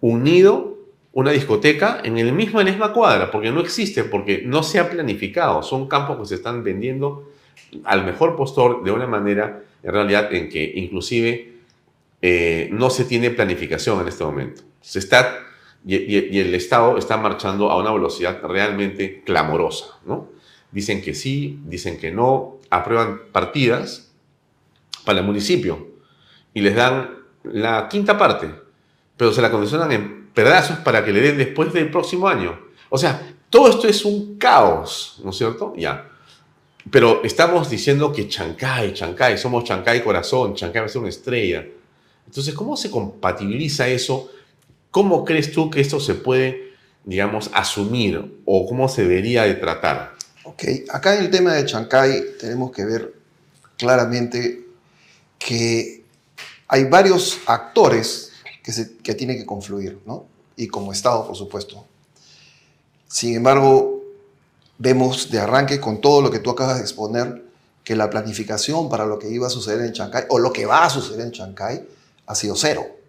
un 0.00 0.24
nido 0.24 0.72
una 1.12 1.30
discoteca 1.30 2.00
en 2.02 2.18
el 2.18 2.32
mismo, 2.32 2.60
en 2.60 2.66
la 2.66 2.72
misma 2.72 2.92
cuadra, 2.92 3.30
porque 3.30 3.50
no 3.50 3.60
existe, 3.60 4.04
porque 4.04 4.42
no 4.44 4.62
se 4.62 4.78
ha 4.78 4.90
planificado. 4.90 5.62
Son 5.62 5.86
campos 5.86 6.18
que 6.18 6.26
se 6.26 6.34
están 6.36 6.64
vendiendo 6.64 7.30
al 7.84 8.04
mejor 8.04 8.34
postor 8.34 8.82
de 8.82 8.90
una 8.90 9.06
manera, 9.06 9.62
en 9.82 9.92
realidad, 9.92 10.32
en 10.32 10.48
que 10.48 10.72
inclusive 10.76 11.52
eh, 12.22 12.68
no 12.72 12.88
se 12.88 13.04
tiene 13.04 13.30
planificación 13.30 14.00
en 14.00 14.08
este 14.08 14.24
momento. 14.24 14.62
Se 14.80 14.98
está, 14.98 15.38
y, 15.84 16.38
el 16.38 16.54
Estado 16.54 16.96
está 16.96 17.16
marchando 17.16 17.70
a 17.70 17.78
una 17.78 17.92
velocidad 17.92 18.40
realmente 18.42 19.22
clamorosa, 19.24 19.98
¿no? 20.06 20.28
Dicen 20.70 21.02
que 21.02 21.14
sí, 21.14 21.60
dicen 21.64 21.98
que 21.98 22.10
no, 22.10 22.58
aprueban 22.70 23.22
partidas 23.32 24.12
para 25.04 25.20
el 25.20 25.26
municipio 25.26 25.88
y 26.54 26.60
les 26.60 26.74
dan 26.74 27.10
la 27.44 27.88
quinta 27.88 28.16
parte, 28.16 28.50
pero 29.16 29.32
se 29.32 29.42
la 29.42 29.50
condicionan 29.50 29.92
en 29.92 30.28
pedazos 30.32 30.78
para 30.78 31.04
que 31.04 31.12
le 31.12 31.20
den 31.20 31.36
después 31.36 31.72
del 31.72 31.90
próximo 31.90 32.28
año. 32.28 32.58
O 32.88 32.96
sea, 32.96 33.34
todo 33.50 33.68
esto 33.68 33.88
es 33.88 34.04
un 34.04 34.38
caos, 34.38 35.20
¿no 35.22 35.30
es 35.30 35.36
cierto? 35.36 35.74
Ya. 35.76 36.08
Pero 36.90 37.22
estamos 37.22 37.68
diciendo 37.68 38.12
que 38.12 38.28
Chancay, 38.28 38.94
Chancay, 38.94 39.36
somos 39.36 39.64
Chancay 39.64 40.02
corazón, 40.02 40.54
Chancay 40.54 40.80
va 40.80 40.86
a 40.86 40.88
ser 40.88 41.00
una 41.00 41.10
estrella. 41.10 41.66
Entonces, 42.26 42.54
¿cómo 42.54 42.76
se 42.76 42.90
compatibiliza 42.90 43.86
eso? 43.88 44.30
¿Cómo 44.92 45.24
crees 45.24 45.52
tú 45.52 45.70
que 45.70 45.80
esto 45.80 45.98
se 46.00 46.14
puede, 46.14 46.74
digamos, 47.04 47.50
asumir 47.54 48.42
o 48.44 48.66
cómo 48.68 48.88
se 48.88 49.02
debería 49.02 49.44
de 49.44 49.54
tratar? 49.54 50.12
Ok, 50.44 50.64
acá 50.90 51.16
en 51.16 51.24
el 51.24 51.30
tema 51.30 51.54
de 51.54 51.64
Chancay 51.64 52.36
tenemos 52.38 52.70
que 52.72 52.84
ver 52.84 53.14
claramente 53.78 54.66
que 55.38 56.04
hay 56.68 56.84
varios 56.84 57.40
actores 57.46 58.32
que, 58.62 58.70
se, 58.70 58.98
que 58.98 59.14
tiene 59.14 59.34
que 59.36 59.46
confluir, 59.46 59.98
¿no? 60.04 60.26
Y 60.56 60.68
como 60.68 60.92
Estado, 60.92 61.26
por 61.26 61.36
supuesto. 61.36 61.86
Sin 63.08 63.34
embargo, 63.34 64.04
vemos 64.76 65.30
de 65.30 65.40
arranque 65.40 65.80
con 65.80 66.02
todo 66.02 66.20
lo 66.20 66.30
que 66.30 66.38
tú 66.38 66.50
acabas 66.50 66.76
de 66.76 66.82
exponer, 66.82 67.42
que 67.82 67.96
la 67.96 68.10
planificación 68.10 68.90
para 68.90 69.06
lo 69.06 69.18
que 69.18 69.30
iba 69.30 69.46
a 69.46 69.50
suceder 69.50 69.86
en 69.86 69.94
Chancay, 69.94 70.24
o 70.28 70.38
lo 70.38 70.52
que 70.52 70.66
va 70.66 70.84
a 70.84 70.90
suceder 70.90 71.24
en 71.24 71.32
Chancay, 71.32 71.88
ha 72.26 72.34
sido 72.34 72.56
cero. 72.56 73.01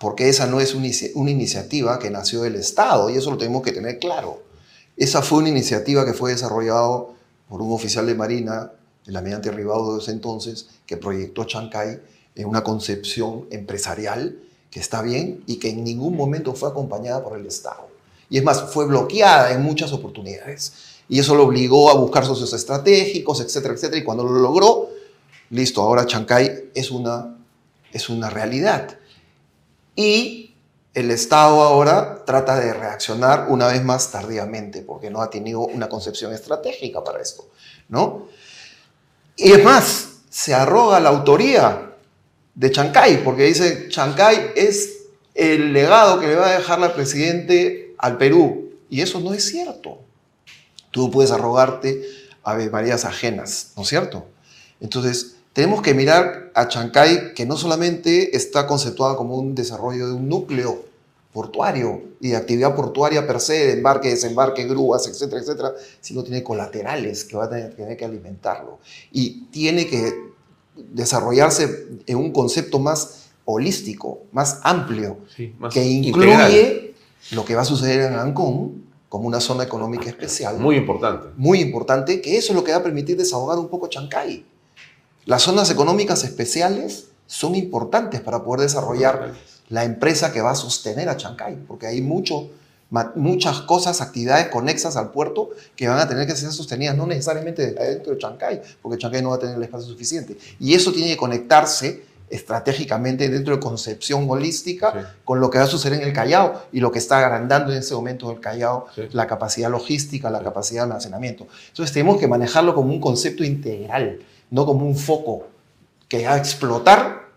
Porque 0.00 0.30
esa 0.30 0.46
no 0.46 0.60
es 0.60 0.74
una 0.74 1.30
iniciativa 1.30 1.98
que 1.98 2.08
nació 2.08 2.40
del 2.40 2.54
Estado, 2.54 3.10
y 3.10 3.18
eso 3.18 3.30
lo 3.30 3.36
tenemos 3.36 3.60
que 3.60 3.70
tener 3.70 3.98
claro. 3.98 4.42
Esa 4.96 5.20
fue 5.20 5.40
una 5.40 5.50
iniciativa 5.50 6.06
que 6.06 6.14
fue 6.14 6.30
desarrollada 6.30 7.04
por 7.50 7.60
un 7.60 7.70
oficial 7.70 8.06
de 8.06 8.14
Marina, 8.14 8.72
el 9.06 9.14
almirante 9.14 9.50
Ribaudo 9.50 9.96
de 9.96 10.02
ese 10.02 10.12
entonces, 10.12 10.68
que 10.86 10.96
proyectó 10.96 11.44
Chancay 11.44 12.00
en 12.34 12.46
una 12.46 12.64
concepción 12.64 13.46
empresarial 13.50 14.38
que 14.70 14.80
está 14.80 15.02
bien 15.02 15.44
y 15.46 15.56
que 15.56 15.68
en 15.68 15.84
ningún 15.84 16.16
momento 16.16 16.54
fue 16.54 16.70
acompañada 16.70 17.22
por 17.22 17.38
el 17.38 17.44
Estado. 17.44 17.88
Y 18.30 18.38
es 18.38 18.44
más, 18.44 18.72
fue 18.72 18.86
bloqueada 18.86 19.52
en 19.52 19.60
muchas 19.60 19.92
oportunidades. 19.92 20.72
Y 21.10 21.18
eso 21.18 21.34
lo 21.34 21.42
obligó 21.42 21.90
a 21.90 21.94
buscar 21.94 22.24
socios 22.24 22.54
estratégicos, 22.54 23.42
etcétera, 23.42 23.74
etcétera. 23.74 23.98
Y 23.98 24.04
cuando 24.04 24.24
lo 24.24 24.38
logró, 24.38 24.88
listo, 25.50 25.82
ahora 25.82 26.06
Chancay 26.06 26.70
es 26.74 26.90
una, 26.90 27.36
es 27.92 28.08
una 28.08 28.30
realidad. 28.30 28.96
Y 29.94 30.54
el 30.94 31.10
Estado 31.10 31.62
ahora 31.62 32.24
trata 32.24 32.58
de 32.58 32.72
reaccionar 32.72 33.46
una 33.48 33.68
vez 33.68 33.84
más 33.84 34.10
tardíamente, 34.10 34.82
porque 34.82 35.10
no 35.10 35.22
ha 35.22 35.30
tenido 35.30 35.60
una 35.60 35.88
concepción 35.88 36.32
estratégica 36.32 37.04
para 37.04 37.20
esto, 37.20 37.48
¿no? 37.88 38.28
Y 39.36 39.52
es 39.52 39.64
más, 39.64 40.08
se 40.28 40.54
arroga 40.54 41.00
la 41.00 41.10
autoría 41.10 41.92
de 42.54 42.70
Chancay, 42.70 43.24
porque 43.24 43.44
dice, 43.44 43.88
Chancay 43.88 44.52
es 44.56 44.98
el 45.34 45.72
legado 45.72 46.20
que 46.20 46.26
le 46.26 46.36
va 46.36 46.48
a 46.48 46.58
dejar 46.58 46.78
la 46.78 46.94
presidente 46.94 47.94
al 47.98 48.18
Perú. 48.18 48.70
Y 48.90 49.00
eso 49.00 49.20
no 49.20 49.32
es 49.32 49.48
cierto. 49.48 50.00
Tú 50.90 51.10
puedes 51.10 51.30
arrogarte 51.30 52.02
a 52.42 52.54
Marías 52.54 53.04
ajenas, 53.04 53.72
¿no 53.76 53.82
es 53.82 53.88
cierto? 53.88 54.26
Entonces, 54.80 55.36
tenemos 55.52 55.82
que 55.82 55.94
mirar 55.94 56.52
a 56.54 56.68
Chancay, 56.68 57.34
que 57.34 57.46
no 57.46 57.56
solamente 57.56 58.36
está 58.36 58.66
conceptuada 58.66 59.16
como 59.16 59.36
un 59.36 59.54
desarrollo 59.54 60.06
de 60.06 60.14
un 60.14 60.28
núcleo 60.28 60.84
portuario 61.32 62.02
y 62.20 62.30
de 62.30 62.36
actividad 62.36 62.74
portuaria 62.74 63.26
per 63.26 63.40
se, 63.40 63.66
de 63.66 63.72
embarque, 63.74 64.08
desembarque, 64.08 64.64
grúas, 64.64 65.06
etcétera, 65.06 65.40
etcétera, 65.40 65.72
sino 66.00 66.22
tiene 66.24 66.42
colaterales 66.42 67.24
que 67.24 67.36
va 67.36 67.44
a 67.44 67.50
tener, 67.50 67.74
tener 67.74 67.96
que 67.96 68.04
alimentarlo. 68.04 68.78
Y 69.12 69.44
tiene 69.46 69.86
que 69.86 70.30
desarrollarse 70.76 71.86
en 72.06 72.16
un 72.16 72.32
concepto 72.32 72.78
más 72.78 73.28
holístico, 73.44 74.22
más 74.32 74.60
amplio, 74.62 75.18
que 75.72 75.84
incluye 75.84 76.94
lo 77.32 77.44
que 77.44 77.54
va 77.54 77.62
a 77.62 77.64
suceder 77.64 78.12
en 78.12 78.18
Ancón 78.18 78.84
como 79.08 79.26
una 79.26 79.40
zona 79.40 79.64
económica 79.64 80.08
especial. 80.08 80.58
Muy 80.58 80.76
importante. 80.76 81.28
Muy 81.36 81.60
importante, 81.60 82.20
que 82.20 82.36
eso 82.36 82.52
es 82.52 82.56
lo 82.56 82.62
que 82.62 82.70
va 82.72 82.78
a 82.78 82.82
permitir 82.82 83.16
desahogar 83.16 83.58
un 83.58 83.68
poco 83.68 83.88
Chancay. 83.88 84.44
Las 85.26 85.42
zonas 85.42 85.70
económicas 85.70 86.24
especiales 86.24 87.06
son 87.26 87.54
importantes 87.54 88.20
para 88.20 88.42
poder 88.42 88.62
desarrollar 88.62 89.34
la 89.68 89.84
empresa 89.84 90.32
que 90.32 90.40
va 90.40 90.50
a 90.50 90.56
sostener 90.56 91.08
a 91.08 91.16
Chancay, 91.16 91.56
porque 91.66 91.86
hay 91.86 92.00
mucho 92.00 92.50
muchas 93.14 93.60
cosas, 93.60 94.00
actividades 94.00 94.48
conexas 94.48 94.96
al 94.96 95.10
puerto 95.10 95.50
que 95.76 95.88
van 95.88 95.98
a 95.98 96.08
tener 96.08 96.26
que 96.26 96.34
ser 96.34 96.50
sostenidas, 96.50 96.96
no 96.96 97.06
necesariamente 97.06 97.72
dentro 97.72 98.12
de 98.12 98.18
Chancay, 98.18 98.60
porque 98.82 98.98
Chancay 98.98 99.22
no 99.22 99.30
va 99.30 99.36
a 99.36 99.38
tener 99.38 99.56
el 99.56 99.62
espacio 99.62 99.86
suficiente. 99.86 100.36
Y 100.58 100.74
eso 100.74 100.92
tiene 100.92 101.10
que 101.10 101.16
conectarse 101.16 102.02
estratégicamente 102.28 103.28
dentro 103.28 103.54
de 103.54 103.60
concepción 103.60 104.26
holística 104.28 105.16
con 105.24 105.40
lo 105.40 105.50
que 105.50 105.58
va 105.58 105.64
a 105.64 105.66
suceder 105.66 106.00
en 106.00 106.08
el 106.08 106.14
Callao 106.14 106.62
y 106.72 106.80
lo 106.80 106.92
que 106.92 106.98
está 107.00 107.18
agrandando 107.18 107.72
en 107.72 107.78
ese 107.78 107.94
momento 107.94 108.30
el 108.30 108.40
Callao, 108.40 108.86
la 109.12 109.26
capacidad 109.26 109.70
logística, 109.70 110.30
la 110.30 110.42
capacidad 110.42 110.82
de 110.82 110.90
almacenamiento. 110.90 111.46
Entonces 111.68 111.92
tenemos 111.92 112.18
que 112.18 112.28
manejarlo 112.28 112.74
como 112.74 112.92
un 112.92 113.00
concepto 113.00 113.44
integral, 113.44 114.20
no 114.50 114.66
como 114.66 114.86
un 114.86 114.96
foco 114.96 115.48
que 116.08 116.26
va 116.26 116.34
a 116.34 116.38
explotar 116.38 117.28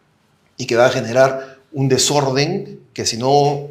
y 0.57 0.65
que 0.65 0.75
va 0.75 0.87
a 0.87 0.89
generar 0.89 1.59
un 1.71 1.89
desorden 1.89 2.79
que 2.93 3.05
si 3.05 3.17
no 3.17 3.67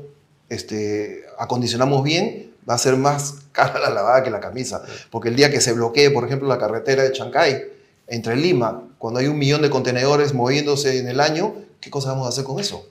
este, 0.48 1.24
acondicionamos 1.38 2.02
bien, 2.02 2.52
va 2.68 2.74
a 2.74 2.78
ser 2.78 2.96
más 2.96 3.42
cara 3.52 3.78
la 3.78 3.90
lavada 3.90 4.22
que 4.22 4.30
la 4.30 4.40
camisa. 4.40 4.82
Porque 5.10 5.28
el 5.28 5.36
día 5.36 5.50
que 5.50 5.60
se 5.60 5.72
bloquee, 5.72 6.10
por 6.10 6.24
ejemplo, 6.24 6.48
la 6.48 6.58
carretera 6.58 7.02
de 7.02 7.12
Chancay, 7.12 7.62
entre 8.06 8.36
Lima, 8.36 8.82
cuando 8.98 9.20
hay 9.20 9.26
un 9.26 9.38
millón 9.38 9.62
de 9.62 9.70
contenedores 9.70 10.34
moviéndose 10.34 10.98
en 10.98 11.08
el 11.08 11.20
año, 11.20 11.54
¿qué 11.80 11.90
cosa 11.90 12.10
vamos 12.10 12.26
a 12.26 12.28
hacer 12.28 12.44
con 12.44 12.60
eso? 12.60 12.88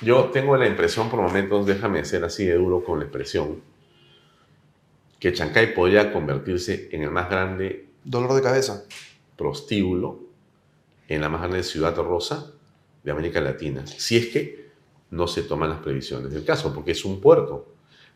Yo 0.00 0.30
tengo 0.30 0.56
la 0.56 0.66
impresión 0.66 1.10
por 1.10 1.20
momentos, 1.20 1.66
déjame 1.66 2.04
ser 2.04 2.24
así 2.24 2.44
de 2.44 2.54
duro 2.54 2.84
con 2.84 3.00
la 3.00 3.04
expresión, 3.04 3.60
que 5.18 5.32
Chancay 5.32 5.74
podría 5.74 6.12
convertirse 6.12 6.88
en 6.92 7.02
el 7.02 7.10
más 7.10 7.28
grande... 7.28 7.88
Dolor 8.04 8.34
de 8.34 8.42
cabeza. 8.42 8.84
Prostíbulo 9.38 10.18
en 11.08 11.22
la 11.22 11.30
más 11.30 11.40
grande 11.40 11.62
ciudad 11.62 11.96
rosa 11.96 12.52
de 13.02 13.10
América 13.10 13.40
Latina. 13.40 13.86
Si 13.86 14.16
es 14.16 14.26
que 14.26 14.68
no 15.10 15.26
se 15.28 15.42
toman 15.42 15.70
las 15.70 15.78
previsiones 15.78 16.30
del 16.32 16.44
caso, 16.44 16.74
porque 16.74 16.90
es 16.90 17.04
un 17.04 17.20
puerto 17.20 17.66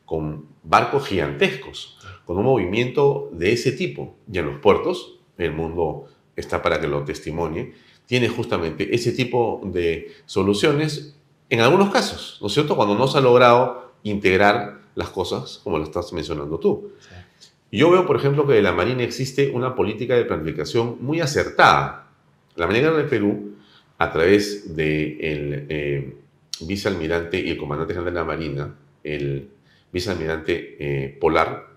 con 0.05 0.47
barcos 0.65 1.07
gigantescos, 1.07 1.97
con 2.27 2.37
un 2.39 2.45
movimiento 2.45 3.31
de 3.33 3.53
ese 3.53 3.73
tipo. 3.73 4.17
Y 4.31 4.39
en 4.39 4.47
los 4.47 4.59
puertos, 4.59 5.21
el 5.39 5.53
mundo 5.53 6.09
está 6.37 6.61
para 6.61 6.81
que 6.81 6.89
lo 6.89 7.05
testimonie, 7.05 7.73
tiene 8.05 8.29
justamente 8.29 8.95
ese 8.95 9.13
tipo 9.13 9.61
de 9.65 10.13
soluciones 10.27 11.17
en 11.49 11.61
algunos 11.61 11.91
casos, 11.91 12.39
¿no 12.41 12.49
es 12.49 12.53
cierto? 12.55 12.77
Cuando 12.77 12.97
no 12.97 13.07
se 13.07 13.19
ha 13.19 13.21
logrado 13.21 13.93
integrar 14.03 14.83
las 14.95 15.11
cosas 15.11 15.61
como 15.63 15.79
lo 15.79 15.85
estás 15.85 16.13
mencionando 16.13 16.59
tú. 16.59 16.93
Yo 17.75 17.91
veo, 17.91 18.07
por 18.07 18.17
ejemplo, 18.17 18.47
que 18.47 18.53
de 18.53 18.61
la 18.61 18.73
Marina 18.73 19.03
existe 19.03 19.51
una 19.51 19.75
política 19.75 20.15
de 20.15 20.27
planificación 20.27 20.99
muy 21.01 21.21
acertada. 21.21 22.11
La 22.55 22.67
Marina 22.67 22.91
de 22.91 23.05
Perú, 23.05 23.57
a 23.97 24.13
través 24.13 24.77
de 24.77 25.17
el, 25.21 25.67
eh, 25.71 26.17
vicealmirante 26.61 27.41
y 27.41 27.49
el 27.49 27.57
comandante 27.57 27.95
general 27.95 28.13
de 28.13 28.21
la 28.21 28.27
Marina, 28.27 28.75
el 29.03 29.49
vicealmirante 29.91 30.77
eh, 30.79 31.17
Polar, 31.19 31.69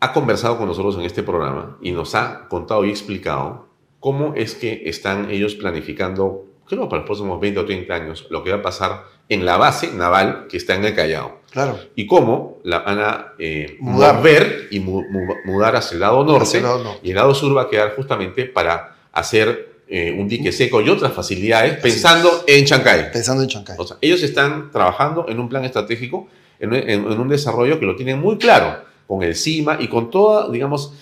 ha 0.00 0.12
conversado 0.12 0.58
con 0.58 0.66
nosotros 0.66 0.96
en 0.96 1.02
este 1.02 1.22
programa 1.22 1.78
y 1.80 1.92
nos 1.92 2.16
ha 2.16 2.48
contado 2.48 2.84
y 2.84 2.90
explicado 2.90 3.68
cómo 4.00 4.34
es 4.34 4.56
que 4.56 4.82
están 4.86 5.30
ellos 5.30 5.54
planificando, 5.54 6.46
creo 6.66 6.88
para 6.88 7.02
los 7.02 7.06
próximos 7.06 7.40
20 7.40 7.60
o 7.60 7.64
30 7.64 7.94
años, 7.94 8.26
lo 8.28 8.42
que 8.42 8.50
va 8.50 8.56
a 8.56 8.62
pasar 8.62 9.04
en 9.28 9.44
la 9.44 9.56
base 9.56 9.92
naval 9.94 10.46
que 10.48 10.56
está 10.56 10.74
en 10.74 10.84
el 10.84 10.96
Callao. 10.96 11.39
Claro. 11.50 11.78
Y 11.96 12.06
cómo 12.06 12.58
la 12.64 12.80
van 12.80 12.98
a 13.00 13.32
eh, 13.38 13.76
mover 13.80 14.68
y 14.70 14.80
mudar 14.80 15.76
hacia 15.76 15.94
el 15.94 16.00
lado 16.00 16.24
norte. 16.24 16.58
el 16.58 16.62
lado 16.62 16.84
norte. 16.84 17.00
Y 17.02 17.10
el 17.10 17.16
lado 17.16 17.34
sur 17.34 17.56
va 17.56 17.62
a 17.62 17.68
quedar 17.68 17.94
justamente 17.96 18.44
para 18.44 18.96
hacer 19.12 19.70
eh, 19.88 20.14
un 20.16 20.28
dique 20.28 20.52
seco 20.52 20.80
y 20.80 20.88
otras 20.88 21.12
facilidades 21.12 21.78
pensando 21.80 22.44
en 22.46 22.64
Chancay. 22.64 23.10
Pensando 23.10 23.42
en 23.42 23.48
Chancay. 23.48 23.74
O 23.78 23.84
sea, 23.84 23.96
ellos 24.00 24.22
están 24.22 24.70
trabajando 24.70 25.26
en 25.28 25.40
un 25.40 25.48
plan 25.48 25.64
estratégico, 25.64 26.28
en, 26.60 27.04
un 27.04 27.28
desarrollo 27.28 27.80
que 27.80 27.86
lo 27.86 27.96
tienen 27.96 28.20
muy 28.20 28.38
claro, 28.38 28.84
con 29.08 29.24
el 29.24 29.34
CIMA 29.34 29.78
y 29.80 29.88
con 29.88 30.10
toda, 30.10 30.48
digamos, 30.48 30.92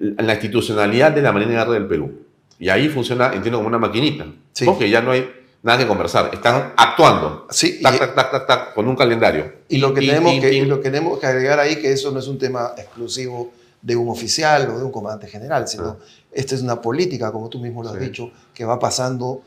la 0.00 0.32
institucionalidad 0.32 1.12
de 1.12 1.20
la 1.20 1.32
Marina 1.32 1.50
de 1.50 1.58
Guerra 1.58 1.72
del 1.72 1.86
Perú. 1.86 2.12
Y 2.58 2.70
ahí 2.70 2.88
funciona, 2.88 3.32
entiendo, 3.34 3.58
como 3.58 3.68
una 3.68 3.78
maquinita. 3.78 4.26
Porque 4.64 4.88
ya 4.88 5.02
no 5.02 5.10
hay 5.10 5.28
nada 5.62 5.78
que 5.78 5.86
conversar, 5.86 6.30
están 6.32 6.72
actuando. 6.76 7.46
Sí, 7.50 7.80
tac, 7.82 7.98
tac, 7.98 8.14
tac, 8.14 8.30
tac, 8.30 8.46
tac, 8.46 8.74
con 8.74 8.88
un 8.88 8.96
calendario. 8.96 9.52
Y 9.68 9.78
lo 9.78 9.92
que, 9.92 10.00
tenemos, 10.00 10.32
que, 10.40 10.64
lo 10.64 10.80
que 10.80 10.90
tenemos 10.90 11.18
que 11.18 11.26
agregar 11.26 11.60
ahí 11.60 11.76
que 11.76 11.92
eso 11.92 12.10
no 12.10 12.18
es 12.18 12.28
un 12.28 12.38
tema 12.38 12.72
exclusivo 12.76 13.52
de 13.82 13.96
un 13.96 14.08
oficial 14.08 14.68
o 14.70 14.78
de 14.78 14.84
un 14.84 14.92
comandante 14.92 15.26
general, 15.26 15.66
sino 15.66 15.84
ah. 15.84 15.96
esta 16.32 16.54
es 16.54 16.62
una 16.62 16.80
política, 16.80 17.32
como 17.32 17.48
tú 17.48 17.58
mismo 17.58 17.82
lo 17.82 17.90
has 17.90 18.00
dicho, 18.00 18.30
que 18.52 18.64
va 18.64 18.78
pasando 18.78 19.42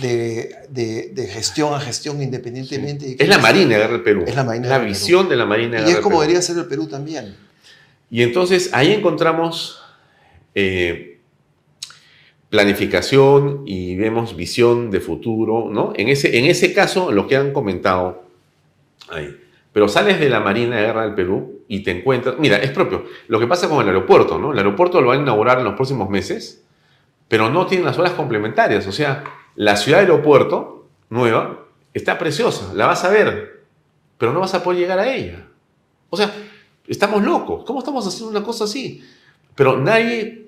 de, 0.00 0.54
de, 0.68 1.26
gestión 1.28 1.72
a 1.72 1.80
gestión 1.80 2.20
independientemente. 2.20 3.16
es 3.18 3.28
la 3.28 3.38
Marina 3.38 3.78
de 3.78 3.98
Perú. 4.00 4.24
Es 4.26 4.34
la 4.34 4.44
Marina 4.44 4.68
La 4.68 4.78
visión 4.78 5.28
de 5.28 5.36
la 5.36 5.46
Marina 5.46 5.80
de 5.80 5.90
Y 5.90 5.92
es 5.92 6.00
como 6.00 6.20
debería 6.20 6.42
ser 6.42 6.58
el 6.58 6.66
Perú 6.66 6.86
también. 6.86 7.36
Y 8.10 8.22
entonces 8.22 8.70
ahí 8.72 8.92
encontramos 8.92 9.80
eh, 10.54 11.15
planificación 12.50 13.62
y 13.66 13.96
vemos 13.96 14.36
visión 14.36 14.90
de 14.90 15.00
futuro, 15.00 15.68
¿no? 15.70 15.92
En 15.96 16.08
ese, 16.08 16.38
en 16.38 16.44
ese 16.44 16.72
caso, 16.72 17.10
lo 17.10 17.26
que 17.26 17.36
han 17.36 17.52
comentado 17.52 18.24
ahí. 19.08 19.36
Pero 19.72 19.88
sales 19.88 20.18
de 20.18 20.30
la 20.30 20.40
Marina 20.40 20.76
de 20.76 20.86
Guerra 20.86 21.02
del 21.02 21.14
Perú 21.14 21.60
y 21.68 21.82
te 21.82 21.90
encuentras. 21.90 22.36
Mira, 22.38 22.56
es 22.56 22.70
propio. 22.70 23.04
Lo 23.28 23.38
que 23.38 23.46
pasa 23.46 23.68
con 23.68 23.82
el 23.82 23.88
aeropuerto, 23.88 24.38
¿no? 24.38 24.52
El 24.52 24.58
aeropuerto 24.58 25.00
lo 25.00 25.08
van 25.08 25.18
a 25.18 25.22
inaugurar 25.22 25.58
en 25.58 25.64
los 25.64 25.74
próximos 25.74 26.08
meses, 26.08 26.64
pero 27.28 27.50
no 27.50 27.66
tiene 27.66 27.84
las 27.84 27.98
horas 27.98 28.12
complementarias. 28.12 28.86
O 28.86 28.92
sea, 28.92 29.24
la 29.54 29.76
ciudad 29.76 30.00
aeropuerto 30.00 30.86
nueva 31.10 31.66
está 31.92 32.18
preciosa, 32.18 32.72
la 32.74 32.86
vas 32.86 33.04
a 33.04 33.10
ver, 33.10 33.64
pero 34.18 34.32
no 34.32 34.40
vas 34.40 34.54
a 34.54 34.62
poder 34.62 34.80
llegar 34.80 34.98
a 34.98 35.14
ella. 35.14 35.46
O 36.08 36.16
sea, 36.16 36.32
estamos 36.86 37.22
locos. 37.22 37.64
¿Cómo 37.64 37.80
estamos 37.80 38.06
haciendo 38.06 38.30
una 38.30 38.46
cosa 38.46 38.64
así? 38.64 39.02
Pero 39.54 39.78
nadie, 39.78 40.45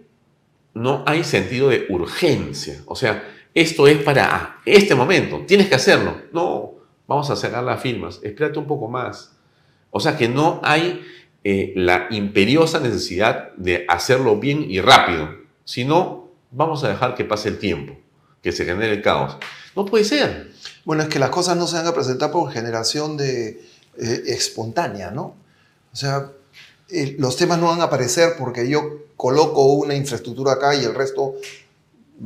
no 0.78 1.02
hay 1.06 1.24
sentido 1.24 1.68
de 1.68 1.86
urgencia. 1.88 2.82
O 2.86 2.94
sea, 2.94 3.28
esto 3.54 3.86
es 3.86 3.98
para 3.98 4.60
este 4.64 4.94
momento, 4.94 5.44
tienes 5.46 5.68
que 5.68 5.74
hacerlo. 5.74 6.16
No, 6.32 6.74
vamos 7.06 7.28
a 7.30 7.36
sacar 7.36 7.64
las 7.64 7.82
firmas, 7.82 8.20
espérate 8.22 8.58
un 8.58 8.66
poco 8.66 8.88
más. 8.88 9.32
O 9.90 10.00
sea 10.00 10.16
que 10.16 10.28
no 10.28 10.60
hay 10.62 11.04
eh, 11.44 11.72
la 11.76 12.06
imperiosa 12.10 12.78
necesidad 12.80 13.52
de 13.56 13.84
hacerlo 13.88 14.36
bien 14.36 14.70
y 14.70 14.80
rápido, 14.80 15.28
sino 15.64 16.28
vamos 16.50 16.84
a 16.84 16.88
dejar 16.88 17.14
que 17.14 17.24
pase 17.24 17.48
el 17.48 17.58
tiempo 17.58 17.96
que 18.42 18.52
se 18.52 18.64
genere 18.64 18.92
el 18.92 19.02
caos. 19.02 19.36
No 19.74 19.84
puede 19.84 20.04
ser. 20.04 20.52
Bueno, 20.84 21.02
es 21.02 21.08
que 21.08 21.18
las 21.18 21.30
cosas 21.30 21.56
no 21.56 21.66
se 21.66 21.76
van 21.76 21.86
a 21.86 21.94
presentar 21.94 22.30
por 22.30 22.52
generación 22.52 23.16
de 23.16 23.48
eh, 23.98 24.22
espontánea, 24.26 25.10
¿no? 25.10 25.34
O 25.92 25.96
sea, 25.96 26.30
eh, 26.90 27.16
los 27.18 27.36
temas 27.36 27.58
no 27.58 27.66
van 27.66 27.80
a 27.80 27.84
aparecer 27.84 28.34
porque 28.38 28.68
yo 28.68 29.06
coloco 29.16 29.74
una 29.74 29.94
infraestructura 29.94 30.52
acá 30.52 30.74
y 30.74 30.84
el 30.84 30.94
resto 30.94 31.34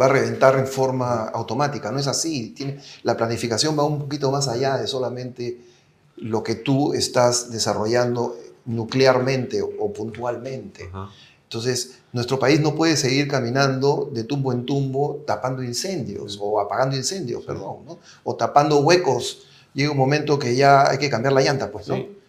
va 0.00 0.06
a 0.06 0.08
reventar 0.08 0.58
en 0.58 0.66
forma 0.66 1.24
automática. 1.24 1.90
No 1.90 1.98
es 1.98 2.06
así. 2.06 2.50
Tiene, 2.50 2.80
la 3.02 3.16
planificación 3.16 3.78
va 3.78 3.84
un 3.84 3.98
poquito 3.98 4.30
más 4.30 4.48
allá 4.48 4.76
de 4.78 4.86
solamente 4.86 5.58
lo 6.16 6.42
que 6.42 6.54
tú 6.54 6.94
estás 6.94 7.50
desarrollando 7.50 8.36
nuclearmente 8.64 9.62
o, 9.62 9.92
puntualmente. 9.92 10.90
Entonces, 11.44 11.98
nuestro 12.12 12.38
país 12.38 12.60
no 12.60 12.74
puede 12.74 12.96
seguir 12.96 13.28
caminando 13.28 14.08
de 14.12 14.24
tumbo 14.24 14.52
en 14.52 14.64
tumbo 14.64 15.22
tapando 15.26 15.62
incendios 15.62 16.38
o 16.40 16.60
apagando 16.60 16.96
incendios, 16.96 17.44
perdón, 17.44 17.84
¿no? 17.86 17.98
o 18.24 18.36
tapando 18.36 18.78
huecos. 18.80 19.46
Llega 19.74 19.90
un 19.90 19.98
momento 19.98 20.38
que 20.38 20.54
ya 20.54 20.88
hay 20.88 20.98
que 20.98 21.10
cambiar 21.10 21.32
la 21.32 21.42
llanta, 21.42 21.70
pues, 21.70 21.88
¿no? 21.88 22.21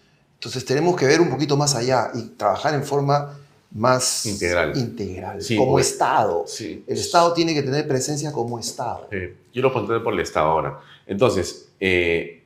Entonces 0.43 0.65
tenemos 0.65 0.97
que 0.97 1.05
ver 1.05 1.21
un 1.21 1.29
poquito 1.29 1.55
más 1.55 1.73
allá 1.73 2.11
y 2.13 2.31
trabajar 2.35 2.73
en 2.73 2.83
forma 2.83 3.39
más 3.71 4.25
integral, 4.25 4.75
integral 4.75 5.39
como 5.57 5.79
Estado. 5.79 6.43
El 6.59 6.83
Estado 6.97 7.33
tiene 7.33 7.53
que 7.53 7.63
tener 7.63 7.87
presencia 7.87 8.29
como 8.33 8.59
Estado. 8.59 9.07
Yo 9.53 9.61
lo 9.61 9.71
pondré 9.71 10.01
por 10.01 10.13
el 10.13 10.19
Estado 10.19 10.47
ahora. 10.47 10.79
Entonces, 11.07 11.69
eh, 11.79 12.43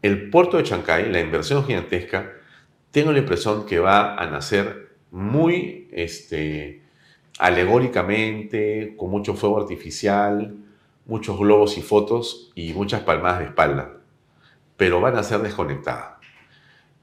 el 0.00 0.30
puerto 0.30 0.56
de 0.56 0.62
Chancay, 0.62 1.12
la 1.12 1.20
inversión 1.20 1.66
gigantesca, 1.66 2.32
tengo 2.90 3.12
la 3.12 3.18
impresión 3.18 3.66
que 3.66 3.78
va 3.78 4.14
a 4.14 4.30
nacer 4.30 4.88
muy 5.10 5.90
este, 5.92 6.80
alegóricamente, 7.38 8.94
con 8.96 9.10
mucho 9.10 9.34
fuego 9.34 9.60
artificial, 9.60 10.56
muchos 11.04 11.38
globos 11.38 11.76
y 11.76 11.82
fotos 11.82 12.52
y 12.54 12.72
muchas 12.72 13.02
palmadas 13.02 13.40
de 13.40 13.44
espalda, 13.44 13.98
pero 14.78 15.02
van 15.02 15.18
a 15.18 15.22
ser 15.22 15.42
desconectadas. 15.42 16.17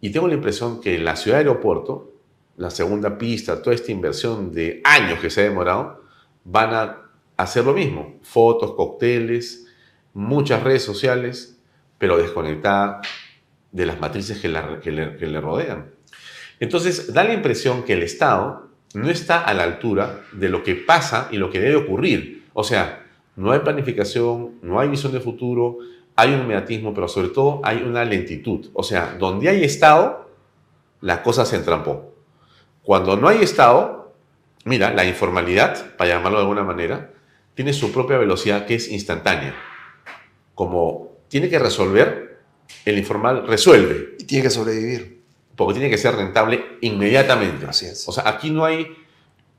Y 0.05 0.11
tengo 0.11 0.27
la 0.27 0.35
impresión 0.35 0.81
que 0.81 0.99
la 0.99 1.15
ciudad 1.15 1.37
de 1.37 1.45
aeropuerto, 1.45 2.13
la 2.57 2.69
segunda 2.69 3.17
pista, 3.17 3.63
toda 3.63 3.75
esta 3.75 3.91
inversión 3.91 4.53
de 4.53 4.79
años 4.83 5.17
que 5.17 5.31
se 5.31 5.41
ha 5.41 5.45
demorado, 5.45 6.03
van 6.43 6.75
a 6.75 7.09
hacer 7.37 7.65
lo 7.65 7.73
mismo. 7.73 8.19
Fotos, 8.21 8.75
cócteles, 8.75 9.65
muchas 10.13 10.61
redes 10.61 10.83
sociales, 10.83 11.59
pero 11.97 12.17
desconectada 12.17 13.01
de 13.71 13.85
las 13.87 13.99
matrices 13.99 14.37
que, 14.37 14.53
que 14.83 14.91
le 15.25 15.41
rodean. 15.41 15.89
Entonces, 16.59 17.11
da 17.11 17.23
la 17.23 17.33
impresión 17.33 17.81
que 17.81 17.93
el 17.93 18.03
Estado 18.03 18.69
no 18.93 19.09
está 19.09 19.41
a 19.41 19.55
la 19.55 19.63
altura 19.63 20.21
de 20.33 20.49
lo 20.49 20.61
que 20.61 20.75
pasa 20.75 21.29
y 21.31 21.37
lo 21.37 21.49
que 21.49 21.59
debe 21.59 21.77
ocurrir. 21.77 22.43
O 22.53 22.63
sea, 22.63 23.07
no 23.35 23.51
hay 23.51 23.61
planificación, 23.61 24.59
no 24.61 24.79
hay 24.79 24.87
visión 24.87 25.13
de 25.13 25.19
futuro, 25.19 25.79
hay 26.15 26.33
un 26.33 26.41
inmediatismo, 26.41 26.93
pero 26.93 27.07
sobre 27.07 27.29
todo 27.29 27.61
hay 27.63 27.83
una 27.83 28.05
lentitud. 28.05 28.69
O 28.73 28.83
sea, 28.83 29.15
donde 29.19 29.49
hay 29.49 29.63
Estado, 29.63 30.29
la 31.01 31.21
cosa 31.21 31.45
se 31.45 31.57
entrampó. 31.57 32.13
Cuando 32.83 33.17
no 33.17 33.27
hay 33.27 33.41
Estado, 33.41 34.13
mira, 34.63 34.93
la 34.93 35.05
informalidad, 35.05 35.95
para 35.97 36.11
llamarlo 36.11 36.37
de 36.37 36.43
alguna 36.43 36.63
manera, 36.63 37.11
tiene 37.53 37.73
su 37.73 37.91
propia 37.91 38.17
velocidad 38.17 38.65
que 38.65 38.75
es 38.75 38.89
instantánea. 38.89 39.55
Como 40.53 41.11
tiene 41.27 41.49
que 41.49 41.59
resolver, 41.59 42.39
el 42.85 42.97
informal 42.97 43.47
resuelve. 43.47 44.15
Y 44.19 44.23
tiene 44.25 44.43
que 44.43 44.49
sobrevivir 44.49 45.15
porque 45.55 45.73
tiene 45.75 45.89
que 45.89 45.97
ser 45.97 46.15
rentable 46.15 46.77
inmediatamente. 46.81 47.65
Así 47.65 47.85
es. 47.85 48.07
O 48.07 48.11
sea, 48.11 48.27
aquí 48.27 48.49
no 48.49 48.65
hay 48.65 48.87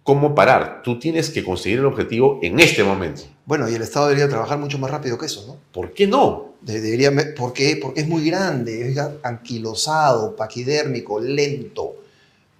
cómo 0.06 0.36
parar. 0.36 0.82
Tú 0.84 1.00
tienes 1.00 1.30
que 1.30 1.44
conseguir 1.44 1.80
el 1.80 1.84
objetivo 1.84 2.38
en 2.40 2.60
este 2.60 2.84
momento. 2.84 3.22
Bueno, 3.44 3.68
y 3.68 3.74
el 3.74 3.82
Estado 3.82 4.06
debería 4.06 4.28
trabajar 4.28 4.56
mucho 4.56 4.78
más 4.78 4.88
rápido 4.88 5.18
que 5.18 5.26
eso, 5.26 5.44
¿no? 5.48 5.56
¿Por 5.72 5.92
qué 5.92 6.06
no? 6.06 6.54
Debería, 6.62 7.12
¿Por 7.36 7.52
qué? 7.52 7.76
Porque 7.82 8.02
es 8.02 8.08
muy 8.08 8.24
grande, 8.24 8.88
es 8.88 8.98
anquilosado, 9.24 10.36
paquidérmico, 10.36 11.18
lento, 11.18 11.96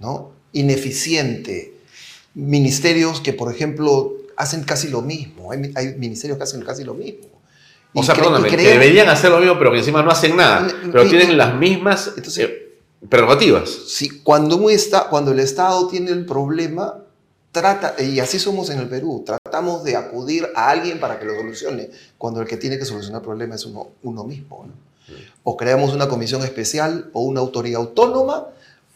¿no? 0.01 0.33
Ineficiente. 0.53 1.75
Ministerios 2.35 3.21
que, 3.21 3.33
por 3.33 3.55
ejemplo, 3.55 4.15
hacen 4.37 4.65
casi 4.65 4.89
lo 4.89 5.01
mismo. 5.01 5.53
Hay, 5.53 5.95
ministerios 5.99 6.37
que 6.39 6.45
hacen 6.45 6.63
casi 6.63 6.83
lo 6.83 6.95
mismo. 6.95 7.29
O 7.95 8.03
sea, 8.03 8.17
perdóname, 8.17 8.49
que 8.49 8.57
deberían 8.57 9.09
hacer 9.09 9.31
lo 9.31 9.39
mismo, 9.39 9.57
pero 9.57 9.71
que 9.71 9.79
encima 9.79 10.03
no 10.03 10.11
hacen 10.11 10.37
nada. 10.37 10.67
Pero 10.91 11.09
tienen 11.09 11.39
las 11.39 11.55
mismas... 11.55 12.13
Entonces, 12.17 12.45
eh, 12.45 12.67
prerrogativas. 13.09 13.71
Sí, 13.71 14.21
cuando, 14.25 14.69
está, 14.69 15.09
cuando 15.09 15.31
el 15.31 15.39
Estado 15.39 15.87
tiene 15.87 16.11
el 16.11 16.27
problema, 16.27 17.06
trata, 17.57 17.95
y 18.03 18.21
así 18.21 18.39
somos 18.39 18.69
en 18.69 18.79
el 18.81 18.89
Perú, 18.89 19.23
tratamos 19.25 19.83
de 19.83 19.97
acudir 19.97 20.47
a 20.55 20.69
alguien 20.69 21.01
para 21.01 21.19
que 21.19 21.25
lo 21.25 21.35
solucione, 21.35 21.91
cuando 22.19 22.43
el 22.43 22.47
que 22.47 22.59
tiene 22.59 22.79
que 22.79 22.85
solucionar 22.85 23.23
el 23.23 23.25
problema 23.25 23.55
es 23.55 23.65
uno, 23.65 23.89
uno 24.03 24.25
mismo. 24.25 24.67
O 25.43 25.57
creamos 25.57 25.95
una 25.95 26.07
comisión 26.07 26.43
especial, 26.45 27.09
o 27.15 27.23
una 27.23 27.41
autoridad 27.41 27.81
autónoma, 27.81 28.49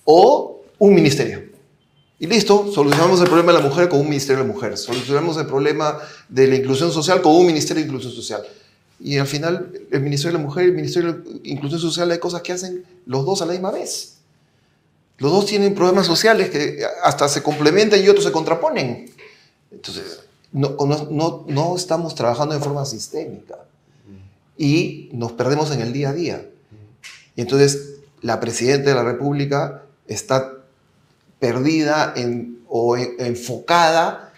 o 0.05 0.61
un 0.79 0.95
ministerio. 0.95 1.45
Y 2.19 2.27
listo, 2.27 2.71
solucionamos 2.71 3.19
el 3.21 3.29
problema 3.29 3.53
de 3.53 3.61
la 3.61 3.67
mujer 3.67 3.89
con 3.89 4.01
un 4.01 4.11
ministerio 4.11 4.43
de 4.43 4.49
la 4.49 4.53
mujer, 4.53 4.77
solucionamos 4.77 5.39
el 5.39 5.47
problema 5.47 5.99
de 6.29 6.47
la 6.47 6.57
inclusión 6.57 6.93
social 6.93 7.23
con 7.23 7.35
un 7.35 7.47
ministerio 7.47 7.83
de 7.83 7.87
inclusión 7.87 8.13
social. 8.13 8.43
Y 9.03 9.17
al 9.17 9.27
final, 9.27 9.73
el 9.91 10.03
Ministerio 10.03 10.37
de 10.37 10.43
la 10.43 10.47
Mujer 10.47 10.65
y 10.67 10.69
el 10.69 10.75
Ministerio 10.75 11.15
de 11.15 11.41
Inclusión 11.45 11.81
Social 11.81 12.11
hay 12.11 12.19
cosas 12.19 12.43
que 12.43 12.53
hacen 12.53 12.85
los 13.07 13.25
dos 13.25 13.41
a 13.41 13.47
la 13.47 13.53
misma 13.53 13.71
vez. 13.71 14.20
Los 15.21 15.33
dos 15.33 15.47
tienen 15.47 15.75
problemas 15.75 16.07
sociales 16.07 16.49
que 16.49 16.83
hasta 17.05 17.29
se 17.29 17.43
complementan 17.43 18.03
y 18.03 18.09
otros 18.09 18.25
se 18.25 18.33
contraponen. 18.33 19.11
Entonces, 19.71 20.21
no, 20.51 20.75
no, 21.11 21.45
no 21.47 21.77
estamos 21.77 22.14
trabajando 22.14 22.55
de 22.55 22.61
forma 22.61 22.87
sistémica 22.87 23.59
y 24.57 25.11
nos 25.12 25.33
perdemos 25.33 25.71
en 25.73 25.83
el 25.83 25.93
día 25.93 26.09
a 26.09 26.12
día. 26.14 26.47
Y 27.37 27.43
entonces, 27.43 27.99
la 28.23 28.41
Presidenta 28.41 28.89
de 28.91 28.97
la 28.97 29.05
República 29.05 29.83
está 30.09 30.55
perdida 31.39 32.14
en, 32.16 32.62
o 32.66 32.97
enfocada 32.97 34.33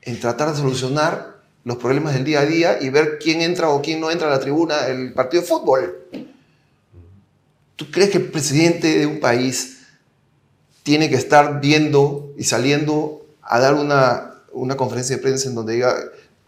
en 0.00 0.18
tratar 0.18 0.50
de 0.50 0.56
solucionar 0.56 1.36
los 1.64 1.76
problemas 1.76 2.14
del 2.14 2.24
día 2.24 2.40
a 2.40 2.46
día 2.46 2.78
y 2.80 2.88
ver 2.88 3.18
quién 3.18 3.42
entra 3.42 3.68
o 3.68 3.82
quién 3.82 4.00
no 4.00 4.10
entra 4.10 4.28
a 4.28 4.30
la 4.30 4.40
tribuna 4.40 4.82
del 4.84 5.12
partido 5.12 5.42
de 5.42 5.48
fútbol. 5.48 6.06
¿Tú 7.76 7.90
crees 7.90 8.08
que 8.08 8.18
el 8.18 8.30
presidente 8.30 8.98
de 8.98 9.06
un 9.06 9.20
país 9.20 9.75
tiene 10.86 11.10
que 11.10 11.16
estar 11.16 11.60
viendo 11.60 12.32
y 12.38 12.44
saliendo 12.44 13.26
a 13.42 13.58
dar 13.58 13.74
una, 13.74 14.34
una 14.52 14.76
conferencia 14.76 15.16
de 15.16 15.22
prensa 15.22 15.48
en 15.48 15.56
donde 15.56 15.72
diga 15.74 15.92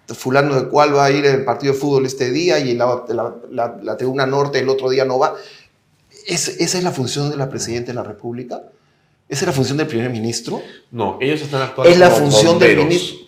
fulano 0.06 0.54
de 0.54 0.68
cuál 0.68 0.94
va 0.94 1.06
a 1.06 1.10
ir 1.10 1.26
el 1.26 1.44
partido 1.44 1.72
de 1.72 1.78
fútbol 1.80 2.06
este 2.06 2.30
día 2.30 2.60
y 2.60 2.74
la, 2.74 3.02
la, 3.50 3.96
tribuna 3.96 4.26
norte 4.26 4.60
el 4.60 4.68
otro 4.68 4.90
día 4.90 5.04
no 5.04 5.18
va? 5.18 5.34
¿Esa 6.24 6.52
es 6.78 6.84
la 6.84 6.92
función 6.92 7.30
de 7.30 7.36
la 7.36 7.50
presidenta 7.50 7.88
de 7.88 7.94
la 7.94 8.04
República? 8.04 8.62
¿Esa 9.28 9.40
es 9.40 9.46
la 9.48 9.52
función 9.52 9.76
del 9.76 9.88
primer 9.88 10.08
ministro? 10.08 10.62
No, 10.92 11.18
ellos 11.20 11.42
están 11.42 11.62
actuando 11.62 11.90
Es 11.90 11.98
la 11.98 12.08
función 12.08 12.60
del 12.60 12.76
ministro. 12.76 13.18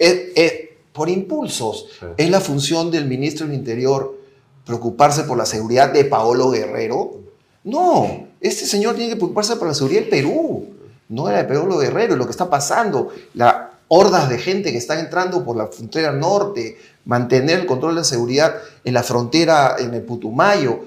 por 0.92 1.08
impulsos. 1.08 1.88
¿Es 2.16 2.30
la 2.30 2.40
función 2.40 2.92
del 2.92 3.06
ministro 3.06 3.48
del 3.48 3.56
Interior 3.56 4.16
preocuparse 4.64 5.24
por 5.24 5.36
la 5.36 5.44
seguridad 5.44 5.92
de 5.92 6.04
Paolo 6.04 6.50
Guerrero? 6.50 7.18
No, 7.64 8.28
este 8.40 8.64
señor 8.64 8.94
tiene 8.94 9.10
que 9.10 9.16
preocuparse 9.16 9.56
por 9.56 9.66
la 9.66 9.74
seguridad 9.74 10.02
del 10.02 10.08
Perú, 10.08 10.78
no 11.10 11.28
era 11.28 11.42
de 11.42 11.44
Paolo 11.44 11.78
Guerrero, 11.78 12.16
lo 12.16 12.24
que 12.24 12.30
está 12.30 12.48
pasando, 12.48 13.12
las 13.34 13.54
hordas 13.88 14.28
de 14.28 14.38
gente 14.38 14.70
que 14.70 14.78
están 14.78 15.00
entrando 15.00 15.44
por 15.44 15.56
la 15.56 15.66
frontera 15.66 16.12
norte, 16.12 16.78
mantener 17.04 17.60
el 17.60 17.66
control 17.66 17.94
de 17.94 18.00
la 18.00 18.04
seguridad 18.04 18.54
en 18.84 18.94
la 18.94 19.02
frontera, 19.02 19.76
en 19.78 19.92
el 19.92 20.02
Putumayo, 20.02 20.84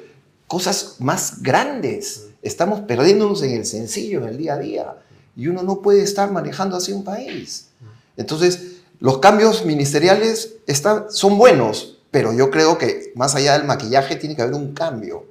cosas 0.48 0.96
más 1.00 1.42
grandes. 1.44 2.28
Estamos 2.42 2.82
perdiéndonos 2.82 3.44
en 3.44 3.52
el 3.52 3.66
sencillo, 3.66 4.22
en 4.22 4.30
el 4.30 4.38
día 4.38 4.54
a 4.54 4.58
día. 4.58 4.96
Y 5.36 5.48
uno 5.48 5.62
no 5.64 5.82
puede 5.82 6.02
estar 6.02 6.32
manejando 6.32 6.78
así 6.78 6.94
un 6.94 7.04
país. 7.04 7.68
Entonces, 8.16 8.78
los 9.00 9.18
cambios 9.18 9.66
ministeriales 9.66 10.56
están, 10.66 11.12
son 11.12 11.38
buenos, 11.38 12.00
pero 12.12 12.32
yo 12.32 12.50
creo 12.50 12.78
que 12.78 13.12
más 13.16 13.36
allá 13.36 13.58
del 13.58 13.68
maquillaje 13.68 14.16
tiene 14.16 14.36
que 14.38 14.44
haber 14.44 14.56
un 14.56 14.74
cambio 14.74 15.26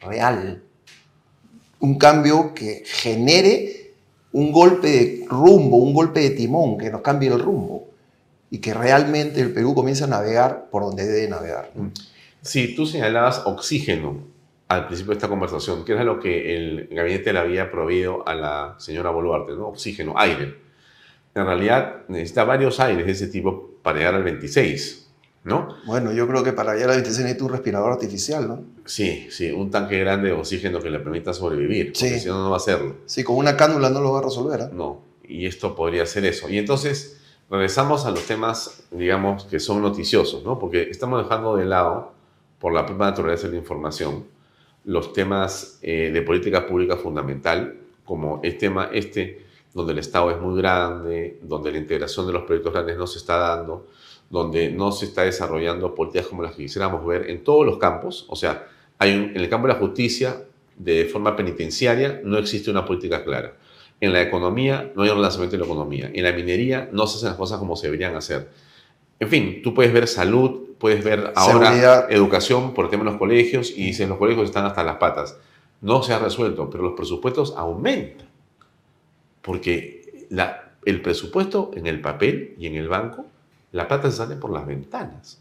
real. 0.00 0.62
Un 1.80 1.98
cambio 1.98 2.54
que 2.54 2.84
genere 2.86 3.87
un 4.32 4.52
golpe 4.52 4.88
de 4.88 5.26
rumbo, 5.28 5.78
un 5.78 5.94
golpe 5.94 6.20
de 6.20 6.30
timón, 6.30 6.78
que 6.78 6.90
nos 6.90 7.00
cambie 7.00 7.28
el 7.28 7.40
rumbo 7.40 7.88
y 8.50 8.58
que 8.58 8.74
realmente 8.74 9.40
el 9.40 9.52
Perú 9.52 9.74
comience 9.74 10.04
a 10.04 10.06
navegar 10.06 10.68
por 10.70 10.82
donde 10.82 11.06
debe 11.06 11.28
navegar. 11.28 11.70
Sí, 12.42 12.74
tú 12.74 12.86
señalabas 12.86 13.42
oxígeno 13.44 14.16
al 14.68 14.86
principio 14.86 15.12
de 15.12 15.16
esta 15.16 15.28
conversación, 15.28 15.84
que 15.84 15.92
era 15.92 16.04
lo 16.04 16.20
que 16.20 16.54
el 16.56 16.88
gabinete 16.90 17.32
le 17.32 17.38
había 17.38 17.70
proveído 17.70 18.26
a 18.28 18.34
la 18.34 18.74
señora 18.78 19.10
Boluarte, 19.10 19.52
¿no? 19.52 19.68
Oxígeno, 19.68 20.14
aire 20.16 20.68
en 21.34 21.46
realidad 21.46 22.02
necesita 22.08 22.44
varios 22.44 22.80
aires 22.80 23.06
de 23.06 23.12
ese 23.12 23.28
tipo 23.28 23.78
para 23.82 23.98
llegar 23.98 24.14
al 24.14 24.24
26, 24.24 25.07
¿no? 25.48 25.76
Bueno, 25.86 26.12
yo 26.12 26.28
creo 26.28 26.44
que 26.44 26.52
para 26.52 26.74
llegar 26.74 26.90
al 26.90 26.96
26 26.96 27.24
necesita 27.24 27.44
un 27.44 27.50
respirador 27.50 27.92
artificial, 27.92 28.46
¿no? 28.46 28.64
Sí, 28.84 29.26
sí, 29.30 29.50
un 29.50 29.70
tanque 29.70 29.98
grande 29.98 30.28
de 30.28 30.34
oxígeno 30.34 30.80
que 30.80 30.90
le 30.90 30.98
permita 31.00 31.32
sobrevivir, 31.32 31.92
porque 31.92 32.20
si 32.20 32.28
no, 32.28 32.42
no 32.42 32.50
va 32.50 32.56
a 32.56 32.58
hacerlo. 32.58 32.96
Sí, 33.06 33.24
con 33.24 33.36
una 33.36 33.56
cánula 33.56 33.90
no 33.90 34.00
lo 34.00 34.12
va 34.12 34.20
a 34.20 34.22
resolver. 34.22 34.60
¿eh? 34.60 34.68
No, 34.72 35.02
y 35.24 35.46
esto 35.46 35.74
podría 35.74 36.06
ser 36.06 36.24
eso. 36.24 36.48
Y 36.48 36.58
entonces, 36.58 37.20
regresamos 37.50 38.04
a 38.06 38.10
los 38.10 38.24
temas, 38.24 38.84
digamos, 38.90 39.44
que 39.44 39.58
son 39.58 39.82
noticiosos, 39.82 40.44
¿no? 40.44 40.58
Porque 40.58 40.82
estamos 40.82 41.22
dejando 41.22 41.56
de 41.56 41.64
lado, 41.64 42.12
por 42.58 42.72
la 42.72 42.86
propia 42.86 43.06
naturaleza 43.06 43.46
de 43.46 43.54
la 43.54 43.58
información, 43.58 44.24
los 44.84 45.12
temas 45.12 45.78
eh, 45.82 46.10
de 46.12 46.22
política 46.22 46.66
pública 46.66 46.96
fundamental, 46.96 47.78
como 48.04 48.40
el 48.42 48.56
tema 48.56 48.90
este 48.92 49.46
donde 49.74 49.92
el 49.92 49.98
Estado 49.98 50.30
es 50.30 50.40
muy 50.40 50.58
grande, 50.60 51.38
donde 51.42 51.70
la 51.70 51.78
integración 51.78 52.26
de 52.26 52.32
los 52.32 52.44
proyectos 52.44 52.72
grandes 52.72 52.96
no 52.96 53.06
se 53.06 53.18
está 53.18 53.36
dando, 53.36 53.86
donde 54.30 54.70
no 54.70 54.92
se 54.92 55.06
está 55.06 55.22
desarrollando 55.22 55.94
políticas 55.94 56.26
como 56.26 56.42
las 56.42 56.52
que 56.52 56.64
quisiéramos 56.64 57.04
ver 57.06 57.30
en 57.30 57.42
todos 57.44 57.64
los 57.64 57.78
campos. 57.78 58.26
O 58.28 58.36
sea, 58.36 58.66
hay 58.98 59.10
en 59.10 59.36
el 59.36 59.48
campo 59.48 59.66
de 59.66 59.74
la 59.74 59.78
justicia, 59.78 60.44
de 60.76 61.06
forma 61.06 61.34
penitenciaria, 61.34 62.20
no 62.24 62.38
existe 62.38 62.70
una 62.70 62.84
política 62.84 63.24
clara. 63.24 63.54
En 64.00 64.12
la 64.12 64.22
economía 64.22 64.92
no 64.94 65.02
hay 65.02 65.10
un 65.10 65.22
lanzamiento 65.22 65.56
de 65.56 65.60
la 65.60 65.66
economía. 65.66 66.10
En 66.12 66.22
la 66.22 66.32
minería 66.32 66.88
no 66.92 67.06
se 67.06 67.16
hacen 67.16 67.30
las 67.30 67.38
cosas 67.38 67.58
como 67.58 67.74
se 67.74 67.86
deberían 67.88 68.14
hacer. 68.14 68.48
En 69.18 69.28
fin, 69.28 69.60
tú 69.62 69.74
puedes 69.74 69.92
ver 69.92 70.06
salud, 70.06 70.68
puedes 70.78 71.02
ver 71.02 71.32
ahora 71.34 72.06
educación 72.08 72.74
por 72.74 72.84
el 72.84 72.90
tema 72.90 73.04
de 73.04 73.10
los 73.10 73.18
colegios 73.18 73.70
y 73.70 73.86
dicen 73.86 74.08
los 74.08 74.18
colegios 74.18 74.44
están 74.46 74.66
hasta 74.66 74.84
las 74.84 74.96
patas. 74.96 75.36
No 75.80 76.02
se 76.02 76.12
ha 76.12 76.18
resuelto, 76.18 76.70
pero 76.70 76.84
los 76.84 76.92
presupuestos 76.92 77.54
aumentan 77.56 78.28
porque 79.48 80.26
la, 80.28 80.72
el 80.84 81.00
presupuesto 81.00 81.70
en 81.74 81.86
el 81.86 82.02
papel 82.02 82.54
y 82.58 82.66
en 82.66 82.76
el 82.76 82.86
banco, 82.86 83.24
la 83.72 83.88
plata 83.88 84.10
se 84.10 84.16
sale 84.16 84.36
por 84.36 84.50
las 84.50 84.66
ventanas, 84.66 85.38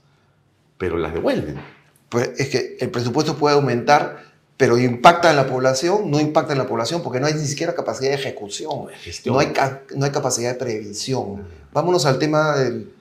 pero 0.77 0.97
las 0.97 1.13
devuelven. 1.13 1.61
Pues 2.09 2.31
es 2.37 2.49
que 2.49 2.77
el 2.79 2.89
presupuesto 2.89 3.37
puede 3.37 3.55
aumentar, 3.55 4.23
pero 4.55 4.77
impacta 4.77 5.29
en 5.29 5.35
la 5.35 5.47
población, 5.47 6.09
no 6.09 6.19
impacta 6.19 6.53
en 6.53 6.59
la 6.59 6.67
población 6.67 7.03
porque 7.03 7.19
no 7.19 7.27
hay 7.27 7.33
ni 7.33 7.45
siquiera 7.45 7.75
capacidad 7.75 8.09
de 8.09 8.15
ejecución, 8.15 8.87
no 9.25 9.39
hay, 9.39 9.53
no 9.95 10.05
hay 10.05 10.11
capacidad 10.11 10.53
de 10.53 10.59
previsión. 10.59 11.43
Vámonos 11.73 12.05
al 12.05 12.17
tema 12.17 12.55
del, 12.55 12.91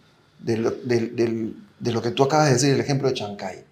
de 1.79 1.93
lo 1.93 2.03
que 2.03 2.11
tú 2.11 2.25
acabas 2.25 2.47
de 2.47 2.53
decir, 2.55 2.75
el 2.75 2.81
ejemplo 2.81 3.09
de 3.09 3.15
Chancay, 3.15 3.65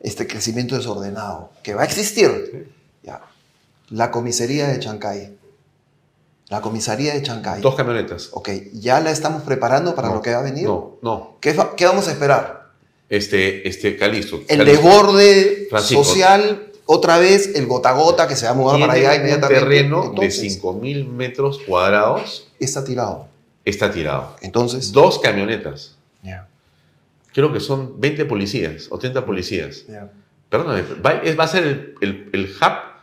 este 0.00 0.26
crecimiento 0.26 0.76
desordenado, 0.76 1.50
que 1.62 1.74
va 1.74 1.82
a 1.82 1.84
existir. 1.86 2.70
Ya. 3.02 3.22
La 3.90 4.10
comisaría 4.10 4.68
de 4.68 4.78
Chancay 4.80 5.36
la 6.48 6.60
comisaría 6.60 7.14
de 7.14 7.22
Chancay. 7.22 7.60
Dos 7.60 7.74
camionetas. 7.74 8.28
Ok, 8.32 8.50
¿ya 8.74 9.00
la 9.00 9.10
estamos 9.10 9.42
preparando 9.42 9.94
para 9.94 10.12
lo 10.12 10.20
que 10.20 10.32
va 10.32 10.40
a 10.40 10.42
venir? 10.42 10.64
No, 10.64 10.98
no. 11.02 11.36
¿Qué, 11.40 11.56
qué 11.76 11.86
vamos 11.86 12.08
a 12.08 12.12
esperar? 12.12 12.64
Este, 13.08 13.66
este, 13.68 13.96
Calisto. 13.96 14.42
El 14.48 14.64
desborde 14.64 15.68
social, 15.82 16.70
otra 16.86 17.18
vez, 17.18 17.54
el 17.54 17.66
gota 17.66 17.92
gota 17.92 18.28
que 18.28 18.36
se 18.36 18.46
va 18.46 18.52
a 18.52 18.54
mudar 18.54 18.80
para 18.80 18.94
allá 18.94 19.16
inmediatamente. 19.16 19.62
Un 19.62 19.70
terreno 19.70 20.14
de 20.18 20.28
5.000 20.28 21.08
metros 21.08 21.60
cuadrados. 21.66 22.48
Está 22.58 22.84
tirado. 22.84 23.28
Está 23.64 23.90
tirado. 23.90 24.36
Entonces. 24.42 24.92
Dos 24.92 25.18
camionetas. 25.18 25.96
Ya. 26.22 26.48
Creo 27.32 27.52
que 27.52 27.60
son 27.60 28.00
20 28.00 28.26
policías 28.26 28.88
o 28.90 28.98
30 28.98 29.24
policías. 29.24 29.86
Ya. 29.86 30.10
Perdóname, 30.48 30.82
va, 31.04 31.20
va, 31.38 31.44
a 31.44 31.48
ser 31.48 31.64
el, 31.64 31.94
el, 32.00 32.30
el 32.32 32.44
hub 32.44 32.93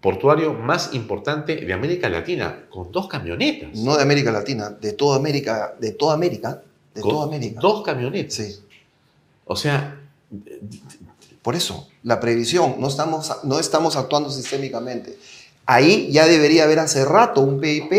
portuario 0.00 0.54
más 0.54 0.94
importante 0.94 1.56
de 1.56 1.72
América 1.72 2.08
Latina, 2.08 2.66
con 2.70 2.90
dos 2.90 3.08
camionetas. 3.08 3.74
No 3.74 3.96
de 3.96 4.02
América 4.02 4.32
Latina, 4.32 4.70
de 4.70 4.92
toda 4.92 5.16
América, 5.16 5.74
de 5.78 5.92
toda 5.92 6.14
América, 6.14 6.62
de 6.94 7.02
toda 7.02 7.26
América. 7.26 7.60
Dos 7.60 7.82
camionetas. 7.82 8.34
Sí. 8.34 8.56
O 9.44 9.56
sea... 9.56 9.96
Por 11.42 11.56
eso, 11.56 11.88
la 12.02 12.20
previsión, 12.20 12.76
no 12.78 12.88
estamos, 12.88 13.32
no 13.44 13.58
estamos 13.58 13.96
actuando 13.96 14.30
sistémicamente. 14.30 15.16
Ahí 15.64 16.10
ya 16.12 16.26
debería 16.26 16.64
haber 16.64 16.78
hace 16.80 17.04
rato 17.04 17.40
un 17.40 17.60
PIP 17.60 17.92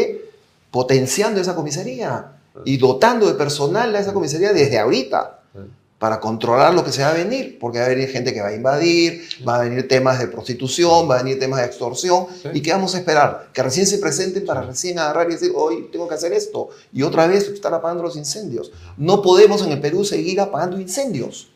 potenciando 0.69 1.41
esa 1.41 1.55
comisaría 1.55 2.33
y 2.65 2.77
dotando 2.77 3.27
de 3.27 3.33
personal 3.33 3.95
a 3.95 3.99
esa 3.99 4.13
comisaría 4.13 4.53
desde 4.53 4.77
ahorita 4.77 5.39
para 6.01 6.19
controlar 6.19 6.73
lo 6.73 6.83
que 6.83 6.91
se 6.91 7.03
va 7.03 7.11
a 7.11 7.13
venir, 7.13 7.59
porque 7.59 7.77
va 7.77 7.85
a 7.85 7.89
venir 7.89 8.09
gente 8.09 8.33
que 8.33 8.41
va 8.41 8.47
a 8.47 8.55
invadir, 8.55 9.21
va 9.47 9.57
a 9.57 9.61
venir 9.61 9.87
temas 9.87 10.17
de 10.17 10.25
prostitución, 10.25 11.07
va 11.07 11.19
a 11.19 11.21
venir 11.21 11.37
temas 11.37 11.59
de 11.59 11.67
extorsión, 11.67 12.25
¿y 12.55 12.61
qué 12.63 12.71
vamos 12.71 12.95
a 12.95 12.97
esperar? 12.97 13.49
Que 13.53 13.61
recién 13.61 13.85
se 13.85 13.99
presenten 13.99 14.43
para 14.43 14.63
recién 14.63 14.97
agarrar 14.97 15.29
y 15.29 15.33
decir, 15.33 15.51
hoy 15.55 15.89
tengo 15.91 16.07
que 16.07 16.15
hacer 16.15 16.33
esto, 16.33 16.69
y 16.91 17.03
otra 17.03 17.27
vez 17.27 17.47
estar 17.49 17.71
apagando 17.71 18.01
los 18.01 18.15
incendios. 18.15 18.71
No 18.97 19.21
podemos 19.21 19.61
en 19.61 19.73
el 19.73 19.79
Perú 19.79 20.03
seguir 20.03 20.41
apagando 20.41 20.79
incendios. 20.79 21.49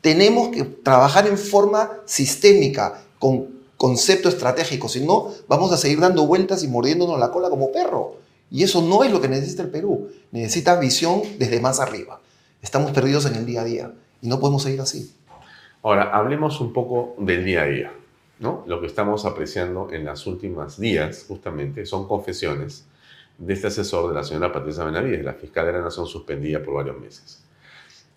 Tenemos 0.00 0.48
que 0.48 0.64
trabajar 0.64 1.26
en 1.26 1.36
forma 1.36 1.90
sistémica, 2.06 3.02
con 3.18 3.48
concepto 3.76 4.30
estratégico, 4.30 4.88
si 4.88 5.04
no, 5.04 5.30
vamos 5.46 5.72
a 5.72 5.76
seguir 5.76 6.00
dando 6.00 6.26
vueltas 6.26 6.64
y 6.64 6.68
mordiéndonos 6.68 7.20
la 7.20 7.30
cola 7.30 7.50
como 7.50 7.70
perro. 7.70 8.16
Y 8.50 8.62
eso 8.62 8.80
no 8.80 9.04
es 9.04 9.12
lo 9.12 9.20
que 9.20 9.28
necesita 9.28 9.62
el 9.62 9.68
Perú, 9.68 10.08
necesita 10.32 10.80
visión 10.80 11.20
desde 11.38 11.60
más 11.60 11.80
arriba. 11.80 12.19
Estamos 12.62 12.92
perdidos 12.92 13.24
en 13.24 13.36
el 13.36 13.46
día 13.46 13.62
a 13.62 13.64
día 13.64 13.92
y 14.20 14.28
no 14.28 14.38
podemos 14.38 14.62
seguir 14.62 14.80
así. 14.80 15.14
Ahora, 15.82 16.10
hablemos 16.14 16.60
un 16.60 16.74
poco 16.74 17.14
del 17.18 17.44
día 17.44 17.62
a 17.62 17.66
día. 17.66 17.92
¿no? 18.38 18.64
Lo 18.66 18.80
que 18.80 18.86
estamos 18.86 19.24
apreciando 19.24 19.90
en 19.92 20.04
las 20.04 20.26
últimas 20.26 20.78
días, 20.78 21.24
justamente, 21.26 21.86
son 21.86 22.06
confesiones 22.06 22.86
de 23.38 23.54
este 23.54 23.68
asesor 23.68 24.08
de 24.08 24.14
la 24.14 24.24
señora 24.24 24.52
Patricia 24.52 24.84
Benavides, 24.84 25.24
la 25.24 25.32
fiscal 25.32 25.66
de 25.66 25.72
la 25.72 25.80
Nación 25.80 26.06
suspendida 26.06 26.62
por 26.62 26.74
varios 26.74 26.98
meses. 26.98 27.42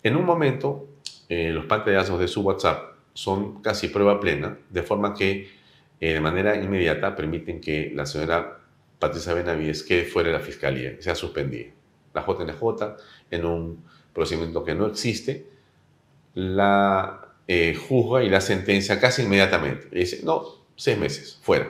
En 0.02 0.16
un 0.16 0.24
momento, 0.26 0.88
eh, 1.28 1.50
los 1.50 1.64
pantallazos 1.64 2.20
de 2.20 2.28
su 2.28 2.42
WhatsApp 2.42 2.96
son 3.14 3.62
casi 3.62 3.88
prueba 3.88 4.20
plena, 4.20 4.58
de 4.68 4.82
forma 4.82 5.14
que 5.14 5.48
eh, 6.00 6.12
de 6.12 6.20
manera 6.20 6.56
inmediata 6.56 7.16
permiten 7.16 7.60
que 7.60 7.92
la 7.94 8.04
señora 8.04 8.58
Patricia 8.98 9.32
Benavides 9.32 9.82
quede 9.82 10.04
fuera 10.04 10.28
de 10.28 10.34
la 10.34 10.44
fiscalía, 10.44 11.00
sea 11.00 11.14
suspendida. 11.14 11.70
La 12.12 12.24
JNJ, 12.26 12.62
en 13.30 13.44
un 13.46 13.84
procedimiento 14.14 14.64
que 14.64 14.74
no 14.74 14.86
existe, 14.86 15.46
la 16.34 17.34
eh, 17.46 17.74
juzga 17.74 18.22
y 18.22 18.30
la 18.30 18.40
sentencia 18.40 19.00
casi 19.00 19.22
inmediatamente. 19.22 19.88
Y 19.92 20.00
dice, 20.00 20.20
no, 20.24 20.44
seis 20.76 20.98
meses, 20.98 21.38
fuera. 21.42 21.68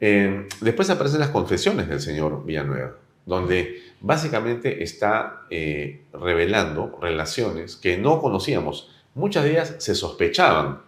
Eh, 0.00 0.46
después 0.60 0.88
aparecen 0.90 1.20
las 1.20 1.28
confesiones 1.28 1.88
del 1.88 2.00
señor 2.00 2.44
Villanueva, 2.44 2.96
donde 3.26 3.82
básicamente 4.00 4.82
está 4.82 5.42
eh, 5.50 6.04
revelando 6.12 6.98
relaciones 7.00 7.76
que 7.76 7.98
no 7.98 8.20
conocíamos. 8.20 8.90
Muchas 9.14 9.44
de 9.44 9.50
ellas 9.50 9.74
se 9.78 9.94
sospechaban, 9.94 10.82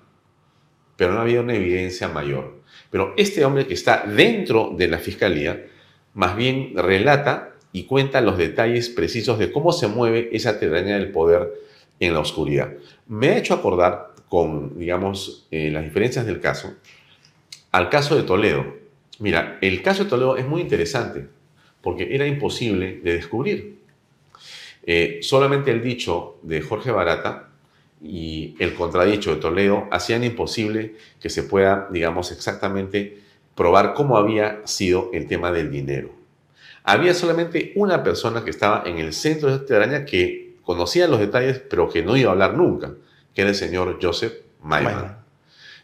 pero 0.96 1.12
no 1.12 1.20
había 1.20 1.40
una 1.40 1.54
evidencia 1.54 2.08
mayor. 2.08 2.62
Pero 2.90 3.14
este 3.16 3.44
hombre 3.44 3.66
que 3.66 3.74
está 3.74 4.04
dentro 4.06 4.72
de 4.76 4.88
la 4.88 4.98
fiscalía, 4.98 5.66
más 6.14 6.36
bien 6.36 6.72
relata 6.74 7.51
y 7.72 7.84
cuenta 7.84 8.20
los 8.20 8.36
detalles 8.36 8.88
precisos 8.88 9.38
de 9.38 9.50
cómo 9.50 9.72
se 9.72 9.88
mueve 9.88 10.28
esa 10.32 10.58
telaraña 10.58 10.98
del 10.98 11.10
poder 11.10 11.52
en 12.00 12.14
la 12.14 12.20
oscuridad. 12.20 12.72
Me 13.08 13.30
ha 13.30 13.38
hecho 13.38 13.54
acordar 13.54 14.14
con, 14.28 14.78
digamos, 14.78 15.46
eh, 15.50 15.70
las 15.70 15.84
diferencias 15.84 16.26
del 16.26 16.40
caso, 16.40 16.74
al 17.70 17.88
caso 17.88 18.16
de 18.16 18.22
Toledo. 18.22 18.64
Mira, 19.18 19.58
el 19.60 19.82
caso 19.82 20.04
de 20.04 20.10
Toledo 20.10 20.36
es 20.36 20.46
muy 20.46 20.60
interesante 20.60 21.26
porque 21.80 22.14
era 22.14 22.26
imposible 22.26 23.00
de 23.02 23.14
descubrir. 23.14 23.78
Eh, 24.84 25.20
solamente 25.22 25.70
el 25.70 25.82
dicho 25.82 26.38
de 26.42 26.60
Jorge 26.60 26.90
Barata 26.90 27.50
y 28.02 28.56
el 28.58 28.74
contradicho 28.74 29.34
de 29.34 29.40
Toledo 29.40 29.86
hacían 29.90 30.24
imposible 30.24 30.96
que 31.20 31.30
se 31.30 31.44
pueda, 31.44 31.88
digamos, 31.92 32.32
exactamente 32.32 33.18
probar 33.54 33.94
cómo 33.94 34.16
había 34.16 34.60
sido 34.64 35.10
el 35.12 35.26
tema 35.28 35.52
del 35.52 35.70
dinero. 35.70 36.21
Había 36.84 37.14
solamente 37.14 37.72
una 37.76 38.02
persona 38.02 38.44
que 38.44 38.50
estaba 38.50 38.82
en 38.86 38.98
el 38.98 39.12
centro 39.12 39.48
de 39.48 39.56
esta 39.56 39.66
telaraña 39.66 40.04
que 40.04 40.56
conocía 40.62 41.08
los 41.08 41.20
detalles, 41.20 41.58
pero 41.58 41.88
que 41.88 42.02
no 42.02 42.16
iba 42.16 42.30
a 42.30 42.32
hablar 42.32 42.54
nunca, 42.54 42.94
que 43.34 43.42
era 43.42 43.50
el 43.50 43.56
señor 43.56 43.98
Joseph 44.00 44.32
Maiman. 44.62 45.18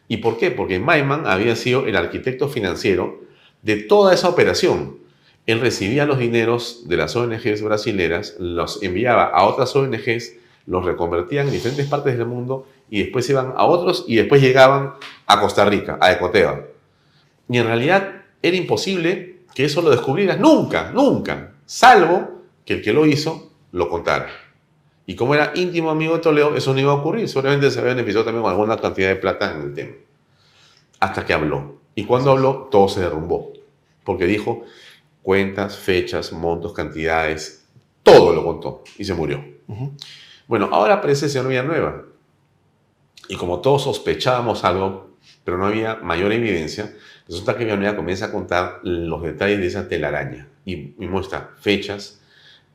¿Y 0.09 0.18
por 0.18 0.38
qué? 0.38 0.51
Porque 0.51 0.78
Maiman 0.78 1.26
había 1.26 1.55
sido 1.55 1.86
el 1.86 1.96
arquitecto 1.96 2.49
financiero 2.49 3.20
de 3.62 3.76
toda 3.76 4.14
esa 4.14 4.28
operación. 4.28 4.99
Él 5.46 5.61
recibía 5.61 6.07
los 6.07 6.18
dineros 6.18 6.88
de 6.88 6.96
las 6.96 7.14
ONGs 7.14 7.62
brasileras, 7.62 8.36
los 8.38 8.82
enviaba 8.82 9.24
a 9.24 9.44
otras 9.44 9.74
ONGs, 9.74 10.34
los 10.66 10.84
reconvertían 10.84 11.46
en 11.46 11.53
diferentes 11.53 11.86
partes 11.86 12.18
del 12.18 12.26
mundo 12.26 12.66
y 12.90 13.03
después 13.03 13.28
iban 13.30 13.55
a 13.57 13.64
otros 13.64 14.05
y 14.07 14.16
después 14.16 14.42
llegaban 14.42 14.94
a 15.26 15.40
Costa 15.40 15.64
Rica, 15.64 15.99
a 16.01 16.12
Ecoteva. 16.12 16.64
Y 17.49 17.59
en 17.59 17.66
realidad 17.66 18.22
era 18.42 18.57
imposible 18.57 19.38
que 19.59 19.64
eso 19.64 19.82
lo 19.82 19.90
descubrieras 19.90 20.38
nunca, 20.38 20.92
nunca, 20.92 21.54
salvo 21.66 22.44
que 22.64 22.74
el 22.74 22.80
que 22.80 22.92
lo 22.92 23.06
hizo 23.06 23.50
lo 23.72 23.88
contara. 23.88 24.28
Y 25.04 25.16
como 25.16 25.34
era 25.34 25.50
íntimo 25.56 25.90
amigo 25.90 26.14
de 26.14 26.20
Toledo, 26.20 26.54
eso 26.54 26.72
no 26.72 26.78
iba 26.78 26.92
a 26.92 26.94
ocurrir. 26.94 27.28
Seguramente 27.28 27.68
se 27.72 27.80
había 27.80 27.94
beneficiado 27.94 28.24
también 28.24 28.44
con 28.44 28.52
alguna 28.52 28.76
cantidad 28.76 29.09
de 29.09 29.16
plata 29.16 29.52
en 29.52 29.62
el 29.62 29.74
tema. 29.74 29.94
Hasta 31.00 31.26
que 31.26 31.32
habló. 31.32 31.80
Y 31.96 32.04
cuando 32.04 32.30
habló, 32.30 32.68
todo 32.70 32.86
se 32.88 33.00
derrumbó. 33.00 33.52
Porque 34.04 34.26
dijo 34.26 34.62
cuentas, 35.24 35.76
fechas, 35.76 36.32
montos, 36.32 36.72
cantidades, 36.72 37.66
todo 38.04 38.32
lo 38.32 38.44
contó. 38.44 38.84
Y 38.96 39.04
se 39.04 39.14
murió. 39.14 39.44
Bueno, 40.46 40.68
ahora 40.70 40.94
aparece 40.94 41.24
el 41.24 41.32
señor 41.32 41.48
Villanueva. 41.48 42.04
Y 43.28 43.34
como 43.34 43.61
todos 43.61 43.82
sospechábamos 43.82 44.62
algo, 44.62 45.16
pero 45.42 45.59
no 45.59 45.66
había 45.66 45.96
mayor 45.96 46.30
evidencia, 46.30 46.94
resulta 47.29 47.57
que 47.57 47.64
Villanueva 47.64 47.97
comienza 47.97 48.26
a 48.26 48.33
contar 48.33 48.81
los 48.83 49.22
detalles 49.22 49.59
de 49.59 49.66
esa 49.66 49.89
telaraña. 49.89 50.49
Y, 50.64 50.95
y 50.99 51.07
muestra 51.07 51.51
fechas, 51.61 52.20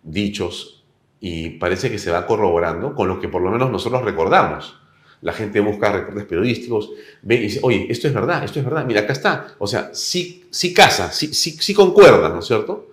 dichos, 0.04 0.84
y 1.20 1.51
parece 1.51 1.89
que 1.89 1.99
se 1.99 2.12
va 2.12 2.26
corroborando 2.26 2.93
con 2.93 3.08
lo 3.08 3.20
que 3.20 3.30
por 3.30 3.41
lo 3.41 3.49
menos 3.49 3.72
nosotros 3.72 4.04
recordamos. 4.04 4.78
La 5.22 5.32
gente 5.32 5.62
busca 5.62 5.89
reportes 5.89 6.26
periodísticos, 6.26 6.89
ve 7.22 7.36
y 7.36 7.39
dice, 7.43 7.60
oye, 7.64 7.88
esto 7.89 8.10
es 8.10 8.14
verdad, 8.14 8.43
esto 8.43 8.60
es 8.60 8.66
verdad, 8.66 8.86
mira, 8.86 9.01
acá 9.01 9.14
está. 9.14 9.56
O 9.58 9.66
sea, 9.66 9.91
sí, 9.93 10.45
sí 10.49 10.74
casa, 10.74 11.14
sí, 11.14 11.34
sí, 11.34 11.51
sí 11.51 11.74
concuerda, 11.74 12.28
¿no 12.28 12.39
es 12.39 12.45
cierto? 12.45 12.89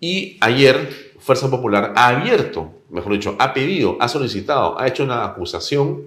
Y 0.00 0.38
ayer 0.40 1.12
Fuerza 1.20 1.48
Popular 1.48 1.92
ha 1.94 2.08
abierto, 2.08 2.82
mejor 2.90 3.12
dicho, 3.12 3.36
ha 3.38 3.54
pedido, 3.54 3.96
ha 4.00 4.08
solicitado, 4.08 4.76
ha 4.80 4.88
hecho 4.88 5.04
una 5.04 5.24
acusación 5.24 6.02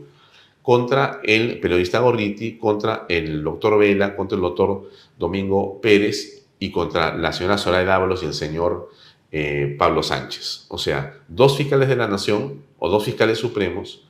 contra 0.65 1.21
el 1.23 1.59
periodista 1.59 1.99
Gorriti, 1.99 2.57
contra 2.57 3.05
el 3.07 3.43
doctor 3.43 3.77
Vela, 3.77 4.15
contra 4.15 4.35
el 4.35 4.41
doctor 4.41 4.89
Domingo 5.15 5.79
Pérez 5.79 6.47
y 6.57 6.71
contra 6.71 7.15
la 7.15 7.31
señora 7.33 7.59
Soraya 7.59 7.85
Dávalos 7.85 8.23
y 8.23 8.25
el 8.25 8.33
señor 8.33 8.89
eh, 9.31 9.75
Pablo 9.77 10.01
Sánchez. 10.01 10.65
O 10.69 10.79
sea, 10.79 11.19
dos 11.27 11.55
fiscales 11.55 11.87
de 11.87 11.95
la 11.95 12.07
nación 12.07 12.63
o 12.79 12.89
dos 12.89 13.05
fiscales 13.05 13.37
supremos, 13.37 14.07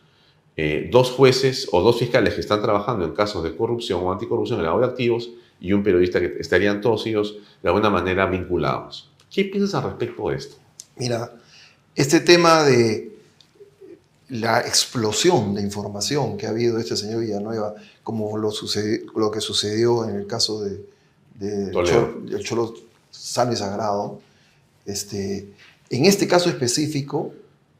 eh, 0.55 0.87
dos 0.89 1.11
jueces 1.11 1.67
o 1.73 1.81
dos 1.81 1.99
fiscales 1.99 2.35
que 2.35 2.39
están 2.39 2.61
trabajando 2.61 3.03
en 3.03 3.11
casos 3.11 3.43
de 3.43 3.53
corrupción 3.53 3.99
o 4.01 4.13
anticorrupción 4.13 4.59
en 4.59 4.63
lavado 4.63 4.85
de 4.85 4.87
activos 4.87 5.31
y 5.59 5.73
un 5.73 5.83
periodista 5.83 6.21
que 6.21 6.37
estarían 6.39 6.79
todos 6.79 7.05
ellos 7.05 7.37
de 7.61 7.67
alguna 7.67 7.89
manera 7.89 8.27
vinculados. 8.27 9.11
¿Qué 9.29 9.43
piensas 9.43 9.83
al 9.83 9.89
respecto 9.89 10.29
de 10.29 10.37
esto? 10.37 10.55
Mira, 10.95 11.33
este 11.95 12.21
tema 12.21 12.63
de 12.63 13.14
la 14.29 14.61
explosión 14.61 15.53
de 15.53 15.61
información 15.61 16.37
que 16.37 16.47
ha 16.47 16.49
habido 16.49 16.75
de 16.75 16.81
este 16.81 16.97
señor 16.97 17.21
Villanueva, 17.21 17.75
como 18.03 18.37
lo, 18.37 18.51
lo 19.15 19.31
que 19.31 19.41
sucedió 19.41 20.07
en 20.07 20.15
el 20.15 20.27
caso 20.27 20.61
de, 20.61 20.83
de 21.35 21.71
Cholo, 21.71 22.39
Cholo 22.39 22.73
Sano 23.11 23.53
y 23.53 23.55
Sagrado, 23.55 24.19
este, 24.85 25.53
en 25.89 26.05
este 26.05 26.27
caso 26.27 26.49
específico, 26.49 27.33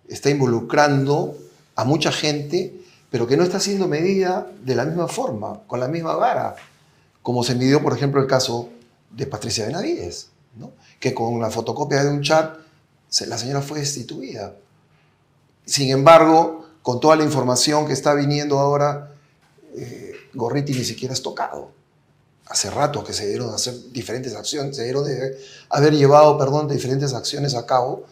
está 0.07 0.29
involucrando 0.29 1.37
a 1.75 1.83
mucha 1.83 2.11
gente, 2.11 2.73
pero 3.09 3.27
que 3.27 3.37
no 3.37 3.43
está 3.43 3.59
siendo 3.59 3.87
medida 3.87 4.51
de 4.63 4.75
la 4.75 4.85
misma 4.85 5.07
forma, 5.07 5.61
con 5.67 5.79
la 5.79 5.87
misma 5.87 6.15
vara, 6.15 6.55
como 7.21 7.43
se 7.43 7.55
midió, 7.55 7.81
por 7.81 7.93
ejemplo, 7.93 8.21
el 8.21 8.27
caso 8.27 8.69
de 9.11 9.25
Patricia 9.25 9.65
Benavides, 9.65 10.29
que 10.99 11.13
con 11.13 11.39
la 11.39 11.49
fotocopia 11.49 12.03
de 12.03 12.11
un 12.11 12.21
chat 12.21 12.57
la 13.27 13.37
señora 13.37 13.61
fue 13.61 13.79
destituida. 13.79 14.55
Sin 15.65 15.89
embargo, 15.89 16.67
con 16.81 16.99
toda 16.99 17.15
la 17.15 17.23
información 17.23 17.87
que 17.87 17.93
está 17.93 18.13
viniendo 18.13 18.59
ahora, 18.59 19.13
eh, 19.75 20.13
Gorriti 20.33 20.73
ni 20.73 20.83
siquiera 20.83 21.13
es 21.13 21.21
tocado 21.21 21.75
hace 22.47 22.69
rato 22.69 23.03
que 23.03 23.13
se 23.13 23.27
dieron 23.27 23.49
a 23.49 23.55
hacer 23.55 23.73
diferentes 23.91 24.35
acciones, 24.35 24.75
se 24.75 24.83
dieron 24.83 25.05
de 25.05 25.37
haber 25.69 25.93
llevado, 25.93 26.37
perdón, 26.37 26.67
diferentes 26.67 27.13
acciones 27.13 27.55
a 27.55 27.65
cabo 27.65 28.03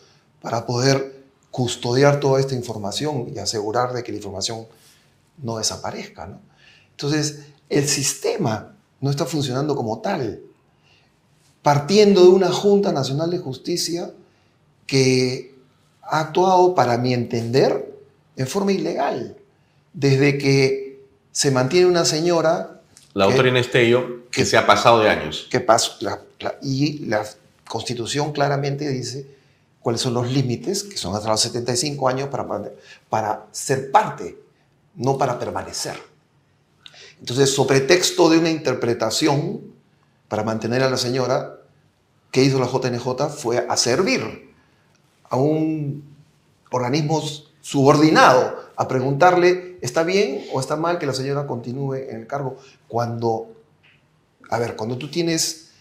para 0.42 0.66
poder 0.66 1.24
custodiar 1.52 2.20
toda 2.20 2.40
esta 2.40 2.56
información 2.56 3.32
y 3.34 3.40
asegurar 3.40 3.94
de 3.94 4.04
que 4.04 4.12
la 4.12 4.18
información 4.18 4.66
no 5.42 5.58
desaparezca. 5.58 6.26
¿no? 6.26 6.42
Entonces, 6.92 7.40
el 7.70 7.88
sistema 7.88 8.76
no 9.02 9.12
está 9.12 9.26
funcionando 9.26 9.76
como 9.76 10.00
tal, 10.00 10.42
partiendo 11.62 12.24
de 12.24 12.30
una 12.30 12.52
Junta 12.52 12.92
Nacional 12.92 13.30
de 13.30 13.38
Justicia 13.38 14.12
que 14.88 15.53
ha 16.04 16.20
actuado, 16.20 16.76
para 16.76 16.98
mi 16.98 17.14
entender, 17.14 17.94
en 18.36 18.48
forma 18.48 18.72
ilegal, 18.72 19.38
desde 19.94 20.38
que 20.38 21.04
se 21.32 21.52
mantiene 21.52 21.88
una 21.88 22.06
señora 22.06 22.74
la 23.14 23.26
doctrina 23.26 23.60
Estello, 23.60 24.30
que, 24.32 24.44
se 24.44 24.58
ha 24.58 24.66
pasado 24.66 25.00
de 25.02 25.10
años. 25.10 25.48
Que 25.50 25.64
y 26.62 27.06
la 27.06 27.24
Constitución 27.68 28.34
claramente 28.34 28.90
dice 28.90 29.28
cuáles 29.80 30.02
son 30.02 30.16
los 30.16 30.32
límites, 30.32 30.84
que 30.84 30.98
son 30.98 31.16
hasta 31.16 31.30
los 31.30 31.42
75 31.42 32.08
años 32.08 32.30
para, 32.30 32.48
para 33.10 33.46
ser 33.52 33.92
parte, 33.92 34.38
no 34.96 35.18
para 35.18 35.38
permanecer. 35.38 35.96
Entonces, 37.20 37.54
sobre 37.54 37.82
texto 37.82 38.30
de 38.30 38.40
una 38.40 38.50
interpretación, 38.50 39.62
para 40.28 40.44
mantener 40.44 40.82
a 40.82 40.90
la 40.90 40.98
señora, 40.98 41.58
¿qué 42.32 42.44
hizo 42.44 42.60
la 42.60 42.68
JNJ? 42.68 43.30
Fue 43.30 43.64
a 43.70 43.78
servir 43.78 44.53
a 45.34 45.36
un 45.36 46.04
organismo 46.70 47.20
subordinado 47.60 48.56
a 48.76 48.88
preguntarle, 48.88 49.80
¿está 49.82 50.04
bien 50.04 50.46
o 50.54 50.60
está 50.60 50.76
mal 50.76 51.00
que 51.00 51.08
la 51.08 51.14
señora 51.14 51.48
continúe 51.48 51.96
en 51.96 52.18
el 52.18 52.28
cargo? 52.28 52.58
Cuando, 52.88 53.52
a 54.52 54.60
ver, 54.60 54.76
cuando 54.76 54.96
tú 55.00 55.10
tienes 55.10 55.72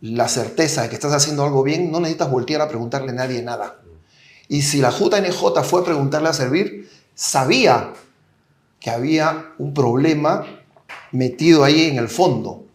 la 0.00 0.28
certeza 0.28 0.82
de 0.82 0.88
que 0.88 0.94
estás 0.94 1.12
haciendo 1.12 1.42
algo 1.42 1.64
bien, 1.64 1.90
no 1.90 1.98
necesitas 1.98 2.30
voltear 2.30 2.60
a 2.60 2.68
preguntarle 2.68 3.10
a 3.10 3.14
nadie 3.14 3.42
nada. 3.42 3.80
Y 4.46 4.62
si 4.62 4.80
la 4.80 4.90
JNJ 4.90 5.64
fue 5.64 5.80
a 5.80 5.84
preguntarle 5.84 6.28
a 6.28 6.32
servir, 6.32 6.88
sabía 7.16 7.92
que 8.78 8.90
había 8.90 9.46
un 9.58 9.74
problema 9.74 10.46
metido 11.10 11.64
ahí 11.64 11.88
en 11.88 11.98
el 11.98 12.08
fondo, 12.08 12.66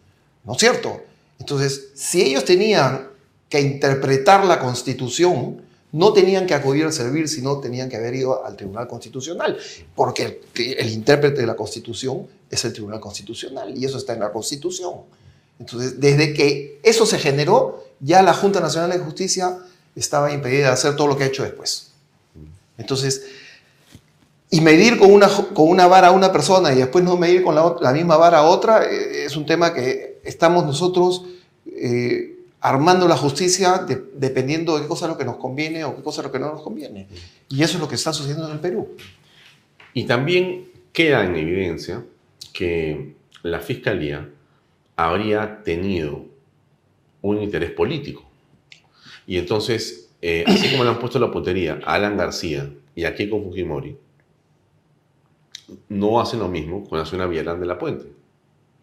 ¿no 0.44 0.52
es 0.52 0.58
cierto? 0.58 1.00
Entonces, 1.38 1.88
si 1.94 2.20
ellos 2.20 2.44
tenían 2.44 3.08
que 3.48 3.62
interpretar 3.62 4.44
la 4.44 4.58
constitución, 4.58 5.61
no 5.92 6.14
tenían 6.14 6.46
que 6.46 6.54
acudir 6.54 6.86
a 6.86 6.92
servir, 6.92 7.28
sino 7.28 7.58
tenían 7.60 7.88
que 7.90 7.96
haber 7.96 8.14
ido 8.14 8.44
al 8.44 8.56
Tribunal 8.56 8.88
Constitucional, 8.88 9.58
porque 9.94 10.40
el, 10.54 10.90
intérprete 10.90 11.42
de 11.42 11.46
la 11.46 11.54
Constitución 11.54 12.26
es 12.50 12.64
el 12.64 12.72
Tribunal 12.72 12.98
Constitucional 12.98 13.76
y 13.76 13.84
eso 13.84 13.98
está 13.98 14.14
en 14.14 14.20
la 14.20 14.32
Constitución. 14.32 14.94
Entonces, 15.58 16.00
desde 16.00 16.32
que 16.32 16.80
eso 16.82 17.04
se 17.04 17.18
generó, 17.18 17.84
ya 18.00 18.22
la 18.22 18.32
Junta 18.32 18.60
Nacional 18.60 18.90
de 18.90 18.98
Justicia 18.98 19.58
estaba 19.94 20.32
impedida 20.32 20.68
de 20.68 20.72
hacer 20.72 20.96
todo 20.96 21.08
lo 21.08 21.16
que 21.16 21.24
ha 21.24 21.26
hecho 21.26 21.42
después. 21.42 21.92
Entonces, 22.78 23.26
y 24.48 24.62
medir 24.62 24.98
con 24.98 25.12
una, 25.12 25.28
con 25.28 25.68
una 25.68 25.86
vara 25.86 26.08
a 26.08 26.12
una 26.12 26.32
persona 26.32 26.72
y 26.72 26.76
después 26.76 27.04
no 27.04 27.18
medir 27.18 27.42
con 27.42 27.54
la, 27.54 27.92
misma 27.92 28.16
vara 28.16 28.38
a 28.38 28.44
otra, 28.44 28.84
eh, 28.84 29.26
es 29.26 29.36
un 29.36 29.44
tema 29.44 29.74
que 29.74 30.20
estamos 30.24 30.64
nosotros... 30.64 31.26
Eh, 31.66 32.31
armando 32.62 33.08
la 33.08 33.16
justicia 33.16 33.86
dependiendo 34.14 34.76
de 34.76 34.82
qué 34.82 34.88
cosa 34.88 35.06
es 35.06 35.10
lo 35.10 35.18
que 35.18 35.24
nos 35.24 35.36
conviene 35.36 35.84
o 35.84 35.96
qué 35.96 36.02
cosa 36.02 36.20
es 36.20 36.26
lo 36.26 36.32
que 36.32 36.38
no 36.38 36.52
nos 36.52 36.62
conviene. 36.62 37.08
Y 37.48 37.62
eso 37.62 37.74
es 37.76 37.80
lo 37.80 37.88
que 37.88 37.96
está 37.96 38.12
sucediendo 38.12 38.46
en 38.46 38.54
el 38.54 38.60
Perú. 38.60 38.96
Y 39.92 40.04
también 40.04 40.70
queda 40.92 41.24
en 41.24 41.34
evidencia 41.34 42.04
que 42.52 43.16
la 43.42 43.58
Fiscalía 43.58 44.28
habría 44.94 45.64
tenido 45.64 46.24
un 47.20 47.42
interés 47.42 47.72
político. 47.72 48.24
Y 49.26 49.38
entonces, 49.38 50.10
eh, 50.22 50.44
así 50.46 50.70
como 50.70 50.84
le 50.84 50.90
han 50.90 51.00
puesto 51.00 51.18
la 51.18 51.32
putería 51.32 51.80
a 51.84 51.94
Alan 51.94 52.16
García 52.16 52.72
y 52.94 53.04
a 53.04 53.14
Keiko 53.14 53.42
Fujimori, 53.42 53.96
no 55.88 56.20
hacen 56.20 56.38
lo 56.38 56.48
mismo 56.48 56.88
con 56.88 56.98
la 56.98 57.06
señora 57.06 57.26
Villarán 57.26 57.58
de 57.58 57.66
la 57.66 57.78
Puente, 57.78 58.06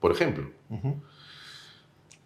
por 0.02 0.12
ejemplo. 0.12 0.50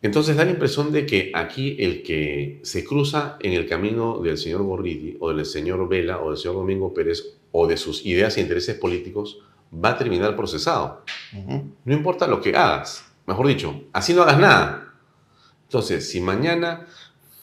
Entonces 0.04 0.36
da 0.36 0.44
la 0.44 0.52
impresión 0.52 0.92
de 0.92 1.06
que 1.06 1.32
aquí 1.34 1.78
el 1.80 2.04
que 2.04 2.60
se 2.64 2.84
cruza 2.84 3.38
en 3.40 3.54
el 3.54 3.66
camino 3.66 4.20
del 4.20 4.38
señor 4.38 4.64
Gorriti 4.64 5.16
o 5.22 5.34
del 5.34 5.46
señor 5.46 5.88
Vela 5.88 6.20
o 6.22 6.30
del 6.30 6.38
señor 6.38 6.58
Domingo 6.58 6.94
Pérez 6.94 7.38
o 7.54 7.68
de 7.68 7.78
sus 7.78 8.06
ideas 8.06 8.36
e 8.36 8.42
intereses 8.42 8.76
políticos 8.76 9.40
va 9.74 9.92
a 9.92 9.98
terminar 9.98 10.36
procesado. 10.36 11.06
No 11.86 11.94
importa 11.94 12.28
lo 12.28 12.42
que 12.42 12.50
hagas, 12.50 13.06
mejor 13.26 13.48
dicho, 13.48 13.82
así 13.94 14.14
no 14.14 14.24
hagas 14.24 14.40
nada. 14.40 14.94
Entonces, 15.64 16.10
si 16.10 16.20
mañana 16.20 16.86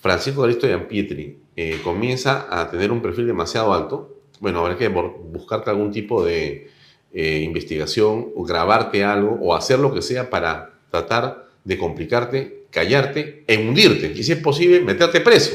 Francisco 0.03 0.43
Garisto 0.43 0.67
de 0.67 0.75
Ampietri 0.75 1.39
eh, 1.57 1.81
comienza 1.83 2.47
a 2.51 2.71
tener 2.71 2.93
un 2.93 3.01
perfil 3.01 3.27
demasiado 3.27 3.73
alto, 3.73 4.19
bueno, 4.39 4.61
habrá 4.61 4.77
que 4.77 4.89
buscarte 4.89 5.71
algún 5.71 5.93
tipo 5.93 6.23
de 6.23 6.69
eh, 7.15 7.39
investigación 7.39 8.29
o 8.37 8.45
grabarte 8.45 9.03
algo 9.03 9.39
o 9.41 9.55
hacer 9.55 9.79
lo 9.79 9.95
que 9.95 10.03
sea 10.03 10.29
para 10.29 10.75
tratar 10.91 11.50
de 11.65 11.79
complicarte, 11.79 12.67
callarte 12.71 13.45
e 13.47 13.57
hundirte. 13.59 14.13
Y 14.15 14.23
si 14.23 14.33
es 14.33 14.39
posible, 14.39 14.81
meterte 14.81 15.21
preso. 15.21 15.53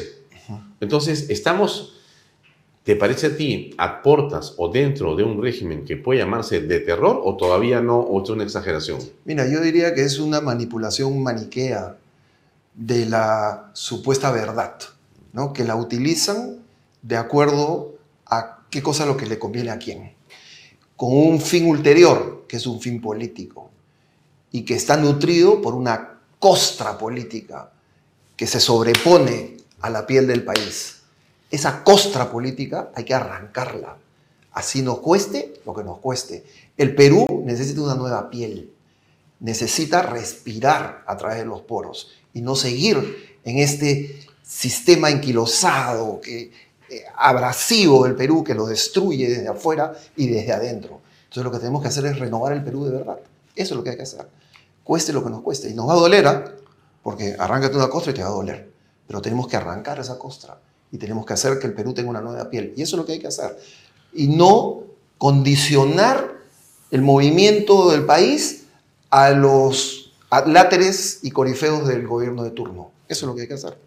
Entonces, 0.80 1.30
estamos, 1.30 2.01
¿te 2.84 2.95
parece 2.95 3.28
a 3.28 3.38
ti, 3.38 3.74
a 3.78 4.01
portas 4.01 4.53
o 4.58 4.72
dentro 4.72 5.16
de 5.16 5.24
un 5.24 5.41
régimen 5.41 5.86
que 5.86 5.97
puede 5.97 6.20
llamarse 6.20 6.62
de 6.62 6.80
terror 6.80 7.22
o 7.24 7.36
todavía 7.38 7.82
no, 7.82 7.99
o 7.99 8.22
es 8.22 8.30
una 8.30 8.43
exageración? 8.43 8.99
Mira, 9.24 9.49
yo 9.49 9.62
diría 9.62 9.93
que 9.93 10.03
es 10.03 10.20
una 10.20 10.41
manipulación 10.41 11.22
maniquea 11.24 11.97
de 12.76 13.06
la 13.06 13.72
supuesta 13.74 14.32
verdad, 14.32 14.78
¿no? 15.34 15.53
que 15.53 15.64
la 15.64 15.76
utilizan 15.76 16.60
de 17.01 17.16
acuerdo 17.16 17.95
a 18.26 18.66
qué 18.70 18.84
cosa 18.84 19.03
es 19.03 19.10
lo 19.10 19.18
que 19.18 19.26
le 19.26 19.39
conviene 19.39 19.72
a 19.72 19.80
quién, 19.80 20.14
con 20.97 21.16
un 21.16 21.39
fin 21.39 21.68
ulterior, 21.68 22.45
que 22.47 22.58
es 22.58 22.68
un 22.68 22.82
fin 22.82 23.01
político 23.01 23.72
y 24.56 24.64
que 24.64 24.76
está 24.76 24.95
nutrido 24.95 25.62
por 25.62 25.76
una 25.76 26.22
costra 26.39 26.97
política 26.97 27.74
que 28.38 28.47
se 28.47 28.62
sobrepone 28.62 29.58
a 29.82 29.89
la 29.89 30.08
piel 30.08 30.28
del 30.28 30.45
país. 30.45 31.01
Esa 31.51 31.84
costra 31.84 32.32
política 32.32 32.89
hay 32.95 33.03
que 33.03 33.14
arrancarla, 33.14 33.97
así 34.53 34.82
nos 34.82 34.99
cueste 34.99 35.56
lo 35.66 35.76
que 35.76 35.84
nos 35.84 35.97
cueste. 35.97 36.45
El 36.78 36.95
Perú 36.95 37.43
necesita 37.43 37.82
una 37.82 37.95
nueva 37.95 38.30
piel, 38.30 38.72
necesita 39.41 40.01
respirar 40.03 41.03
a 41.06 41.18
través 41.18 41.39
de 41.39 41.45
los 41.45 41.60
poros 41.60 42.14
y 42.34 42.39
no 42.39 42.56
seguir 42.56 43.38
en 43.43 43.58
este 43.58 44.22
sistema 44.41 45.10
enquilosado, 45.10 46.22
que, 46.22 46.53
eh, 46.89 47.03
abrasivo 47.18 48.06
del 48.06 48.16
Perú 48.16 48.41
que 48.41 48.56
lo 48.56 48.68
destruye 48.68 49.28
desde 49.28 49.49
afuera 49.49 49.93
y 50.16 50.28
desde 50.28 50.53
adentro. 50.53 51.01
Entonces 51.26 51.43
lo 51.43 51.51
que 51.51 51.60
tenemos 51.60 51.82
que 51.82 51.89
hacer 51.89 52.06
es 52.06 52.20
renovar 52.20 52.53
el 52.53 52.64
Perú 52.64 52.86
de 52.86 52.91
verdad. 52.91 53.20
Eso 53.56 53.74
es 53.74 53.78
lo 53.78 53.84
que 53.84 53.91
hay 53.91 53.97
que 53.97 54.03
hacer 54.03 54.28
cueste 54.86 55.12
lo 55.12 55.24
que 55.24 55.30
nos 55.30 55.41
cueste. 55.41 55.70
Y 55.70 55.74
nos 55.74 55.89
va 55.89 55.93
a 55.93 55.97
doler, 55.97 56.26
¿ah? 56.28 56.45
porque 57.03 57.36
arráncate 57.38 57.76
una 57.76 57.89
costra 57.89 58.12
y 58.12 58.16
te 58.16 58.22
va 58.22 58.30
a 58.30 58.32
doler. 58.32 58.72
Pero 59.08 59.22
tenemos 59.22 59.47
que 59.47 59.58
arrancar 59.58 59.99
esa 59.99 60.18
costra 60.18 60.62
y 60.91 60.97
tenemos 60.97 61.26
que 61.26 61.34
hacer 61.34 61.60
que 61.60 61.68
el 61.68 61.74
Perú 61.74 61.93
tenga 61.93 62.10
una 62.10 62.22
nueva 62.22 62.49
piel. 62.49 62.74
Y 62.78 62.84
eso 62.84 62.95
es 62.95 62.99
lo 62.99 63.06
que 63.06 63.14
hay 63.14 63.20
que 63.20 63.28
hacer. 63.28 63.58
Y 64.14 64.28
no 64.28 64.84
condicionar 65.18 66.36
el 66.91 67.01
movimiento 67.01 67.91
del 67.91 68.06
país 68.06 68.68
a 69.10 69.32
los 69.32 70.14
láteres 70.45 71.20
y 71.24 71.32
corifeos 71.32 71.88
del 71.88 72.08
gobierno 72.08 72.43
de 72.43 72.51
turno. 72.51 72.91
Eso 73.08 73.26
es 73.26 73.28
lo 73.28 73.36
que 73.36 73.41
hay 73.41 73.47
que 73.47 73.56
hacer. 73.56 73.78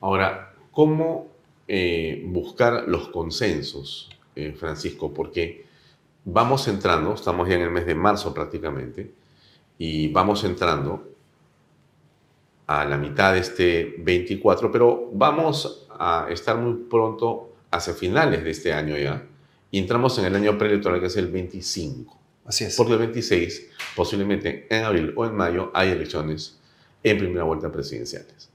Ahora, 0.00 0.54
¿cómo 0.70 1.26
eh, 1.66 2.24
buscar 2.26 2.84
los 2.86 3.08
consensos, 3.08 4.10
eh, 4.36 4.54
Francisco? 4.58 5.12
Porque 5.12 5.66
vamos 6.24 6.68
entrando, 6.68 7.14
estamos 7.14 7.48
ya 7.48 7.54
en 7.54 7.62
el 7.62 7.70
mes 7.70 7.86
de 7.86 7.94
marzo 7.94 8.34
prácticamente, 8.34 9.12
y 9.78 10.08
vamos 10.08 10.44
entrando 10.44 11.08
a 12.66 12.84
la 12.84 12.96
mitad 12.98 13.32
de 13.32 13.40
este 13.40 13.94
24, 13.98 14.70
pero 14.70 15.10
vamos 15.12 15.86
a 15.98 16.26
estar 16.30 16.56
muy 16.56 16.74
pronto 16.88 17.54
hacia 17.70 17.94
finales 17.94 18.44
de 18.44 18.50
este 18.50 18.72
año 18.72 18.96
ya. 18.96 19.24
Y 19.70 19.78
entramos 19.78 20.18
en 20.18 20.26
el 20.26 20.36
año 20.36 20.56
preelectoral 20.56 21.00
que 21.00 21.06
es 21.06 21.16
el 21.16 21.28
25. 21.28 22.18
Así 22.44 22.64
es. 22.64 22.76
Porque 22.76 22.94
el 22.94 22.98
26, 22.98 23.68
posiblemente 23.94 24.66
en 24.70 24.84
abril 24.84 25.12
o 25.16 25.26
en 25.26 25.34
mayo, 25.34 25.70
hay 25.74 25.90
elecciones 25.90 26.58
en 27.02 27.18
primera 27.18 27.44
vuelta 27.44 27.70
presidenciales. 27.70 28.48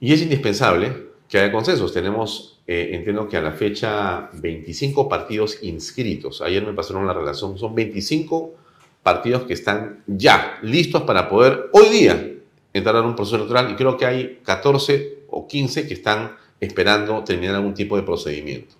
Y 0.00 0.12
es 0.12 0.22
indispensable 0.22 1.10
que 1.28 1.38
haya 1.38 1.52
consensos. 1.52 1.92
Tenemos, 1.92 2.53
eh, 2.66 2.90
entiendo 2.92 3.28
que 3.28 3.36
a 3.36 3.42
la 3.42 3.52
fecha, 3.52 4.30
25 4.32 5.08
partidos 5.08 5.58
inscritos. 5.62 6.40
Ayer 6.40 6.64
me 6.64 6.72
pasaron 6.72 7.06
la 7.06 7.12
relación, 7.12 7.58
son 7.58 7.74
25 7.74 8.54
partidos 9.02 9.42
que 9.44 9.52
están 9.52 10.02
ya 10.06 10.58
listos 10.62 11.02
para 11.02 11.28
poder 11.28 11.68
hoy 11.72 11.90
día 11.90 12.34
entrar 12.72 12.96
en 12.96 13.04
un 13.04 13.14
proceso 13.14 13.36
electoral 13.36 13.70
y 13.70 13.74
creo 13.76 13.96
que 13.96 14.06
hay 14.06 14.40
14 14.42 15.24
o 15.28 15.46
15 15.46 15.86
que 15.86 15.94
están 15.94 16.36
esperando 16.58 17.22
terminar 17.22 17.56
algún 17.56 17.74
tipo 17.74 17.96
de 17.96 18.02
procedimiento. 18.02 18.74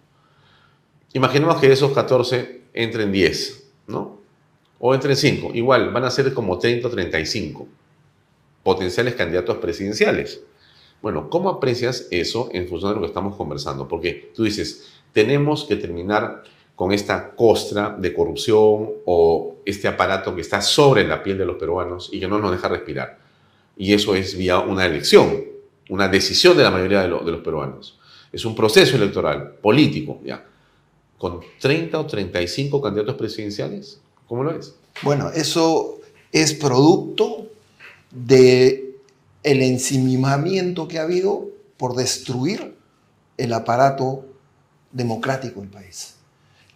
Imaginemos 1.13 1.61
que 1.61 1.69
de 1.69 1.75
esos 1.75 1.93
14 1.93 2.63
entren 2.73 3.13
10, 3.13 3.71
¿no? 3.87 4.19
O 4.79 4.95
entren 4.95 5.17
5. 5.17 5.51
Igual, 5.55 5.91
van 5.91 6.05
a 6.05 6.11
ser 6.11 6.33
como 6.35 6.59
30 6.59 6.89
o 6.89 6.91
35 6.91 7.69
potenciales 8.63 9.15
candidatos 9.15 9.59
presidenciales. 9.59 10.41
Bueno, 11.05 11.29
¿cómo 11.29 11.51
aprecias 11.51 12.09
eso 12.11 12.49
en 12.55 12.67
función 12.67 12.93
de 12.93 12.95
lo 12.95 13.01
que 13.03 13.09
estamos 13.09 13.37
conversando? 13.37 13.87
Porque 13.87 14.33
tú 14.35 14.43
dices, 14.43 14.87
tenemos 15.13 15.65
que 15.65 15.77
terminar 15.77 16.45
con 16.75 16.93
esta 16.93 17.33
costra 17.33 17.91
de 17.91 18.15
corrupción 18.15 18.89
o 19.05 19.57
este 19.67 19.87
aparato 19.87 20.35
que 20.35 20.41
está 20.41 20.63
sobre 20.63 21.07
la 21.07 21.23
piel 21.23 21.37
de 21.37 21.45
los 21.45 21.57
peruanos 21.57 22.09
y 22.11 22.21
que 22.21 22.27
no 22.27 22.39
nos 22.39 22.53
deja 22.53 22.69
respirar. 22.69 23.19
Y 23.77 23.93
eso 23.93 24.15
es 24.15 24.35
vía 24.35 24.61
una 24.61 24.87
elección, 24.87 25.45
una 25.91 26.09
decisión 26.09 26.57
de 26.57 26.63
la 26.63 26.71
mayoría 26.71 27.03
de, 27.03 27.09
los 27.09 27.41
peruanos. 27.43 27.99
Es 28.33 28.47
un 28.47 28.55
proceso 28.55 28.97
electoral, 28.97 29.57
político, 29.61 30.23
ya. 30.25 30.43
Con 31.19 31.41
30 31.61 32.01
o 32.01 32.07
35 32.07 32.81
candidatos 32.81 33.17
presidenciales, 33.17 34.01
¿cómo 34.27 34.43
lo 34.43 34.53
es? 34.53 34.75
Bueno, 35.03 35.29
eso 35.29 35.99
es 36.33 36.55
producto 36.55 37.47
de 38.11 38.84
el 39.45 39.63
ensimimamiento 39.63 40.89
que 40.89 40.99
ha 40.99 41.03
habido 41.03 41.49
por 41.77 41.95
destruir 41.95 42.77
el 43.37 43.53
aparato 43.53 44.27
democrático 44.91 45.61
del 45.61 45.71
país 45.71 46.15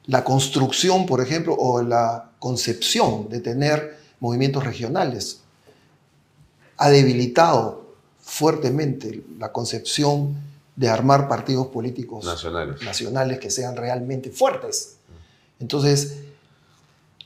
la 0.09 0.25
construcción, 0.25 1.05
por 1.05 1.21
ejemplo, 1.21 1.55
o 1.55 1.83
la 1.83 2.31
concepción 2.39 3.29
de 3.29 3.41
tener 3.41 3.99
movimientos 4.21 4.65
regionales 4.65 5.41
ha 6.79 6.89
debilitado 6.89 7.95
fuertemente 8.19 9.23
la 9.39 9.53
concepción 9.53 10.35
de 10.77 10.89
armar 10.89 11.29
partidos 11.29 11.67
políticos 11.67 12.25
nacionales, 12.25 13.39
que 13.39 13.51
sean 13.51 13.77
realmente 13.77 14.31
fuertes. 14.31 14.97
Entonces, 15.61 16.21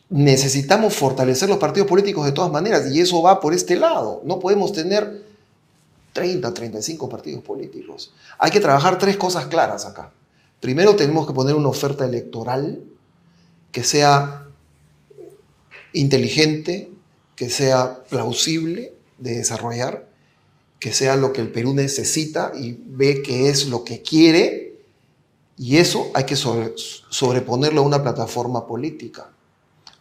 necesitamos 0.09 0.95
fortalecer 0.95 1.49
los 1.49 1.59
partidos 1.59 1.89
políticos 1.89 2.27
de 2.27 2.33
todas 2.33 2.51
maneras 2.51 2.91
y 2.91 3.01
eso 3.01 3.23
va 3.23 3.39
por 3.39 3.55
este 3.55 3.77
lado. 3.77 4.23
No 4.25 4.41
podemos 4.41 4.73
tener 4.73 5.22
30, 6.13 6.53
35 6.53 7.09
partidos 7.09 7.43
políticos. 7.43 8.13
Hay 8.39 8.51
que 8.51 8.61
trabajar 8.61 8.99
tres 8.99 9.17
cosas 9.17 9.47
claras 9.47 9.87
acá. 9.87 10.13
Primero 10.61 10.95
tenemos 10.95 11.27
que 11.27 11.33
poner 11.33 11.55
una 11.55 11.69
oferta 11.69 12.05
electoral 12.05 12.83
que 13.71 13.83
sea 13.83 14.47
inteligente, 15.93 16.91
que 17.35 17.51
sea 17.51 18.05
plausible 18.05 18.95
de 19.19 19.37
desarrollar, 19.37 20.09
que 20.79 20.93
sea 20.93 21.17
lo 21.17 21.33
que 21.33 21.41
el 21.41 21.51
Perú 21.51 21.75
necesita 21.75 22.53
y 22.55 22.79
ve 22.87 23.23
que 23.23 23.49
es 23.49 23.67
lo 23.67 23.85
que 23.85 24.03
quiere, 24.03 24.63
y 25.57 25.77
eso 25.77 26.11
hay 26.15 26.25
que 26.25 26.37
sobreponerlo 26.37 27.83
a 27.83 27.85
una 27.85 28.03
plataforma 28.03 28.67
política. 28.67 29.31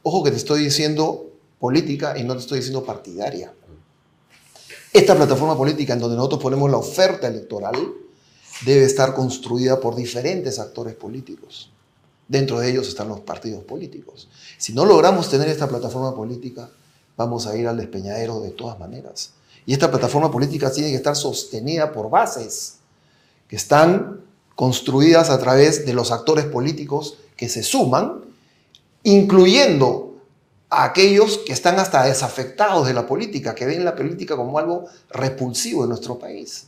Ojo 0.02 0.24
que 0.24 0.32
te 0.32 0.38
estoy 0.38 0.64
diciendo 0.64 1.30
política 1.60 2.18
y 2.18 2.24
no 2.24 2.34
te 2.34 2.40
estoy 2.40 2.60
diciendo 2.60 2.84
partidaria. 2.84 3.54
Esta 4.94 5.16
plataforma 5.16 5.58
política 5.58 5.94
en 5.94 6.00
donde 6.00 6.18
nosotros 6.18 6.42
ponemos 6.42 6.70
la 6.70 6.78
oferta 6.78 7.28
electoral, 7.28 7.76
debe 8.66 8.86
estar 8.86 9.14
construida 9.14 9.80
por 9.80 9.96
diferentes 9.96 10.60
actores 10.60 10.96
políticos. 10.96 11.72
Dentro 12.28 12.60
de 12.60 12.70
ellos 12.70 12.88
están 12.88 13.08
los 13.08 13.22
partidos 13.22 13.64
políticos. 13.64 14.28
Si 14.58 14.74
no 14.74 14.86
logramos 14.86 15.30
tener 15.30 15.48
esta 15.48 15.68
plataforma 15.68 16.14
política, 16.14 16.70
vamos 17.18 17.48
a 17.48 17.56
ir 17.56 17.68
al 17.68 17.78
despeñadero 17.78 18.42
de 18.42 18.52
todas 18.52 18.80
maneras. 18.80 19.32
Y 19.66 19.74
esta 19.74 19.90
plataforma 19.90 20.32
política 20.32 20.72
tiene 20.72 20.90
que 20.90 20.96
estar 20.96 21.16
sostenida 21.16 21.92
por 21.92 22.10
bases 22.10 22.76
que 23.48 23.56
están 23.56 24.22
construidas 24.56 25.30
a 25.30 25.40
través 25.40 25.86
de 25.86 25.94
los 25.94 26.12
actores 26.12 26.46
políticos 26.46 27.18
que 27.36 27.50
se 27.50 27.64
suman, 27.64 28.26
incluyendo 29.04 30.11
a 30.72 30.86
aquellos 30.86 31.40
que 31.40 31.52
están 31.52 31.78
hasta 31.80 32.04
desafectados 32.04 32.88
de 32.88 32.94
la 32.94 33.06
política, 33.06 33.54
que 33.54 33.66
ven 33.66 33.84
la 33.84 33.94
política 33.94 34.38
como 34.38 34.58
algo 34.58 34.86
repulsivo 35.10 35.84
en 35.84 35.90
nuestro 35.90 36.18
país. 36.18 36.68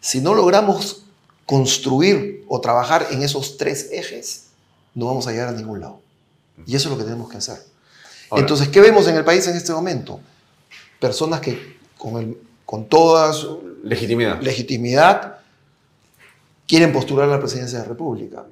Si 0.00 0.20
no 0.20 0.32
logramos 0.32 1.02
construir 1.44 2.44
o 2.46 2.60
trabajar 2.60 3.08
en 3.10 3.22
esos 3.22 3.56
tres 3.56 3.88
ejes, 3.90 4.44
no 4.94 5.06
vamos 5.06 5.26
a 5.26 5.32
llegar 5.32 5.48
a 5.48 5.52
ningún 5.52 5.80
lado. 5.80 6.00
Y 6.66 6.76
eso 6.76 6.88
es 6.88 6.92
lo 6.92 6.98
que 6.98 7.04
tenemos 7.04 7.28
que 7.28 7.38
hacer. 7.38 7.60
Entonces, 8.30 8.68
¿qué 8.68 8.80
vemos 8.80 9.08
en 9.08 9.16
el 9.16 9.24
país 9.24 9.46
en 9.48 9.56
este 9.56 9.72
momento? 9.72 10.20
Personas 11.00 11.40
que 11.40 11.78
con, 11.98 12.22
el, 12.22 12.38
con 12.64 12.86
toda 12.86 13.32
su 13.32 13.78
legitimidad. 13.82 14.40
legitimidad 14.40 15.38
quieren 16.68 16.92
postular 16.92 17.28
a 17.28 17.32
la 17.32 17.40
presidencia 17.40 17.78
de 17.78 17.84
la 17.84 17.88
República, 17.88 18.44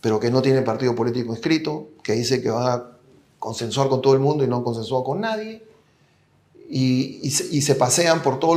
pero 0.00 0.18
que 0.18 0.30
no 0.30 0.40
tienen 0.40 0.64
partido 0.64 0.94
político 0.94 1.32
inscrito, 1.32 1.90
que 2.02 2.12
dice 2.12 2.42
que 2.42 2.50
van 2.50 2.66
a 2.66 2.95
consensuar 3.38 3.88
con 3.88 4.02
todo 4.02 4.14
el 4.14 4.20
mundo 4.20 4.44
y 4.44 4.48
no 4.48 4.56
han 4.56 4.62
consensuado 4.62 5.04
con 5.04 5.20
nadie, 5.20 5.62
y, 6.68 7.30
se, 7.30 7.74
pasean 7.76 8.22
por 8.22 8.40
todos 8.40 8.56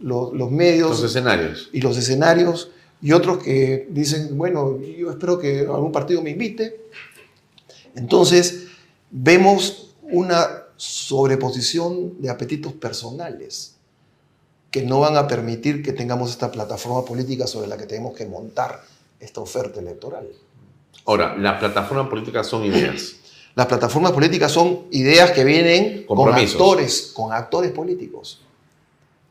los, 0.00 0.32
los, 0.32 0.50
medios. 0.50 0.90
Los 0.90 1.04
escenarios. 1.04 1.70
Y 1.72 1.80
los 1.80 1.96
escenarios, 1.96 2.70
y 3.00 3.12
otros 3.12 3.42
que 3.42 3.86
dicen, 3.90 4.36
bueno, 4.36 4.80
yo 4.80 5.10
espero 5.10 5.38
que 5.38 5.60
algún 5.60 5.92
partido 5.92 6.22
me 6.22 6.30
invite. 6.30 6.80
Entonces, 7.94 8.66
vemos 9.10 9.94
una 10.02 10.64
sobreposición 10.76 12.20
de 12.20 12.30
apetitos 12.30 12.72
personales 12.72 13.76
que 14.70 14.82
no 14.82 15.00
van 15.00 15.16
a 15.16 15.26
permitir 15.26 15.82
que 15.82 15.92
tengamos 15.92 16.30
esta 16.30 16.50
plataforma 16.50 17.04
política 17.04 17.46
sobre 17.46 17.68
la 17.68 17.76
que 17.76 17.86
tenemos 17.86 18.16
que 18.16 18.26
montar 18.26 18.82
esta 19.18 19.40
oferta 19.40 19.80
electoral. 19.80 20.28
Ahora, 21.06 21.36
las 21.36 21.58
plataformas 21.58 22.08
políticas 22.08 22.46
son 22.46 22.64
ideas. 22.64 23.16
Las 23.54 23.66
plataformas 23.66 24.12
políticas 24.12 24.52
son 24.52 24.86
ideas 24.90 25.32
que 25.32 25.44
vienen 25.44 26.04
con 26.06 26.32
actores, 26.32 27.12
con 27.14 27.32
actores 27.32 27.72
políticos. 27.72 28.40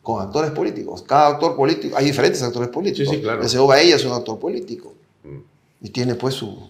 Con 0.03 0.21
actores 0.21 0.51
políticos. 0.51 1.03
Cada 1.03 1.27
actor 1.27 1.55
político, 1.55 1.95
hay 1.97 2.05
diferentes 2.05 2.41
actores 2.41 2.69
políticos. 2.69 3.09
Sí, 3.09 3.15
sí, 3.17 3.21
claro. 3.21 3.43
ella 3.43 3.95
es 3.95 4.05
un 4.05 4.13
actor 4.13 4.39
político. 4.39 4.93
Mm. 5.23 5.37
Y 5.81 5.89
tiene 5.89 6.15
pues 6.15 6.35
su, 6.35 6.69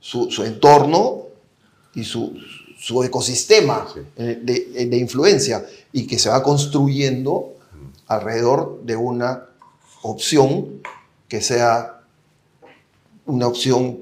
su, 0.00 0.44
entorno 0.44 1.22
y 1.94 2.04
su, 2.04 2.34
su 2.78 3.02
ecosistema 3.02 3.86
eh, 4.16 4.38
de, 4.42 4.86
de, 4.86 4.96
influencia 4.96 5.66
y 5.92 6.06
que 6.06 6.18
se 6.18 6.28
va 6.28 6.42
construyendo 6.42 7.54
alrededor 8.06 8.80
de 8.84 8.96
una 8.96 9.46
opción 10.02 10.80
que 11.28 11.40
sea 11.40 12.00
una 13.26 13.46
opción 13.46 13.98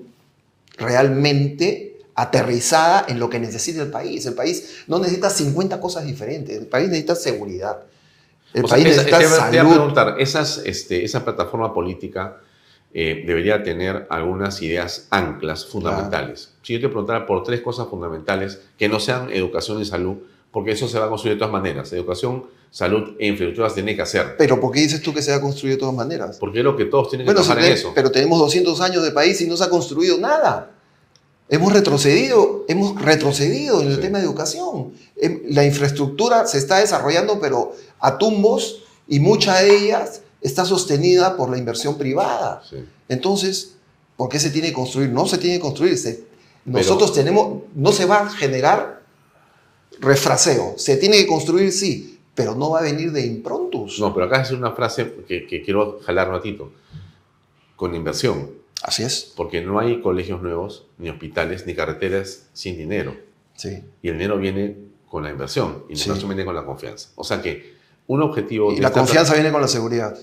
realmente 0.77 1.96
aterrizada 2.17 3.05
en 3.09 3.21
lo 3.21 3.31
que 3.31 3.39
necesita 3.39 3.83
el 3.83 3.91
país. 3.91 4.25
El 4.27 4.35
país 4.35 4.85
no 4.89 4.99
necesita 4.99 5.31
50 5.31 5.79
cosas 5.81 6.05
diferentes, 6.05 6.57
el 6.57 6.67
país 6.67 6.89
necesita 6.89 7.15
seguridad. 7.15 7.83
El 8.55 8.63
país 8.65 8.85
necesita 8.85 9.23
salud. 9.23 9.51
Te 9.51 9.63
voy 9.63 9.73
a 9.73 9.75
preguntar, 9.77 10.17
esas, 10.19 10.63
este, 10.65 11.05
esa 11.05 11.25
plataforma 11.25 11.75
política 11.75 12.39
eh, 12.95 13.25
debería 13.27 13.63
tener 13.63 14.07
algunas 14.09 14.63
ideas 14.63 15.09
anclas 15.11 15.67
fundamentales. 15.67 16.55
Si 16.63 16.73
yo 16.73 16.81
te 16.81 16.89
preguntara 16.89 17.27
por 17.27 17.43
tres 17.43 17.61
cosas 17.61 17.87
fundamentales 17.89 18.61
que 18.79 18.89
no 18.89 18.99
sean 18.99 19.31
educación 19.31 19.83
y 19.83 19.85
salud, 19.85 20.17
porque 20.51 20.71
eso 20.71 20.89
se 20.89 20.99
va 20.99 21.05
a 21.05 21.09
construir 21.11 21.35
de 21.35 21.41
todas 21.41 21.53
maneras. 21.53 21.93
Educación, 21.93 22.47
salud 22.71 23.15
e 23.19 23.27
infraestructuras 23.27 23.75
tiene 23.75 23.95
que 23.95 24.01
hacer. 24.01 24.37
Pero 24.39 24.59
¿por 24.59 24.73
qué 24.73 24.81
dices 24.81 25.03
tú 25.03 25.13
que 25.13 25.21
se 25.21 25.33
va 25.33 25.37
a 25.37 25.41
construir 25.43 25.75
de 25.75 25.81
todas 25.81 25.95
maneras? 25.95 26.39
Porque 26.39 26.61
es 26.61 26.65
lo 26.65 26.75
que 26.75 26.87
todos 26.87 27.11
tienen 27.11 27.27
que 27.27 27.35
trabajar 27.35 27.59
en 27.59 27.73
eso. 27.73 27.93
Pero 27.95 28.11
tenemos 28.11 28.39
200 28.39 28.81
años 28.81 29.05
de 29.05 29.11
país 29.11 29.39
y 29.43 29.47
no 29.47 29.59
se 29.59 29.65
ha 29.65 29.69
construido 29.69 30.17
nada. 30.17 30.76
Hemos 31.49 31.73
retrocedido, 31.73 32.65
hemos 32.69 33.01
retrocedido 33.01 33.81
en 33.81 33.89
el 33.89 34.01
tema 34.01 34.19
de 34.19 34.25
educación. 34.25 34.93
Em, 35.17 35.43
la 35.51 35.65
infraestructura 35.65 36.47
se 36.47 36.59
está 36.59 36.79
desarrollando, 36.79 37.39
pero 37.41 37.73
a 38.01 38.19
tumbos, 38.19 38.83
y 39.07 39.21
mucha 39.21 39.61
de 39.61 39.77
ellas 39.77 40.23
está 40.41 40.65
sostenida 40.65 41.37
por 41.37 41.51
la 41.51 41.59
inversión 41.59 41.97
privada. 41.97 42.63
Entonces, 43.09 43.77
¿por 44.17 44.29
qué 44.29 44.41
se 44.41 44.51
tiene 44.51 44.69
que 44.69 44.75
construir? 44.75 45.11
No 45.11 45.27
se 45.27 45.39
tiene 45.39 45.57
que 45.57 45.63
construir. 45.63 45.97
nosotros 46.65 47.13
tenemos, 47.13 47.63
no 47.75 47.93
se 47.93 48.07
va 48.07 48.23
a 48.23 48.31
generar 48.31 49.03
refraseo. 50.01 50.75
Se 50.77 50.97
tiene 50.97 51.19
que 51.19 51.27
construir, 51.27 51.73
sí, 51.73 52.19
pero 52.35 52.55
no 52.55 52.71
va 52.71 52.81
a 52.81 52.83
venir 52.83 53.13
de 53.13 53.25
improntos. 53.25 53.99
No, 53.99 54.13
pero 54.13 54.27
acá 54.27 54.43
es 54.43 54.51
una 54.51 54.73
frase 54.73 55.15
que, 55.27 55.63
quiero 55.65 56.01
jalar 56.05 56.29
un 56.29 56.35
ratito. 56.35 56.73
Con 57.77 57.95
inversión. 57.95 58.51
Así 58.87 59.03
es. 59.03 59.33
Porque 59.35 59.61
no 59.63 59.81
hay 59.81 60.01
colegios 60.01 60.41
nuevos, 60.41 60.87
ni 60.97 61.11
hospitales, 61.11 61.67
ni 61.67 61.75
carreteras 61.75 62.45
sin 62.53 62.79
dinero. 62.79 63.17
Sí. 63.57 63.83
Y 64.01 64.09
el 64.09 64.15
dinero 64.15 64.39
viene 64.39 64.77
con 65.11 65.25
la 65.25 65.31
inversión, 65.31 65.85
y 65.89 65.97
la 65.97 66.03
inversión 66.03 66.29
viene 66.29 66.45
con 66.45 66.55
la 66.55 66.65
confianza. 66.65 67.09
O 67.17 67.25
sea 67.25 67.43
que 67.43 67.75
un 68.07 68.23
objetivo... 68.23 68.73
Y 68.73 68.79
la 68.79 68.93
confianza 68.93 69.35
viene 69.35 69.51
con 69.51 69.61
la 69.61 69.67
seguridad. 69.67 70.17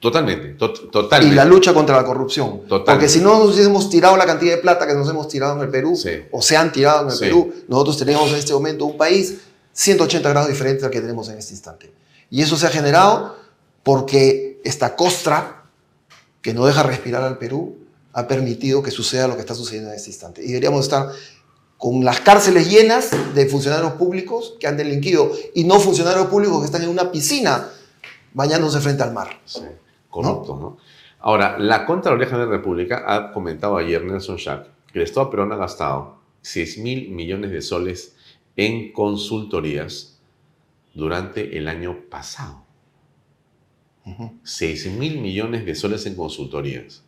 Totalmente, 0.00 0.54
totalmente. 0.54 1.32
Y 1.32 1.36
la 1.36 1.44
lucha 1.44 1.72
contra 1.72 1.96
la 1.96 2.04
corrupción. 2.04 2.62
Porque 2.68 3.08
si 3.08 3.20
no 3.20 3.38
nos 3.38 3.54
hubiésemos 3.54 3.88
tirado 3.88 4.16
la 4.16 4.26
cantidad 4.26 4.56
de 4.56 4.62
plata 4.62 4.86
que 4.86 4.94
nos 4.94 5.08
hemos 5.08 5.28
tirado 5.28 5.56
en 5.56 5.62
el 5.62 5.68
Perú, 5.68 5.96
o 6.32 6.42
se 6.42 6.56
han 6.56 6.72
tirado 6.72 7.06
en 7.06 7.12
el 7.12 7.18
Perú, 7.18 7.54
nosotros 7.68 7.98
tenemos 7.98 8.30
en 8.30 8.36
este 8.36 8.52
momento 8.52 8.84
un 8.84 8.96
país 8.96 9.38
180 9.72 10.28
grados 10.28 10.48
diferente 10.48 10.84
al 10.84 10.90
que 10.90 11.00
tenemos 11.00 11.28
en 11.28 11.38
este 11.38 11.52
instante. 11.52 11.92
Y 12.30 12.42
eso 12.42 12.56
se 12.56 12.66
ha 12.66 12.70
generado 12.70 13.36
porque 13.84 14.60
esta 14.64 14.96
costra 14.96 15.64
que 16.42 16.54
no 16.54 16.66
deja 16.66 16.82
respirar 16.82 17.22
al 17.22 17.38
Perú 17.38 17.77
ha 18.18 18.26
permitido 18.26 18.82
que 18.82 18.90
suceda 18.90 19.28
lo 19.28 19.34
que 19.34 19.40
está 19.40 19.54
sucediendo 19.54 19.90
en 19.90 19.96
este 19.96 20.10
instante. 20.10 20.42
Y 20.42 20.48
deberíamos 20.48 20.80
estar 20.80 21.10
con 21.76 22.04
las 22.04 22.20
cárceles 22.20 22.68
llenas 22.68 23.10
de 23.34 23.46
funcionarios 23.46 23.92
públicos 23.92 24.54
que 24.58 24.66
han 24.66 24.76
delinquido 24.76 25.30
y 25.54 25.64
no 25.64 25.78
funcionarios 25.78 26.26
públicos 26.26 26.60
que 26.60 26.66
están 26.66 26.82
en 26.82 26.88
una 26.88 27.12
piscina 27.12 27.68
bañándose 28.34 28.80
frente 28.80 29.02
al 29.02 29.12
mar. 29.12 29.40
Sí 29.44 29.60
corrupto. 30.10 30.56
¿no? 30.56 30.78
Ahora, 31.20 31.58
la 31.58 31.84
Contraloría 31.84 32.26
General 32.26 32.46
de 32.46 32.52
la 32.52 32.58
República 32.58 33.04
ha 33.06 33.32
comentado 33.32 33.76
ayer 33.76 34.04
Nelson 34.04 34.36
Schack 34.36 34.68
que 34.92 34.98
el 34.98 35.04
Estado 35.04 35.30
peruano 35.30 35.54
ha 35.54 35.58
gastado 35.58 36.18
6 36.42 36.78
mil 36.78 37.10
millones 37.10 37.50
de 37.50 37.60
soles 37.60 38.16
en 38.56 38.92
consultorías 38.92 40.20
durante 40.94 41.58
el 41.58 41.68
año 41.68 42.08
pasado. 42.08 42.64
6 44.42 44.92
mil 44.92 45.20
millones 45.20 45.66
de 45.66 45.74
soles 45.74 46.06
en 46.06 46.14
consultorías. 46.14 47.04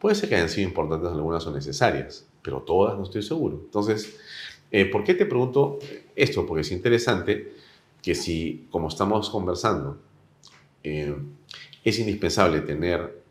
Puede 0.00 0.14
ser 0.14 0.30
que 0.30 0.36
hayan 0.36 0.48
sido 0.48 0.66
importantes, 0.66 1.10
algunas 1.10 1.42
son 1.42 1.54
necesarias, 1.54 2.26
pero 2.40 2.62
todas 2.62 2.96
no 2.96 3.04
estoy 3.04 3.22
seguro. 3.22 3.60
Entonces, 3.62 4.18
eh, 4.70 4.86
¿por 4.86 5.04
qué 5.04 5.12
te 5.12 5.26
pregunto 5.26 5.78
esto? 6.16 6.46
Porque 6.46 6.62
es 6.62 6.72
interesante 6.72 7.52
que 8.00 8.14
si, 8.14 8.66
como 8.70 8.88
estamos 8.88 9.28
conversando, 9.28 9.98
eh, 10.82 11.14
es 11.84 11.98
indispensable 11.98 12.62
tener 12.62 13.22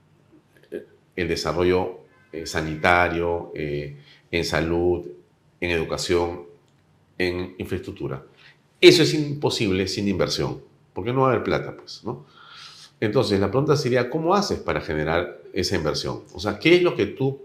eh, 0.70 0.86
el 1.16 1.28
desarrollo 1.28 2.02
sanitario, 2.46 3.52
en 3.56 4.46
salud, 4.46 5.04
en 5.60 5.72
educación, 5.72 6.44
en 7.18 7.56
infraestructura. 7.58 8.24
Eso 8.80 9.02
es 9.02 9.16
imposible 9.16 9.88
sin 9.88 10.08
inversión, 10.08 10.62
porque 10.94 11.12
no 11.12 11.22
va 11.22 11.30
a 11.30 11.32
haber 11.32 11.44
plata, 11.44 11.76
pues. 11.76 12.04
Entonces, 13.00 13.40
la 13.40 13.50
pregunta 13.50 13.76
sería, 13.76 14.12
¿cómo 14.12 14.36
haces 14.36 14.60
para 14.60 14.80
generar 14.80 15.39
esa 15.54 15.76
inversión? 15.76 16.22
O 16.34 16.40
sea, 16.40 16.60
¿qué 16.60 16.76
es 16.76 16.82
lo 16.82 16.96
que 16.96 17.06
tú, 17.06 17.40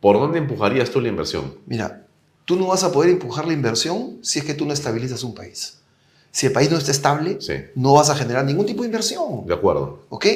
por 0.00 0.18
dónde 0.18 0.38
empujarías 0.38 0.90
tú 0.90 1.00
la 1.00 1.08
inversión? 1.08 1.54
Mira, 1.66 2.06
tú 2.44 2.56
no 2.56 2.68
vas 2.68 2.84
a 2.84 2.92
poder 2.92 3.10
empujar 3.10 3.46
la 3.46 3.52
inversión 3.52 4.18
si 4.22 4.38
es 4.38 4.44
que 4.44 4.54
tú 4.54 4.66
no 4.66 4.72
estabilizas 4.72 5.22
un 5.22 5.34
país 5.34 5.76
si 6.36 6.44
el 6.44 6.52
país 6.52 6.70
no 6.70 6.76
está 6.76 6.90
estable, 6.90 7.38
no 7.76 7.94
vas 7.94 8.10
a 8.10 8.14
generar 8.14 8.44
ningún 8.44 8.66
tipo 8.66 8.82
de 8.82 8.88
inversión. 8.88 9.46
De 9.46 9.54
acuerdo. 9.54 10.00
¿Ok? 10.10 10.26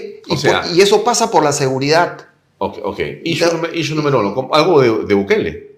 Y, 0.72 0.80
eso 0.80 1.04
pasa 1.04 1.30
por 1.30 1.44
la 1.44 1.52
seguridad. 1.52 2.26
Ok, 2.56 2.78
ok. 2.82 3.00
Issue, 3.22 3.94
número 3.94 4.20
uno, 4.20 4.48
algo 4.54 4.80
de, 4.80 5.12
Bukele. 5.12 5.76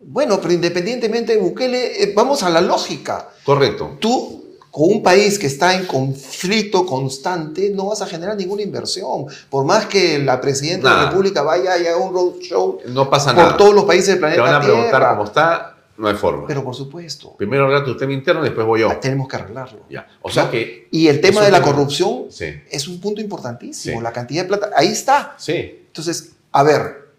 Bueno, 0.00 0.40
pero 0.40 0.54
independientemente 0.54 1.34
de 1.34 1.38
Bukele, 1.38 2.02
eh, 2.02 2.14
vamos 2.16 2.42
a 2.42 2.48
la 2.48 2.62
lógica. 2.62 3.28
Correcto. 3.44 3.98
Tú, 4.00 4.41
con 4.72 4.88
un 4.88 5.02
país 5.02 5.38
que 5.38 5.46
está 5.46 5.74
en 5.74 5.84
conflicto 5.84 6.86
constante, 6.86 7.70
no 7.74 7.88
vas 7.88 8.00
a 8.00 8.06
generar 8.06 8.36
ninguna 8.36 8.62
inversión. 8.62 9.26
Por 9.50 9.66
más 9.66 9.84
que 9.84 10.18
la 10.18 10.40
presidenta 10.40 10.88
de 10.88 10.96
la 10.96 11.10
República 11.10 11.42
vaya 11.42 11.76
y 11.76 11.86
haga 11.86 11.98
un 11.98 12.14
roadshow 12.14 12.78
no 12.86 13.10
pasa 13.10 13.34
por 13.34 13.58
todos 13.58 13.74
los 13.74 13.84
países 13.84 14.08
del 14.08 14.20
planeta 14.20 14.42
Te 14.42 14.50
van 14.50 14.62
a 14.62 14.64
preguntar 14.64 15.10
cómo 15.10 15.24
está 15.24 15.76
no 15.98 16.08
hay 16.08 16.14
forma. 16.14 16.46
Pero 16.46 16.64
por 16.64 16.74
supuesto. 16.74 17.34
Primero 17.36 17.66
arregla 17.66 17.84
tu 17.84 17.94
tema 17.98 18.14
interno, 18.14 18.42
después 18.42 18.66
voy 18.66 18.80
yo. 18.80 18.90
Ah, 18.90 18.98
tenemos 18.98 19.28
que 19.28 19.36
arreglarlo. 19.36 19.80
Ya. 19.90 20.08
O 20.22 20.30
sea 20.30 20.50
que. 20.50 20.88
Y 20.90 21.06
el 21.06 21.20
tema 21.20 21.42
de 21.42 21.50
la 21.50 21.60
corrupción 21.60 22.28
es 22.70 22.88
un 22.88 22.98
punto 22.98 23.20
importantísimo. 23.20 24.00
La 24.00 24.10
cantidad 24.10 24.44
de 24.44 24.48
plata. 24.48 24.70
Ahí 24.74 24.88
está. 24.88 25.34
Sí. 25.36 25.84
Entonces, 25.86 26.32
a 26.50 26.62
ver, 26.62 27.10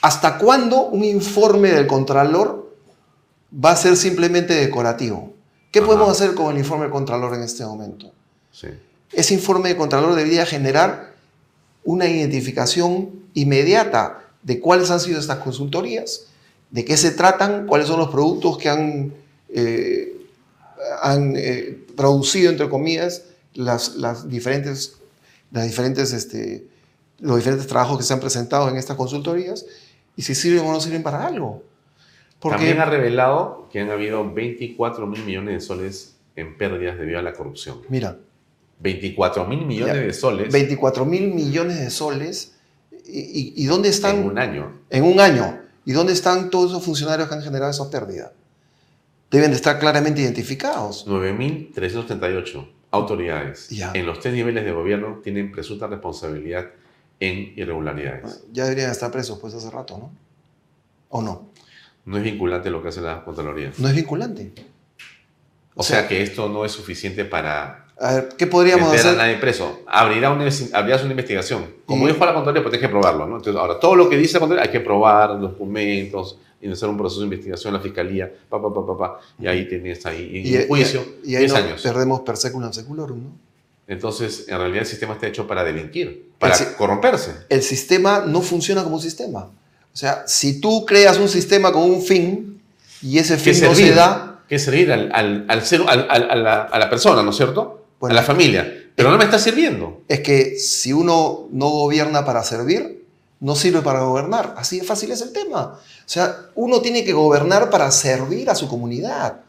¿hasta 0.00 0.38
cuándo 0.38 0.86
un 0.86 1.04
informe 1.04 1.70
del 1.70 1.86
Contralor 1.86 2.74
va 3.62 3.72
a 3.72 3.76
ser 3.76 3.94
simplemente 3.94 4.54
decorativo? 4.54 5.33
¿Qué 5.74 5.82
podemos 5.82 6.08
hacer 6.08 6.36
con 6.36 6.52
el 6.52 6.58
informe 6.58 6.84
del 6.84 6.92
Contralor 6.92 7.34
en 7.34 7.42
este 7.42 7.66
momento? 7.66 8.12
Sí. 8.52 8.68
Ese 9.10 9.34
informe 9.34 9.70
del 9.70 9.76
Contralor 9.76 10.14
debería 10.14 10.46
generar 10.46 11.14
una 11.82 12.06
identificación 12.06 13.10
inmediata 13.34 14.22
de 14.44 14.60
cuáles 14.60 14.92
han 14.92 15.00
sido 15.00 15.18
estas 15.18 15.38
consultorías 15.38 16.26
de 16.70 16.84
qué 16.84 16.96
se 16.96 17.10
tratan, 17.10 17.66
cuáles 17.66 17.88
son 17.88 17.98
los 17.98 18.10
productos 18.10 18.56
que 18.56 18.68
han, 18.68 19.14
eh, 19.48 20.16
han 21.02 21.34
eh, 21.36 21.84
producido, 21.96 22.52
entre 22.52 22.68
comillas, 22.68 23.22
las, 23.54 23.96
las 23.96 24.28
diferentes, 24.28 24.98
las 25.50 25.64
diferentes, 25.64 26.12
este, 26.12 26.68
los 27.18 27.36
diferentes 27.36 27.66
trabajos 27.66 27.98
que 27.98 28.04
se 28.04 28.12
han 28.12 28.20
presentado 28.20 28.68
en 28.68 28.76
estas 28.76 28.96
consultorías 28.96 29.66
y 30.16 30.22
si 30.22 30.36
sirven 30.36 30.64
o 30.66 30.72
no 30.72 30.80
sirven 30.80 31.02
para 31.02 31.26
algo. 31.26 31.64
Porque, 32.44 32.58
También 32.58 32.78
ha 32.82 32.84
revelado 32.84 33.70
que 33.72 33.80
han 33.80 33.90
habido 33.90 34.30
24 34.30 35.06
mil 35.06 35.24
millones 35.24 35.54
de 35.54 35.60
soles 35.60 36.16
en 36.36 36.58
pérdidas 36.58 36.98
debido 36.98 37.18
a 37.18 37.22
la 37.22 37.32
corrupción. 37.32 37.78
Mira. 37.88 38.18
24 38.80 39.46
mil 39.46 39.64
millones 39.64 39.94
de 39.94 40.12
soles. 40.12 40.52
24 40.52 41.06
mil 41.06 41.32
millones 41.32 41.80
de 41.80 41.88
soles. 41.88 42.56
¿Y, 43.06 43.64
dónde 43.64 43.88
están? 43.88 44.16
En 44.16 44.26
un 44.26 44.38
año. 44.38 44.72
En 44.90 45.04
un 45.04 45.20
año. 45.20 45.58
¿Y 45.86 45.92
dónde 45.92 46.12
están 46.12 46.50
todos 46.50 46.72
esos 46.72 46.84
funcionarios 46.84 47.30
que 47.30 47.34
han 47.34 47.40
generado 47.40 47.70
esa 47.70 47.90
pérdida? 47.90 48.34
Deben 49.30 49.48
de 49.48 49.56
estar 49.56 49.78
claramente 49.78 50.20
identificados. 50.20 51.06
9.338 51.06 52.68
autoridades 52.90 53.70
en 53.72 54.04
los 54.04 54.20
tres 54.20 54.34
niveles 54.34 54.66
de 54.66 54.72
gobierno 54.72 55.20
tienen 55.24 55.50
presunta 55.50 55.86
responsabilidad 55.86 56.66
en 57.20 57.54
irregularidades. 57.56 58.44
Ya 58.52 58.64
deberían 58.64 58.90
estar 58.90 59.10
presos 59.10 59.38
pues 59.38 59.54
hace 59.54 59.70
rato, 59.70 59.96
¿no? 59.96 60.12
¿O 61.08 61.22
no? 61.22 61.53
No 62.04 62.16
es 62.16 62.22
vinculante 62.22 62.70
lo 62.70 62.82
que 62.82 62.88
hace 62.88 63.00
la 63.00 63.24
Contraloría. 63.24 63.72
No 63.78 63.88
es 63.88 63.94
vinculante. 63.94 64.52
O, 65.74 65.82
sea, 65.82 66.06
que 66.06 66.22
esto 66.22 66.48
no 66.48 66.64
es 66.64 66.72
suficiente 66.72 67.24
para 67.24 67.84
a 67.96 68.14
ver, 68.14 68.28
¿qué 68.36 68.46
podríamos 68.46 68.92
hacer? 68.92 69.14
a 69.14 69.16
nadie 69.16 69.36
preso. 69.36 69.80
Abrirá 69.86 70.32
una, 70.32 70.48
abrirás 70.72 71.02
una 71.02 71.12
investigación. 71.12 71.66
Como 71.86 72.06
dijo 72.06 72.24
la 72.24 72.34
Contraloría, 72.34 72.62
pues 72.62 72.74
hay 72.74 72.80
que 72.80 72.88
probarlo, 72.88 73.26
¿no? 73.26 73.36
Entonces, 73.36 73.60
ahora, 73.60 73.78
todo 73.78 73.94
lo 73.94 74.08
que 74.08 74.16
dice 74.16 74.34
la 74.34 74.40
Contraloría 74.40 74.68
hay 74.68 74.72
que 74.72 74.84
probar, 74.84 75.30
los 75.30 75.52
documentos, 75.52 76.38
iniciar 76.60 76.90
un 76.90 76.96
proceso 76.96 77.20
de 77.20 77.26
investigación 77.26 77.72
la 77.72 77.80
Fiscalía, 77.80 78.32
pa, 78.48 78.60
pa, 78.60 78.72
pa, 78.74 78.98
pa, 78.98 79.20
y 79.38 79.46
ahí 79.46 79.68
tienes 79.68 80.04
ahí, 80.06 80.42
y, 80.44 80.66
juicio, 80.66 81.04
y, 81.22 81.36
ahí 81.36 81.42
10 81.42 81.54
años. 81.54 81.82
perdemos 81.82 82.20
per 82.20 82.36
seculum 82.36 82.72
seculorum, 82.72 83.22
¿no? 83.22 83.30
Entonces, 83.86 84.46
en 84.48 84.56
realidad 84.56 84.80
el 84.80 84.86
sistema 84.86 85.12
está 85.12 85.26
hecho 85.26 85.46
para 85.46 85.62
delinquir, 85.62 86.30
para 86.38 86.56
corromperse. 86.76 87.32
El 87.50 87.62
sistema 87.62 88.24
no 88.26 88.40
funciona 88.40 88.82
como 88.82 88.98
sistema. 88.98 89.50
O 89.94 89.96
sea, 89.96 90.24
si 90.26 90.60
tú 90.60 90.84
creas 90.84 91.18
un 91.18 91.28
sistema 91.28 91.72
con 91.72 91.82
un 91.84 92.02
fin 92.02 92.60
y 93.00 93.18
ese 93.18 93.36
fin 93.36 93.58
no 93.62 93.74
se 93.74 93.92
da... 93.92 94.40
Que 94.48 94.58
servir 94.58 94.90
al, 94.92 95.10
al, 95.14 95.44
al 95.48 95.64
ser, 95.64 95.82
al, 95.86 96.06
a, 96.10 96.18
la, 96.36 96.62
a, 96.62 96.78
la, 96.78 96.90
persona, 96.90 97.22
¿no 97.22 97.30
es 97.30 97.36
cierto? 97.36 97.86
a 98.00 98.12
la 98.12 98.22
familia. 98.22 98.90
Pero 98.94 99.10
no 99.10 99.16
me 99.16 99.24
está 99.24 99.38
sirviendo. 99.38 100.02
Es 100.08 100.20
que 100.20 100.58
si 100.58 100.92
uno 100.92 101.46
no 101.50 101.68
gobierna 101.70 102.24
para 102.24 102.42
servir, 102.42 103.04
no 103.40 103.54
sirve 103.54 103.82
para 103.82 104.00
gobernar. 104.00 104.54
Así 104.56 104.80
de 104.80 104.84
fácil 104.84 105.12
es 105.12 105.20
el 105.20 105.32
tema. 105.32 105.78
O 105.78 105.78
sea, 106.04 106.46
uno 106.54 106.80
tiene 106.80 107.04
que 107.04 107.12
gobernar 107.12 107.70
para 107.70 107.90
servir 107.90 108.50
a 108.50 108.54
su 108.54 108.68
comunidad. 108.68 109.40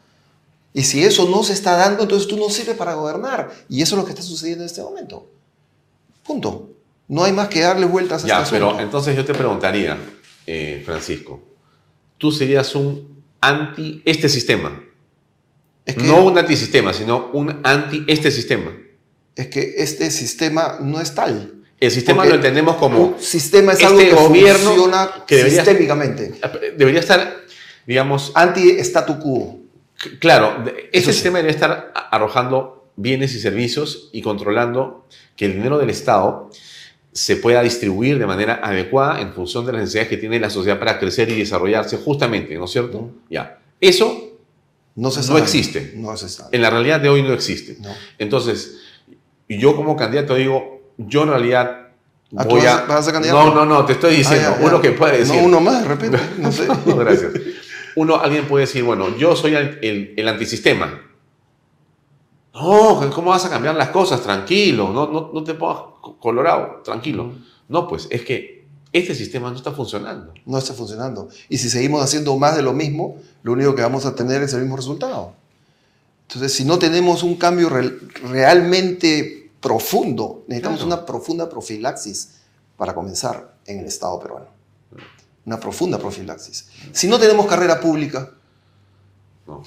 Y 0.73 0.83
si 0.83 1.03
eso 1.03 1.27
no 1.29 1.43
se 1.43 1.53
está 1.53 1.75
dando, 1.75 2.03
entonces 2.03 2.27
tú 2.27 2.37
no 2.37 2.49
sirves 2.49 2.75
para 2.75 2.93
gobernar. 2.93 3.51
Y 3.69 3.81
eso 3.81 3.95
es 3.95 3.99
lo 3.99 4.05
que 4.05 4.11
está 4.11 4.21
sucediendo 4.21 4.63
en 4.63 4.67
este 4.67 4.81
momento. 4.81 5.27
Punto. 6.23 6.69
No 7.07 7.23
hay 7.23 7.31
más 7.31 7.49
que 7.49 7.61
darle 7.61 7.85
vueltas 7.85 8.23
a 8.23 8.27
ya, 8.27 8.39
este 8.41 8.55
pero 8.55 8.79
entonces 8.79 9.15
yo 9.15 9.23
te 9.23 9.33
preguntaría, 9.33 9.97
eh, 10.47 10.81
Francisco, 10.85 11.43
tú 12.17 12.31
serías 12.31 12.75
un 12.75 13.23
anti 13.41 14.01
este 14.05 14.29
sistema. 14.29 14.81
no 15.97 16.23
un 16.23 16.37
antisistema, 16.37 16.93
sino 16.93 17.29
un 17.33 17.59
anti 17.63 18.03
este 18.07 18.31
sistema. 18.31 18.71
Es 19.35 19.47
que 19.47 19.75
este 19.77 20.09
sistema 20.11 20.77
no 20.81 21.01
es 21.01 21.13
tal. 21.13 21.55
El 21.79 21.91
sistema 21.91 22.25
lo 22.25 22.35
entendemos 22.35 22.77
como. 22.77 22.99
Un 22.99 23.21
sistema 23.21 23.73
es 23.73 23.83
algo 23.83 23.99
este 23.99 24.15
que 24.15 24.21
gobierno 24.21 24.69
funciona 24.69 25.09
que 25.27 25.35
debería, 25.37 25.63
sistémicamente. 25.63 26.33
Debería 26.77 27.01
estar, 27.01 27.43
digamos. 27.85 28.31
Anti-statu 28.33 29.19
quo. 29.19 29.59
Claro, 30.19 30.63
ese 30.91 31.11
sistema 31.13 31.39
debería 31.39 31.55
estar 31.55 31.91
arrojando 32.11 32.91
bienes 32.95 33.33
y 33.33 33.39
servicios 33.39 34.09
y 34.13 34.21
controlando 34.21 35.05
que 35.35 35.45
el 35.45 35.53
dinero 35.53 35.77
del 35.77 35.89
Estado 35.89 36.49
se 37.15 37.37
pueda 37.37 37.63
distribuir 37.63 38.19
de 38.19 38.25
manera 38.25 38.59
adecuada 38.61 39.21
en 39.21 39.31
función 39.31 39.65
de 39.65 39.71
las 39.71 39.81
necesidades 39.81 40.09
que 40.09 40.17
tiene 40.17 40.37
la 40.37 40.49
sociedad 40.49 40.77
para 40.77 40.99
crecer 40.99 41.29
y 41.29 41.39
desarrollarse 41.39 41.95
justamente, 41.95 42.55
¿no 42.57 42.65
es 42.65 42.71
cierto? 42.71 43.09
Ya. 43.29 43.57
Eso 43.79 44.37
no, 44.95 45.09
se 45.11 45.31
no 45.31 45.37
existe. 45.37 45.93
No 45.95 46.15
se 46.17 46.43
En 46.51 46.61
la 46.61 46.69
realidad 46.69 46.99
de 46.99 47.07
hoy 47.07 47.23
no 47.23 47.31
existe. 47.31 47.77
Entonces, 48.17 48.79
yo 49.47 49.77
como 49.77 49.95
candidato 49.95 50.35
digo, 50.35 50.81
yo 50.97 51.23
en 51.23 51.29
realidad 51.29 51.85
¿A 52.35 52.43
voy 52.43 52.65
a... 52.65 52.81
¿Vas 52.81 53.07
a 53.07 53.13
candidato? 53.13 53.45
No, 53.45 53.55
no, 53.55 53.65
no, 53.65 53.85
te 53.85 53.93
estoy 53.93 54.17
diciendo, 54.17 54.57
uno 54.59 54.81
que 54.81 54.91
puede 54.91 55.19
decir... 55.19 55.35
No, 55.37 55.45
uno 55.45 55.61
más, 55.61 55.83
de 55.83 55.87
repente, 55.87 56.19
no 56.37 56.51
sé. 56.51 56.67
no, 56.67 56.97
gracias. 56.97 57.31
Uno, 57.95 58.19
alguien 58.19 58.45
puede 58.45 58.65
decir, 58.65 58.83
bueno, 58.83 59.17
yo 59.17 59.37
soy 59.37 59.55
el, 59.55 60.13
el, 60.17 60.27
antisistema. 60.27 61.01
No, 62.55 63.11
¿cómo 63.13 63.29
vas 63.29 63.45
a 63.45 63.49
cambiar 63.49 63.75
las 63.75 63.89
cosas? 63.89 64.21
Tranquilo, 64.21 64.91
no, 64.91 65.07
no, 65.07 65.29
no 65.33 65.43
te 65.43 65.53
pongas 65.53 65.83
colorado, 66.19 66.81
tranquilo. 66.83 67.33
No, 67.67 67.87
pues 67.87 68.07
es 68.09 68.23
que 68.23 68.65
este 68.91 69.13
sistema 69.13 69.51
no 69.51 69.57
está 69.57 69.71
funcionando. 69.71 70.33
No 70.45 70.57
está 70.57 70.73
funcionando. 70.73 71.27
Y 71.49 71.57
si 71.57 71.69
seguimos 71.69 72.01
haciendo 72.01 72.35
más 72.37 72.55
de 72.55 72.63
lo 72.63 72.73
mismo, 72.73 73.17
lo 73.43 73.51
único 73.51 73.75
que 73.75 73.81
vamos 73.81 74.05
a 74.05 74.15
tener 74.15 74.41
es 74.41 74.53
el 74.53 74.61
mismo 74.61 74.77
resultado. 74.77 75.33
Entonces, 76.27 76.53
si 76.53 76.63
no 76.65 76.79
tenemos 76.79 77.21
un 77.21 77.35
cambio 77.35 77.69
realmente 77.69 79.45
profundo. 79.65 80.43
Necesitamos 80.47 80.83
una 80.83 81.03
profunda 81.07 81.49
profilaxis 81.49 82.35
para 82.77 82.93
comenzar 82.93 83.55
en 83.65 83.79
el 83.79 83.85
Estado 83.87 84.19
peruano. 84.19 84.45
Una 85.43 85.59
profunda 85.59 85.97
profilaxis. 85.97 86.67
Si 86.91 87.07
no 87.07 87.17
tenemos 87.17 87.47
carrera 87.47 87.79
pública, 87.79 88.29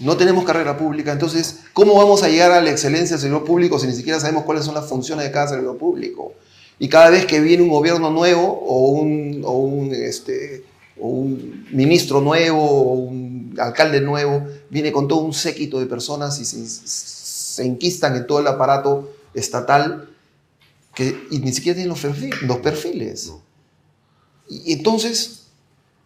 no. 0.00 0.16
tenemos 0.16 0.44
carrera 0.44 0.76
pública, 0.76 1.12
entonces, 1.12 1.60
¿cómo 1.72 1.94
vamos 1.94 2.22
a 2.22 2.28
llegar 2.28 2.50
a 2.52 2.60
la 2.60 2.70
excelencia 2.70 3.16
del 3.16 3.20
servidor 3.20 3.44
público 3.44 3.78
si 3.78 3.86
ni 3.86 3.94
siquiera 3.94 4.18
sabemos 4.18 4.44
cuáles 4.44 4.64
son 4.64 4.74
las 4.74 4.88
funciones 4.88 5.24
de 5.24 5.30
cada 5.30 5.48
servidor 5.48 5.78
público? 5.78 6.32
Y 6.78 6.88
cada 6.88 7.10
vez 7.10 7.26
que 7.26 7.40
viene 7.40 7.62
un 7.62 7.68
gobierno 7.68 8.10
nuevo 8.10 8.42
o 8.42 8.88
un, 8.90 9.42
o 9.44 9.52
un, 9.52 9.92
este, 9.92 10.64
un 10.96 11.66
ministro 11.70 12.20
nuevo 12.20 12.62
o 12.62 12.92
un 12.94 13.54
alcalde 13.58 14.00
nuevo, 14.00 14.46
viene 14.70 14.92
con 14.92 15.08
todo 15.08 15.20
un 15.20 15.32
séquito 15.32 15.80
de 15.80 15.86
personas 15.86 16.38
y 16.40 16.44
se, 16.44 16.66
se 16.66 17.64
enquistan 17.64 18.16
en 18.16 18.26
todo 18.26 18.40
el 18.40 18.46
aparato 18.46 19.12
estatal 19.34 20.08
que 20.94 21.16
y 21.30 21.38
ni 21.38 21.52
siquiera 21.52 21.76
tienen 21.76 21.94
los 22.42 22.58
perfiles. 22.58 23.32
Y 24.48 24.72
entonces, 24.72 25.46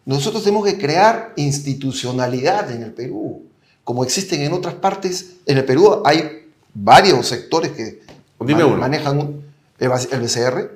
nosotros 0.05 0.43
tenemos 0.43 0.65
que 0.65 0.77
crear 0.77 1.33
institucionalidad 1.37 2.71
en 2.71 2.83
el 2.83 2.93
Perú, 2.93 3.43
como 3.83 4.03
existen 4.03 4.41
en 4.41 4.53
otras 4.53 4.75
partes. 4.75 5.37
En 5.45 5.57
el 5.57 5.65
Perú 5.65 6.01
hay 6.05 6.47
varios 6.73 7.27
sectores 7.27 7.71
que 7.71 8.01
manejan 8.39 9.43
el, 9.79 9.89
BCR. 9.89 10.71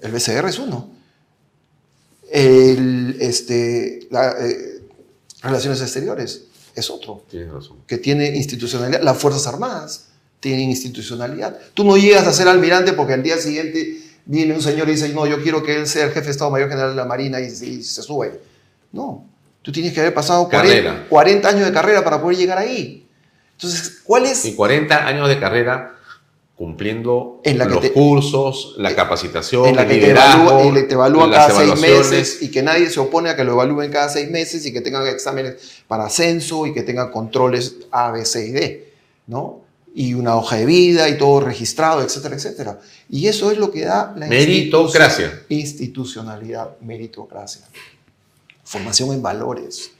El 0.00 0.12
BCR 0.12 0.48
es 0.48 0.58
uno. 0.58 0.90
El, 2.30 3.16
este, 3.20 4.08
eh, 4.10 4.82
relaciones 5.42 5.80
exteriores 5.80 6.44
es 6.74 6.90
otro. 6.90 7.24
Que 7.86 7.98
tiene 7.98 8.36
institucionalidad. 8.36 9.02
Las 9.02 9.18
Fuerzas 9.18 9.46
Armadas 9.46 10.08
tienen 10.40 10.70
institucionalidad. 10.70 11.58
Tú 11.74 11.84
no 11.84 11.96
llegas 11.96 12.26
a 12.26 12.32
ser 12.32 12.48
almirante 12.48 12.92
porque 12.92 13.14
al 13.14 13.22
día 13.22 13.38
siguiente 13.38 14.02
viene 14.26 14.54
un 14.54 14.62
señor 14.62 14.88
y 14.88 14.92
dice, 14.92 15.08
no, 15.08 15.26
yo 15.26 15.42
quiero 15.42 15.62
que 15.62 15.76
él 15.76 15.86
sea 15.86 16.04
el 16.04 16.12
jefe 16.12 16.26
de 16.26 16.30
Estado 16.32 16.50
Mayor 16.50 16.68
General 16.68 16.90
de 16.90 16.96
la 16.96 17.04
Marina 17.04 17.40
y, 17.40 17.50
se 17.50 18.02
sube. 18.02 18.40
No, 18.92 19.26
tú 19.68 19.72
tienes 19.72 19.92
que 19.92 20.00
haber 20.00 20.14
pasado 20.14 20.48
40, 20.48 21.48
años 21.50 21.66
de 21.66 21.72
carrera 21.74 22.02
para 22.02 22.22
poder 22.22 22.38
llegar 22.38 22.56
ahí. 22.56 23.06
Entonces, 23.52 24.00
¿cuál 24.02 24.24
es? 24.24 24.46
Y 24.46 24.54
40 24.54 25.06
años 25.06 25.28
de 25.28 25.38
carrera 25.38 25.94
cumpliendo 26.56 27.42
los 27.44 27.90
cursos, 27.90 28.76
la 28.78 28.96
capacitación, 28.96 29.66
en 29.66 29.76
la 29.76 29.86
que 29.86 29.98
te 29.98 30.10
evalúa, 30.12 30.72
te 30.88 30.94
evalúa 30.94 31.30
cada 31.30 31.50
seis 31.50 31.78
meses 31.78 32.38
y 32.40 32.50
que 32.50 32.62
nadie 32.62 32.88
se 32.88 32.98
opone 32.98 33.28
a 33.28 33.36
que 33.36 33.44
lo 33.44 33.52
evalúen 33.52 33.90
cada 33.90 34.08
seis 34.08 34.30
meses 34.30 34.64
y 34.64 34.72
que 34.72 34.80
tengan 34.80 35.06
exámenes 35.06 35.82
para 35.86 36.06
ascenso 36.06 36.66
y 36.66 36.72
que 36.72 36.80
tengan 36.80 37.10
controles 37.10 37.76
A, 37.90 38.10
B, 38.10 38.24
C 38.24 38.46
y 38.46 38.52
D, 38.52 38.92
¿no? 39.26 39.60
y 39.94 40.14
una 40.14 40.34
hoja 40.34 40.56
de 40.56 40.64
vida 40.64 41.10
y 41.10 41.18
todo 41.18 41.40
registrado, 41.40 42.00
etcétera, 42.02 42.36
etcétera. 42.36 42.80
Y 43.10 43.26
eso 43.26 43.50
es 43.50 43.58
lo 43.58 43.70
que 43.70 43.84
da 43.84 44.14
la 44.16 44.28
meritocracia. 44.28 45.42
Institucionalidad, 45.50 46.78
meritocracia. 46.80 47.66
Formación 48.68 49.12
en 49.12 49.22
valores. 49.22 49.92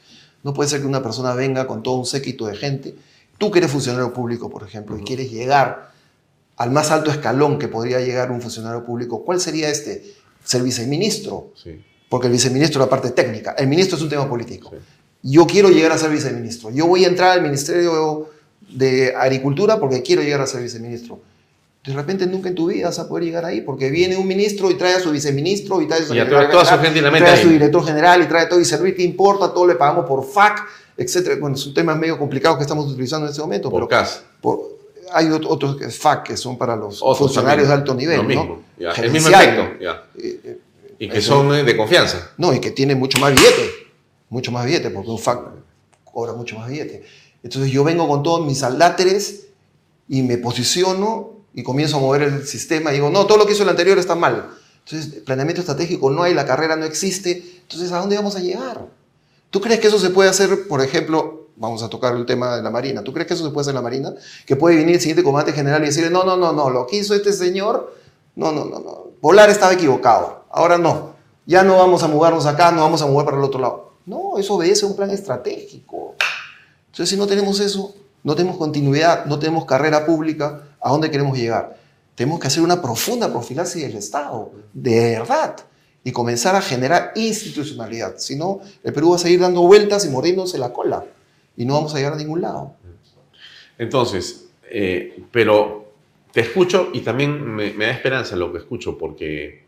No 0.42 0.52
puede 0.52 0.68
ser 0.68 0.82
que 0.82 0.86
una 0.86 1.02
persona 1.02 1.32
venga 1.32 1.66
con 1.66 1.82
todo 1.82 1.94
un 1.96 2.04
séquito 2.04 2.46
de 2.46 2.54
gente. 2.54 2.94
Tú 3.38 3.50
que 3.50 3.60
eres 3.60 3.70
funcionario 3.70 4.12
público, 4.12 4.50
por 4.50 4.62
ejemplo, 4.62 4.98
y 4.98 5.04
quieres 5.04 5.32
llegar 5.32 5.92
al 6.58 6.70
más 6.70 6.90
alto 6.90 7.10
escalón 7.10 7.58
que 7.58 7.68
podría 7.68 7.98
llegar 8.00 8.30
un 8.30 8.42
funcionario 8.42 8.84
público, 8.84 9.24
¿cuál 9.24 9.40
sería 9.40 9.70
este? 9.70 10.04
Ser 10.44 10.62
viceministro. 10.62 11.52
Porque 12.10 12.26
el 12.26 12.32
viceministro 12.34 12.82
es 12.82 12.86
la 12.86 12.90
parte 12.90 13.10
técnica. 13.12 13.52
El 13.52 13.68
ministro 13.68 13.96
es 13.96 14.02
un 14.02 14.10
tema 14.10 14.28
político. 14.28 14.72
Yo 15.22 15.46
quiero 15.46 15.70
llegar 15.70 15.92
a 15.92 15.98
ser 15.98 16.10
viceministro. 16.10 16.70
Yo 16.70 16.86
voy 16.86 17.06
a 17.06 17.08
entrar 17.08 17.30
al 17.30 17.42
ministerio 17.42 18.28
de 18.68 19.14
Agricultura 19.16 19.80
porque 19.80 20.02
quiero 20.02 20.20
llegar 20.20 20.42
a 20.42 20.46
ser 20.46 20.62
viceministro. 20.62 21.20
De 21.84 21.94
repente 21.94 22.26
nunca 22.26 22.48
en 22.48 22.54
tu 22.54 22.66
vida 22.66 22.86
vas 22.86 22.98
a 22.98 23.08
poder 23.08 23.24
llegar 23.24 23.44
ahí 23.44 23.60
porque 23.60 23.88
viene 23.88 24.16
un 24.16 24.26
ministro 24.26 24.70
y 24.70 24.74
trae 24.74 24.94
a 24.94 25.00
su 25.00 25.10
viceministro 25.10 25.80
y 25.80 25.86
trae 25.86 26.02
a 26.02 26.04
su, 26.04 26.12
director 27.48 27.86
general 27.86 28.22
y 28.22 28.26
trae 28.26 28.46
todo 28.46 28.60
y 28.60 28.64
servir 28.64 28.96
te 28.96 29.02
importa, 29.02 29.54
todo 29.54 29.66
le 29.66 29.76
pagamos 29.76 30.04
por 30.04 30.24
FAC, 30.24 30.66
etc. 30.96 31.38
Bueno, 31.40 31.56
son 31.56 31.72
temas 31.72 31.96
medio 31.96 32.18
complicados 32.18 32.58
que 32.58 32.62
estamos 32.62 32.90
utilizando 32.90 33.26
en 33.26 33.30
este 33.30 33.40
momento. 33.40 33.70
Por 33.70 33.88
CAS. 33.88 34.22
hay 35.12 35.30
otros 35.30 35.78
FAC 35.96 36.24
que 36.24 36.36
son 36.36 36.58
para 36.58 36.76
los 36.76 37.00
funcionarios 37.16 37.68
de 37.68 37.74
alto 37.74 37.94
nivel. 37.94 38.26
¿no? 38.28 38.60
El 38.78 39.10
mismo 39.10 39.30
efecto. 39.30 39.62
Eh, 39.80 40.40
eh, 40.44 40.58
y 40.98 41.08
que 41.08 41.22
son 41.22 41.54
eh, 41.54 41.62
de 41.62 41.76
confianza. 41.76 42.32
No, 42.36 42.52
y 42.52 42.60
que 42.60 42.72
tiene 42.72 42.94
mucho 42.94 43.18
más 43.18 43.32
billete. 43.32 43.70
Mucho 44.30 44.52
más 44.52 44.66
billete 44.66 44.90
porque 44.90 45.10
un 45.10 45.18
FAC 45.18 45.40
cobra 46.04 46.32
mucho 46.32 46.58
más 46.58 46.68
billete. 46.68 47.04
Entonces 47.42 47.70
yo 47.70 47.84
vengo 47.84 48.08
con 48.08 48.22
todos 48.22 48.44
mis 48.44 48.62
aláteres 48.62 49.46
y 50.08 50.22
me 50.22 50.38
posiciono 50.38 51.37
y 51.54 51.62
comienzo 51.62 51.96
a 51.96 52.00
mover 52.00 52.22
el 52.22 52.46
sistema 52.46 52.90
y 52.90 52.94
digo, 52.94 53.10
no, 53.10 53.26
todo 53.26 53.38
lo 53.38 53.46
que 53.46 53.52
hizo 53.52 53.62
el 53.62 53.68
anterior 53.68 53.98
está 53.98 54.14
mal. 54.14 54.50
Entonces, 54.84 55.22
planeamiento 55.22 55.60
estratégico 55.60 56.10
no 56.10 56.22
hay, 56.22 56.34
la 56.34 56.46
carrera 56.46 56.76
no 56.76 56.84
existe. 56.84 57.60
Entonces, 57.62 57.92
¿a 57.92 57.98
dónde 57.98 58.16
vamos 58.16 58.36
a 58.36 58.40
llegar? 58.40 58.86
¿Tú 59.50 59.60
crees 59.60 59.80
que 59.80 59.88
eso 59.88 59.98
se 59.98 60.10
puede 60.10 60.30
hacer, 60.30 60.68
por 60.68 60.82
ejemplo, 60.82 61.48
vamos 61.56 61.82
a 61.82 61.88
tocar 61.88 62.14
el 62.14 62.24
tema 62.26 62.56
de 62.56 62.62
la 62.62 62.70
Marina, 62.70 63.02
¿tú 63.02 63.12
crees 63.12 63.26
que 63.26 63.34
eso 63.34 63.44
se 63.44 63.50
puede 63.50 63.62
hacer 63.62 63.72
en 63.72 63.76
la 63.76 63.82
Marina? 63.82 64.14
Que 64.46 64.56
puede 64.56 64.76
venir 64.76 64.94
el 64.94 65.00
siguiente 65.00 65.24
comandante 65.24 65.52
general 65.52 65.82
y 65.82 65.86
decirle, 65.86 66.10
no, 66.10 66.24
no, 66.24 66.36
no, 66.36 66.52
no, 66.52 66.70
lo 66.70 66.86
que 66.86 66.96
hizo 66.96 67.14
este 67.14 67.32
señor, 67.32 67.94
no, 68.36 68.52
no, 68.52 68.64
no, 68.64 68.78
no, 68.78 69.08
Volar 69.20 69.50
estaba 69.50 69.72
equivocado, 69.72 70.44
ahora 70.50 70.78
no, 70.78 71.14
ya 71.46 71.64
no 71.64 71.76
vamos 71.78 72.02
a 72.02 72.08
movernos 72.08 72.46
acá, 72.46 72.70
no 72.70 72.82
vamos 72.82 73.02
a 73.02 73.06
mover 73.06 73.24
para 73.24 73.38
el 73.38 73.44
otro 73.44 73.60
lado. 73.60 73.92
No, 74.06 74.38
eso 74.38 74.54
obedece 74.54 74.86
a 74.86 74.88
un 74.88 74.96
plan 74.96 75.10
estratégico. 75.10 76.14
Entonces, 76.86 77.10
si 77.10 77.16
no 77.16 77.26
tenemos 77.26 77.60
eso, 77.60 77.94
no 78.22 78.34
tenemos 78.34 78.56
continuidad, 78.56 79.26
no 79.26 79.38
tenemos 79.38 79.64
carrera 79.64 80.06
pública, 80.06 80.62
¿a 80.80 80.90
dónde 80.90 81.10
queremos 81.10 81.36
llegar? 81.36 81.78
Tenemos 82.14 82.40
que 82.40 82.48
hacer 82.48 82.62
una 82.62 82.82
profunda 82.82 83.30
profilaxis 83.30 83.82
del 83.82 83.96
Estado, 83.96 84.52
de 84.72 85.18
verdad, 85.18 85.56
y 86.02 86.12
comenzar 86.12 86.56
a 86.56 86.60
generar 86.60 87.12
institucionalidad. 87.14 88.16
Si 88.18 88.34
no, 88.34 88.60
el 88.82 88.92
Perú 88.92 89.10
va 89.10 89.16
a 89.16 89.18
seguir 89.20 89.40
dando 89.40 89.62
vueltas 89.62 90.04
y 90.04 90.08
mordiéndose 90.08 90.58
la 90.58 90.72
cola, 90.72 91.04
y 91.56 91.64
no 91.64 91.74
vamos 91.74 91.94
a 91.94 91.98
llegar 91.98 92.14
a 92.14 92.16
ningún 92.16 92.40
lado. 92.40 92.74
Entonces, 93.78 94.48
eh, 94.70 95.22
pero 95.30 95.92
te 96.32 96.40
escucho 96.40 96.90
y 96.92 97.00
también 97.00 97.54
me, 97.54 97.72
da 97.72 97.90
esperanza 97.90 98.36
lo 98.36 98.52
que 98.52 98.58
escucho, 98.58 98.98
porque 98.98 99.64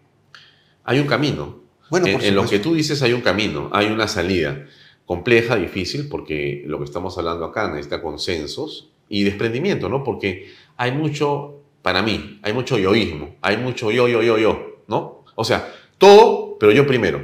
hay 0.84 0.98
un 0.98 1.06
camino. 1.06 1.60
Bueno, 1.88 2.06
en, 2.06 2.20
en 2.20 2.34
lo 2.34 2.46
que 2.46 2.58
tú 2.58 2.74
dices 2.74 3.02
hay 3.02 3.12
un 3.12 3.20
camino, 3.20 3.70
hay 3.72 3.86
una 3.86 4.08
salida 4.08 4.66
compleja, 5.06 5.56
difícil, 5.56 6.08
porque 6.08 6.62
lo 6.66 6.78
que 6.78 6.84
estamos 6.84 7.18
hablando 7.18 7.44
acá 7.44 7.68
necesita 7.68 8.00
consensos 8.00 8.90
y 9.08 9.24
desprendimiento, 9.24 9.88
¿no? 9.88 10.04
Porque 10.04 10.52
hay 10.80 10.92
mucho 10.92 11.60
para 11.82 12.00
mí, 12.00 12.40
hay 12.42 12.54
mucho 12.54 12.78
yoísmo, 12.78 13.34
hay 13.42 13.58
mucho 13.58 13.90
yo, 13.90 14.08
yo, 14.08 14.22
yo, 14.22 14.38
yo, 14.38 14.58
¿no? 14.88 15.24
O 15.34 15.44
sea, 15.44 15.70
todo, 15.98 16.56
pero 16.58 16.72
yo 16.72 16.86
primero. 16.86 17.20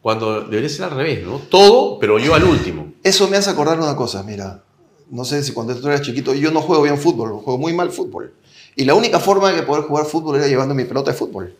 Cuando 0.00 0.40
debería 0.40 0.70
ser 0.70 0.86
al 0.86 0.92
revés, 0.92 1.26
¿no? 1.26 1.36
Todo, 1.50 1.98
pero 1.98 2.18
yo 2.18 2.34
al 2.34 2.44
último. 2.44 2.94
Eso 3.02 3.28
me 3.28 3.36
hace 3.36 3.50
acordar 3.50 3.78
una 3.78 3.94
cosa, 3.94 4.22
mira. 4.22 4.64
No 5.10 5.26
sé 5.26 5.42
si 5.42 5.52
cuando 5.52 5.76
tú 5.76 5.86
eras 5.88 6.00
chiquito, 6.00 6.32
yo 6.32 6.50
no 6.50 6.62
juego 6.62 6.82
bien 6.82 6.96
fútbol, 6.96 7.32
juego 7.32 7.58
muy 7.58 7.74
mal 7.74 7.90
fútbol. 7.90 8.32
Y 8.76 8.86
la 8.86 8.94
única 8.94 9.20
forma 9.20 9.52
de 9.52 9.62
poder 9.62 9.84
jugar 9.84 10.06
fútbol 10.06 10.36
era 10.36 10.48
llevando 10.48 10.74
mi 10.74 10.84
pelota 10.84 11.10
de 11.10 11.18
fútbol, 11.18 11.54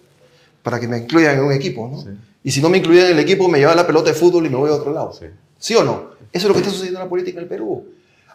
para 0.63 0.81
que 0.81 0.89
me 0.89 0.97
incluyan 0.97 1.37
en 1.37 1.45
un 1.45 1.53
equipo, 1.53 1.87
¿no? 1.87 2.03
Y 2.43 2.51
si 2.51 2.63
no 2.63 2.71
me 2.71 2.79
incluían 2.79 3.09
en 3.09 3.13
el 3.13 3.19
equipo, 3.19 3.47
me 3.47 3.59
llevaba 3.59 3.77
la 3.77 3.87
pelota 3.87 4.09
de 4.09 4.15
fútbol 4.15 4.47
y 4.47 4.49
me 4.49 4.57
voy 4.57 4.71
a 4.71 4.75
otro 4.75 4.91
lado. 4.91 5.13
Sí. 5.13 5.27
¿Sí 5.59 5.75
o 5.75 5.85
no? 5.85 6.13
Eso 6.33 6.47
es 6.47 6.49
lo 6.49 6.55
que 6.55 6.61
está 6.61 6.71
sucediendo 6.71 6.99
en 7.01 7.05
la 7.05 7.11
política 7.11 7.37
en 7.37 7.43
el 7.43 7.49
Perú. 7.49 7.85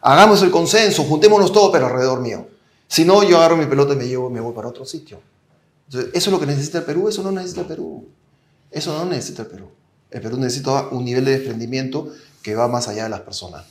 Hagamos 0.01 0.41
el 0.43 0.51
consenso, 0.51 1.03
juntémonos 1.03 1.51
todos, 1.51 1.71
pero 1.71 1.87
alrededor 1.87 2.21
mío. 2.21 2.47
Si 2.87 3.03
no, 3.03 3.23
yo 3.23 3.37
agarro 3.37 3.57
mi 3.57 3.65
pelota 3.65 3.93
y 3.93 3.97
me 3.97 4.07
llevo, 4.07 4.29
me 4.29 4.39
voy 4.39 4.53
para 4.53 4.67
otro 4.67 4.85
sitio. 4.85 5.19
Entonces, 5.87 6.11
eso 6.13 6.29
es 6.29 6.33
lo 6.33 6.39
que 6.39 6.45
necesita 6.45 6.79
el 6.79 6.83
Perú, 6.83 7.07
eso 7.07 7.23
no 7.23 7.31
necesita 7.31 7.61
el 7.61 7.67
Perú. 7.67 8.07
Eso 8.71 8.97
no 8.97 9.05
necesita 9.05 9.43
el 9.43 9.47
Perú. 9.47 9.69
El 10.11 10.21
Perú 10.21 10.37
necesita 10.37 10.89
un 10.89 11.05
nivel 11.05 11.25
de 11.25 11.31
desprendimiento 11.31 12.11
que 12.41 12.55
va 12.55 12.67
más 12.67 12.87
allá 12.87 13.03
de 13.03 13.09
las 13.09 13.21
personas. 13.21 13.65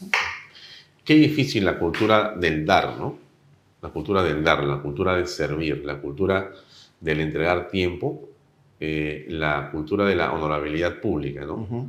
Qué 1.04 1.14
difícil 1.14 1.64
la 1.64 1.78
cultura 1.78 2.34
del 2.36 2.66
dar, 2.66 2.98
¿no? 2.98 3.16
La 3.80 3.90
cultura 3.90 4.22
del 4.22 4.42
dar, 4.42 4.64
la 4.64 4.82
cultura 4.82 5.16
del 5.16 5.28
servir, 5.28 5.84
la 5.84 6.00
cultura 6.00 6.50
del 7.00 7.20
entregar 7.20 7.68
tiempo, 7.68 8.28
eh, 8.80 9.26
la 9.28 9.70
cultura 9.70 10.04
de 10.04 10.16
la 10.16 10.32
honorabilidad 10.32 11.00
pública, 11.00 11.44
¿no? 11.44 11.88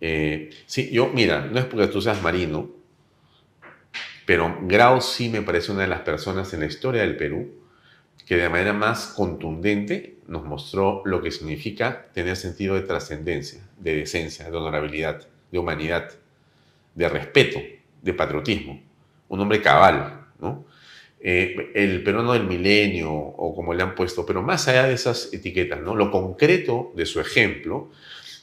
Eh, 0.00 0.50
sí, 0.66 0.90
yo, 0.90 1.10
mira, 1.14 1.46
no 1.46 1.58
es 1.58 1.64
porque 1.64 1.86
tú 1.86 2.00
seas 2.00 2.20
marino, 2.22 2.68
pero 4.28 4.58
Grau 4.60 5.00
sí 5.00 5.30
me 5.30 5.40
parece 5.40 5.72
una 5.72 5.80
de 5.80 5.88
las 5.88 6.02
personas 6.02 6.52
en 6.52 6.60
la 6.60 6.66
historia 6.66 7.00
del 7.00 7.16
Perú 7.16 7.50
que 8.26 8.36
de 8.36 8.50
manera 8.50 8.74
más 8.74 9.06
contundente 9.06 10.18
nos 10.26 10.44
mostró 10.44 11.00
lo 11.06 11.22
que 11.22 11.30
significa 11.30 12.08
tener 12.12 12.36
sentido 12.36 12.74
de 12.74 12.82
trascendencia, 12.82 13.66
de 13.78 13.96
decencia, 13.96 14.50
de 14.50 14.54
honorabilidad, 14.54 15.26
de 15.50 15.58
humanidad, 15.58 16.10
de 16.94 17.08
respeto, 17.08 17.58
de 18.02 18.12
patriotismo. 18.12 18.82
Un 19.28 19.40
hombre 19.40 19.62
cabal, 19.62 20.26
¿no? 20.38 20.66
Eh, 21.20 21.72
el 21.74 22.02
peruano 22.02 22.34
del 22.34 22.44
milenio, 22.44 23.10
o 23.10 23.54
como 23.54 23.72
le 23.72 23.82
han 23.82 23.94
puesto, 23.94 24.26
pero 24.26 24.42
más 24.42 24.68
allá 24.68 24.88
de 24.88 24.92
esas 24.92 25.32
etiquetas, 25.32 25.80
¿no? 25.80 25.96
Lo 25.96 26.10
concreto 26.10 26.92
de 26.94 27.06
su 27.06 27.18
ejemplo 27.18 27.90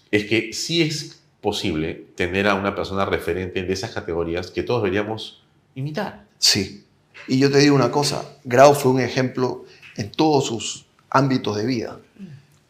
es 0.10 0.26
que 0.26 0.52
sí 0.52 0.82
es 0.82 1.24
posible 1.42 2.08
tener 2.16 2.48
a 2.48 2.56
una 2.56 2.74
persona 2.74 3.06
referente 3.06 3.62
de 3.62 3.72
esas 3.72 3.92
categorías 3.92 4.50
que 4.50 4.64
todos 4.64 4.82
deberíamos 4.82 5.45
imitar. 5.76 6.26
Sí. 6.40 6.86
Y 7.28 7.40
yo 7.40 7.52
te 7.52 7.60
digo 7.60 7.76
una 7.76 7.92
cosa, 7.92 8.24
Grau 8.44 8.74
fue 8.74 8.92
un 8.92 9.00
ejemplo 9.00 9.66
en 9.98 10.12
todos 10.12 10.46
sus 10.46 10.86
ámbitos 11.10 11.56
de 11.58 11.66
vida. 11.66 12.00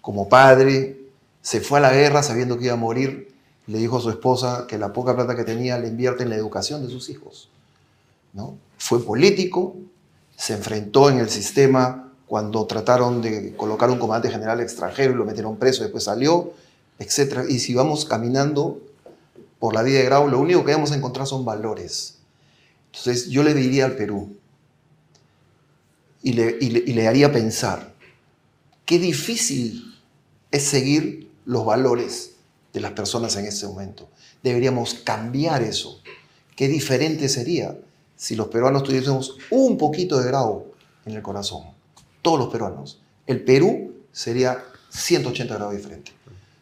Como 0.02 0.30
padre, 0.30 1.00
se 1.42 1.62
fue 1.62 1.80
a 1.80 1.82
la 1.82 1.94
guerra 1.94 2.24
sabiendo 2.24 2.58
que 2.58 2.66
iba 2.66 2.74
a 2.74 2.78
morir, 2.78 3.34
le 3.68 3.80
dijo 3.80 3.98
a 3.98 4.02
su 4.02 4.10
esposa 4.10 4.66
que 4.68 4.78
la 4.78 4.94
poca 4.94 5.16
plata 5.16 5.36
que 5.36 5.44
tenía 5.44 5.78
le 5.78 5.88
invierte 5.88 6.24
en 6.24 6.30
la 6.30 6.36
educación 6.36 6.86
de 6.86 6.92
sus 6.92 7.10
hijos. 7.10 7.50
¿no? 8.34 8.58
Fue 8.78 9.04
político, 9.04 9.76
se 10.36 10.54
enfrentó 10.54 11.10
en 11.10 11.20
el 11.20 11.30
sistema 11.30 12.12
cuando 12.28 12.66
trataron 12.66 13.22
de 13.22 13.56
colocar 13.56 13.90
un 13.90 14.00
comandante 14.00 14.30
general 14.30 14.60
extranjero 14.62 15.14
y 15.14 15.16
lo 15.16 15.26
metieron 15.26 15.58
preso, 15.58 15.84
después 15.84 16.04
salió, 16.04 16.54
etc. 17.00 17.46
Y 17.50 17.60
si 17.60 17.74
vamos 17.74 18.06
caminando 18.06 18.80
por 19.60 19.74
la 19.74 19.84
vida 19.84 20.00
de 20.00 20.06
Grau, 20.06 20.28
lo 20.28 20.40
único 20.40 20.64
que 20.64 20.74
vamos 20.74 20.92
a 20.92 20.96
encontrar 20.96 21.28
son 21.28 21.46
valores 21.46 22.15
entonces 22.98 23.30
yo 23.30 23.44
le 23.44 23.54
diría 23.54 23.86
al 23.86 23.96
Perú 23.96 24.38
y 26.24 26.34
le, 26.34 27.08
haría 27.08 27.32
pensar, 27.32 27.94
qué 28.86 28.98
difícil 28.98 29.96
es 30.50 30.64
seguir 30.64 31.30
los 31.46 31.66
valores 31.66 32.32
de 32.74 32.80
las 32.80 32.94
personas 32.94 33.36
en 33.36 33.46
este 33.46 33.68
momento. 33.68 34.10
Deberíamos 34.42 34.96
cambiar 34.96 35.62
eso. 35.62 36.02
Qué 36.56 36.68
diferente 36.68 37.30
sería 37.30 37.78
si 38.16 38.36
los 38.36 38.48
peruanos 38.48 38.82
tuviésemos 38.82 39.38
un 39.52 39.78
poquito 39.78 40.20
de 40.20 40.26
grado 40.26 40.66
en 41.06 41.14
el 41.14 41.22
corazón. 41.22 41.64
Todos 42.24 42.40
los 42.40 42.48
peruanos. 42.48 43.02
El 43.28 43.44
Perú 43.44 43.94
sería 44.12 44.64
180 44.90 45.54
grados 45.54 45.76
diferente. 45.76 46.12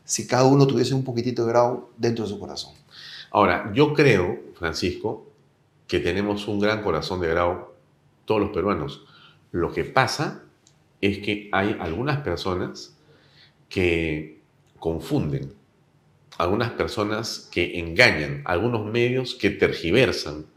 Si 0.04 0.28
cada 0.28 0.44
uno 0.44 0.68
tuviese 0.68 0.94
un 0.94 1.06
poquitito 1.06 1.46
de 1.46 1.50
grado 1.54 1.92
dentro 1.98 2.26
de 2.26 2.32
su 2.32 2.40
corazón. 2.40 2.74
Ahora, 3.32 3.72
yo 3.74 3.94
creo, 3.94 4.40
Francisco, 4.60 5.33
que 5.94 5.99
tenemos 5.99 6.48
un 6.48 6.60
gran 6.60 6.82
corazón 6.82 7.22
de 7.22 7.28
grado 7.28 7.76
todos 8.26 8.41
los 8.41 8.49
peruanos. 8.49 9.06
Lo 9.52 9.72
que 9.72 9.84
pasa 9.84 10.41
es 11.02 11.20
que 11.20 11.49
hay 11.52 11.78
algunas 11.80 12.22
personas 12.22 12.98
que 13.70 14.40
confunden, 14.80 15.53
algunas 16.40 16.72
personas 16.72 17.48
que 17.52 17.78
engañan, 17.78 18.41
algunos 18.45 18.91
medios 18.91 19.36
que 19.36 19.52
tergiversan 19.52 20.48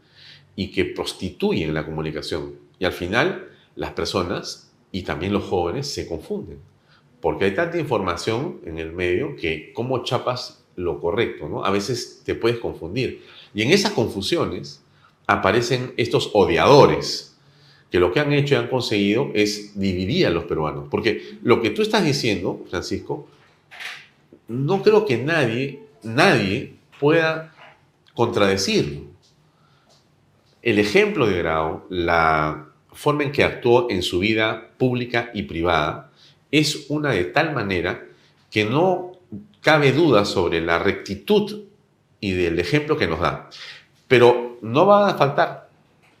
y 0.55 0.71
que 0.71 0.85
prostituyen 0.85 1.75
la 1.75 1.85
comunicación. 1.85 2.55
Y 2.79 2.85
al 2.85 2.93
final 2.93 3.47
las 3.75 3.91
personas 3.91 4.71
y 4.91 5.03
también 5.03 5.33
los 5.33 5.43
jóvenes 5.43 5.85
se 5.85 6.07
confunden. 6.07 6.57
Porque 7.21 7.45
hay 7.45 7.53
tanta 7.53 7.77
información 7.77 8.59
en 8.65 8.79
el 8.79 8.91
medio 8.91 9.35
que 9.35 9.71
cómo 9.71 10.03
chapas 10.03 10.65
lo 10.75 10.99
correcto, 10.99 11.47
¿no? 11.47 11.63
A 11.63 11.69
veces 11.69 12.23
te 12.25 12.33
puedes 12.33 12.57
confundir. 12.57 13.21
Y 13.53 13.61
en 13.61 13.69
esas 13.69 13.91
confusiones 13.91 14.81
aparecen 15.27 15.93
estos 15.97 16.31
odiadores, 16.33 17.35
que 17.91 17.99
lo 17.99 18.11
que 18.11 18.19
han 18.19 18.33
hecho 18.33 18.55
y 18.55 18.57
han 18.57 18.67
conseguido 18.67 19.31
es 19.33 19.79
dividir 19.79 20.25
a 20.27 20.29
los 20.29 20.45
peruanos. 20.45 20.87
Porque 20.89 21.37
lo 21.43 21.61
que 21.61 21.69
tú 21.69 21.81
estás 21.81 22.03
diciendo, 22.03 22.65
Francisco, 22.69 23.27
no 24.47 24.81
creo 24.81 25.05
que 25.05 25.17
nadie, 25.17 25.81
nadie 26.03 26.73
pueda 26.99 27.53
contradecirlo. 28.13 29.01
El 30.61 30.79
ejemplo 30.79 31.27
de 31.27 31.37
Grau, 31.37 31.83
la 31.89 32.67
forma 32.91 33.23
en 33.23 33.31
que 33.31 33.43
actuó 33.43 33.87
en 33.89 34.01
su 34.01 34.19
vida 34.19 34.71
pública 34.77 35.29
y 35.33 35.43
privada, 35.43 36.11
es 36.51 36.87
una 36.89 37.11
de 37.11 37.25
tal 37.25 37.53
manera 37.53 38.05
que 38.49 38.65
no 38.65 39.13
cabe 39.61 39.91
duda 39.91 40.25
sobre 40.25 40.61
la 40.61 40.79
rectitud 40.79 41.65
y 42.19 42.31
del 42.31 42.59
ejemplo 42.59 42.97
que 42.97 43.07
nos 43.07 43.19
da. 43.19 43.49
Pero 44.07 44.57
no 44.61 44.85
van 44.85 45.09
a 45.09 45.13
faltar 45.15 45.69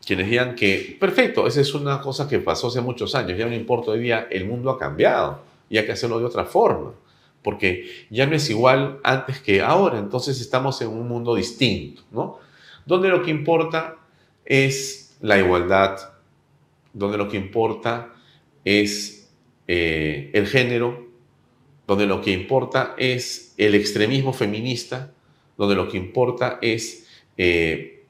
quienes 0.05 0.29
digan 0.29 0.55
que, 0.55 0.95
perfecto, 0.99 1.47
esa 1.47 1.61
es 1.61 1.73
una 1.73 1.99
cosa 2.01 2.29
que 2.29 2.39
pasó 2.39 2.67
hace 2.67 2.79
muchos 2.79 3.13
años, 3.13 3.37
ya 3.37 3.45
no 3.45 3.53
importa 3.53 3.91
hoy 3.91 3.99
día, 3.99 4.27
el 4.31 4.45
mundo 4.45 4.71
ha 4.71 4.79
cambiado 4.79 5.41
y 5.69 5.77
hay 5.77 5.85
que 5.85 5.91
hacerlo 5.91 6.17
de 6.19 6.25
otra 6.25 6.45
forma, 6.45 6.93
porque 7.41 8.05
ya 8.09 8.25
no 8.25 8.35
es 8.35 8.49
igual 8.49 8.99
antes 9.03 9.41
que 9.41 9.61
ahora, 9.61 9.99
entonces 9.99 10.39
estamos 10.39 10.81
en 10.81 10.87
un 10.89 11.07
mundo 11.09 11.35
distinto, 11.35 12.03
¿no? 12.11 12.39
Donde 12.85 13.09
lo 13.09 13.21
que 13.21 13.31
importa 13.31 13.97
es 14.45 15.17
la 15.19 15.37
igualdad, 15.37 15.97
donde 16.93 17.17
lo 17.17 17.27
que 17.27 17.35
importa 17.35 18.13
es 18.63 19.29
eh, 19.67 20.31
el 20.33 20.47
género, 20.47 21.05
donde 21.85 22.05
lo 22.05 22.21
que 22.21 22.31
importa 22.31 22.95
es 22.97 23.53
el 23.57 23.75
extremismo 23.75 24.31
feminista, 24.31 25.11
donde 25.57 25.75
lo 25.75 25.89
que 25.89 25.97
importa 25.97 26.59
es 26.61 27.06
eh, 27.37 28.05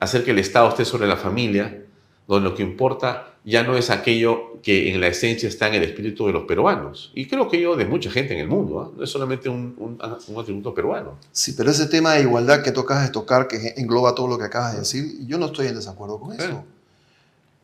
hacer 0.00 0.24
que 0.24 0.32
el 0.32 0.38
Estado 0.38 0.68
esté 0.68 0.84
sobre 0.84 1.06
la 1.06 1.16
familia, 1.16 1.84
donde 2.26 2.48
lo 2.48 2.54
que 2.54 2.62
importa 2.62 3.32
ya 3.44 3.62
no 3.62 3.76
es 3.76 3.90
aquello 3.90 4.60
que 4.62 4.92
en 4.92 5.00
la 5.00 5.08
esencia 5.08 5.48
está 5.48 5.66
en 5.66 5.74
el 5.74 5.82
espíritu 5.82 6.26
de 6.26 6.32
los 6.32 6.44
peruanos. 6.44 7.10
Y 7.14 7.26
creo 7.26 7.48
que 7.48 7.60
yo 7.60 7.74
de 7.74 7.84
mucha 7.84 8.10
gente 8.10 8.34
en 8.34 8.40
el 8.40 8.48
mundo, 8.48 8.80
¿ah? 8.80 8.90
no 8.96 9.02
es 9.02 9.10
solamente 9.10 9.48
un, 9.48 9.74
un, 9.78 10.38
atributo 10.38 10.72
peruano. 10.72 11.18
Sí, 11.32 11.54
pero 11.56 11.70
ese 11.70 11.86
tema 11.86 12.14
de 12.14 12.22
igualdad 12.22 12.62
que 12.62 12.70
tocas 12.70 13.02
de 13.02 13.10
tocar, 13.10 13.48
que 13.48 13.74
engloba 13.76 14.14
todo 14.14 14.28
lo 14.28 14.38
que 14.38 14.44
acabas 14.44 14.74
de 14.74 14.80
decir, 14.80 15.26
yo 15.26 15.38
no 15.38 15.46
estoy 15.46 15.66
en 15.66 15.74
desacuerdo 15.74 16.20
con 16.20 16.32
eso. 16.32 16.64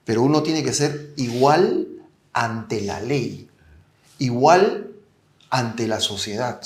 Pero 0.04 0.22
uno 0.22 0.42
tiene 0.42 0.64
que 0.64 0.72
ser 0.72 1.12
igual 1.16 1.86
ante 2.32 2.80
la 2.80 3.00
ley, 3.00 3.48
igual 4.18 4.90
ante 5.50 5.86
la 5.86 6.00
sociedad, 6.00 6.60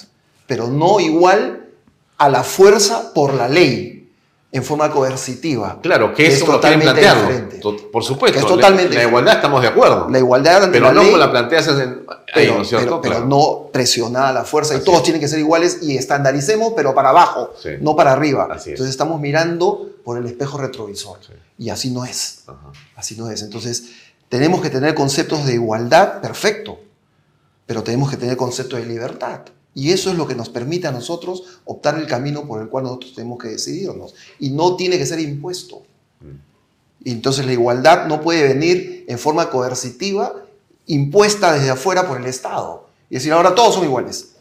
pero 0.47 0.69
no 0.69 1.01
igual 1.01 1.69
a 2.17 2.29
la 2.29 2.43
fuerza 2.43 3.13
por 3.13 3.35
la 3.35 3.49
ley 3.49 4.02
en 4.55 4.63
forma 4.63 4.91
coercitiva. 4.91 5.81
Claro, 5.83 6.13
que, 6.13 6.27
es 6.27 6.45
totalmente 6.45 7.01
diferente. 7.01 7.61
Por 7.91 8.05
supuesto, 8.05 8.39
es 8.39 8.47
totalmente 8.47 8.95
la, 8.95 9.05
igualdad 9.05 9.37
estamos 9.37 9.63
de 9.63 9.69
acuerdo. 9.69 10.11
La 10.11 10.19
igualdad 10.19 10.65
ante 10.65 10.79
pero 10.79 10.93
no 10.93 11.03
como 11.03 11.17
la 11.17 11.31
planteas 11.31 11.69
en, 11.69 12.05
pero, 12.35 12.59
¿no 12.59 12.65
cierto? 12.65 13.01
Pero, 13.01 13.25
no 13.25 13.71
presionada 13.73 14.29
a 14.29 14.33
la 14.33 14.45
fuerza 14.45 14.77
y 14.77 14.81
todos 14.81 15.03
tienen 15.03 15.21
que 15.21 15.29
ser 15.29 15.39
iguales 15.39 15.79
y 15.81 15.97
estandaricemos, 15.97 16.75
pero 16.77 16.95
para 16.95 17.09
abajo, 17.09 17.55
no 17.81 17.97
para 17.97 18.13
arriba. 18.13 18.47
Entonces 18.51 18.91
estamos 18.91 19.19
mirando 19.19 19.89
por 20.05 20.19
el 20.19 20.27
espejo 20.27 20.59
retrovisor 20.59 21.19
y 21.57 21.71
así 21.71 21.91
no 21.91 22.05
es. 22.05 22.45
Así 22.95 23.17
no 23.17 23.31
es. 23.31 23.41
Entonces 23.41 23.85
tenemos 24.29 24.61
que 24.61 24.69
tener 24.69 24.95
conceptos 24.95 25.47
de 25.47 25.55
igualdad, 25.55 26.21
perfecto, 26.21 26.79
pero 27.65 27.83
tenemos 27.83 28.11
que 28.11 28.19
tener 28.19 28.37
conceptos 28.37 28.81
de 28.81 28.85
libertad. 28.85 29.41
Y 29.75 29.93
eso 29.93 30.11
es 30.11 30.17
lo 30.17 30.27
que 30.27 30.35
nos 30.35 30.51
permite 30.51 30.87
a 30.87 30.93
nosotros 30.93 31.61
optar 31.65 31.99
el 31.99 32.07
camino 32.07 32.47
por 32.47 32.61
el 32.61 32.69
cual 32.69 32.85
nosotros 32.85 33.15
tenemos 33.15 33.39
que 33.39 33.49
decidirnos. 33.49 34.15
Y 34.39 34.51
no 34.51 34.77
tiene 34.77 34.99
que 34.99 35.07
ser 35.07 35.21
impuesto. 35.21 35.83
Y 37.05 37.11
entonces 37.11 37.47
la 37.47 37.53
igualdad 37.53 38.07
no 38.07 38.21
puede 38.21 38.47
venir 38.49 39.05
en 39.09 39.19
forma 39.19 39.51
coercitiva, 39.51 40.45
impuesta 40.87 41.53
desde 41.53 41.71
afuera 41.71 42.07
por 42.07 42.21
el 42.21 42.27
Estado. 42.27 42.87
Y 43.09 43.15
decir, 43.15 43.33
ahora 43.33 43.55
todos 43.55 43.75
son 43.75 43.85
iguales. 43.85 44.33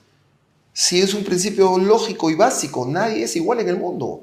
Si 0.74 1.02
es 1.02 1.14
un 1.14 1.24
principio 1.24 1.78
lógico 1.78 2.30
y 2.30 2.36
básico, 2.36 2.86
nadie 2.86 3.24
es 3.24 3.36
igual 3.36 3.60
en 3.62 3.70
el 3.70 3.78
mundo. 3.78 4.22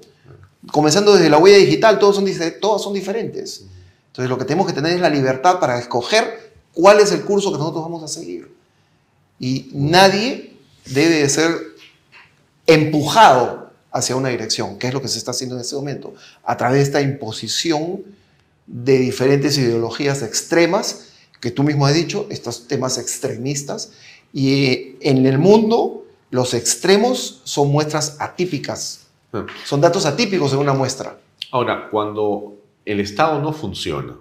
Comenzando 0.70 1.14
desde 1.14 1.30
la 1.30 1.38
huella 1.38 1.58
digital, 1.58 1.98
todos 1.98 2.16
son, 2.16 2.26
todos 2.60 2.82
son 2.82 2.92
diferentes. 2.92 3.64
Entonces 4.08 4.28
lo 4.28 4.38
que 4.38 4.44
tenemos 4.44 4.66
que 4.66 4.72
tener 4.72 4.92
es 4.92 5.00
la 5.00 5.10
libertad 5.10 5.58
para 5.58 5.78
escoger 5.78 6.52
cuál 6.74 7.00
es 7.00 7.12
el 7.12 7.24
curso 7.24 7.50
que 7.50 7.58
nosotros 7.58 7.82
vamos 7.82 8.02
a 8.02 8.08
seguir. 8.08 8.54
Y 9.38 9.70
nadie 9.72 10.57
debe 10.90 11.16
de 11.16 11.28
ser 11.28 11.50
empujado 12.66 13.70
hacia 13.90 14.16
una 14.16 14.28
dirección, 14.28 14.78
que 14.78 14.88
es 14.88 14.94
lo 14.94 15.02
que 15.02 15.08
se 15.08 15.18
está 15.18 15.30
haciendo 15.30 15.56
en 15.56 15.62
este 15.62 15.74
momento, 15.76 16.14
a 16.44 16.56
través 16.56 16.78
de 16.78 16.82
esta 16.82 17.00
imposición 17.00 18.02
de 18.66 18.98
diferentes 18.98 19.56
ideologías 19.58 20.22
extremas, 20.22 21.08
que 21.40 21.50
tú 21.50 21.62
mismo 21.62 21.86
has 21.86 21.94
dicho, 21.94 22.26
estos 22.30 22.68
temas 22.68 22.98
extremistas, 22.98 23.92
y 24.32 24.96
en 25.00 25.24
el 25.24 25.38
mundo 25.38 26.04
los 26.30 26.52
extremos 26.52 27.40
son 27.44 27.70
muestras 27.70 28.16
atípicas, 28.20 29.06
ah. 29.32 29.46
son 29.64 29.80
datos 29.80 30.04
atípicos 30.04 30.52
en 30.52 30.58
una 30.58 30.74
muestra. 30.74 31.18
Ahora, 31.50 31.88
cuando 31.90 32.56
el 32.84 33.00
Estado 33.00 33.40
no 33.40 33.52
funciona, 33.52 34.16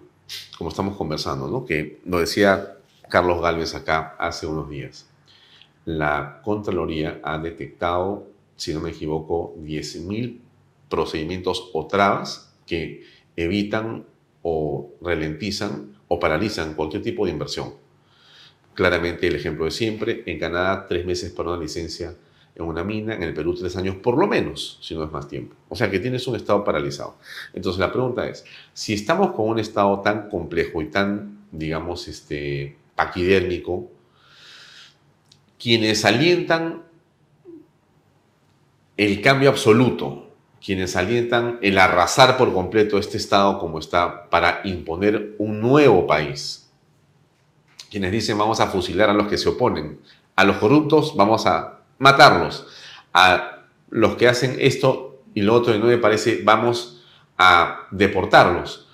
como 0.57 0.69
estamos 0.69 0.95
conversando, 0.95 1.47
¿no? 1.47 1.65
que 1.65 1.99
lo 2.05 2.19
decía 2.19 2.77
Carlos 3.09 3.41
Galvez 3.41 3.75
acá 3.75 4.15
hace 4.17 4.47
unos 4.47 4.69
días, 4.69 5.05
la 5.87 6.41
Contraloría 6.43 7.21
ha 7.23 7.37
detectado, 7.37 8.27
si 8.57 8.73
no 8.73 8.81
me 8.81 8.89
equivoco, 8.89 9.55
10.000 9.63 10.37
procedimientos 10.89 11.69
o 11.71 11.87
trabas 11.87 12.53
que 12.65 13.05
evitan 13.37 14.05
o 14.41 14.91
ralentizan 15.01 15.97
o 16.09 16.19
paralizan 16.19 16.73
cualquier 16.73 17.03
tipo 17.03 17.25
de 17.25 17.31
inversión. 17.31 17.73
Claramente 18.73 19.27
el 19.27 19.35
ejemplo 19.35 19.63
de 19.63 19.71
siempre, 19.71 20.23
en 20.25 20.37
Canadá 20.37 20.87
tres 20.89 21.05
meses 21.05 21.31
para 21.31 21.51
una 21.51 21.61
licencia 21.61 22.13
en 22.53 22.65
una 22.65 22.83
mina, 22.83 23.15
en 23.15 23.23
el 23.23 23.33
Perú 23.33 23.55
tres 23.55 23.77
años 23.77 23.95
por 23.95 24.17
lo 24.17 24.27
menos, 24.27 24.79
si 24.81 24.93
no 24.93 25.05
es 25.05 25.11
más 25.11 25.29
tiempo. 25.29 25.55
O 25.69 25.75
sea 25.77 25.89
que 25.89 25.99
tienes 25.99 26.27
un 26.27 26.35
estado 26.35 26.65
paralizado. 26.65 27.15
Entonces 27.53 27.79
la 27.79 27.93
pregunta 27.93 28.27
es, 28.27 28.43
si 28.73 28.93
estamos 28.93 29.31
con 29.31 29.47
un 29.47 29.59
estado 29.59 30.01
tan 30.01 30.27
complejo 30.27 30.81
y 30.81 30.87
tan, 30.87 31.45
digamos, 31.53 32.09
este, 32.09 32.75
paquidérmico, 32.93 33.89
quienes 35.59 36.05
alientan 36.05 36.83
el 38.95 39.21
cambio 39.21 39.49
absoluto, 39.49 40.27
quienes 40.63 40.95
alientan 40.95 41.59
el 41.61 41.77
arrasar 41.77 42.37
por 42.37 42.53
completo 42.53 42.97
este 42.97 43.17
Estado 43.17 43.59
como 43.59 43.79
está 43.79 44.29
para 44.29 44.61
imponer 44.63 45.35
un 45.37 45.61
nuevo 45.61 46.07
país, 46.07 46.69
quienes 47.89 48.11
dicen 48.11 48.37
vamos 48.37 48.59
a 48.59 48.67
fusilar 48.67 49.09
a 49.09 49.13
los 49.13 49.27
que 49.27 49.37
se 49.37 49.49
oponen, 49.49 49.99
a 50.35 50.43
los 50.43 50.57
corruptos 50.57 51.15
vamos 51.15 51.45
a 51.45 51.81
matarlos, 51.99 52.67
a 53.13 53.63
los 53.89 54.15
que 54.15 54.27
hacen 54.27 54.57
esto 54.59 55.21
y 55.33 55.41
lo 55.41 55.53
otro 55.53 55.73
y 55.73 55.79
no 55.79 55.85
me 55.85 55.97
parece 55.97 56.41
vamos 56.43 57.03
a 57.37 57.87
deportarlos, 57.91 58.87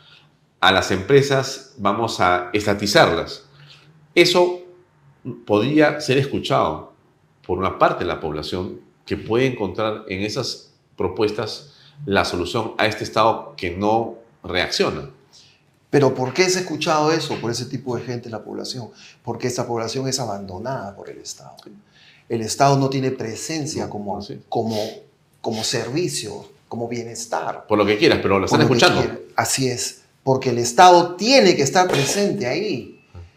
a 0.59 0.71
las 0.71 0.91
empresas 0.91 1.75
vamos 1.77 2.19
a 2.19 2.49
estatizarlas. 2.53 3.49
Eso 4.15 4.62
podría 5.45 6.01
ser 6.01 6.17
escuchado 6.17 6.93
por 7.45 7.57
una 7.57 7.77
parte 7.77 8.03
de 8.03 8.07
la 8.07 8.19
población 8.19 8.79
que 9.05 9.17
puede 9.17 9.47
encontrar 9.47 10.03
en 10.07 10.21
esas 10.21 10.71
propuestas 10.95 11.73
la 12.05 12.25
solución 12.25 12.73
a 12.77 12.87
este 12.87 13.03
Estado 13.03 13.53
que 13.55 13.71
no 13.71 14.15
reacciona. 14.43 15.09
Pero 15.89 16.15
¿por 16.15 16.33
qué 16.33 16.43
es 16.43 16.55
escuchado 16.55 17.11
eso 17.11 17.35
por 17.35 17.51
ese 17.51 17.65
tipo 17.65 17.95
de 17.95 18.03
gente 18.03 18.27
en 18.27 18.31
la 18.31 18.43
población? 18.43 18.89
Porque 19.23 19.47
esa 19.47 19.67
población 19.67 20.07
es 20.07 20.19
abandonada 20.19 20.95
por 20.95 21.09
el 21.09 21.19
Estado. 21.19 21.55
El 22.27 22.41
Estado 22.41 22.77
no 22.77 22.89
tiene 22.89 23.11
presencia 23.11 23.89
como, 23.89 24.19
como, 24.49 24.77
como 25.39 25.63
servicio, 25.63 26.47
como 26.67 26.87
bienestar. 26.87 27.67
Por 27.67 27.77
lo 27.77 27.85
que 27.85 27.97
quieras, 27.97 28.19
pero 28.21 28.39
lo 28.39 28.45
están 28.45 28.61
escuchando. 28.61 29.03
Así 29.35 29.67
es, 29.67 30.01
porque 30.23 30.49
el 30.49 30.57
Estado 30.57 31.15
tiene 31.15 31.55
que 31.55 31.61
estar 31.61 31.87
presente 31.87 32.47
ahí. 32.47 32.92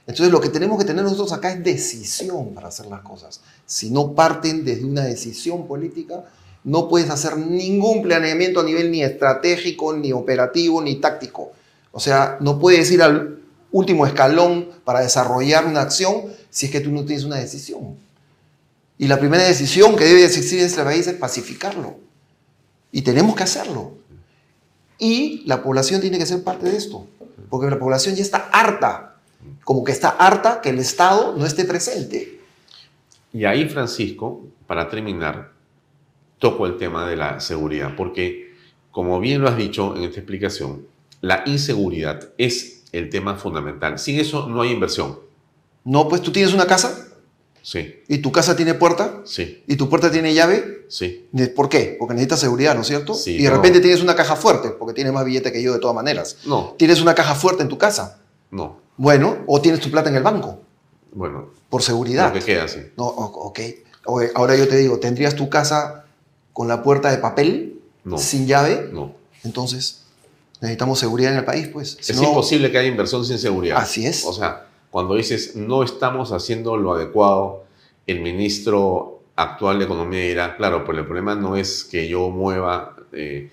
Entonces 0.07 0.33
lo 0.33 0.41
que 0.41 0.49
tenemos 0.49 0.79
que 0.79 0.85
tener 0.85 1.03
nosotros 1.03 1.33
acá 1.33 1.51
es 1.51 1.65
decisión 1.65 2.55
para 2.55 2.69
hacer 2.69 2.87
las 2.87 3.01
cosas. 3.01 3.41
Si 3.67 3.91
no 3.91 4.15
parten 4.15 4.65
desde 4.65 4.85
una 4.85 5.03
decisión 5.03 5.67
política, 5.67 6.25
no 6.63 6.89
puedes 6.89 7.11
hacer 7.11 7.37
ningún 7.37 8.03
planeamiento 8.03 8.61
a 8.61 8.65
nivel 8.65 8.91
ni 8.91 9.03
estratégico, 9.03 9.93
ni 9.93 10.13
operativo, 10.13 10.81
ni 10.81 10.97
táctico. 10.97 11.53
O 11.91 11.99
sea, 11.99 12.37
no 12.41 12.59
puedes 12.59 12.91
ir 12.91 13.03
al 13.03 13.41
último 13.73 14.07
escalón 14.07 14.69
para 14.85 15.01
desarrollar 15.01 15.67
una 15.67 15.83
acción 15.83 16.25
si 16.51 16.67
es 16.67 16.73
que 16.73 16.81
tú 16.81 16.93
no 16.93 17.05
tienes 17.05 17.25
una 17.25 17.37
decisión. 17.37 17.97
Y 18.99 19.09
la 19.09 19.19
primera 19.19 19.43
decisión 19.43 19.97
que 19.97 20.05
debe 20.05 20.25
existir 20.25 20.61
en 20.61 20.67
este 20.67 20.83
país 20.83 21.07
es 21.07 21.15
pacificarlo. 21.15 21.97
Y 22.93 23.03
tenemos 23.03 23.35
que 23.35 23.43
hacerlo. 23.43 23.99
Y 24.99 25.43
la 25.47 25.63
población 25.63 26.01
tiene 26.01 26.19
que 26.19 26.27
ser 26.27 26.43
parte 26.43 26.71
de 26.71 26.77
esto, 26.77 27.07
porque 27.51 27.69
la 27.69 27.79
población 27.79 28.15
ya 28.15 28.23
está 28.23 28.49
harta 28.53 29.16
como 29.65 29.85
que 29.85 29.93
está 29.93 30.11
harta 30.11 30.61
que 30.61 30.71
el 30.71 30.79
Estado 30.79 31.35
no 31.37 31.47
esté 31.47 31.65
presente. 31.65 32.41
Y 33.33 33.45
ahí, 33.45 33.69
Francisco, 33.69 34.47
para 34.67 34.89
terminar, 34.89 35.53
toco 36.39 36.67
el 36.67 36.77
tema 36.77 37.09
de 37.09 37.17
la 37.17 37.41
seguridad, 37.41 37.95
porque, 37.97 38.55
como 38.91 39.21
bien 39.21 39.43
lo 39.43 39.49
has 39.49 39.57
dicho 39.57 39.97
en 39.97 40.05
esta 40.05 40.21
explicación, 40.21 40.87
la 41.21 41.43
inseguridad 41.47 42.31
es 42.39 42.85
el 42.93 43.11
tema 43.11 43.37
fundamental. 43.37 43.99
Sin 43.99 44.19
eso 44.19 44.49
no 44.49 44.63
hay 44.63 44.71
inversión. 44.71 45.19
No, 45.85 46.09
pues 46.09 46.23
tú 46.23 46.33
tienes 46.33 46.55
una 46.55 46.67
casa. 46.67 47.09
Sí. 47.63 48.03
¿Y 48.07 48.19
tu 48.19 48.31
casa 48.31 48.55
tiene 48.55 48.75
puerta? 48.75 49.23
Sí. 49.25 49.65
¿Y 49.67 49.77
tu 49.77 49.89
puerta 49.89 50.11
tiene 50.11 50.33
llave? 50.35 50.85
Sí. 50.89 51.29
¿Por 51.55 51.69
qué? 51.69 51.97
Porque 51.99 52.15
necesitas 52.15 52.41
seguridad, 52.41 52.75
¿no 52.75 52.83
es 52.83 52.87
cierto? 52.87 53.15
Sí, 53.15 53.33
y 53.33 53.43
de 53.43 53.51
repente 53.51 53.81
tienes 53.81 54.03
una 54.03 54.15
caja 54.15 54.37
fuerte, 54.37 54.71
porque 54.71 54.95
tienes 54.95 55.13
más 55.13 55.25
billete 55.25 55.53
que 55.53 55.63
yo 55.63 55.73
de 55.73 55.81
todas 55.81 55.97
maneras. 55.97 56.39
No. 56.47 56.75
¿Tienes 56.79 57.01
una 57.01 57.15
caja 57.15 57.35
fuerte 57.35 57.63
en 57.63 57.69
tu 57.69 57.77
casa? 57.77 58.21
No. 58.53 58.81
Bueno, 58.97 59.39
o 59.47 59.61
tienes 59.61 59.81
tu 59.81 59.91
plata 59.91 60.09
en 60.09 60.17
el 60.17 60.23
banco. 60.23 60.61
Bueno. 61.13 61.51
Por 61.69 61.83
seguridad. 61.83 62.33
Lo 62.33 62.39
que 62.39 62.45
queda 62.45 62.65
así. 62.65 62.81
No, 62.97 63.07
ok. 63.07 63.61
Ahora 64.35 64.57
yo 64.57 64.69
te 64.69 64.77
digo, 64.77 64.99
¿tendrías 64.99 65.35
tu 65.35 65.49
casa 65.49 66.05
con 66.53 66.69
la 66.69 66.83
puerta 66.83 67.11
de 67.11 67.19
papel? 67.19 67.81
No. 68.05 68.19
¿Sin 68.19 68.47
llave? 68.47 68.89
No. 68.93 69.15
Entonces, 69.45 70.05
necesitamos 70.61 70.99
seguridad 70.99 71.33
en 71.33 71.39
el 71.39 71.45
país, 71.45 71.69
pues. 71.69 71.99
es 72.01 72.23
imposible 72.23 72.71
que 72.71 72.79
haya 72.79 72.89
inversión 72.89 73.25
sin 73.25 73.39
seguridad. 73.39 73.79
Así 73.79 74.07
es. 74.07 74.25
O 74.25 74.33
sea, 74.33 74.67
cuando 74.91 75.15
dices 75.15 75.57
no 75.57 75.83
estamos 75.83 76.33
haciendo 76.33 76.77
lo 76.77 76.95
adecuado, 76.95 77.65
el 78.07 78.21
ministro 78.21 79.21
actual 79.35 79.79
de 79.79 79.85
Economía 79.85 80.21
dirá, 80.21 80.57
claro, 80.57 80.85
pero 80.85 81.01
el 81.01 81.05
problema 81.05 81.35
no 81.35 81.57
es 81.57 81.85
que 81.85 82.09
yo 82.09 82.31
mueva 82.31 82.97
eh, 83.13 83.51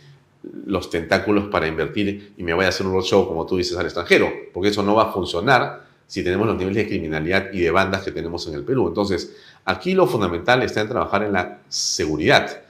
los 0.66 0.90
tentáculos 0.90 1.48
para 1.50 1.68
invertir 1.68 2.34
y 2.38 2.44
me 2.44 2.54
voy 2.54 2.66
a 2.66 2.70
hacer 2.70 2.86
un 2.86 2.94
roadshow, 2.94 3.28
como 3.28 3.46
tú 3.46 3.58
dices, 3.58 3.78
al 3.78 3.86
extranjero, 3.86 4.32
porque 4.54 4.70
eso 4.70 4.84
no 4.84 4.96
va 4.96 5.04
a 5.04 5.12
funcionar 5.12 5.86
si 6.06 6.24
tenemos 6.24 6.46
los 6.46 6.58
niveles 6.58 6.84
de 6.84 6.90
criminalidad 6.90 7.52
y 7.54 7.62
de 7.62 7.72
bandas 7.72 8.04
que 8.04 8.12
tenemos 8.12 8.46
en 8.48 8.56
el 8.56 8.64
Perú. 8.64 8.88
Entonces, 8.88 9.36
aquí 9.66 9.94
lo 9.94 10.06
fundamental 10.06 10.62
está 10.62 10.82
en 10.82 10.90
trabajar 10.90 11.24
en 11.24 11.34
la 11.34 11.62
seguridad, 11.70 12.62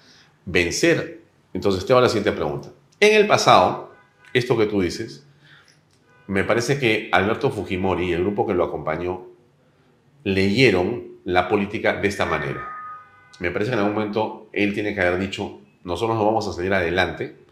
vencer. 0.45 1.21
Entonces, 1.53 1.85
te 1.85 1.93
hago 1.93 2.01
la 2.01 2.09
siguiente 2.09 2.31
pregunta. 2.31 2.69
En 2.99 3.15
el 3.15 3.27
pasado, 3.27 3.91
esto 4.33 4.57
que 4.57 4.67
tú 4.67 4.81
dices, 4.81 5.25
me 6.27 6.43
parece 6.43 6.79
que 6.79 7.09
Alberto 7.11 7.49
Fujimori 7.49 8.09
y 8.09 8.13
el 8.13 8.21
grupo 8.21 8.47
que 8.47 8.53
lo 8.53 8.63
acompañó 8.63 9.27
leyeron 10.23 11.13
la 11.25 11.49
política 11.49 11.93
de 11.93 12.07
esta 12.07 12.25
manera. 12.25 12.69
Me 13.39 13.51
parece 13.51 13.71
que 13.71 13.73
en 13.73 13.79
algún 13.79 13.95
momento 13.95 14.47
él 14.53 14.73
tiene 14.73 14.93
que 14.93 15.01
haber 15.01 15.19
dicho, 15.19 15.59
nosotros 15.83 16.17
no 16.17 16.25
vamos 16.25 16.47
a 16.47 16.53
salir 16.53 16.73
adelante, 16.73 17.42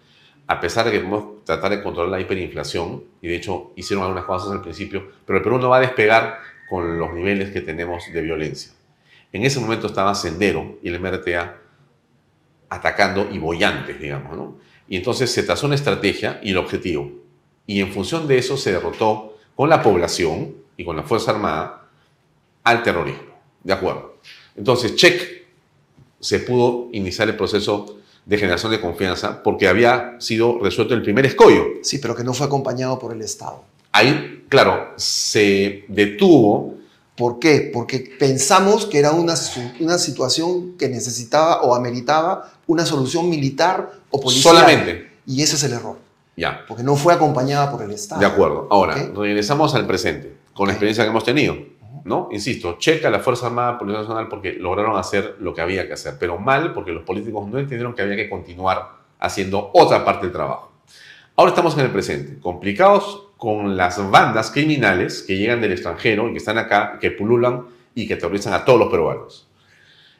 a 0.51 0.59
pesar 0.59 0.83
de 0.83 0.91
que 0.91 0.99
podemos 0.99 1.45
tratar 1.45 1.71
de 1.71 1.81
controlar 1.81 2.11
la 2.11 2.19
hiperinflación, 2.19 3.05
y 3.21 3.29
de 3.29 3.37
hecho 3.37 3.71
hicieron 3.77 4.03
algunas 4.03 4.25
cosas 4.25 4.51
al 4.51 4.61
principio, 4.61 5.09
pero 5.25 5.37
el 5.37 5.43
Perú 5.43 5.59
no 5.59 5.69
va 5.69 5.77
a 5.77 5.79
despegar 5.79 6.39
con 6.69 6.99
los 6.99 7.13
niveles 7.13 7.51
que 7.51 7.61
tenemos 7.61 8.03
de 8.11 8.21
violencia. 8.21 8.73
En 9.31 9.45
ese 9.45 9.61
momento 9.61 9.87
estaba 9.87 10.13
Sendero 10.13 10.77
y 10.83 10.89
el 10.89 10.99
MRTA 10.99 11.55
atacando 12.67 13.29
y 13.31 13.39
bollantes, 13.39 13.97
digamos, 13.97 14.35
¿no? 14.35 14.57
Y 14.89 14.97
entonces 14.97 15.31
se 15.31 15.43
trazó 15.43 15.67
una 15.67 15.75
estrategia 15.75 16.41
y 16.43 16.51
el 16.51 16.57
objetivo. 16.57 17.09
Y 17.65 17.79
en 17.79 17.93
función 17.93 18.27
de 18.27 18.37
eso 18.37 18.57
se 18.57 18.73
derrotó 18.73 19.37
con 19.55 19.69
la 19.69 19.81
población 19.81 20.53
y 20.75 20.83
con 20.83 20.97
la 20.97 21.03
Fuerza 21.03 21.31
Armada 21.31 21.87
al 22.65 22.83
terrorismo. 22.83 23.39
¿De 23.63 23.71
acuerdo? 23.71 24.17
Entonces, 24.57 24.97
check, 24.97 25.45
se 26.19 26.39
pudo 26.39 26.89
iniciar 26.91 27.29
el 27.29 27.37
proceso 27.37 28.00
de 28.25 28.37
generación 28.37 28.71
de 28.71 28.79
confianza 28.79 29.41
porque 29.43 29.67
había 29.67 30.15
sido 30.19 30.59
resuelto 30.59 30.93
el 30.93 31.01
primer 31.01 31.25
escollo. 31.25 31.65
Sí, 31.81 31.97
pero 31.99 32.15
que 32.15 32.23
no 32.23 32.33
fue 32.33 32.45
acompañado 32.45 32.99
por 32.99 33.13
el 33.13 33.21
Estado. 33.21 33.63
Ahí, 33.91 34.45
claro, 34.49 34.93
se 34.95 35.85
detuvo. 35.87 36.75
¿Por 37.15 37.39
qué? 37.39 37.69
Porque 37.73 38.15
pensamos 38.17 38.85
que 38.85 38.99
era 38.99 39.11
una, 39.11 39.35
una 39.79 39.97
situación 39.97 40.77
que 40.77 40.87
necesitaba 40.87 41.61
o 41.61 41.75
ameritaba 41.75 42.51
una 42.67 42.85
solución 42.85 43.29
militar 43.29 43.91
o 44.09 44.19
policial. 44.19 44.55
Solamente. 44.55 45.11
Y 45.27 45.41
ese 45.41 45.55
es 45.55 45.63
el 45.63 45.73
error. 45.73 45.97
Ya. 46.37 46.65
Porque 46.67 46.83
no 46.83 46.95
fue 46.95 47.13
acompañada 47.13 47.69
por 47.69 47.83
el 47.83 47.91
Estado. 47.91 48.21
De 48.21 48.27
acuerdo. 48.27 48.67
Ahora, 48.71 48.95
regresamos 49.13 49.75
al 49.75 49.85
presente, 49.85 50.35
con 50.53 50.67
la 50.67 50.73
experiencia 50.73 51.03
que 51.03 51.09
hemos 51.09 51.23
tenido. 51.23 51.55
¿No? 52.03 52.29
Insisto, 52.31 52.77
checa 52.77 53.09
la 53.09 53.19
Fuerza 53.19 53.47
Armada, 53.47 53.77
Policía 53.77 54.01
Nacional, 54.01 54.27
porque 54.27 54.53
lograron 54.53 54.97
hacer 54.97 55.37
lo 55.39 55.53
que 55.53 55.61
había 55.61 55.87
que 55.87 55.93
hacer, 55.93 56.15
pero 56.19 56.37
mal 56.37 56.73
porque 56.73 56.91
los 56.91 57.03
políticos 57.03 57.47
no 57.47 57.59
entendieron 57.59 57.93
que 57.93 58.01
había 58.01 58.15
que 58.15 58.29
continuar 58.29 59.01
haciendo 59.19 59.71
otra 59.73 60.03
parte 60.03 60.25
del 60.25 60.33
trabajo. 60.33 60.71
Ahora 61.35 61.49
estamos 61.49 61.77
en 61.77 61.85
el 61.85 61.91
presente, 61.91 62.39
complicados 62.39 63.29
con 63.37 63.75
las 63.75 64.11
bandas 64.11 64.51
criminales 64.51 65.23
que 65.23 65.37
llegan 65.37 65.61
del 65.61 65.71
extranjero 65.71 66.29
y 66.29 66.33
que 66.33 66.37
están 66.37 66.57
acá, 66.57 66.99
que 66.99 67.11
pululan 67.11 67.65
y 67.95 68.07
que 68.07 68.15
terrorizan 68.15 68.53
a 68.53 68.65
todos 68.65 68.79
los 68.79 68.89
peruanos. 68.89 69.47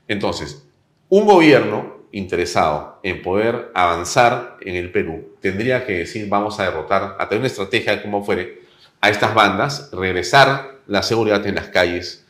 Entonces, 0.07 0.67
un 1.09 1.25
gobierno 1.25 2.01
interesado 2.11 2.99
en 3.03 3.21
poder 3.21 3.71
avanzar 3.73 4.57
en 4.61 4.75
el 4.75 4.91
Perú 4.91 5.35
tendría 5.39 5.85
que 5.85 5.99
decir 5.99 6.27
vamos 6.27 6.59
a 6.59 6.63
derrotar, 6.63 7.15
a 7.19 7.27
tener 7.27 7.39
una 7.39 7.47
estrategia 7.47 7.95
de 7.95 8.01
cómo 8.01 8.23
fuere, 8.23 8.61
a 9.01 9.09
estas 9.09 9.33
bandas, 9.33 9.89
regresar 9.91 10.79
la 10.87 11.03
seguridad 11.03 11.45
en 11.47 11.55
las 11.55 11.67
calles 11.67 12.25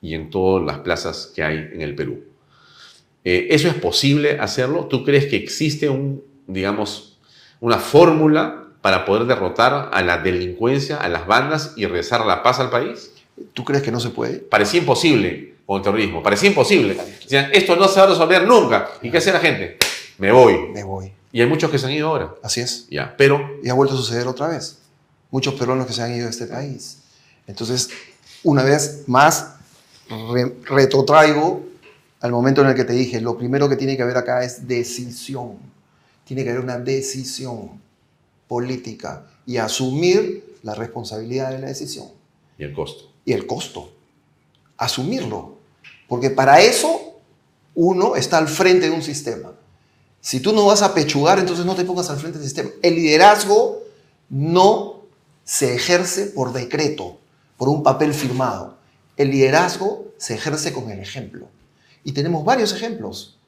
y 0.00 0.14
en 0.14 0.30
todas 0.30 0.64
las 0.64 0.78
plazas 0.78 1.30
que 1.34 1.42
hay 1.42 1.70
en 1.72 1.82
el 1.82 1.94
Perú. 1.94 2.24
Eh, 3.24 3.48
¿Eso 3.50 3.68
es 3.68 3.74
posible 3.74 4.38
hacerlo? 4.38 4.86
¿Tú 4.86 5.04
crees 5.04 5.26
que 5.26 5.36
existe 5.36 5.88
un, 5.88 6.22
digamos, 6.46 7.18
una 7.60 7.78
fórmula 7.78 8.64
para 8.82 9.06
poder 9.06 9.24
derrotar 9.24 9.90
a 9.92 10.02
la 10.02 10.18
delincuencia, 10.18 10.98
a 10.98 11.08
las 11.08 11.26
bandas 11.26 11.72
y 11.76 11.86
regresar 11.86 12.26
la 12.26 12.42
paz 12.42 12.60
al 12.60 12.68
país? 12.68 13.12
¿Tú 13.54 13.64
crees 13.64 13.82
que 13.82 13.90
no 13.90 14.00
se 14.00 14.10
puede? 14.10 14.38
Parecía 14.38 14.80
imposible 14.80 15.54
con 15.64 15.78
el 15.78 15.82
terrorismo, 15.82 16.22
parecía 16.22 16.50
imposible. 16.50 16.94
Decían, 17.22 17.48
esto 17.52 17.76
no 17.76 17.88
se 17.88 18.00
va 18.00 18.06
a 18.06 18.10
resolver 18.10 18.46
nunca. 18.46 18.90
¿Y 19.00 19.10
qué 19.10 19.16
hace 19.18 19.32
la 19.32 19.40
gente? 19.40 19.78
Me 20.18 20.30
voy. 20.30 20.68
Me 20.74 20.84
voy. 20.84 21.10
Y 21.32 21.40
hay 21.40 21.46
muchos 21.46 21.70
que 21.70 21.78
se 21.78 21.86
han 21.86 21.92
ido 21.92 22.08
ahora. 22.08 22.34
Así 22.42 22.60
es. 22.60 22.86
Ya, 22.90 23.14
pero... 23.16 23.58
Y 23.62 23.70
ha 23.70 23.74
vuelto 23.74 23.94
a 23.94 23.98
suceder 23.98 24.26
otra 24.28 24.48
vez. 24.48 24.83
Muchos 25.34 25.54
peruanos 25.54 25.88
que 25.88 25.92
se 25.92 26.00
han 26.00 26.14
ido 26.14 26.26
de 26.26 26.30
este 26.30 26.46
país. 26.46 26.98
Entonces, 27.48 27.88
una 28.44 28.62
vez 28.62 29.02
más, 29.08 29.54
retrotraigo 30.62 31.66
al 32.20 32.30
momento 32.30 32.60
en 32.60 32.68
el 32.68 32.76
que 32.76 32.84
te 32.84 32.92
dije, 32.92 33.20
lo 33.20 33.36
primero 33.36 33.68
que 33.68 33.74
tiene 33.74 33.96
que 33.96 34.04
haber 34.04 34.16
acá 34.16 34.44
es 34.44 34.68
decisión. 34.68 35.58
Tiene 36.24 36.44
que 36.44 36.50
haber 36.50 36.62
una 36.62 36.78
decisión 36.78 37.82
política 38.46 39.26
y 39.44 39.56
asumir 39.56 40.58
la 40.62 40.76
responsabilidad 40.76 41.50
de 41.50 41.58
la 41.58 41.66
decisión. 41.66 42.06
Y 42.56 42.62
el 42.62 42.72
costo. 42.72 43.10
Y 43.24 43.32
el 43.32 43.44
costo. 43.44 43.92
Asumirlo. 44.76 45.56
Porque 46.06 46.30
para 46.30 46.60
eso 46.60 47.18
uno 47.74 48.14
está 48.14 48.38
al 48.38 48.46
frente 48.46 48.88
de 48.88 48.94
un 48.94 49.02
sistema. 49.02 49.50
Si 50.20 50.38
tú 50.38 50.52
no 50.52 50.64
vas 50.66 50.82
a 50.82 50.94
pechugar, 50.94 51.40
entonces 51.40 51.66
no 51.66 51.74
te 51.74 51.84
pongas 51.84 52.08
al 52.08 52.18
frente 52.18 52.38
del 52.38 52.46
sistema. 52.46 52.70
El 52.82 52.94
liderazgo 52.94 53.82
no 54.28 54.93
se 55.44 55.74
ejerce 55.74 56.26
por 56.26 56.52
decreto 56.52 57.18
por 57.56 57.68
un 57.68 57.82
papel 57.82 58.14
firmado. 58.14 58.76
El 59.16 59.30
liderazgo 59.30 60.12
se 60.16 60.34
ejerce 60.34 60.72
con 60.72 60.90
el 60.90 60.98
ejemplo. 60.98 61.48
Y 62.02 62.12
tenemos 62.12 62.44
varios 62.44 62.72
ejemplos. 62.72 63.38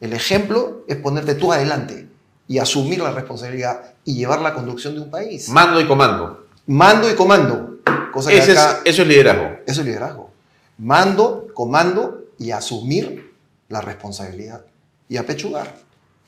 El 0.00 0.12
ejemplo 0.12 0.84
es 0.88 0.96
ponerte 0.96 1.34
tú 1.34 1.52
adelante 1.52 2.08
y 2.48 2.58
asumir 2.58 3.00
la 3.00 3.12
responsabilidad 3.12 3.94
y 4.04 4.14
llevar 4.14 4.40
la 4.40 4.54
conducción 4.54 4.94
de 4.94 5.02
un 5.02 5.10
país. 5.10 5.48
Mando 5.48 5.80
y 5.80 5.86
comando. 5.86 6.46
Mando 6.66 7.10
y 7.10 7.14
comando. 7.14 7.78
Cosa 8.12 8.32
es, 8.32 8.48
eso 8.48 9.02
es 9.02 9.06
liderazgo. 9.06 9.58
Eso 9.66 9.80
es 9.80 9.86
liderazgo. 9.86 10.30
Mando, 10.78 11.46
comando 11.54 12.24
y 12.38 12.50
asumir 12.50 13.34
la 13.68 13.80
responsabilidad. 13.80 14.64
Y 15.08 15.16
apechugar. 15.16 15.76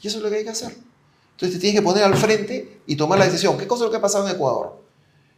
Y 0.01 0.09
eso 0.09 0.19
es 0.19 0.25
lo 0.25 0.31
que 0.31 0.37
hay 0.37 0.45
que 0.45 0.51
hacer. 0.51 0.77
Entonces 1.33 1.59
te 1.59 1.61
tienes 1.61 1.81
que 1.81 1.85
poner 1.85 2.05
al 2.05 2.17
frente 2.17 2.81
y 2.87 2.97
tomar 2.97 3.19
la 3.19 3.25
decisión. 3.25 3.57
¿Qué 3.57 3.67
cosa 3.67 3.85
es 3.85 3.87
lo 3.87 3.91
que 3.91 3.97
ha 3.97 4.03
pasado 4.03 4.29
en 4.29 4.35
Ecuador? 4.35 4.82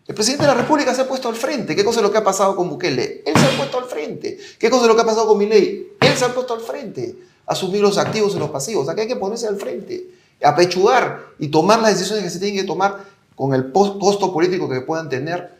El 0.06 0.14
presidente 0.14 0.44
de 0.44 0.52
la 0.52 0.60
República 0.60 0.94
se 0.94 1.02
ha 1.02 1.08
puesto 1.08 1.28
al 1.28 1.34
frente. 1.34 1.74
¿Qué 1.74 1.84
cosa 1.84 2.00
es 2.00 2.02
lo 2.02 2.12
que 2.12 2.18
ha 2.18 2.24
pasado 2.24 2.54
con 2.54 2.68
Bukele? 2.68 3.22
Él 3.24 3.34
se 3.34 3.46
ha 3.46 3.56
puesto 3.56 3.78
al 3.78 3.86
frente. 3.86 4.38
¿Qué 4.58 4.68
cosa 4.68 4.82
es 4.82 4.88
lo 4.88 4.96
que 4.96 5.02
ha 5.02 5.06
pasado 5.06 5.26
con 5.26 5.38
Milei? 5.38 5.92
Él 6.00 6.16
se 6.16 6.26
ha 6.26 6.34
puesto 6.34 6.52
al 6.52 6.60
frente. 6.60 7.16
Asumir 7.46 7.80
los 7.80 7.96
activos 7.96 8.34
y 8.34 8.38
los 8.38 8.50
pasivos. 8.50 8.92
Que 8.94 9.00
hay 9.00 9.08
que 9.08 9.16
ponerse 9.16 9.46
al 9.46 9.56
frente. 9.56 10.06
Apechugar 10.42 11.24
y 11.38 11.48
tomar 11.48 11.80
las 11.80 11.92
decisiones 11.92 12.24
que 12.24 12.30
se 12.30 12.38
tienen 12.38 12.60
que 12.60 12.66
tomar 12.66 13.04
con 13.34 13.54
el 13.54 13.72
costo 13.72 14.30
político 14.30 14.68
que 14.68 14.82
puedan 14.82 15.08
tener. 15.08 15.54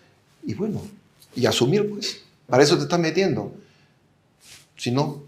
Y 0.45 0.53
bueno, 0.53 0.83
y 1.35 1.47
asumir, 1.47 1.89
pues. 1.91 2.21
Para 2.47 2.63
eso 2.63 2.77
te 2.77 2.83
estás 2.83 3.01
metiendo. 3.01 3.51
Si 4.77 4.91
no. 4.91 5.23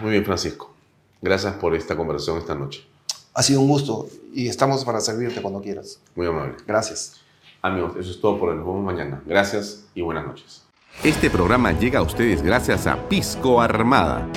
Muy 0.00 0.12
bien, 0.12 0.24
Francisco. 0.24 0.72
Gracias 1.20 1.54
por 1.56 1.74
esta 1.74 1.94
conversación 1.94 2.38
esta 2.38 2.54
noche. 2.54 2.86
Ha 3.34 3.42
sido 3.42 3.60
un 3.60 3.68
gusto 3.68 4.08
y 4.36 4.48
estamos 4.48 4.84
para 4.84 5.00
servirte 5.00 5.40
cuando 5.40 5.62
quieras. 5.62 5.98
Muy 6.14 6.26
amable. 6.26 6.56
Gracias. 6.66 7.22
Amigos, 7.62 7.96
eso 7.98 8.10
es 8.10 8.20
todo 8.20 8.38
por 8.38 8.50
el 8.50 8.56
nuevo 8.56 8.78
mañana. 8.82 9.22
Gracias 9.24 9.86
y 9.94 10.02
buenas 10.02 10.26
noches. 10.26 10.62
Este 11.02 11.30
programa 11.30 11.72
llega 11.72 12.00
a 12.00 12.02
ustedes 12.02 12.42
gracias 12.42 12.86
a 12.86 13.08
Pisco 13.08 13.62
Armada. 13.62 14.28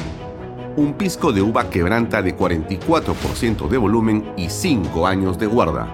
Un 0.78 0.94
pisco 0.94 1.34
de 1.34 1.42
uva 1.42 1.70
quebranta 1.70 2.22
de 2.22 2.36
44% 2.36 3.68
de 3.68 3.78
volumen 3.78 4.34
y 4.38 4.50
5 4.50 5.06
años 5.06 5.38
de 5.38 5.48
guarda. 5.48 5.94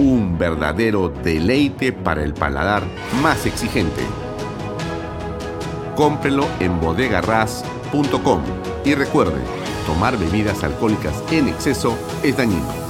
Un 0.00 0.36
verdadero 0.36 1.08
deleite 1.08 1.92
para 1.92 2.24
el 2.24 2.34
paladar 2.34 2.82
más 3.22 3.46
exigente. 3.46 4.02
Cómprelo 5.94 6.46
en 6.58 6.80
bodegarras.com 6.80 8.42
y 8.84 8.94
recuerde, 8.94 9.40
tomar 9.86 10.18
bebidas 10.18 10.64
alcohólicas 10.64 11.22
en 11.30 11.48
exceso 11.48 11.96
es 12.24 12.36
dañino. 12.36 12.85